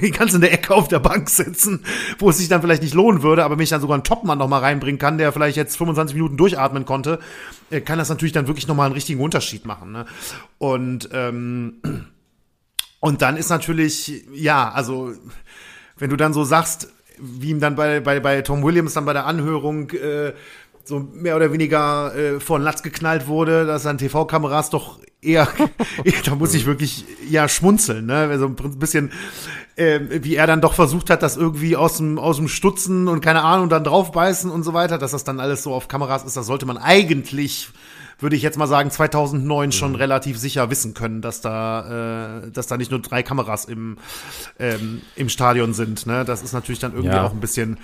äh, 0.00 0.10
ganz 0.10 0.34
in 0.34 0.40
der 0.40 0.52
Ecke 0.52 0.61
auf 0.70 0.88
der 0.88 1.00
Bank 1.00 1.28
sitzen 1.28 1.84
wo 2.18 2.30
es 2.30 2.38
sich 2.38 2.48
dann 2.48 2.60
vielleicht 2.60 2.82
nicht 2.82 2.94
lohnen 2.94 3.22
würde, 3.22 3.44
aber 3.44 3.56
mich 3.56 3.70
dann 3.70 3.80
sogar 3.80 3.98
ein 3.98 4.04
Topmann 4.04 4.38
noch 4.38 4.48
mal 4.48 4.58
reinbringen 4.58 4.98
kann, 4.98 5.18
der 5.18 5.32
vielleicht 5.32 5.56
jetzt 5.56 5.76
25 5.76 6.14
Minuten 6.14 6.36
durchatmen 6.36 6.84
konnte, 6.84 7.18
äh, 7.70 7.80
kann 7.80 7.98
das 7.98 8.08
natürlich 8.08 8.32
dann 8.32 8.46
wirklich 8.46 8.68
noch 8.68 8.74
mal 8.74 8.86
einen 8.86 8.94
richtigen 8.94 9.20
Unterschied 9.20 9.64
machen. 9.64 9.92
Ne? 9.92 10.06
Und 10.58 11.08
ähm, 11.12 11.80
und 13.00 13.22
dann 13.22 13.36
ist 13.36 13.50
natürlich 13.50 14.24
ja, 14.32 14.70
also 14.70 15.12
wenn 15.98 16.10
du 16.10 16.16
dann 16.16 16.32
so 16.32 16.44
sagst, 16.44 16.88
wie 17.18 17.50
ihm 17.50 17.60
dann 17.60 17.76
bei 17.76 18.00
bei 18.00 18.20
bei 18.20 18.42
Tom 18.42 18.62
Williams 18.62 18.94
dann 18.94 19.04
bei 19.04 19.12
der 19.12 19.26
Anhörung 19.26 19.90
äh, 19.90 20.32
so 20.84 21.00
mehr 21.00 21.36
oder 21.36 21.52
weniger 21.52 22.14
äh, 22.14 22.40
vor 22.40 22.58
den 22.58 22.64
Latz 22.64 22.82
geknallt 22.82 23.26
wurde, 23.26 23.66
dass 23.66 23.84
dann 23.84 23.98
TV-Kameras 23.98 24.70
doch 24.70 24.98
eher, 25.22 25.46
da 26.24 26.34
muss 26.34 26.52
ich 26.52 26.66
wirklich 26.66 27.04
ja 27.30 27.48
schmunzeln, 27.48 28.06
ne? 28.06 28.28
Also 28.28 28.46
ein 28.46 28.78
bisschen, 28.78 29.12
äh, 29.76 30.00
wie 30.10 30.34
er 30.34 30.48
dann 30.48 30.60
doch 30.60 30.74
versucht 30.74 31.10
hat, 31.10 31.22
das 31.22 31.36
irgendwie 31.36 31.76
aus 31.76 31.98
dem, 31.98 32.18
aus 32.18 32.38
dem 32.38 32.48
Stutzen 32.48 33.06
und 33.06 33.20
keine 33.20 33.42
Ahnung, 33.42 33.68
dann 33.68 33.84
draufbeißen 33.84 34.50
und 34.50 34.64
so 34.64 34.74
weiter, 34.74 34.98
dass 34.98 35.12
das 35.12 35.22
dann 35.22 35.38
alles 35.38 35.62
so 35.62 35.72
auf 35.72 35.86
Kameras 35.86 36.24
ist, 36.24 36.36
das 36.36 36.46
sollte 36.46 36.66
man 36.66 36.76
eigentlich 36.76 37.70
würde 38.22 38.36
ich 38.36 38.42
jetzt 38.42 38.56
mal 38.56 38.68
sagen, 38.68 38.90
2009 38.90 39.66
mhm. 39.66 39.72
schon 39.72 39.94
relativ 39.96 40.38
sicher 40.38 40.70
wissen 40.70 40.94
können, 40.94 41.22
dass 41.22 41.40
da, 41.40 42.44
äh, 42.44 42.50
dass 42.52 42.68
da 42.68 42.76
nicht 42.76 42.90
nur 42.90 43.02
drei 43.02 43.22
Kameras 43.22 43.64
im, 43.64 43.98
ähm, 44.58 45.02
im 45.16 45.28
Stadion 45.28 45.74
sind. 45.74 46.06
Ne? 46.06 46.24
Das 46.24 46.42
ist 46.42 46.52
natürlich 46.52 46.78
dann 46.78 46.92
irgendwie 46.92 47.16
ja. 47.16 47.26
auch 47.26 47.32
ein 47.32 47.40
bisschen 47.40 47.78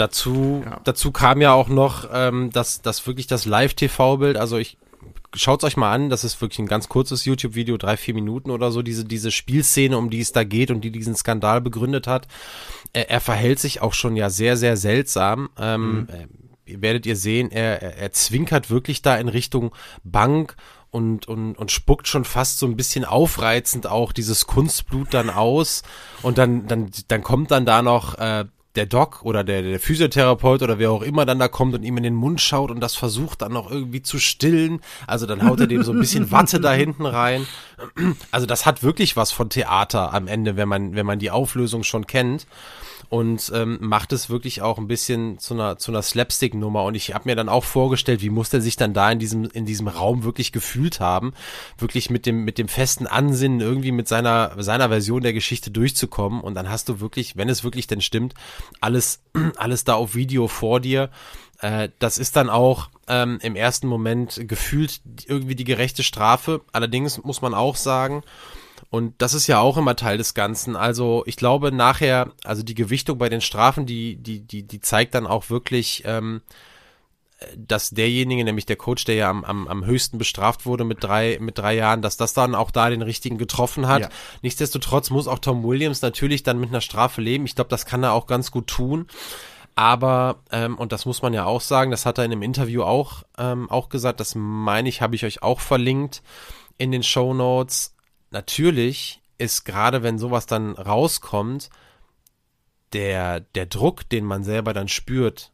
Dazu, 0.00 0.62
ja. 0.64 0.80
dazu 0.84 1.12
kam 1.12 1.42
ja 1.42 1.52
auch 1.52 1.68
noch, 1.68 2.08
ähm, 2.10 2.50
dass, 2.50 2.80
dass 2.80 3.06
wirklich 3.06 3.26
das 3.26 3.44
Live-TV-Bild, 3.44 4.38
also 4.38 4.56
ich 4.56 4.78
schaut's 5.34 5.62
euch 5.62 5.76
mal 5.76 5.92
an, 5.92 6.08
das 6.08 6.24
ist 6.24 6.40
wirklich 6.40 6.58
ein 6.58 6.66
ganz 6.66 6.88
kurzes 6.88 7.26
YouTube-Video, 7.26 7.76
drei, 7.76 7.98
vier 7.98 8.14
Minuten 8.14 8.50
oder 8.50 8.72
so, 8.72 8.80
diese, 8.80 9.04
diese 9.04 9.30
Spielszene, 9.30 9.98
um 9.98 10.08
die 10.08 10.20
es 10.20 10.32
da 10.32 10.42
geht 10.42 10.70
und 10.70 10.80
die 10.80 10.90
diesen 10.90 11.14
Skandal 11.14 11.60
begründet 11.60 12.06
hat. 12.06 12.28
Er, 12.94 13.10
er 13.10 13.20
verhält 13.20 13.58
sich 13.58 13.82
auch 13.82 13.92
schon 13.92 14.16
ja 14.16 14.30
sehr, 14.30 14.56
sehr 14.56 14.78
seltsam. 14.78 15.50
Ähm, 15.58 15.92
mhm. 15.92 16.08
äh, 16.08 16.82
werdet 16.82 17.04
ihr 17.04 17.16
sehen, 17.16 17.50
er, 17.50 17.82
er, 17.82 17.98
er 17.98 18.12
zwinkert 18.12 18.70
wirklich 18.70 19.02
da 19.02 19.16
in 19.16 19.28
Richtung 19.28 19.74
Bank 20.02 20.56
und, 20.90 21.28
und, 21.28 21.56
und 21.56 21.70
spuckt 21.70 22.08
schon 22.08 22.24
fast 22.24 22.58
so 22.58 22.64
ein 22.64 22.76
bisschen 22.76 23.04
aufreizend 23.04 23.86
auch 23.86 24.12
dieses 24.12 24.46
Kunstblut 24.46 25.12
dann 25.12 25.28
aus 25.28 25.82
und 26.22 26.38
dann, 26.38 26.66
dann, 26.68 26.90
dann 27.08 27.22
kommt 27.22 27.50
dann 27.50 27.66
da 27.66 27.82
noch 27.82 28.18
äh, 28.18 28.46
der 28.76 28.86
Doc 28.86 29.22
oder 29.22 29.42
der, 29.42 29.62
der 29.62 29.80
Physiotherapeut 29.80 30.62
oder 30.62 30.78
wer 30.78 30.90
auch 30.90 31.02
immer 31.02 31.26
dann 31.26 31.38
da 31.38 31.48
kommt 31.48 31.74
und 31.74 31.82
ihm 31.82 31.96
in 31.96 32.02
den 32.04 32.14
Mund 32.14 32.40
schaut 32.40 32.70
und 32.70 32.80
das 32.80 32.94
versucht 32.94 33.42
dann 33.42 33.52
noch 33.52 33.70
irgendwie 33.70 34.02
zu 34.02 34.18
stillen. 34.18 34.80
Also 35.06 35.26
dann 35.26 35.46
haut 35.48 35.60
er 35.60 35.66
dem 35.66 35.82
so 35.82 35.92
ein 35.92 35.98
bisschen 35.98 36.30
Watte 36.30 36.60
da 36.60 36.72
hinten 36.72 37.06
rein. 37.06 37.46
Also 38.30 38.46
das 38.46 38.66
hat 38.66 38.82
wirklich 38.82 39.16
was 39.16 39.32
von 39.32 39.50
Theater 39.50 40.14
am 40.14 40.28
Ende, 40.28 40.56
wenn 40.56 40.68
man, 40.68 40.94
wenn 40.94 41.06
man 41.06 41.18
die 41.18 41.30
Auflösung 41.30 41.82
schon 41.82 42.06
kennt 42.06 42.46
und 43.10 43.50
ähm, 43.52 43.78
macht 43.80 44.12
es 44.12 44.30
wirklich 44.30 44.62
auch 44.62 44.78
ein 44.78 44.86
bisschen 44.86 45.38
zu 45.38 45.54
einer 45.54 45.78
zu 45.78 45.90
einer 45.90 46.00
Slapstick-Nummer. 46.00 46.84
Und 46.84 46.94
ich 46.94 47.12
habe 47.12 47.28
mir 47.28 47.34
dann 47.34 47.48
auch 47.48 47.64
vorgestellt, 47.64 48.22
wie 48.22 48.30
muss 48.30 48.50
der 48.50 48.60
sich 48.60 48.76
dann 48.76 48.94
da 48.94 49.10
in 49.10 49.18
diesem 49.18 49.46
in 49.46 49.66
diesem 49.66 49.88
Raum 49.88 50.22
wirklich 50.22 50.52
gefühlt 50.52 51.00
haben, 51.00 51.34
wirklich 51.76 52.08
mit 52.08 52.24
dem 52.24 52.44
mit 52.44 52.56
dem 52.56 52.68
festen 52.68 53.08
Ansinnen 53.08 53.60
irgendwie 53.60 53.90
mit 53.90 54.06
seiner 54.06 54.62
seiner 54.62 54.90
Version 54.90 55.22
der 55.22 55.32
Geschichte 55.32 55.72
durchzukommen. 55.72 56.40
Und 56.40 56.54
dann 56.54 56.70
hast 56.70 56.88
du 56.88 57.00
wirklich, 57.00 57.36
wenn 57.36 57.48
es 57.48 57.64
wirklich 57.64 57.88
denn 57.88 58.00
stimmt, 58.00 58.34
alles 58.80 59.20
alles 59.56 59.82
da 59.82 59.94
auf 59.94 60.14
Video 60.14 60.46
vor 60.46 60.78
dir. 60.78 61.10
Äh, 61.58 61.88
das 61.98 62.16
ist 62.16 62.36
dann 62.36 62.48
auch 62.48 62.90
ähm, 63.08 63.40
im 63.42 63.56
ersten 63.56 63.88
Moment 63.88 64.40
gefühlt 64.46 65.00
irgendwie 65.26 65.56
die 65.56 65.64
gerechte 65.64 66.04
Strafe. 66.04 66.60
Allerdings 66.70 67.24
muss 67.24 67.42
man 67.42 67.54
auch 67.54 67.74
sagen, 67.74 68.22
und 68.90 69.14
das 69.18 69.34
ist 69.34 69.46
ja 69.46 69.60
auch 69.60 69.76
immer 69.76 69.94
Teil 69.94 70.18
des 70.18 70.34
Ganzen. 70.34 70.74
Also 70.74 71.22
ich 71.26 71.36
glaube 71.36 71.70
nachher, 71.70 72.32
also 72.44 72.62
die 72.64 72.74
Gewichtung 72.74 73.18
bei 73.18 73.28
den 73.28 73.40
Strafen, 73.40 73.86
die, 73.86 74.16
die, 74.16 74.40
die, 74.40 74.64
die 74.64 74.80
zeigt 74.80 75.14
dann 75.14 75.28
auch 75.28 75.48
wirklich, 75.48 76.02
ähm, 76.06 76.42
dass 77.56 77.90
derjenige, 77.90 78.44
nämlich 78.44 78.66
der 78.66 78.76
Coach, 78.76 79.04
der 79.04 79.14
ja 79.14 79.30
am, 79.30 79.44
am, 79.44 79.68
am 79.68 79.84
höchsten 79.86 80.18
bestraft 80.18 80.66
wurde 80.66 80.84
mit 80.84 81.02
drei, 81.02 81.38
mit 81.40 81.56
drei 81.56 81.74
Jahren, 81.74 82.02
dass 82.02 82.16
das 82.16 82.34
dann 82.34 82.54
auch 82.56 82.72
da 82.72 82.90
den 82.90 83.02
richtigen 83.02 83.38
getroffen 83.38 83.86
hat. 83.86 84.02
Ja. 84.02 84.08
Nichtsdestotrotz 84.42 85.10
muss 85.10 85.28
auch 85.28 85.38
Tom 85.38 85.62
Williams 85.62 86.02
natürlich 86.02 86.42
dann 86.42 86.58
mit 86.58 86.70
einer 86.70 86.80
Strafe 86.80 87.22
leben. 87.22 87.46
Ich 87.46 87.54
glaube, 87.54 87.70
das 87.70 87.86
kann 87.86 88.02
er 88.02 88.12
auch 88.12 88.26
ganz 88.26 88.50
gut 88.50 88.66
tun. 88.66 89.06
Aber, 89.76 90.40
ähm, 90.50 90.76
und 90.76 90.92
das 90.92 91.06
muss 91.06 91.22
man 91.22 91.32
ja 91.32 91.44
auch 91.46 91.60
sagen, 91.60 91.92
das 91.92 92.04
hat 92.04 92.18
er 92.18 92.24
in 92.24 92.32
einem 92.32 92.42
Interview 92.42 92.82
auch, 92.82 93.22
ähm, 93.38 93.70
auch 93.70 93.88
gesagt, 93.88 94.20
das 94.20 94.34
meine 94.34 94.88
ich, 94.88 95.00
habe 95.00 95.14
ich 95.14 95.24
euch 95.24 95.42
auch 95.42 95.60
verlinkt 95.60 96.22
in 96.76 96.90
den 96.90 97.04
Show 97.04 97.32
Notes. 97.32 97.94
Natürlich 98.30 99.20
ist 99.38 99.64
gerade, 99.64 100.02
wenn 100.02 100.18
sowas 100.18 100.46
dann 100.46 100.72
rauskommt, 100.72 101.70
der, 102.92 103.40
der 103.40 103.66
Druck, 103.66 104.08
den 104.08 104.24
man 104.24 104.44
selber 104.44 104.72
dann 104.72 104.88
spürt, 104.88 105.52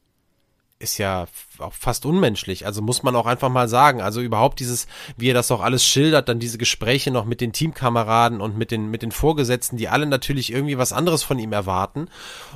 ist 0.78 0.98
ja 0.98 1.27
auch 1.59 1.73
fast 1.73 2.05
unmenschlich. 2.05 2.66
Also 2.66 2.82
muss 2.82 3.03
man 3.03 3.16
auch 3.16 3.24
einfach 3.24 3.48
mal 3.48 3.66
sagen. 3.66 4.03
Also 4.03 4.20
überhaupt 4.20 4.61
dieses, 4.61 4.86
wie 5.16 5.31
er 5.31 5.35
das 5.35 5.51
auch 5.51 5.62
alles 5.62 5.86
schildert, 5.86 6.28
dann 6.28 6.39
diese 6.39 6.59
Gespräche 6.59 7.11
noch 7.11 7.24
mit 7.24 7.40
den 7.40 7.53
Teamkameraden 7.53 8.43
und 8.43 8.59
mit 8.59 8.70
den, 8.70 8.90
mit 8.90 9.01
den 9.01 9.12
Vorgesetzten, 9.12 9.78
die 9.78 9.89
alle 9.89 10.05
natürlich 10.05 10.53
irgendwie 10.53 10.77
was 10.77 10.93
anderes 10.93 11.23
von 11.23 11.39
ihm 11.39 11.53
erwarten. 11.53 12.09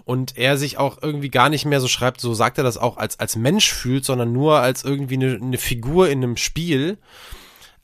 Und 0.05 0.37
er 0.37 0.59
sich 0.59 0.77
auch 0.77 0.99
irgendwie 1.01 1.31
gar 1.31 1.49
nicht 1.49 1.65
mehr 1.65 1.81
so 1.81 1.89
schreibt, 1.89 2.21
so 2.21 2.35
sagt 2.35 2.59
er 2.59 2.65
das 2.65 2.77
auch, 2.77 2.99
als, 2.99 3.19
als 3.19 3.37
Mensch 3.37 3.73
fühlt, 3.73 4.05
sondern 4.05 4.33
nur 4.33 4.59
als 4.59 4.85
irgendwie 4.85 5.15
eine, 5.15 5.37
eine 5.37 5.59
Figur 5.59 6.11
in 6.11 6.23
einem 6.23 6.37
Spiel, 6.37 6.99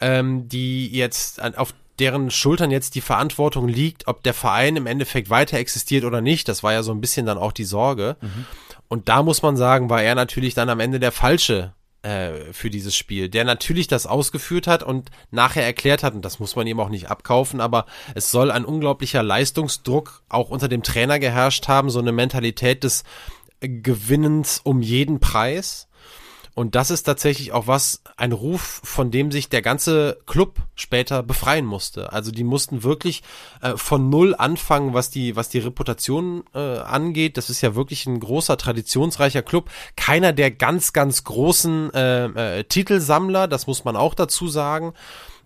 ähm, 0.00 0.48
die 0.48 0.90
jetzt 0.90 1.40
auf 1.56 1.72
deren 1.98 2.30
Schultern 2.30 2.70
jetzt 2.70 2.94
die 2.94 3.00
Verantwortung 3.00 3.68
liegt, 3.68 4.06
ob 4.08 4.22
der 4.22 4.34
Verein 4.34 4.76
im 4.76 4.86
Endeffekt 4.86 5.30
weiter 5.30 5.58
existiert 5.58 6.04
oder 6.04 6.20
nicht. 6.20 6.48
Das 6.48 6.62
war 6.62 6.72
ja 6.72 6.82
so 6.82 6.92
ein 6.92 7.00
bisschen 7.00 7.26
dann 7.26 7.38
auch 7.38 7.52
die 7.52 7.64
Sorge. 7.64 8.16
Mhm. 8.20 8.46
Und 8.88 9.08
da 9.08 9.22
muss 9.22 9.42
man 9.42 9.56
sagen, 9.56 9.90
war 9.90 10.02
er 10.02 10.14
natürlich 10.14 10.54
dann 10.54 10.68
am 10.68 10.80
Ende 10.80 11.00
der 11.00 11.12
Falsche 11.12 11.74
äh, 12.02 12.52
für 12.52 12.70
dieses 12.70 12.96
Spiel, 12.96 13.28
der 13.28 13.44
natürlich 13.44 13.88
das 13.88 14.06
ausgeführt 14.06 14.68
hat 14.68 14.82
und 14.82 15.10
nachher 15.30 15.64
erklärt 15.64 16.04
hat, 16.04 16.14
und 16.14 16.24
das 16.24 16.38
muss 16.38 16.54
man 16.54 16.66
ihm 16.66 16.78
auch 16.78 16.88
nicht 16.88 17.10
abkaufen, 17.10 17.60
aber 17.60 17.86
es 18.14 18.30
soll 18.30 18.52
ein 18.52 18.64
unglaublicher 18.64 19.22
Leistungsdruck 19.22 20.22
auch 20.28 20.50
unter 20.50 20.68
dem 20.68 20.84
Trainer 20.84 21.18
geherrscht 21.18 21.66
haben, 21.66 21.90
so 21.90 21.98
eine 21.98 22.12
Mentalität 22.12 22.84
des 22.84 23.02
Gewinnens 23.60 24.60
um 24.62 24.82
jeden 24.82 25.18
Preis. 25.18 25.85
Und 26.56 26.74
das 26.74 26.90
ist 26.90 27.02
tatsächlich 27.02 27.52
auch 27.52 27.66
was, 27.66 28.00
ein 28.16 28.32
Ruf, 28.32 28.80
von 28.82 29.10
dem 29.10 29.30
sich 29.30 29.50
der 29.50 29.60
ganze 29.60 30.16
Club 30.24 30.56
später 30.74 31.22
befreien 31.22 31.66
musste. 31.66 32.14
Also 32.14 32.30
die 32.30 32.44
mussten 32.44 32.82
wirklich 32.82 33.22
äh, 33.60 33.76
von 33.76 34.08
null 34.08 34.34
anfangen, 34.34 34.94
was 34.94 35.10
die, 35.10 35.36
was 35.36 35.50
die 35.50 35.58
Reputation 35.58 36.44
äh, 36.54 36.78
angeht. 36.78 37.36
Das 37.36 37.50
ist 37.50 37.60
ja 37.60 37.74
wirklich 37.74 38.06
ein 38.06 38.20
großer, 38.20 38.56
traditionsreicher 38.56 39.42
Club. 39.42 39.68
Keiner 39.96 40.32
der 40.32 40.50
ganz, 40.50 40.94
ganz 40.94 41.24
großen 41.24 41.92
äh, 41.92 42.60
äh, 42.60 42.64
Titelsammler, 42.64 43.48
das 43.48 43.66
muss 43.66 43.84
man 43.84 43.94
auch 43.94 44.14
dazu 44.14 44.48
sagen. 44.48 44.94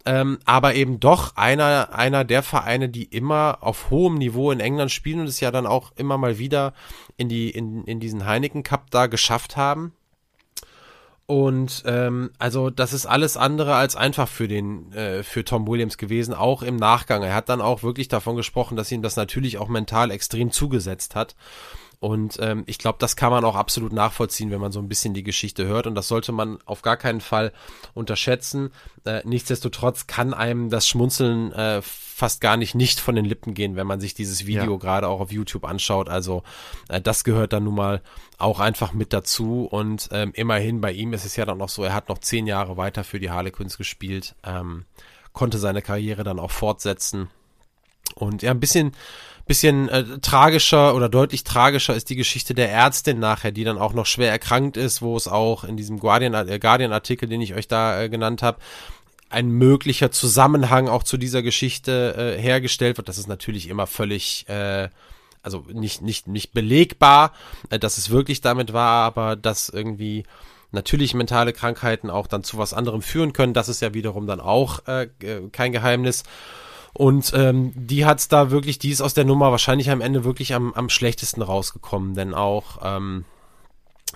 Ähm, 0.06 0.38
aber 0.44 0.76
eben 0.76 1.00
doch 1.00 1.34
einer, 1.34 1.92
einer 1.92 2.22
der 2.22 2.44
Vereine, 2.44 2.88
die 2.88 3.02
immer 3.02 3.58
auf 3.62 3.90
hohem 3.90 4.14
Niveau 4.14 4.52
in 4.52 4.60
England 4.60 4.92
spielen 4.92 5.18
und 5.18 5.26
es 5.26 5.40
ja 5.40 5.50
dann 5.50 5.66
auch 5.66 5.90
immer 5.96 6.18
mal 6.18 6.38
wieder 6.38 6.72
in 7.16 7.28
die, 7.28 7.50
in, 7.50 7.82
in 7.82 7.98
diesen 7.98 8.26
Heineken 8.26 8.62
Cup 8.62 8.92
da 8.92 9.08
geschafft 9.08 9.56
haben. 9.56 9.92
Und 11.30 11.84
ähm, 11.86 12.32
also 12.40 12.70
das 12.70 12.92
ist 12.92 13.06
alles 13.06 13.36
andere 13.36 13.76
als 13.76 13.94
einfach 13.94 14.26
für 14.26 14.48
den 14.48 14.92
äh, 14.92 15.22
für 15.22 15.44
Tom 15.44 15.68
Williams 15.68 15.96
gewesen, 15.96 16.34
auch 16.34 16.60
im 16.60 16.74
Nachgang. 16.74 17.22
Er 17.22 17.36
hat 17.36 17.48
dann 17.48 17.60
auch 17.60 17.84
wirklich 17.84 18.08
davon 18.08 18.34
gesprochen, 18.34 18.76
dass 18.76 18.90
ihm 18.90 19.00
das 19.00 19.14
natürlich 19.14 19.56
auch 19.56 19.68
mental 19.68 20.10
extrem 20.10 20.50
zugesetzt 20.50 21.14
hat. 21.14 21.36
Und 22.00 22.38
ähm, 22.40 22.64
ich 22.66 22.78
glaube, 22.78 22.96
das 22.98 23.14
kann 23.14 23.30
man 23.30 23.44
auch 23.44 23.56
absolut 23.56 23.92
nachvollziehen, 23.92 24.50
wenn 24.50 24.60
man 24.60 24.72
so 24.72 24.80
ein 24.80 24.88
bisschen 24.88 25.12
die 25.12 25.22
Geschichte 25.22 25.66
hört. 25.66 25.86
Und 25.86 25.94
das 25.94 26.08
sollte 26.08 26.32
man 26.32 26.58
auf 26.64 26.80
gar 26.80 26.96
keinen 26.96 27.20
Fall 27.20 27.52
unterschätzen. 27.92 28.72
Äh, 29.04 29.20
nichtsdestotrotz 29.24 30.06
kann 30.06 30.32
einem 30.32 30.70
das 30.70 30.88
Schmunzeln 30.88 31.52
äh, 31.52 31.82
fast 31.82 32.40
gar 32.40 32.56
nicht 32.56 32.74
nicht 32.74 33.00
von 33.00 33.16
den 33.16 33.26
Lippen 33.26 33.52
gehen, 33.52 33.76
wenn 33.76 33.86
man 33.86 34.00
sich 34.00 34.14
dieses 34.14 34.46
Video 34.46 34.72
ja. 34.72 34.78
gerade 34.78 35.08
auch 35.08 35.20
auf 35.20 35.30
YouTube 35.30 35.66
anschaut. 35.66 36.08
Also 36.08 36.42
äh, 36.88 37.02
das 37.02 37.22
gehört 37.22 37.52
dann 37.52 37.64
nun 37.64 37.74
mal 37.74 38.00
auch 38.38 38.60
einfach 38.60 38.94
mit 38.94 39.12
dazu. 39.12 39.68
Und 39.70 40.08
ähm, 40.10 40.32
immerhin 40.34 40.80
bei 40.80 40.92
ihm 40.92 41.12
ist 41.12 41.26
es 41.26 41.36
ja 41.36 41.44
dann 41.44 41.58
noch 41.58 41.68
so, 41.68 41.84
er 41.84 41.92
hat 41.92 42.08
noch 42.08 42.18
zehn 42.18 42.46
Jahre 42.46 42.78
weiter 42.78 43.04
für 43.04 43.20
die 43.20 43.30
Harlequins 43.30 43.76
gespielt, 43.76 44.34
ähm, 44.42 44.86
konnte 45.34 45.58
seine 45.58 45.82
Karriere 45.82 46.24
dann 46.24 46.38
auch 46.38 46.50
fortsetzen. 46.50 47.28
Und 48.14 48.40
ja, 48.40 48.52
ein 48.52 48.60
bisschen 48.60 48.92
bisschen 49.50 49.88
äh, 49.88 50.04
tragischer 50.20 50.94
oder 50.94 51.08
deutlich 51.08 51.42
tragischer 51.42 51.96
ist 51.96 52.08
die 52.08 52.14
Geschichte 52.14 52.54
der 52.54 52.70
Ärztin 52.70 53.18
nachher, 53.18 53.50
die 53.50 53.64
dann 53.64 53.78
auch 53.78 53.94
noch 53.94 54.06
schwer 54.06 54.30
erkrankt 54.30 54.76
ist, 54.76 55.02
wo 55.02 55.16
es 55.16 55.26
auch 55.26 55.64
in 55.64 55.76
diesem 55.76 55.98
Guardian, 55.98 56.34
äh, 56.34 56.60
Guardian 56.60 56.92
den 56.92 57.40
ich 57.40 57.56
euch 57.56 57.66
da 57.66 58.00
äh, 58.00 58.08
genannt 58.08 58.44
habe, 58.44 58.60
ein 59.28 59.48
möglicher 59.48 60.12
Zusammenhang 60.12 60.88
auch 60.88 61.02
zu 61.02 61.16
dieser 61.16 61.42
Geschichte 61.42 62.36
äh, 62.38 62.40
hergestellt 62.40 62.96
wird. 62.96 63.08
Das 63.08 63.18
ist 63.18 63.26
natürlich 63.26 63.68
immer 63.68 63.88
völlig 63.88 64.48
äh, 64.48 64.88
also 65.42 65.64
nicht 65.72 66.00
nicht 66.00 66.28
nicht 66.28 66.52
belegbar, 66.52 67.32
äh, 67.70 67.80
dass 67.80 67.98
es 67.98 68.08
wirklich 68.08 68.42
damit 68.42 68.72
war, 68.72 69.04
aber 69.04 69.34
dass 69.34 69.68
irgendwie 69.68 70.22
natürlich 70.70 71.12
mentale 71.12 71.52
Krankheiten 71.52 72.08
auch 72.08 72.28
dann 72.28 72.44
zu 72.44 72.56
was 72.56 72.72
anderem 72.72 73.02
führen 73.02 73.32
können. 73.32 73.52
Das 73.52 73.68
ist 73.68 73.82
ja 73.82 73.94
wiederum 73.94 74.28
dann 74.28 74.40
auch 74.40 74.86
äh, 74.86 75.08
äh 75.22 75.48
kein 75.50 75.72
Geheimnis. 75.72 76.22
Und 76.92 77.32
ähm, 77.34 77.72
die 77.74 78.04
hat's 78.04 78.28
da 78.28 78.50
wirklich, 78.50 78.78
die 78.78 78.90
ist 78.90 79.00
aus 79.00 79.14
der 79.14 79.24
Nummer 79.24 79.50
wahrscheinlich 79.50 79.90
am 79.90 80.00
Ende 80.00 80.24
wirklich 80.24 80.54
am, 80.54 80.74
am 80.74 80.88
schlechtesten 80.88 81.42
rausgekommen, 81.42 82.14
denn 82.14 82.34
auch, 82.34 82.78
ähm, 82.82 83.24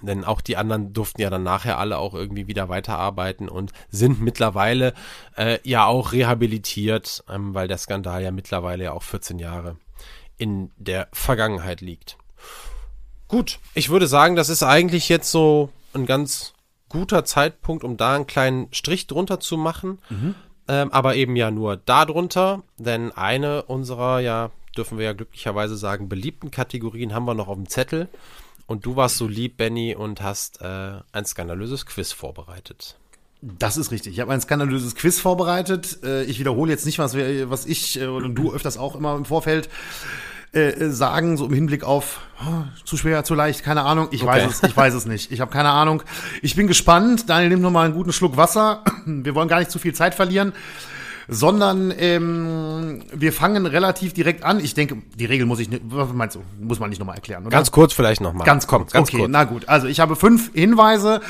denn 0.02 0.24
auch 0.24 0.40
die 0.40 0.56
anderen 0.56 0.92
durften 0.92 1.22
ja 1.22 1.30
dann 1.30 1.44
nachher 1.44 1.78
alle 1.78 1.98
auch 1.98 2.14
irgendwie 2.14 2.48
wieder 2.48 2.68
weiterarbeiten 2.68 3.48
und 3.48 3.72
sind 3.90 4.20
mittlerweile 4.20 4.92
äh, 5.36 5.58
ja 5.62 5.86
auch 5.86 6.12
rehabilitiert, 6.12 7.24
ähm, 7.28 7.54
weil 7.54 7.68
der 7.68 7.78
Skandal 7.78 8.22
ja 8.22 8.32
mittlerweile 8.32 8.84
ja 8.84 8.92
auch 8.92 9.04
14 9.04 9.38
Jahre 9.38 9.76
in 10.36 10.72
der 10.76 11.08
Vergangenheit 11.12 11.80
liegt. 11.80 12.18
Gut, 13.28 13.60
ich 13.74 13.88
würde 13.88 14.08
sagen, 14.08 14.34
das 14.34 14.48
ist 14.48 14.64
eigentlich 14.64 15.08
jetzt 15.08 15.30
so 15.30 15.70
ein 15.92 16.06
ganz 16.06 16.54
guter 16.88 17.24
Zeitpunkt, 17.24 17.84
um 17.84 17.96
da 17.96 18.16
einen 18.16 18.26
kleinen 18.26 18.66
Strich 18.72 19.06
drunter 19.06 19.38
zu 19.38 19.56
machen. 19.56 20.00
Mhm 20.10 20.34
ähm, 20.68 20.90
aber 20.92 21.16
eben 21.16 21.36
ja 21.36 21.50
nur 21.50 21.76
darunter, 21.76 22.62
denn 22.78 23.12
eine 23.12 23.62
unserer, 23.64 24.20
ja, 24.20 24.50
dürfen 24.76 24.98
wir 24.98 25.04
ja 25.04 25.12
glücklicherweise 25.12 25.76
sagen, 25.76 26.08
beliebten 26.08 26.50
Kategorien 26.50 27.14
haben 27.14 27.26
wir 27.26 27.34
noch 27.34 27.48
auf 27.48 27.56
dem 27.56 27.68
Zettel. 27.68 28.08
Und 28.66 28.86
du 28.86 28.96
warst 28.96 29.18
so 29.18 29.28
lieb, 29.28 29.58
Benny, 29.58 29.94
und 29.94 30.22
hast 30.22 30.62
äh, 30.62 30.94
ein 31.12 31.26
skandalöses 31.26 31.84
Quiz 31.84 32.12
vorbereitet. 32.12 32.96
Das 33.42 33.76
ist 33.76 33.90
richtig. 33.90 34.14
Ich 34.14 34.20
habe 34.20 34.32
ein 34.32 34.40
skandalöses 34.40 34.94
Quiz 34.94 35.20
vorbereitet. 35.20 35.98
Äh, 36.02 36.24
ich 36.24 36.38
wiederhole 36.38 36.72
jetzt 36.72 36.86
nicht, 36.86 36.98
was, 36.98 37.14
wir, 37.14 37.50
was 37.50 37.66
ich 37.66 38.00
äh, 38.00 38.06
und 38.06 38.34
du 38.34 38.54
öfters 38.54 38.78
auch 38.78 38.96
immer 38.96 39.14
im 39.16 39.26
Vorfeld 39.26 39.68
äh, 40.54 40.90
sagen, 40.90 41.36
so 41.36 41.46
im 41.46 41.52
Hinblick 41.52 41.84
auf 41.84 42.20
oh, 42.40 42.64
zu 42.84 42.96
schwer, 42.96 43.24
zu 43.24 43.34
leicht, 43.34 43.62
keine 43.62 43.82
Ahnung. 43.82 44.08
Ich 44.10 44.22
okay. 44.22 44.32
weiß 44.32 44.50
es, 44.50 44.62
ich 44.62 44.76
weiß 44.76 44.94
es 44.94 45.06
nicht. 45.06 45.32
Ich 45.32 45.40
habe 45.40 45.50
keine 45.50 45.70
Ahnung. 45.70 46.02
Ich 46.42 46.56
bin 46.56 46.66
gespannt. 46.66 47.28
Daniel 47.28 47.50
nimmt 47.50 47.62
noch 47.62 47.70
mal 47.70 47.84
einen 47.84 47.94
guten 47.94 48.12
Schluck 48.12 48.36
Wasser. 48.36 48.82
Wir 49.06 49.34
wollen 49.34 49.48
gar 49.48 49.58
nicht 49.58 49.70
zu 49.70 49.78
viel 49.78 49.94
Zeit 49.94 50.14
verlieren 50.14 50.52
sondern 51.28 51.92
ähm, 51.96 53.02
wir 53.12 53.32
fangen 53.32 53.66
relativ 53.66 54.12
direkt 54.12 54.44
an. 54.44 54.60
Ich 54.60 54.74
denke, 54.74 54.98
die 55.18 55.24
Regel 55.24 55.46
muss 55.46 55.58
ich, 55.58 55.68
was 55.84 56.12
meinst 56.12 56.36
du, 56.36 56.42
muss 56.60 56.78
man 56.80 56.90
nicht 56.90 56.98
nochmal 56.98 57.16
erklären, 57.16 57.42
oder? 57.42 57.50
Ganz 57.50 57.70
kurz 57.70 57.92
vielleicht 57.92 58.20
nochmal. 58.20 58.46
Ganz 58.46 58.66
kurz, 58.66 58.92
ganz 58.92 59.08
okay, 59.08 59.18
kurz. 59.18 59.30
na 59.30 59.44
gut. 59.44 59.68
Also 59.68 59.86
ich 59.86 60.00
habe 60.00 60.16
fünf 60.16 60.52
Hinweise 60.52 61.20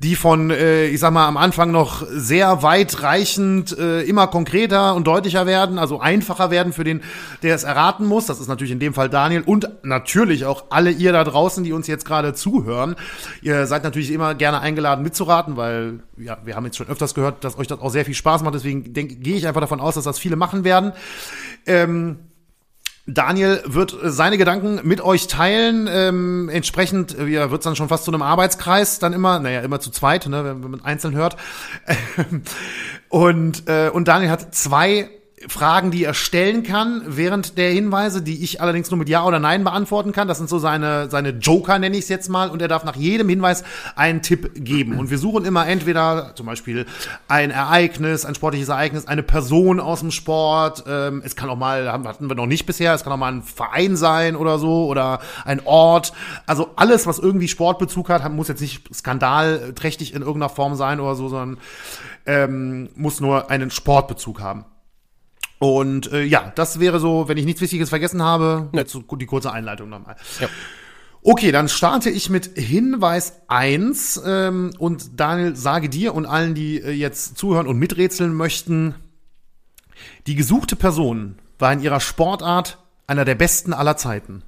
die 0.00 0.16
von, 0.16 0.50
äh, 0.50 0.86
ich 0.86 1.00
sag 1.00 1.12
mal, 1.12 1.26
am 1.26 1.36
Anfang 1.36 1.70
noch 1.70 2.04
sehr 2.10 2.62
weitreichend 2.62 3.76
äh, 3.78 4.02
immer 4.02 4.26
konkreter 4.26 4.94
und 4.94 5.06
deutlicher 5.06 5.46
werden, 5.46 5.78
also 5.78 6.00
einfacher 6.00 6.50
werden 6.50 6.72
für 6.72 6.84
den, 6.84 7.02
der 7.42 7.54
es 7.54 7.62
erraten 7.62 8.04
muss. 8.04 8.26
Das 8.26 8.40
ist 8.40 8.48
natürlich 8.48 8.72
in 8.72 8.80
dem 8.80 8.92
Fall 8.92 9.08
Daniel 9.08 9.42
und 9.42 9.68
natürlich 9.82 10.44
auch 10.46 10.64
alle 10.70 10.90
ihr 10.90 11.12
da 11.12 11.22
draußen, 11.22 11.62
die 11.64 11.72
uns 11.72 11.86
jetzt 11.86 12.04
gerade 12.04 12.34
zuhören. 12.34 12.96
Ihr 13.40 13.66
seid 13.66 13.84
natürlich 13.84 14.10
immer 14.10 14.34
gerne 14.34 14.60
eingeladen 14.60 15.02
mitzuraten, 15.02 15.56
weil 15.56 16.00
ja, 16.18 16.38
wir 16.44 16.56
haben 16.56 16.64
jetzt 16.66 16.76
schon 16.76 16.88
öfters 16.88 17.14
gehört, 17.14 17.44
dass 17.44 17.56
euch 17.56 17.68
das 17.68 17.80
auch 17.80 17.90
sehr 17.90 18.04
viel 18.04 18.14
Spaß 18.14 18.42
macht. 18.42 18.54
Deswegen 18.54 18.92
gehe 18.92 19.36
ich 19.36 19.46
einfach 19.46 19.60
davon 19.60 19.80
aus, 19.80 19.94
dass 19.94 20.04
das 20.04 20.18
viele 20.18 20.36
machen 20.36 20.64
werden. 20.64 20.92
Ähm, 21.66 22.18
Daniel 23.06 23.62
wird 23.66 23.94
seine 24.02 24.38
Gedanken 24.38 24.80
mit 24.82 25.02
euch 25.02 25.26
teilen. 25.26 25.88
Ähm, 25.90 26.48
entsprechend 26.48 27.16
ja, 27.18 27.50
wird 27.50 27.60
es 27.60 27.64
dann 27.64 27.76
schon 27.76 27.88
fast 27.88 28.04
zu 28.04 28.10
einem 28.10 28.22
Arbeitskreis, 28.22 28.98
dann 28.98 29.12
immer, 29.12 29.38
naja, 29.38 29.60
immer 29.60 29.78
zu 29.78 29.90
zweit, 29.90 30.26
ne, 30.26 30.44
wenn, 30.44 30.64
wenn 30.64 30.70
man 30.70 30.84
einzeln 30.84 31.14
hört. 31.14 31.36
und, 33.10 33.68
äh, 33.68 33.90
und 33.90 34.08
Daniel 34.08 34.30
hat 34.30 34.54
zwei 34.54 35.10
Fragen, 35.48 35.90
die 35.90 36.04
er 36.04 36.14
stellen 36.14 36.62
kann 36.62 37.02
während 37.06 37.58
der 37.58 37.70
Hinweise, 37.70 38.22
die 38.22 38.42
ich 38.42 38.60
allerdings 38.60 38.90
nur 38.90 38.98
mit 38.98 39.08
Ja 39.08 39.24
oder 39.24 39.38
Nein 39.38 39.64
beantworten 39.64 40.12
kann. 40.12 40.28
Das 40.28 40.38
sind 40.38 40.48
so 40.48 40.58
seine, 40.58 41.10
seine 41.10 41.30
Joker, 41.30 41.78
nenne 41.78 41.96
ich 41.96 42.04
es 42.04 42.08
jetzt 42.08 42.28
mal. 42.28 42.50
Und 42.50 42.62
er 42.62 42.68
darf 42.68 42.84
nach 42.84 42.96
jedem 42.96 43.28
Hinweis 43.28 43.64
einen 43.96 44.22
Tipp 44.22 44.52
geben. 44.54 44.98
Und 44.98 45.10
wir 45.10 45.18
suchen 45.18 45.44
immer 45.44 45.66
entweder 45.66 46.32
zum 46.34 46.46
Beispiel 46.46 46.86
ein 47.28 47.50
Ereignis, 47.50 48.24
ein 48.24 48.34
sportliches 48.34 48.68
Ereignis, 48.68 49.06
eine 49.06 49.22
Person 49.22 49.80
aus 49.80 50.00
dem 50.00 50.10
Sport. 50.10 50.84
Ähm, 50.86 51.22
es 51.24 51.36
kann 51.36 51.50
auch 51.50 51.56
mal, 51.56 51.90
hatten 51.92 52.28
wir 52.28 52.34
noch 52.34 52.46
nicht 52.46 52.66
bisher, 52.66 52.94
es 52.94 53.04
kann 53.04 53.12
auch 53.12 53.18
mal 53.18 53.32
ein 53.32 53.42
Verein 53.42 53.96
sein 53.96 54.36
oder 54.36 54.58
so 54.58 54.86
oder 54.86 55.20
ein 55.44 55.60
Ort. 55.64 56.12
Also 56.46 56.70
alles, 56.76 57.06
was 57.06 57.18
irgendwie 57.18 57.48
Sportbezug 57.48 58.08
hat, 58.08 58.30
muss 58.32 58.48
jetzt 58.48 58.60
nicht 58.60 58.94
skandalträchtig 58.94 60.14
in 60.14 60.22
irgendeiner 60.22 60.48
Form 60.48 60.74
sein 60.74 61.00
oder 61.00 61.14
so, 61.14 61.28
sondern 61.28 61.58
ähm, 62.26 62.88
muss 62.94 63.20
nur 63.20 63.50
einen 63.50 63.70
Sportbezug 63.70 64.40
haben. 64.40 64.64
Und 65.58 66.12
äh, 66.12 66.22
ja, 66.22 66.52
das 66.54 66.80
wäre 66.80 67.00
so, 67.00 67.28
wenn 67.28 67.38
ich 67.38 67.44
nichts 67.44 67.60
Wichtiges 67.60 67.88
vergessen 67.88 68.22
habe, 68.22 68.70
ja. 68.72 68.80
jetzt 68.80 68.96
die 68.96 69.26
kurze 69.26 69.52
Einleitung 69.52 69.88
nochmal. 69.88 70.16
Ja. 70.40 70.48
Okay, 71.22 71.52
dann 71.52 71.70
starte 71.70 72.10
ich 72.10 72.28
mit 72.28 72.50
Hinweis 72.58 73.40
eins 73.48 74.20
ähm, 74.26 74.74
und 74.78 75.18
Daniel, 75.18 75.56
sage 75.56 75.88
dir 75.88 76.14
und 76.14 76.26
allen, 76.26 76.54
die 76.54 76.82
äh, 76.82 76.90
jetzt 76.90 77.38
zuhören 77.38 77.66
und 77.66 77.78
miträtseln 77.78 78.34
möchten, 78.34 78.94
die 80.26 80.34
gesuchte 80.34 80.76
Person 80.76 81.38
war 81.58 81.72
in 81.72 81.80
ihrer 81.80 82.00
Sportart 82.00 82.78
einer 83.06 83.24
der 83.24 83.36
besten 83.36 83.72
aller 83.72 83.96
Zeiten. 83.96 84.42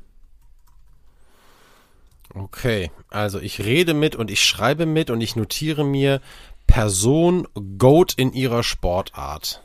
Okay, 2.35 2.91
also 3.09 3.41
ich 3.41 3.65
rede 3.65 3.95
mit 3.95 4.15
und 4.15 4.31
ich 4.31 4.45
schreibe 4.45 4.85
mit 4.85 5.09
und 5.09 5.23
ich 5.23 5.37
notiere 5.37 5.83
mir 5.83 6.21
Person 6.67 7.49
Goat 7.79 8.13
in 8.15 8.35
ihrer 8.35 8.63
Sportart. 8.63 9.63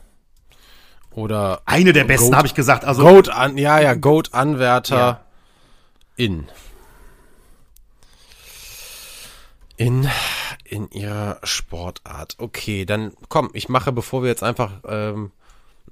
Oder 1.14 1.62
eine 1.66 1.92
der 1.92 2.04
besten, 2.04 2.36
habe 2.36 2.46
ich 2.46 2.54
gesagt. 2.54 2.84
Also 2.84 3.02
Goat 3.02 3.28
an, 3.28 3.58
ja, 3.58 3.80
ja, 3.80 3.94
Goat 3.94 4.32
Anwärter 4.32 4.96
ja. 4.96 5.24
in 6.16 6.48
in 9.76 10.08
in 10.64 10.90
ihrer 10.90 11.38
Sportart. 11.42 12.36
Okay, 12.38 12.84
dann 12.86 13.12
komm, 13.28 13.50
ich 13.52 13.68
mache, 13.68 13.92
bevor 13.92 14.22
wir 14.22 14.30
jetzt 14.30 14.42
einfach 14.42 14.72
ähm, 14.86 15.32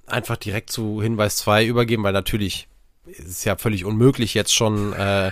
einfach 0.06 0.36
direkt 0.36 0.70
zu 0.70 1.02
Hinweis 1.02 1.36
2 1.36 1.66
übergeben, 1.66 2.02
weil 2.02 2.12
natürlich 2.12 2.68
ist 3.04 3.28
es 3.28 3.44
ja 3.44 3.56
völlig 3.56 3.84
unmöglich 3.84 4.34
jetzt 4.34 4.54
schon 4.54 4.92
äh, 4.92 5.30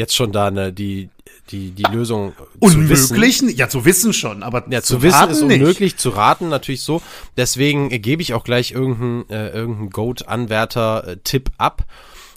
jetzt 0.00 0.16
schon 0.16 0.32
da 0.32 0.48
eine, 0.48 0.72
die 0.72 1.10
die 1.50 1.70
die 1.70 1.84
Lösung 1.84 2.32
unmöglich? 2.58 3.38
Zu 3.38 3.50
ja 3.50 3.68
zu 3.68 3.84
wissen 3.84 4.12
schon 4.12 4.42
aber 4.42 4.64
ja 4.70 4.82
zu, 4.82 4.96
zu 4.96 5.02
wissen 5.02 5.30
ist 5.30 5.42
unmöglich 5.42 5.92
nicht. 5.92 6.00
zu 6.00 6.10
raten 6.10 6.48
natürlich 6.48 6.82
so. 6.82 7.02
Deswegen 7.36 7.88
gebe 7.90 8.22
ich 8.22 8.34
auch 8.34 8.42
gleich 8.44 8.72
irgendeinen 8.72 9.28
äh, 9.30 9.50
irgendeinen 9.50 9.90
Goat 9.90 10.26
Anwärter 10.26 11.06
äh, 11.06 11.16
Tipp 11.22 11.50
ab 11.58 11.84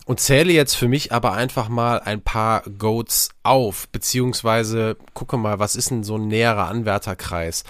und 0.06 0.20
zähle 0.20 0.52
jetzt 0.52 0.76
für 0.76 0.88
mich 0.88 1.12
aber 1.12 1.34
einfach 1.34 1.70
mal 1.70 2.02
ein 2.02 2.22
paar 2.22 2.62
Goats 2.78 3.30
auf 3.44 3.88
beziehungsweise 3.90 4.98
gucke 5.14 5.38
mal 5.38 5.58
was 5.58 5.76
ist 5.76 5.90
denn 5.90 6.04
so 6.04 6.18
ein 6.18 6.28
näherer 6.28 6.68
Anwärterkreis? 6.68 7.64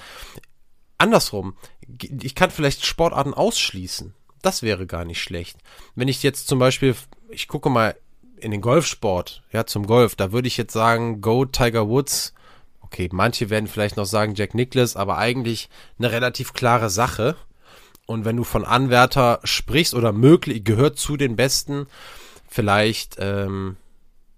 Andersrum 0.97 1.55
ich 2.21 2.33
kann 2.33 2.49
vielleicht 2.49 2.85
Sportarten 2.85 3.33
ausschließen. 3.33 4.15
Das 4.41 4.63
wäre 4.63 4.87
gar 4.87 5.05
nicht 5.05 5.21
schlecht. 5.21 5.57
Wenn 5.95 6.07
ich 6.07 6.23
jetzt 6.23 6.47
zum 6.47 6.57
Beispiel 6.57 6.95
ich 7.29 7.47
gucke 7.47 7.69
mal 7.69 7.95
in 8.43 8.51
den 8.51 8.61
Golfsport, 8.61 9.41
ja, 9.51 9.65
zum 9.65 9.87
Golf, 9.87 10.15
da 10.15 10.31
würde 10.31 10.47
ich 10.47 10.57
jetzt 10.57 10.73
sagen, 10.73 11.21
go 11.21 11.45
Tiger 11.45 11.87
Woods. 11.87 12.33
Okay, 12.81 13.09
manche 13.11 13.49
werden 13.49 13.67
vielleicht 13.67 13.97
noch 13.97 14.05
sagen 14.05 14.35
Jack 14.35 14.53
Nicklaus, 14.53 14.95
aber 14.95 15.17
eigentlich 15.17 15.69
eine 15.97 16.11
relativ 16.11 16.53
klare 16.53 16.89
Sache. 16.89 17.35
Und 18.05 18.25
wenn 18.25 18.35
du 18.35 18.43
von 18.43 18.65
Anwärter 18.65 19.39
sprichst 19.43 19.93
oder 19.93 20.11
möglich, 20.11 20.63
gehört 20.63 20.99
zu 20.99 21.15
den 21.15 21.35
Besten, 21.35 21.87
vielleicht, 22.49 23.15
ähm, 23.17 23.77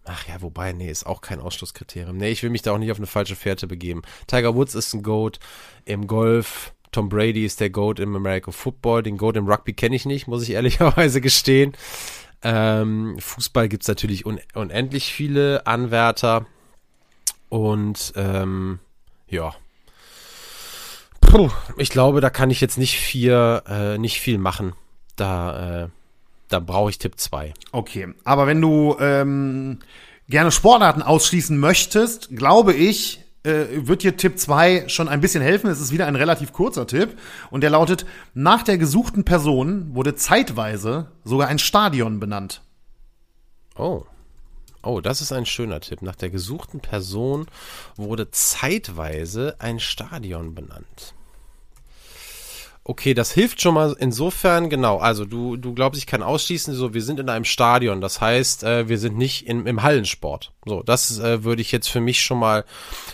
ach 0.05 0.27
ja, 0.27 0.41
wobei, 0.41 0.71
nee, 0.71 0.89
ist 0.89 1.05
auch 1.05 1.21
kein 1.21 1.39
Ausschlusskriterium. 1.39 2.15
Nee, 2.15 2.29
ich 2.29 2.43
will 2.43 2.51
mich 2.51 2.61
da 2.61 2.71
auch 2.71 2.77
nicht 2.77 2.91
auf 2.91 2.97
eine 2.97 3.07
falsche 3.07 3.35
Fährte 3.35 3.65
begeben. 3.65 4.03
Tiger 4.27 4.55
Woods 4.55 4.75
ist 4.75 4.93
ein 4.93 5.03
Goat 5.03 5.39
im 5.83 6.05
Golf. 6.05 6.73
Tom 6.91 7.09
Brady 7.09 7.43
ist 7.43 7.59
der 7.59 7.71
Goat 7.71 7.99
im 7.99 8.15
American 8.15 8.53
Football. 8.53 9.03
Den 9.03 9.17
Goat 9.17 9.35
im 9.35 9.47
Rugby 9.47 9.73
kenne 9.73 9.95
ich 9.95 10.05
nicht, 10.05 10.27
muss 10.27 10.43
ich 10.43 10.51
ehrlicherweise 10.51 11.19
gestehen. 11.19 11.73
Ähm, 12.47 13.17
Fußball 13.17 13.67
gibt's 13.67 13.87
natürlich 13.87 14.27
un 14.27 14.39
unendlich 14.53 15.11
viele 15.11 15.65
Anwärter. 15.65 16.45
Und 17.49 18.13
ähm, 18.15 18.77
ja. 19.27 19.55
Puh, 21.21 21.49
ich 21.77 21.89
glaube, 21.89 22.21
da 22.21 22.29
kann 22.29 22.51
ich 22.51 22.61
jetzt 22.61 22.77
nicht 22.77 22.99
viel, 22.99 23.61
äh, 23.67 23.97
nicht 23.97 24.19
viel 24.19 24.37
machen. 24.37 24.73
Da, 25.15 25.85
äh, 25.85 25.89
da 26.49 26.59
brauche 26.59 26.91
ich 26.91 26.99
Tipp 26.99 27.19
2. 27.19 27.51
Okay, 27.71 28.13
aber 28.25 28.45
wenn 28.45 28.61
du 28.61 28.95
ähm, 28.99 29.79
gerne 30.29 30.51
Sportarten 30.51 31.01
ausschließen 31.01 31.57
möchtest, 31.57 32.29
glaube 32.35 32.73
ich, 32.73 33.24
äh, 33.45 33.87
wird 33.87 34.03
dir 34.03 34.17
Tipp 34.17 34.39
2 34.39 34.89
schon 34.89 35.07
ein 35.07 35.21
bisschen 35.21 35.43
helfen. 35.43 35.69
Es 35.69 35.79
ist 35.79 35.91
wieder 35.91 36.07
ein 36.07 36.15
relativ 36.15 36.51
kurzer 36.53 36.87
Tipp 36.87 37.17
und 37.51 37.61
der 37.61 37.69
lautet, 37.69 38.05
nach 38.33 38.63
der 38.63 38.77
gesuchten 38.77 39.23
Person 39.23 39.95
wurde 39.95 40.15
zeitweise 40.15 41.11
sogar 41.23 41.47
ein 41.47 41.59
Stadion 41.59 42.19
benannt. 42.19 42.61
Oh. 43.77 44.03
Oh, 44.81 45.01
das 45.01 45.21
ist 45.21 45.31
ein 45.31 45.45
schöner 45.45 45.79
Tipp. 45.79 46.01
Nach 46.01 46.15
der 46.15 46.29
gesuchten 46.29 46.79
Person 46.79 47.47
wurde 47.95 48.29
zeitweise 48.29 49.55
ein 49.59 49.79
Stadion 49.79 50.53
benannt. 50.53 51.15
Okay, 52.87 53.15
das 53.15 53.31
hilft 53.31 53.61
schon 53.61 53.73
mal 53.73 53.95
insofern, 53.97 54.69
genau. 54.69 54.99
Also 54.99 55.25
du, 55.25 55.57
du 55.57 55.73
glaubst, 55.73 55.97
ich 55.97 56.05
kann 56.05 56.21
ausschließen, 56.21 56.75
so 56.75 56.93
wir 56.93 57.01
sind 57.01 57.19
in 57.19 57.29
einem 57.29 57.43
Stadion. 57.43 57.99
Das 57.99 58.21
heißt, 58.21 58.63
äh, 58.63 58.87
wir 58.87 58.99
sind 58.99 59.17
nicht 59.17 59.47
in, 59.47 59.65
im 59.65 59.81
Hallensport. 59.81 60.51
So, 60.67 60.83
das 60.83 61.17
äh, 61.17 61.43
würde 61.43 61.63
ich 61.63 61.71
jetzt 61.71 61.87
für 61.87 61.99
mich 61.99 62.21
schon 62.21 62.37
mal 62.37 62.63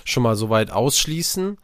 schon 0.04 0.24
mal 0.24 0.36
soweit 0.36 0.72
ausschließen. 0.72 1.58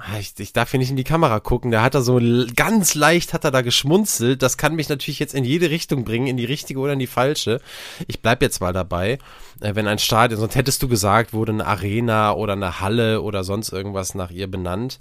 Ah, 0.00 0.18
ich, 0.20 0.34
ich 0.38 0.52
darf 0.52 0.72
hier 0.72 0.78
nicht 0.78 0.90
in 0.90 0.98
die 0.98 1.04
Kamera 1.04 1.40
gucken. 1.40 1.70
Der 1.70 1.80
hat 1.80 1.94
da 1.94 2.02
so 2.02 2.20
ganz 2.56 2.94
leicht 2.94 3.32
hat 3.32 3.44
er 3.44 3.50
da 3.50 3.62
geschmunzelt. 3.62 4.42
Das 4.42 4.58
kann 4.58 4.74
mich 4.74 4.90
natürlich 4.90 5.18
jetzt 5.18 5.32
in 5.32 5.44
jede 5.44 5.70
Richtung 5.70 6.04
bringen, 6.04 6.26
in 6.26 6.36
die 6.36 6.44
richtige 6.44 6.78
oder 6.78 6.92
in 6.92 6.98
die 6.98 7.06
falsche. 7.06 7.62
Ich 8.06 8.20
bleib 8.20 8.42
jetzt 8.42 8.60
mal 8.60 8.74
dabei. 8.74 9.18
Äh, 9.60 9.74
wenn 9.74 9.88
ein 9.88 9.98
Stadion, 9.98 10.38
sonst 10.38 10.56
hättest 10.56 10.82
du 10.82 10.88
gesagt, 10.88 11.32
wurde 11.32 11.52
eine 11.52 11.66
Arena 11.66 12.34
oder 12.34 12.52
eine 12.52 12.80
Halle 12.80 13.22
oder 13.22 13.44
sonst 13.44 13.72
irgendwas 13.72 14.14
nach 14.14 14.30
ihr 14.30 14.46
benannt. 14.50 15.00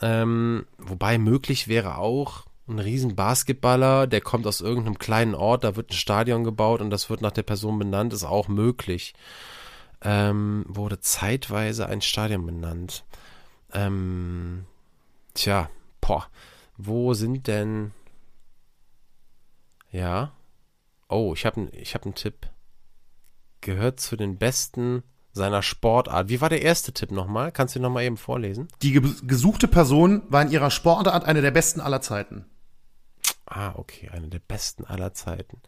Ähm, 0.00 0.66
wobei 0.78 1.18
möglich 1.18 1.68
wäre 1.68 1.98
auch 1.98 2.46
ein 2.68 2.78
riesen 2.78 3.14
Basketballer, 3.14 4.06
der 4.06 4.20
kommt 4.20 4.46
aus 4.46 4.60
irgendeinem 4.60 4.98
kleinen 4.98 5.34
Ort, 5.34 5.64
da 5.64 5.76
wird 5.76 5.90
ein 5.90 5.94
Stadion 5.94 6.44
gebaut 6.44 6.80
und 6.80 6.90
das 6.90 7.08
wird 7.08 7.20
nach 7.20 7.32
der 7.32 7.44
Person 7.44 7.78
benannt, 7.78 8.12
ist 8.12 8.24
auch 8.24 8.48
möglich. 8.48 9.14
Ähm, 10.02 10.64
wurde 10.68 11.00
zeitweise 11.00 11.86
ein 11.86 12.02
Stadion 12.02 12.44
benannt. 12.44 13.04
Ähm, 13.72 14.66
tja, 15.34 15.70
boah, 16.00 16.26
wo 16.76 17.14
sind 17.14 17.46
denn... 17.46 17.92
Ja. 19.90 20.32
Oh, 21.08 21.32
ich 21.34 21.46
habe 21.46 21.68
ich 21.72 21.94
hab 21.94 22.04
einen 22.04 22.14
Tipp. 22.14 22.48
Gehört 23.60 24.00
zu 24.00 24.16
den 24.16 24.36
besten 24.36 25.02
seiner 25.36 25.62
Sportart. 25.62 26.28
Wie 26.28 26.40
war 26.40 26.48
der 26.48 26.62
erste 26.62 26.92
Tipp 26.92 27.12
nochmal? 27.12 27.52
Kannst 27.52 27.74
du 27.74 27.78
ihn 27.78 27.82
nochmal 27.82 28.04
eben 28.04 28.16
vorlesen? 28.16 28.68
Die 28.82 28.92
gesuchte 28.92 29.68
Person 29.68 30.22
war 30.28 30.42
in 30.42 30.50
ihrer 30.50 30.70
Sportart 30.70 31.24
eine 31.24 31.42
der 31.42 31.50
besten 31.50 31.80
aller 31.80 32.00
Zeiten. 32.00 32.46
Ah, 33.46 33.72
okay, 33.76 34.10
eine 34.12 34.28
der 34.28 34.40
besten 34.40 34.84
aller 34.84 35.14
Zeiten. 35.14 35.62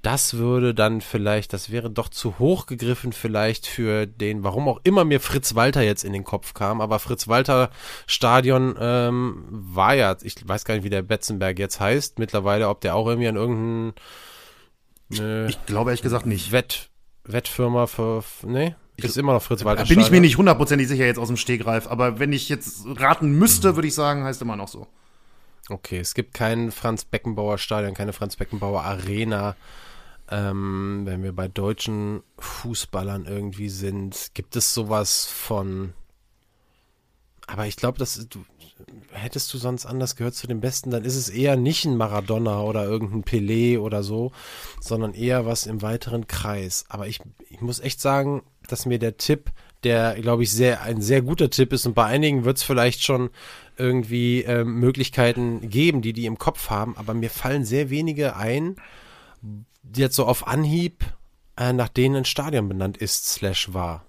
Das 0.00 0.34
würde 0.34 0.74
dann 0.74 1.00
vielleicht, 1.00 1.52
das 1.52 1.70
wäre 1.70 1.88
doch 1.88 2.08
zu 2.08 2.40
hoch 2.40 2.66
gegriffen 2.66 3.12
vielleicht 3.12 3.68
für 3.68 4.06
den, 4.06 4.42
warum 4.42 4.66
auch 4.66 4.80
immer 4.82 5.04
mir 5.04 5.20
Fritz 5.20 5.54
Walter 5.54 5.82
jetzt 5.82 6.02
in 6.02 6.12
den 6.12 6.24
Kopf 6.24 6.54
kam, 6.54 6.80
aber 6.80 6.98
Fritz 6.98 7.28
Walter 7.28 7.70
Stadion 8.08 8.74
ähm, 8.80 9.44
war 9.48 9.94
ja, 9.94 10.16
ich 10.22 10.36
weiß 10.46 10.64
gar 10.64 10.74
nicht, 10.74 10.82
wie 10.82 10.90
der 10.90 11.02
Betzenberg 11.02 11.58
jetzt 11.60 11.78
heißt, 11.78 12.18
mittlerweile, 12.18 12.68
ob 12.68 12.80
der 12.80 12.96
auch 12.96 13.06
irgendwie 13.06 13.28
an 13.28 13.36
irgendeinen 13.36 13.94
äh, 15.20 15.46
Ich 15.48 15.64
glaube 15.66 15.90
ehrlich 15.90 16.02
gesagt 16.02 16.26
nicht. 16.26 16.50
Wett, 16.50 16.90
Wettfirma 17.24 17.86
für, 17.86 18.24
nee? 18.42 18.74
Ist 18.96 19.16
immer 19.16 19.32
noch 19.32 19.42
Fritz 19.42 19.64
Walter. 19.64 19.84
Bin 19.84 20.00
ich 20.00 20.10
mir 20.10 20.20
nicht 20.20 20.36
hundertprozentig 20.36 20.86
sicher 20.86 21.06
jetzt 21.06 21.18
aus 21.18 21.28
dem 21.28 21.36
Stegreif, 21.36 21.86
aber 21.86 22.18
wenn 22.18 22.32
ich 22.32 22.48
jetzt 22.48 22.84
raten 22.86 23.32
müsste, 23.32 23.72
mhm. 23.72 23.76
würde 23.76 23.88
ich 23.88 23.94
sagen, 23.94 24.24
heißt 24.24 24.42
immer 24.42 24.56
noch 24.56 24.68
so. 24.68 24.86
Okay, 25.68 25.98
es 25.98 26.14
gibt 26.14 26.34
kein 26.34 26.70
Franz 26.70 27.04
Beckenbauer 27.04 27.58
Stadion, 27.58 27.94
keine 27.94 28.12
Franz 28.12 28.36
Beckenbauer 28.36 28.82
Arena. 28.82 29.56
Ähm, 30.30 31.02
wenn 31.04 31.22
wir 31.22 31.32
bei 31.32 31.48
deutschen 31.48 32.22
Fußballern 32.38 33.26
irgendwie 33.26 33.68
sind, 33.68 34.30
gibt 34.34 34.56
es 34.56 34.74
sowas 34.74 35.26
von. 35.26 35.94
Aber 37.46 37.66
ich 37.66 37.76
glaube, 37.76 37.98
das 37.98 38.26
hättest 39.12 39.52
du 39.52 39.58
sonst 39.58 39.86
anders 39.86 40.16
gehört 40.16 40.34
zu 40.34 40.46
den 40.46 40.60
Besten, 40.60 40.90
dann 40.90 41.04
ist 41.04 41.16
es 41.16 41.28
eher 41.28 41.56
nicht 41.56 41.84
ein 41.84 41.96
Maradona 41.96 42.60
oder 42.62 42.84
irgendein 42.84 43.24
Pelé 43.24 43.78
oder 43.78 44.02
so, 44.02 44.32
sondern 44.80 45.14
eher 45.14 45.46
was 45.46 45.66
im 45.66 45.82
weiteren 45.82 46.26
Kreis. 46.26 46.84
Aber 46.88 47.06
ich, 47.06 47.20
ich 47.50 47.60
muss 47.60 47.80
echt 47.80 48.00
sagen, 48.00 48.42
dass 48.68 48.86
mir 48.86 48.98
der 48.98 49.16
Tipp 49.16 49.50
der, 49.84 50.14
glaube 50.20 50.44
ich, 50.44 50.52
sehr 50.52 50.82
ein 50.82 51.02
sehr 51.02 51.22
guter 51.22 51.50
Tipp 51.50 51.72
ist 51.72 51.86
und 51.86 51.94
bei 51.94 52.04
einigen 52.04 52.44
wird 52.44 52.58
es 52.58 52.62
vielleicht 52.62 53.02
schon 53.02 53.30
irgendwie 53.76 54.42
ähm, 54.42 54.74
Möglichkeiten 54.78 55.68
geben, 55.68 56.02
die 56.02 56.12
die 56.12 56.26
im 56.26 56.38
Kopf 56.38 56.70
haben, 56.70 56.96
aber 56.96 57.14
mir 57.14 57.30
fallen 57.30 57.64
sehr 57.64 57.90
wenige 57.90 58.36
ein, 58.36 58.76
die 59.82 60.00
jetzt 60.00 60.16
so 60.16 60.26
auf 60.26 60.46
Anhieb, 60.46 61.04
äh, 61.56 61.72
nach 61.72 61.88
denen 61.88 62.16
ein 62.16 62.24
Stadion 62.24 62.68
benannt 62.68 62.96
ist, 62.96 63.26
slash 63.26 63.72
war. 63.72 64.04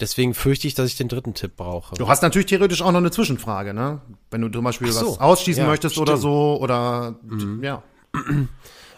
Deswegen 0.00 0.34
fürchte 0.34 0.66
ich, 0.66 0.74
dass 0.74 0.88
ich 0.88 0.96
den 0.96 1.06
dritten 1.08 1.34
Tipp 1.34 1.52
brauche. 1.56 1.94
Du 1.94 2.08
hast 2.08 2.22
natürlich 2.22 2.46
theoretisch 2.46 2.82
auch 2.82 2.90
noch 2.90 2.98
eine 2.98 3.12
Zwischenfrage, 3.12 3.72
ne? 3.74 4.00
Wenn 4.30 4.40
du 4.40 4.48
zum 4.48 4.64
Beispiel 4.64 4.90
so. 4.90 5.12
was 5.12 5.20
ausschließen 5.20 5.62
Ja, 5.62 5.68
möchtest 5.68 5.98
oder 5.98 6.12
stimmt. 6.14 6.22
so 6.22 6.58
oder 6.60 7.14
ja. 7.62 7.82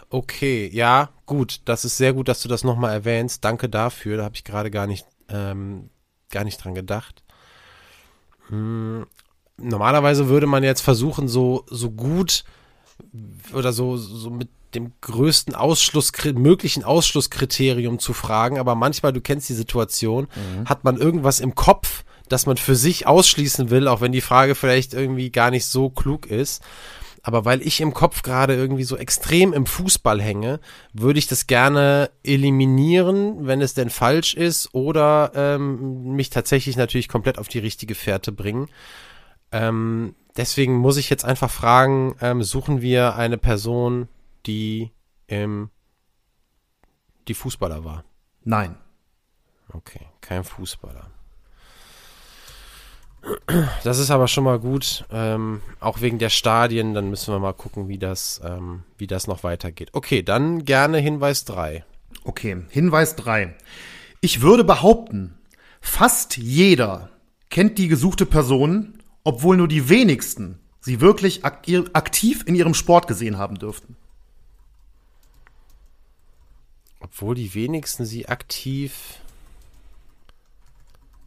Okay, 0.09 0.69
ja, 0.73 1.09
gut. 1.25 1.59
Das 1.65 1.83
ist 1.83 1.97
sehr 1.97 2.13
gut, 2.13 2.29
dass 2.29 2.41
du 2.41 2.47
das 2.47 2.63
nochmal 2.63 2.93
erwähnst. 2.93 3.43
Danke 3.43 3.67
dafür. 3.67 4.15
Da 4.17 4.23
habe 4.23 4.35
ich 4.35 4.45
gerade 4.45 4.71
gar 4.71 4.87
nicht, 4.87 5.05
ähm, 5.27 5.89
gar 6.31 6.45
nicht 6.45 6.63
dran 6.63 6.73
gedacht. 6.75 7.23
Hm, 8.47 9.05
normalerweise 9.57 10.29
würde 10.29 10.47
man 10.47 10.63
jetzt 10.63 10.79
versuchen, 10.81 11.27
so, 11.27 11.65
so 11.67 11.91
gut 11.91 12.45
oder 13.53 13.73
so, 13.73 13.97
so 13.97 14.29
mit 14.29 14.47
dem 14.75 14.91
größten 15.01 15.55
Ausschluss, 15.55 16.11
möglichen 16.33 16.83
Ausschlusskriterium 16.83 17.99
zu 17.99 18.13
fragen, 18.13 18.59
aber 18.59 18.75
manchmal, 18.75 19.13
du 19.13 19.21
kennst 19.21 19.49
die 19.49 19.53
Situation, 19.53 20.27
hat 20.65 20.83
man 20.83 20.97
irgendwas 20.97 21.39
im 21.39 21.55
Kopf, 21.55 22.03
das 22.29 22.45
man 22.45 22.57
für 22.57 22.75
sich 22.75 23.07
ausschließen 23.07 23.69
will, 23.69 23.87
auch 23.87 24.01
wenn 24.01 24.11
die 24.11 24.21
Frage 24.21 24.55
vielleicht 24.55 24.93
irgendwie 24.93 25.31
gar 25.31 25.51
nicht 25.51 25.65
so 25.65 25.89
klug 25.89 26.25
ist. 26.25 26.61
Aber 27.23 27.43
weil 27.43 27.61
ich 27.61 27.81
im 27.81 27.93
Kopf 27.93 28.21
gerade 28.21 28.55
irgendwie 28.55 28.85
so 28.85 28.95
extrem 28.95 29.51
im 29.51 29.65
Fußball 29.65 30.21
hänge, 30.21 30.61
würde 30.93 31.19
ich 31.19 31.27
das 31.27 31.45
gerne 31.45 32.09
eliminieren, 32.23 33.47
wenn 33.47 33.61
es 33.61 33.73
denn 33.73 33.89
falsch 33.89 34.33
ist, 34.33 34.73
oder 34.73 35.31
ähm, 35.35 36.15
mich 36.15 36.29
tatsächlich 36.29 36.77
natürlich 36.77 37.09
komplett 37.09 37.37
auf 37.37 37.49
die 37.49 37.59
richtige 37.59 37.95
Fährte 37.95 38.31
bringen. 38.31 38.69
Ähm, 39.51 40.15
deswegen 40.37 40.77
muss 40.77 40.95
ich 40.95 41.09
jetzt 41.09 41.25
einfach 41.25 41.51
fragen, 41.51 42.15
ähm, 42.21 42.43
suchen 42.43 42.81
wir 42.81 43.15
eine 43.15 43.37
Person, 43.37 44.07
die 44.47 44.91
ähm, 45.27 45.69
die 47.27 47.33
Fußballer 47.33 47.83
war? 47.83 48.03
Nein. 48.43 48.77
Okay, 49.73 50.07
kein 50.21 50.43
Fußballer. 50.43 51.11
Das 53.83 53.99
ist 53.99 54.09
aber 54.09 54.27
schon 54.27 54.45
mal 54.45 54.59
gut, 54.59 55.05
ähm, 55.11 55.61
auch 55.81 55.99
wegen 55.99 56.17
der 56.17 56.29
Stadien, 56.29 56.93
dann 56.93 57.09
müssen 57.09 57.33
wir 57.33 57.39
mal 57.39 57.53
gucken, 57.53 57.89
wie 57.89 57.97
das, 57.97 58.39
ähm, 58.43 58.83
wie 58.97 59.07
das 59.07 59.27
noch 59.27 59.43
weitergeht. 59.43 59.89
Okay, 59.91 60.23
dann 60.23 60.63
gerne 60.63 60.99
Hinweis 60.99 61.43
3. 61.43 61.83
Okay, 62.23 62.63
Hinweis 62.69 63.17
3. 63.17 63.53
Ich 64.21 64.41
würde 64.41 64.63
behaupten, 64.63 65.37
fast 65.81 66.37
jeder 66.37 67.09
kennt 67.49 67.77
die 67.77 67.89
gesuchte 67.89 68.25
Person, 68.25 68.99
obwohl 69.23 69.57
nur 69.57 69.67
die 69.67 69.89
wenigsten 69.89 70.59
sie 70.79 71.01
wirklich 71.01 71.43
ak 71.43 71.67
aktiv 71.93 72.43
in 72.45 72.55
ihrem 72.55 72.73
Sport 72.73 73.07
gesehen 73.07 73.37
haben 73.37 73.55
dürften. 73.55 73.97
Obwohl 76.99 77.35
die 77.35 77.53
wenigsten 77.53 78.05
sie 78.05 78.27
aktiv 78.27 79.19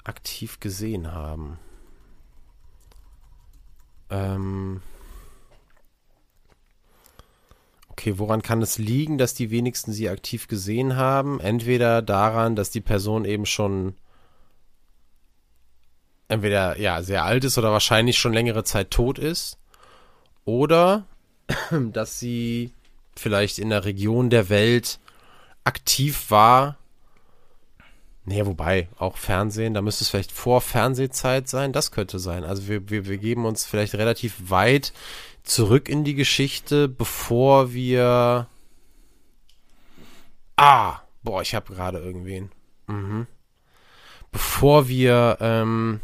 aktiv 0.04 0.58
gesehen 0.60 1.12
haben. 1.12 1.58
Ähm 4.08 4.82
okay, 7.88 8.18
woran 8.18 8.42
kann 8.42 8.62
es 8.62 8.78
liegen, 8.78 9.18
dass 9.18 9.34
die 9.34 9.50
wenigsten 9.50 9.92
sie 9.92 10.08
aktiv 10.08 10.48
gesehen 10.48 10.96
haben? 10.96 11.38
Entweder 11.40 12.02
daran, 12.02 12.56
dass 12.56 12.70
die 12.70 12.80
Person 12.80 13.24
eben 13.24 13.46
schon 13.46 13.94
entweder 16.28 16.78
ja 16.78 17.02
sehr 17.02 17.24
alt 17.24 17.44
ist 17.44 17.58
oder 17.58 17.72
wahrscheinlich 17.72 18.18
schon 18.18 18.32
längere 18.32 18.64
Zeit 18.64 18.90
tot 18.90 19.18
ist, 19.18 19.58
oder 20.44 21.04
dass 21.70 22.18
sie 22.18 22.72
vielleicht 23.16 23.58
in 23.58 23.70
der 23.70 23.84
Region 23.84 24.30
der 24.30 24.48
Welt 24.48 25.00
aktiv 25.64 26.30
war. 26.30 26.76
Nee, 28.24 28.44
wobei, 28.46 28.88
auch 28.98 29.16
Fernsehen, 29.16 29.74
da 29.74 29.82
müsste 29.82 30.04
es 30.04 30.10
vielleicht 30.10 30.32
vor 30.32 30.60
Fernsehzeit 30.60 31.48
sein, 31.48 31.72
das 31.72 31.90
könnte 31.90 32.18
sein. 32.18 32.44
Also 32.44 32.68
wir, 32.68 32.88
wir, 32.90 33.06
wir 33.06 33.18
geben 33.18 33.46
uns 33.46 33.64
vielleicht 33.64 33.94
relativ 33.94 34.50
weit 34.50 34.92
zurück 35.42 35.88
in 35.88 36.04
die 36.04 36.14
Geschichte, 36.14 36.88
bevor 36.88 37.72
wir. 37.72 38.46
Ah, 40.56 41.00
boah, 41.22 41.42
ich 41.42 41.54
habe 41.54 41.72
gerade 41.74 41.98
irgendwen. 41.98 42.50
Mhm. 42.86 43.26
Bevor 44.30 44.86
wir 44.86 45.38
ähm, 45.40 46.00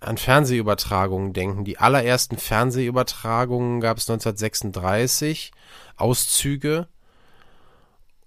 an 0.00 0.16
Fernsehübertragungen 0.16 1.32
denken. 1.32 1.64
Die 1.64 1.78
allerersten 1.78 2.38
Fernsehübertragungen 2.38 3.80
gab 3.80 3.98
es 3.98 4.08
1936, 4.08 5.52
Auszüge. 5.96 6.88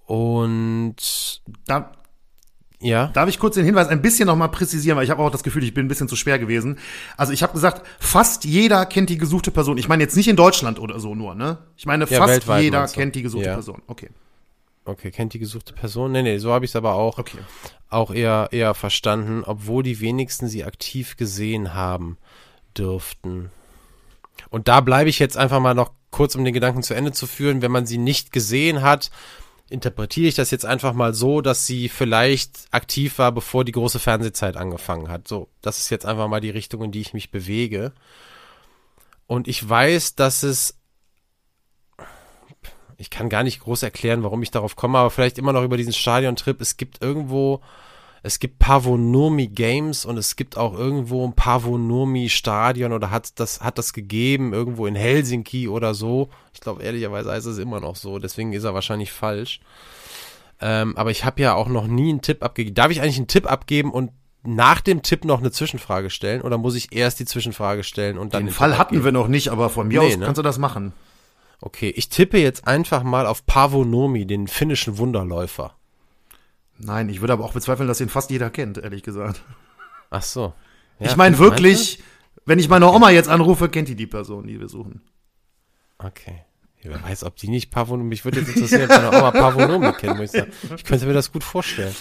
Und 0.05 1.41
Da, 1.65 1.91
ja, 2.79 3.07
Darf 3.07 3.29
ich 3.29 3.39
kurz 3.39 3.55
den 3.55 3.65
Hinweis 3.65 3.87
ein 3.87 4.01
bisschen 4.01 4.27
nochmal 4.27 4.49
präzisieren, 4.49 4.97
weil 4.97 5.03
ich 5.05 5.09
habe 5.09 5.23
auch 5.23 5.31
das 5.31 5.43
Gefühl, 5.43 5.63
ich 5.63 5.73
bin 5.73 5.85
ein 5.85 5.87
bisschen 5.87 6.07
zu 6.07 6.15
schwer 6.15 6.37
gewesen. 6.37 6.77
Also 7.17 7.33
ich 7.33 7.41
habe 7.41 7.53
gesagt, 7.53 7.85
fast 7.99 8.45
jeder 8.45 8.85
kennt 8.85 9.09
die 9.09 9.17
gesuchte 9.17 9.49
Person. 9.51 9.77
Ich 9.77 9.87
meine 9.87 10.03
jetzt 10.03 10.15
nicht 10.15 10.27
in 10.27 10.35
Deutschland 10.35 10.79
oder 10.79 10.99
so 10.99 11.15
nur, 11.15 11.33
ne? 11.35 11.57
Ich 11.77 11.85
meine, 11.85 12.05
Ja, 12.07 12.19
fast 12.25 12.47
jeder 12.61 12.87
kennt 12.87 13.15
die 13.15 13.23
gesuchte 13.23 13.47
Ja. 13.47 13.53
Person. 13.53 13.81
Okay. 13.87 14.09
okay, 14.83 15.09
kennt 15.09 15.33
die 15.33 15.39
gesuchte 15.39 15.73
Person? 15.73 16.11
Nee, 16.11 16.21
nee, 16.21 16.37
so 16.37 16.51
habe 16.51 16.65
ich 16.65 16.71
es 16.71 16.75
aber 16.75 16.93
auch, 16.93 17.17
Okay. 17.17 17.39
auch 17.89 18.13
eher, 18.13 18.49
eher 18.51 18.73
verstanden, 18.75 19.43
obwohl 19.45 19.81
die 19.81 19.99
wenigsten 20.01 20.47
sie 20.47 20.63
aktiv 20.63 21.17
gesehen 21.17 21.73
haben 21.73 22.17
dürften. 22.77 23.51
Und 24.49 24.67
da 24.67 24.81
bleibe 24.81 25.09
ich 25.09 25.17
jetzt 25.17 25.37
einfach 25.37 25.59
mal 25.59 25.73
noch 25.73 25.91
kurz, 26.11 26.35
um 26.35 26.43
den 26.43 26.53
Gedanken 26.53 26.83
zu 26.83 26.93
Ende 26.93 27.13
zu 27.13 27.25
führen. 27.25 27.61
Wenn 27.61 27.71
man 27.71 27.85
sie 27.85 27.97
nicht 27.97 28.31
gesehen 28.31 28.81
hat, 28.83 29.09
interpretiere 29.69 30.27
ich 30.27 30.35
das 30.35 30.51
jetzt 30.51 30.65
einfach 30.65 30.93
mal 30.93 31.13
so, 31.13 31.41
dass 31.41 31.65
sie 31.65 31.89
vielleicht 31.89 32.67
aktiv 32.71 33.17
war, 33.17 33.31
bevor 33.31 33.65
die 33.65 33.71
große 33.71 33.99
Fernsehzeit 33.99 34.57
angefangen 34.57 35.09
hat. 35.09 35.27
So, 35.27 35.49
das 35.61 35.79
ist 35.79 35.89
jetzt 35.89 36.05
einfach 36.05 36.27
mal 36.27 36.41
die 36.41 36.51
Richtung, 36.51 36.83
in 36.83 36.91
die 36.91 37.01
ich 37.01 37.13
mich 37.13 37.31
bewege. 37.31 37.91
Und 39.27 39.47
ich 39.47 39.67
weiß, 39.67 40.15
dass 40.15 40.43
es 40.43 40.75
ich 42.97 43.09
kann 43.09 43.29
gar 43.29 43.43
nicht 43.43 43.59
groß 43.59 43.83
erklären, 43.83 44.23
warum 44.23 44.41
ich 44.41 44.51
darauf 44.51 44.75
komme, 44.75 44.97
aber 44.97 45.09
vielleicht 45.09 45.37
immer 45.37 45.53
noch 45.53 45.63
über 45.63 45.77
diesen 45.77 45.93
Stadiontrip. 45.93 46.61
Es 46.61 46.77
gibt 46.77 47.01
irgendwo, 47.01 47.61
es 48.25 48.39
gibt 48.39 48.57
Pavonomi 48.57 49.47
Games 49.47 50.03
und 50.03 50.17
es 50.17 50.35
gibt 50.35 50.57
auch 50.57 50.73
irgendwo 50.73 51.25
ein 51.25 51.33
Pavonomi 51.33 52.27
Stadion 52.29 52.91
oder 52.91 53.11
hat 53.11 53.39
das, 53.39 53.61
hat 53.61 53.77
das 53.77 53.93
gegeben, 53.93 54.51
irgendwo 54.51 54.87
in 54.87 54.95
Helsinki 54.95 55.67
oder 55.67 55.93
so. 55.93 56.29
Ich 56.53 56.59
glaube, 56.59 56.81
ehrlicherweise 56.81 57.31
heißt 57.31 57.45
es 57.45 57.59
immer 57.59 57.79
noch 57.79 57.95
so, 57.95 58.17
deswegen 58.17 58.51
ist 58.53 58.63
er 58.63 58.73
wahrscheinlich 58.73 59.11
falsch. 59.11 59.59
Ähm, 60.59 60.97
aber 60.97 61.11
ich 61.11 61.23
habe 61.23 61.39
ja 61.41 61.53
auch 61.53 61.67
noch 61.67 61.85
nie 61.85 62.09
einen 62.09 62.21
Tipp 62.21 62.43
abgegeben. 62.43 62.73
Darf 62.73 62.89
ich 62.89 63.01
eigentlich 63.01 63.17
einen 63.17 63.27
Tipp 63.27 63.49
abgeben 63.49 63.91
und 63.91 64.11
nach 64.41 64.81
dem 64.81 65.03
Tipp 65.03 65.23
noch 65.23 65.39
eine 65.39 65.51
Zwischenfrage 65.51 66.09
stellen 66.09 66.41
oder 66.41 66.57
muss 66.57 66.75
ich 66.75 66.95
erst 66.95 67.19
die 67.19 67.25
Zwischenfrage 67.25 67.83
stellen 67.83 68.17
und 68.17 68.33
dann 68.33 68.45
Den 68.47 68.53
Fall 68.53 68.77
hatten 68.77 69.03
wir 69.03 69.11
noch 69.11 69.27
nicht, 69.27 69.49
aber 69.49 69.69
von 69.69 69.87
mir 69.87 70.01
Nee, 70.01 70.07
aus 70.07 70.17
ne? 70.17 70.25
kannst 70.25 70.39
du 70.39 70.43
das 70.43 70.57
machen. 70.57 70.93
Okay, 71.61 71.93
ich 71.95 72.09
tippe 72.09 72.39
jetzt 72.39 72.67
einfach 72.67 73.03
mal 73.03 73.27
auf 73.27 73.45
Pavonomi, 73.45 74.25
den 74.25 74.47
finnischen 74.47 74.97
Wunderläufer. 74.97 75.75
Nein, 76.77 77.09
ich 77.09 77.21
würde 77.21 77.33
aber 77.33 77.45
auch 77.45 77.53
bezweifeln, 77.53 77.87
dass 77.87 78.01
ihn 78.01 78.09
fast 78.09 78.29
jeder 78.29 78.49
kennt, 78.49 78.77
ehrlich 78.77 79.03
gesagt. 79.03 79.41
Ach 80.09 80.21
so. 80.21 80.53
Ja, 80.99 81.07
ich 81.07 81.15
meine 81.15 81.39
wirklich, 81.39 82.01
wenn 82.45 82.59
ich 82.59 82.69
meine 82.69 82.89
Oma 82.91 83.09
jetzt 83.09 83.29
anrufe, 83.29 83.69
kennt 83.69 83.87
die 83.87 83.95
die 83.95 84.07
Person, 84.07 84.47
die 84.47 84.59
wir 84.59 84.69
suchen. 84.69 85.01
Okay. 85.97 86.45
Wer 86.81 87.01
weiß, 87.01 87.23
ob 87.23 87.35
die 87.35 87.47
nicht 87.47 87.71
Pavonomi, 87.71 88.09
mich 88.09 88.25
würde 88.25 88.41
jetzt 88.41 88.49
interessieren, 88.49 88.83
ob 88.83 88.89
meine 88.89 89.09
Oma 89.09 89.31
Pavonomi 89.31 89.91
kennt, 89.93 90.17
muss 90.17 90.33
ich 90.33 90.39
sagen. 90.39 90.51
Ich 90.75 90.83
könnte 90.83 91.07
mir 91.07 91.13
das 91.13 91.31
gut 91.31 91.43
vorstellen. 91.43 91.95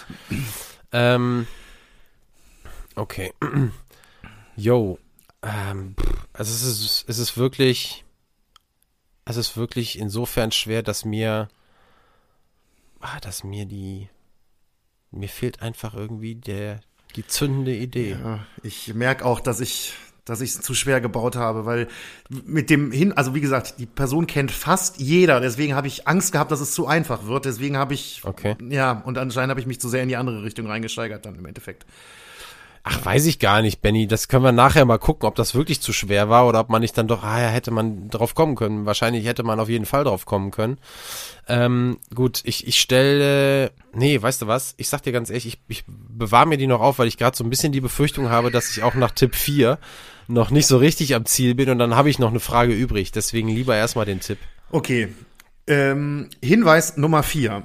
Ähm, 0.92 1.46
okay. 2.94 3.32
Yo. 4.56 4.98
Ähm, 5.42 5.96
also 6.34 6.52
es 6.52 6.62
ist, 6.62 7.08
es 7.08 7.18
ist 7.18 7.38
wirklich, 7.38 8.04
es 9.24 9.36
ist 9.36 9.56
wirklich 9.56 9.98
insofern 9.98 10.52
schwer, 10.52 10.82
dass 10.82 11.06
mir, 11.06 11.48
ah, 13.00 13.20
dass 13.20 13.42
mir 13.42 13.64
die, 13.64 14.10
mir 15.14 15.28
fehlt 15.28 15.62
einfach 15.62 15.94
irgendwie 15.94 16.34
der, 16.34 16.80
die 17.16 17.26
zündende 17.26 17.74
Idee. 17.74 18.16
Ja, 18.22 18.46
ich 18.62 18.94
merke 18.94 19.24
auch, 19.24 19.40
dass 19.40 19.60
ich 19.60 19.94
dass 20.24 20.40
ich 20.40 20.50
es 20.50 20.60
zu 20.62 20.74
schwer 20.74 21.00
gebaut 21.00 21.36
habe, 21.36 21.66
weil 21.66 21.86
mit 22.30 22.70
dem 22.70 22.90
hin, 22.92 23.12
also 23.12 23.34
wie 23.34 23.42
gesagt, 23.42 23.74
die 23.78 23.86
Person 23.86 24.26
kennt 24.26 24.50
fast 24.50 24.98
jeder, 24.98 25.40
deswegen 25.40 25.74
habe 25.74 25.86
ich 25.86 26.08
Angst 26.08 26.32
gehabt, 26.32 26.50
dass 26.50 26.60
es 26.60 26.72
zu 26.72 26.86
einfach 26.86 27.26
wird, 27.26 27.44
deswegen 27.44 27.76
habe 27.76 27.92
ich 27.92 28.22
Okay. 28.24 28.56
ja, 28.70 29.02
und 29.04 29.18
anscheinend 29.18 29.50
habe 29.50 29.60
ich 29.60 29.66
mich 29.66 29.80
zu 29.80 29.88
sehr 29.88 30.02
in 30.02 30.08
die 30.08 30.16
andere 30.16 30.42
Richtung 30.42 30.66
reingesteigert 30.66 31.26
dann 31.26 31.34
im 31.34 31.44
Endeffekt. 31.44 31.84
Ach, 32.86 33.02
weiß 33.02 33.24
ich 33.24 33.38
gar 33.38 33.62
nicht, 33.62 33.80
Benny. 33.80 34.06
Das 34.06 34.28
können 34.28 34.44
wir 34.44 34.52
nachher 34.52 34.84
mal 34.84 34.98
gucken, 34.98 35.26
ob 35.26 35.34
das 35.36 35.54
wirklich 35.54 35.80
zu 35.80 35.94
schwer 35.94 36.28
war 36.28 36.46
oder 36.46 36.60
ob 36.60 36.68
man 36.68 36.82
nicht 36.82 36.96
dann 36.98 37.08
doch, 37.08 37.22
ah 37.24 37.40
ja, 37.40 37.48
hätte 37.48 37.70
man 37.70 38.10
drauf 38.10 38.34
kommen 38.34 38.56
können. 38.56 38.84
Wahrscheinlich 38.84 39.24
hätte 39.24 39.42
man 39.42 39.58
auf 39.58 39.70
jeden 39.70 39.86
Fall 39.86 40.04
drauf 40.04 40.26
kommen 40.26 40.50
können. 40.50 40.76
Ähm, 41.48 41.96
gut, 42.14 42.42
ich, 42.44 42.66
ich 42.66 42.78
stelle, 42.78 43.72
nee, 43.94 44.20
weißt 44.20 44.42
du 44.42 44.48
was? 44.48 44.74
Ich 44.76 44.90
sag 44.90 45.02
dir 45.02 45.12
ganz 45.12 45.30
ehrlich, 45.30 45.46
ich, 45.46 45.60
ich 45.66 45.84
bewahre 45.86 46.46
mir 46.46 46.58
die 46.58 46.66
noch 46.66 46.82
auf, 46.82 46.98
weil 46.98 47.08
ich 47.08 47.16
gerade 47.16 47.34
so 47.34 47.42
ein 47.42 47.48
bisschen 47.48 47.72
die 47.72 47.80
Befürchtung 47.80 48.28
habe, 48.28 48.50
dass 48.50 48.70
ich 48.70 48.82
auch 48.82 48.94
nach 48.94 49.12
Tipp 49.12 49.34
4 49.34 49.78
noch 50.28 50.50
nicht 50.50 50.66
so 50.66 50.76
richtig 50.76 51.14
am 51.14 51.24
Ziel 51.24 51.54
bin 51.54 51.70
und 51.70 51.78
dann 51.78 51.96
habe 51.96 52.10
ich 52.10 52.18
noch 52.18 52.30
eine 52.30 52.40
Frage 52.40 52.74
übrig. 52.74 53.12
Deswegen 53.12 53.48
lieber 53.48 53.74
erstmal 53.74 54.04
den 54.04 54.20
Tipp. 54.20 54.38
Okay. 54.70 55.08
Ähm, 55.66 56.28
Hinweis 56.42 56.98
Nummer 56.98 57.22
4. 57.22 57.64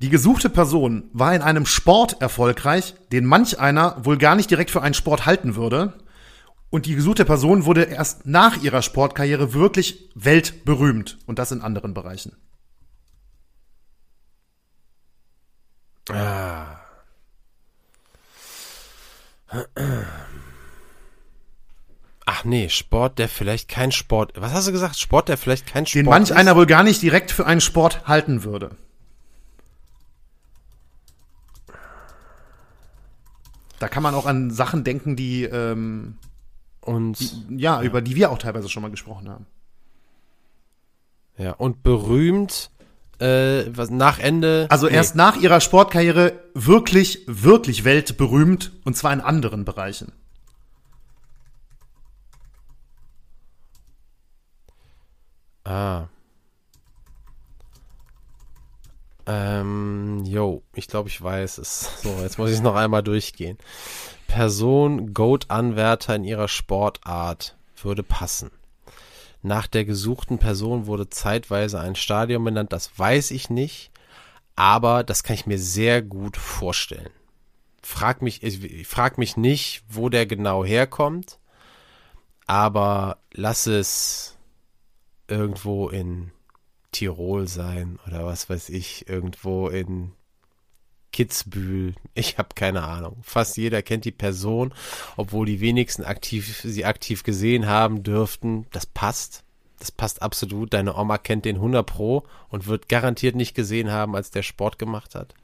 Die 0.00 0.08
gesuchte 0.08 0.48
Person 0.48 1.10
war 1.12 1.34
in 1.34 1.42
einem 1.42 1.66
Sport 1.66 2.22
erfolgreich, 2.22 2.94
den 3.12 3.26
manch 3.26 3.58
einer 3.58 4.02
wohl 4.04 4.16
gar 4.16 4.34
nicht 4.34 4.50
direkt 4.50 4.70
für 4.70 4.80
einen 4.80 4.94
Sport 4.94 5.26
halten 5.26 5.56
würde. 5.56 5.92
Und 6.70 6.86
die 6.86 6.94
gesuchte 6.94 7.24
Person 7.26 7.66
wurde 7.66 7.82
erst 7.82 8.26
nach 8.26 8.62
ihrer 8.62 8.80
Sportkarriere 8.80 9.52
wirklich 9.52 10.08
weltberühmt. 10.14 11.18
Und 11.26 11.38
das 11.38 11.52
in 11.52 11.60
anderen 11.60 11.92
Bereichen. 11.92 12.36
Ah. 16.08 16.76
Ach 22.24 22.44
nee, 22.44 22.68
Sport, 22.68 23.18
der 23.18 23.28
vielleicht 23.28 23.68
kein 23.68 23.92
Sport. 23.92 24.32
Was 24.36 24.52
hast 24.52 24.68
du 24.68 24.72
gesagt? 24.72 24.98
Sport, 24.98 25.28
der 25.28 25.36
vielleicht 25.36 25.66
kein 25.66 25.84
Sport 25.84 26.04
Den 26.04 26.08
manch 26.08 26.30
ist? 26.30 26.36
einer 26.36 26.56
wohl 26.56 26.66
gar 26.66 26.84
nicht 26.84 27.02
direkt 27.02 27.32
für 27.32 27.44
einen 27.44 27.60
Sport 27.60 28.06
halten 28.06 28.44
würde. 28.44 28.76
Da 33.80 33.88
kann 33.88 34.02
man 34.02 34.14
auch 34.14 34.26
an 34.26 34.50
Sachen 34.50 34.84
denken, 34.84 35.16
die 35.16 35.44
ähm, 35.44 36.18
und 36.82 37.18
die, 37.18 37.56
ja, 37.56 37.80
ja, 37.80 37.82
über 37.82 38.02
die 38.02 38.14
wir 38.14 38.30
auch 38.30 38.38
teilweise 38.38 38.68
schon 38.68 38.82
mal 38.82 38.90
gesprochen 38.90 39.28
haben. 39.28 39.46
Ja, 41.38 41.52
und 41.52 41.82
berühmt 41.82 42.70
äh, 43.20 43.64
was, 43.74 43.88
nach 43.88 44.18
Ende. 44.18 44.66
Also 44.68 44.86
nee. 44.86 44.92
erst 44.92 45.16
nach 45.16 45.36
ihrer 45.36 45.60
Sportkarriere 45.60 46.34
wirklich, 46.52 47.24
wirklich 47.26 47.84
weltberühmt 47.84 48.70
und 48.84 48.98
zwar 48.98 49.14
in 49.14 49.22
anderen 49.22 49.64
Bereichen. 49.64 50.12
Ah. 55.64 56.08
Ähm, 59.32 60.24
yo, 60.24 60.64
ich 60.74 60.88
glaube, 60.88 61.08
ich 61.08 61.22
weiß 61.22 61.58
es. 61.58 62.02
So, 62.02 62.08
jetzt 62.20 62.36
muss 62.36 62.50
ich 62.50 62.56
es 62.56 62.62
noch 62.62 62.74
einmal 62.74 63.04
durchgehen. 63.04 63.58
Person 64.26 65.14
Goat-Anwärter 65.14 66.16
in 66.16 66.24
ihrer 66.24 66.48
Sportart 66.48 67.56
würde 67.80 68.02
passen. 68.02 68.50
Nach 69.42 69.68
der 69.68 69.84
gesuchten 69.84 70.38
Person 70.38 70.86
wurde 70.86 71.10
zeitweise 71.10 71.78
ein 71.78 71.94
Stadion 71.94 72.42
benannt, 72.42 72.72
das 72.72 72.98
weiß 72.98 73.30
ich 73.30 73.50
nicht, 73.50 73.92
aber 74.56 75.04
das 75.04 75.22
kann 75.22 75.34
ich 75.34 75.46
mir 75.46 75.58
sehr 75.58 76.02
gut 76.02 76.36
vorstellen. 76.36 77.10
Frag 77.82 78.22
mich, 78.22 78.42
ich 78.42 78.86
frag 78.86 79.16
mich 79.16 79.36
nicht, 79.36 79.84
wo 79.88 80.08
der 80.08 80.26
genau 80.26 80.64
herkommt, 80.64 81.38
aber 82.46 83.18
lass 83.32 83.66
es 83.68 84.36
irgendwo 85.28 85.88
in 85.88 86.32
Tirol 86.92 87.48
sein 87.48 87.98
oder 88.06 88.24
was 88.24 88.48
weiß 88.50 88.70
ich, 88.70 89.08
irgendwo 89.08 89.68
in 89.68 90.12
Kitzbühel. 91.12 91.94
Ich 92.14 92.38
habe 92.38 92.50
keine 92.54 92.82
Ahnung. 92.82 93.18
Fast 93.22 93.56
jeder 93.56 93.82
kennt 93.82 94.04
die 94.04 94.12
Person, 94.12 94.72
obwohl 95.16 95.46
die 95.46 95.60
wenigsten 95.60 96.04
aktiv, 96.04 96.60
sie 96.64 96.84
aktiv 96.84 97.22
gesehen 97.22 97.66
haben 97.66 98.02
dürften. 98.02 98.66
Das 98.72 98.86
passt. 98.86 99.44
Das 99.78 99.90
passt 99.90 100.22
absolut. 100.22 100.74
Deine 100.74 100.94
Oma 100.96 101.18
kennt 101.18 101.44
den 101.46 101.56
100 101.56 101.86
Pro 101.86 102.24
und 102.48 102.66
wird 102.66 102.88
garantiert 102.88 103.34
nicht 103.34 103.54
gesehen 103.54 103.90
haben, 103.90 104.14
als 104.14 104.30
der 104.30 104.42
Sport 104.42 104.78
gemacht 104.78 105.14
hat. 105.14 105.34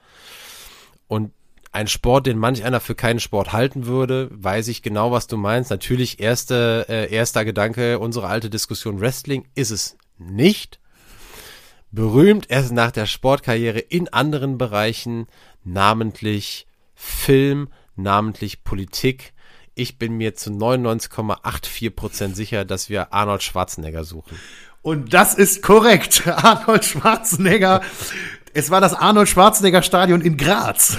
Und 1.08 1.32
ein 1.72 1.88
Sport, 1.88 2.26
den 2.26 2.38
manch 2.38 2.64
einer 2.64 2.80
für 2.80 2.94
keinen 2.94 3.20
Sport 3.20 3.52
halten 3.52 3.86
würde, 3.86 4.28
weiß 4.32 4.68
ich 4.68 4.82
genau, 4.82 5.10
was 5.12 5.26
du 5.26 5.36
meinst. 5.36 5.70
Natürlich 5.70 6.20
erste, 6.20 6.86
äh, 6.88 7.12
erster 7.12 7.44
Gedanke, 7.44 7.98
unsere 7.98 8.28
alte 8.28 8.50
Diskussion 8.50 9.00
Wrestling 9.00 9.46
ist 9.54 9.70
es 9.70 9.98
nicht. 10.18 10.80
Berühmt 11.90 12.50
erst 12.50 12.72
nach 12.72 12.90
der 12.90 13.06
Sportkarriere 13.06 13.78
in 13.78 14.08
anderen 14.08 14.58
Bereichen, 14.58 15.26
namentlich 15.64 16.66
Film, 16.94 17.68
namentlich 17.94 18.64
Politik. 18.64 19.32
Ich 19.74 19.98
bin 19.98 20.16
mir 20.16 20.34
zu 20.34 20.50
99,84 20.50 21.90
Prozent 21.90 22.36
sicher, 22.36 22.64
dass 22.64 22.88
wir 22.88 23.12
Arnold 23.12 23.42
Schwarzenegger 23.42 24.04
suchen. 24.04 24.38
Und 24.82 25.12
das 25.12 25.34
ist 25.34 25.62
korrekt. 25.62 26.26
Arnold 26.26 26.84
Schwarzenegger. 26.84 27.82
Es 28.56 28.70
war 28.70 28.80
das 28.80 28.94
Arnold 28.94 29.28
Schwarzenegger 29.28 29.82
Stadion 29.82 30.22
in 30.22 30.38
Graz. 30.38 30.96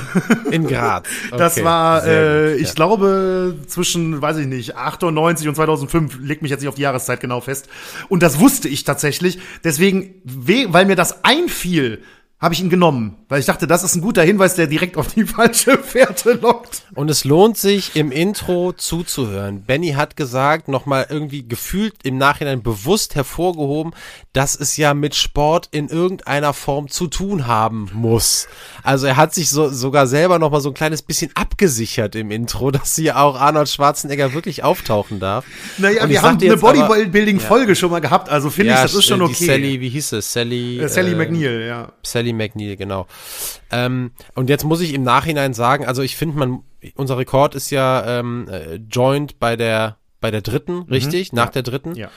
In 0.51 0.67
Graz. 0.67 1.07
Okay, 1.27 1.37
das 1.37 1.63
war, 1.63 2.05
äh, 2.05 2.51
gut, 2.51 2.61
ich 2.61 2.67
ja. 2.67 2.73
glaube, 2.75 3.55
zwischen, 3.65 4.21
weiß 4.21 4.37
ich 4.37 4.47
nicht, 4.47 4.75
98 4.75 5.47
und 5.47 5.55
2005, 5.55 6.19
leg 6.21 6.41
mich 6.41 6.51
jetzt 6.51 6.61
nicht 6.61 6.69
auf 6.69 6.75
die 6.75 6.83
Jahreszeit 6.83 7.19
genau 7.19 7.41
fest. 7.41 7.67
Und 8.09 8.21
das 8.21 8.39
wusste 8.39 8.69
ich 8.69 8.83
tatsächlich. 8.83 9.39
Deswegen, 9.63 10.13
weil 10.23 10.85
mir 10.85 10.95
das 10.95 11.23
einfiel, 11.25 12.03
habe 12.39 12.53
ich 12.53 12.59
ihn 12.59 12.69
genommen, 12.69 13.15
weil 13.29 13.39
ich 13.39 13.47
dachte, 13.47 13.65
das 13.65 13.83
ist 13.83 13.95
ein 13.95 14.01
guter 14.01 14.21
Hinweis, 14.21 14.53
der 14.53 14.67
direkt 14.67 14.95
auf 14.95 15.11
die 15.11 15.23
falsche 15.25 15.79
Fährte 15.79 16.33
lockt. 16.33 16.83
Und 16.93 17.09
es 17.09 17.25
lohnt 17.25 17.57
sich 17.57 17.95
im 17.95 18.11
Intro 18.11 18.73
zuzuhören. 18.73 19.63
Benny 19.63 19.93
hat 19.93 20.15
gesagt, 20.15 20.67
nochmal 20.67 21.07
irgendwie 21.09 21.47
gefühlt 21.47 21.95
im 22.03 22.19
Nachhinein 22.19 22.61
bewusst 22.61 23.15
hervorgehoben, 23.15 23.93
dass 24.33 24.55
es 24.55 24.77
ja 24.77 24.93
mit 24.93 25.15
Sport 25.15 25.69
in 25.71 25.87
irgendeiner 25.87 26.53
Form 26.53 26.89
zu 26.89 27.07
tun 27.07 27.47
haben 27.47 27.89
muss. 27.93 28.47
Also 28.83 29.07
er 29.07 29.17
hat 29.17 29.33
sich 29.33 29.49
so, 29.49 29.69
sogar 29.69 30.05
selber 30.05 30.37
nochmal 30.37 30.61
so 30.61 30.69
ein 30.69 30.75
kleines 30.75 31.01
bisschen 31.01 31.31
abgesichert 31.33 32.15
im 32.15 32.29
Intro, 32.29 32.69
dass 32.71 32.95
hier 32.95 33.17
auch 33.17 33.39
Arnold 33.39 33.67
Schwarzenegger 33.67 34.33
wirklich 34.33 34.63
auftauchen 34.63 35.19
darf. 35.19 35.43
Naja, 35.79 36.07
wir 36.07 36.21
haben 36.21 36.39
eine 36.39 36.55
Bodybuilding-Folge 36.55 37.71
ja. 37.71 37.75
schon 37.75 37.89
mal 37.89 37.99
gehabt, 37.99 38.29
also 38.29 38.51
finde 38.51 38.73
ja, 38.73 38.75
ich, 38.77 38.81
das 38.83 38.93
ist 38.93 39.05
schon 39.05 39.23
okay. 39.23 39.45
Sally, 39.45 39.81
wie 39.81 39.89
hieß 39.89 40.11
es? 40.11 40.31
Sally, 40.31 40.79
äh, 40.79 40.87
Sally 40.87 41.13
äh, 41.13 41.15
McNeil, 41.15 41.65
ja. 41.67 41.91
Sally 42.03 42.26
Sally 42.27 42.33
McNeil, 42.33 42.75
genau. 42.75 43.07
Ähm, 43.71 44.11
und 44.35 44.49
jetzt 44.49 44.63
muss 44.63 44.81
ich 44.81 44.93
im 44.93 45.03
Nachhinein 45.03 45.53
sagen, 45.53 45.85
also 45.85 46.01
ich 46.01 46.15
finde, 46.15 46.37
man, 46.37 46.63
unser 46.95 47.17
Rekord 47.17 47.55
ist 47.55 47.69
ja 47.69 48.19
ähm, 48.19 48.47
äh, 48.49 48.75
joint 48.75 49.39
bei 49.39 49.55
der 49.55 49.97
bei 50.19 50.31
der 50.31 50.41
dritten, 50.41 50.77
mhm. 50.77 50.85
richtig? 50.89 51.31
Nach 51.33 51.45
ja. 51.45 51.51
der 51.51 51.63
dritten. 51.63 51.95
Ja. 51.95 52.09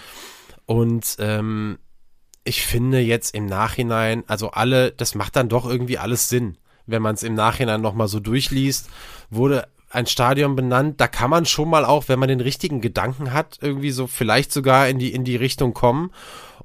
Und 0.66 1.16
ähm, 1.18 1.78
ich 2.44 2.62
finde 2.62 3.00
jetzt 3.00 3.34
im 3.34 3.46
Nachhinein, 3.46 4.24
also 4.26 4.50
alle, 4.50 4.92
das 4.92 5.14
macht 5.14 5.36
dann 5.36 5.48
doch 5.48 5.68
irgendwie 5.68 5.98
alles 5.98 6.28
Sinn, 6.28 6.56
wenn 6.86 7.02
man 7.02 7.14
es 7.14 7.22
im 7.22 7.34
Nachhinein 7.34 7.82
nochmal 7.82 8.08
so 8.08 8.18
durchliest, 8.18 8.88
wurde 9.28 9.68
ein 9.90 10.06
Stadion 10.06 10.56
benannt, 10.56 11.00
da 11.00 11.08
kann 11.08 11.30
man 11.30 11.44
schon 11.44 11.68
mal 11.68 11.84
auch, 11.84 12.08
wenn 12.08 12.18
man 12.18 12.28
den 12.28 12.40
richtigen 12.40 12.80
Gedanken 12.80 13.32
hat, 13.32 13.58
irgendwie 13.60 13.90
so 13.90 14.06
vielleicht 14.06 14.52
sogar 14.52 14.88
in 14.88 14.98
die, 14.98 15.12
in 15.12 15.24
die 15.24 15.36
Richtung 15.36 15.74
kommen. 15.74 16.12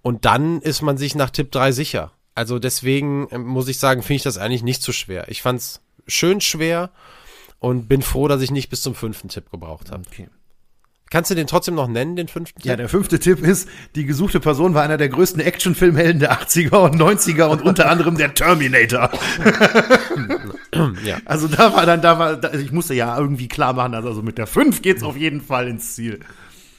Und 0.02 0.24
dann 0.26 0.62
ist 0.62 0.84
man 0.84 0.98
sich 0.98 1.16
nach 1.16 1.32
Tipp 1.32 1.52
3 1.52 1.72
sicher. 1.72 2.12
Also 2.36 2.60
deswegen 2.60 3.28
ähm, 3.32 3.46
muss 3.46 3.70
ich 3.70 3.80
sagen, 3.80 4.04
finde 4.04 4.18
ich 4.18 4.24
das 4.24 4.38
eigentlich 4.38 4.64
nicht 4.64 4.84
so 4.84 4.92
schwer. 4.92 5.30
Ich 5.30 5.42
fand 5.42 5.62
es 5.62 5.82
schön 6.06 6.42
schwer 6.42 6.92
und 7.60 7.88
bin 7.88 8.02
froh, 8.02 8.28
dass 8.28 8.42
ich 8.42 8.52
nicht 8.52 8.70
bis 8.70 8.82
zum 8.82 8.94
fünften 8.94 9.30
Tipp 9.30 9.50
gebraucht 9.50 9.90
habe. 9.92 10.04
Okay. 10.12 10.28
Kannst 11.12 11.32
du 11.32 11.36
den 11.36 11.48
trotzdem 11.48 11.76
noch 11.76 11.88
nennen, 11.88 12.16
den 12.16 12.28
fünften 12.28 12.60
Tipp? 12.60 12.70
Ja, 12.70 12.76
der 12.76 12.90
fünfte 12.90 13.20
Tipp 13.20 13.40
ist, 13.40 13.70
die 13.96 14.06
gesuchte 14.06 14.40
Person 14.40 14.74
war 14.74 14.84
einer 14.84 14.98
der 14.98 15.08
größten 15.08 15.40
Actionfilmhelden 15.40 16.20
der 16.20 16.34
80er 16.34 16.76
und 16.78 16.96
90er 16.96 17.46
und 17.46 17.62
unter 17.62 17.90
anderem 17.90 18.18
der 18.18 18.34
Terminator. 18.34 19.12
ja. 21.06 21.18
Also 21.26 21.48
da 21.48 21.74
war 21.74 21.86
dann, 21.86 22.02
da 22.02 22.20
war, 22.20 22.54
ich 22.56 22.72
musste 22.72 22.96
ja 22.96 23.18
irgendwie 23.18 23.48
klar 23.48 23.74
machen, 23.74 23.94
dass 23.94 24.04
also 24.04 24.24
mit 24.24 24.38
der 24.38 24.48
5 24.48 24.82
geht's 24.82 25.04
auf 25.04 25.16
jeden 25.16 25.42
Fall 25.42 25.68
ins 25.68 25.96
Ziel. 25.96 26.20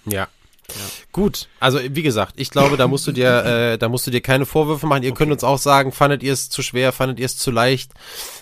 Ja, 0.04 0.28
ja. 0.74 0.82
Gut, 1.12 1.48
also 1.60 1.78
wie 1.82 2.02
gesagt, 2.02 2.34
ich 2.36 2.50
glaube, 2.50 2.76
da 2.76 2.88
musst 2.88 3.06
du 3.06 3.12
dir, 3.12 3.44
äh, 3.44 3.78
da 3.78 3.88
musst 3.88 4.06
du 4.06 4.10
dir 4.10 4.20
keine 4.20 4.44
Vorwürfe 4.46 4.86
machen. 4.86 5.02
Ihr 5.02 5.12
okay. 5.12 5.18
könnt 5.18 5.32
uns 5.32 5.44
auch 5.44 5.58
sagen, 5.58 5.92
fandet 5.92 6.22
ihr 6.22 6.32
es 6.32 6.48
zu 6.48 6.62
schwer, 6.62 6.92
fandet 6.92 7.18
ihr 7.18 7.26
es 7.26 7.36
zu 7.38 7.50
leicht? 7.50 7.92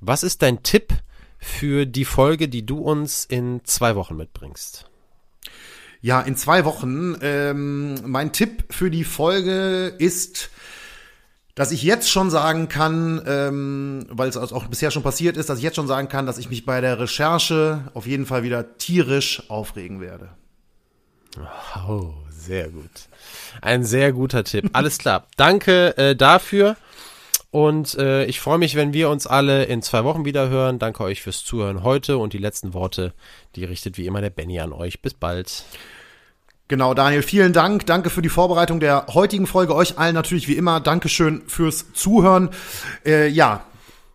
Was 0.00 0.22
ist 0.22 0.42
dein 0.42 0.62
Tipp 0.62 0.94
für 1.40 1.86
die 1.86 2.04
Folge, 2.04 2.48
die 2.48 2.64
du 2.64 2.78
uns 2.78 3.24
in 3.24 3.62
zwei 3.64 3.96
Wochen 3.96 4.16
mitbringst? 4.16 4.86
Ja, 6.00 6.20
in 6.20 6.36
zwei 6.36 6.64
Wochen. 6.64 7.16
Ähm, 7.20 7.94
mein 8.06 8.32
Tipp 8.32 8.64
für 8.70 8.90
die 8.90 9.04
Folge 9.04 9.94
ist 9.98 10.50
dass 11.60 11.72
ich 11.72 11.82
jetzt 11.82 12.10
schon 12.10 12.30
sagen 12.30 12.68
kann, 12.68 13.22
ähm, 13.26 14.06
weil 14.08 14.30
es 14.30 14.36
auch 14.38 14.66
bisher 14.68 14.90
schon 14.90 15.02
passiert 15.02 15.36
ist, 15.36 15.50
dass 15.50 15.58
ich 15.58 15.64
jetzt 15.64 15.76
schon 15.76 15.86
sagen 15.86 16.08
kann, 16.08 16.24
dass 16.24 16.38
ich 16.38 16.48
mich 16.48 16.64
bei 16.64 16.80
der 16.80 16.98
Recherche 16.98 17.84
auf 17.92 18.06
jeden 18.06 18.24
Fall 18.24 18.42
wieder 18.42 18.78
tierisch 18.78 19.42
aufregen 19.50 20.00
werde. 20.00 20.30
Oh, 21.86 22.14
sehr 22.30 22.70
gut. 22.70 22.90
Ein 23.60 23.84
sehr 23.84 24.12
guter 24.12 24.42
Tipp. 24.42 24.70
Alles 24.72 24.96
klar. 24.96 25.26
Danke 25.36 25.96
äh, 25.98 26.16
dafür. 26.16 26.76
Und 27.50 27.94
äh, 27.98 28.24
ich 28.26 28.40
freue 28.40 28.58
mich, 28.58 28.76
wenn 28.76 28.92
wir 28.92 29.10
uns 29.10 29.26
alle 29.26 29.64
in 29.64 29.82
zwei 29.82 30.04
Wochen 30.04 30.24
wieder 30.24 30.48
hören. 30.48 30.78
Danke 30.78 31.02
euch 31.02 31.20
fürs 31.20 31.44
Zuhören 31.44 31.82
heute 31.82 32.18
und 32.18 32.32
die 32.32 32.38
letzten 32.38 32.74
Worte, 32.74 33.12
die 33.56 33.64
richtet 33.64 33.98
wie 33.98 34.06
immer 34.06 34.20
der 34.20 34.30
Benny 34.30 34.60
an 34.60 34.72
euch. 34.72 35.02
Bis 35.02 35.14
bald. 35.14 35.64
Genau, 36.68 36.94
Daniel, 36.94 37.22
vielen 37.22 37.52
Dank. 37.52 37.86
Danke 37.86 38.10
für 38.10 38.22
die 38.22 38.28
Vorbereitung 38.28 38.78
der 38.78 39.06
heutigen 39.08 39.48
Folge. 39.48 39.74
Euch 39.74 39.98
allen 39.98 40.14
natürlich 40.14 40.46
wie 40.46 40.56
immer. 40.56 40.78
Dankeschön 40.78 41.42
fürs 41.48 41.92
Zuhören. 41.92 42.50
Äh, 43.04 43.26
ja, 43.26 43.64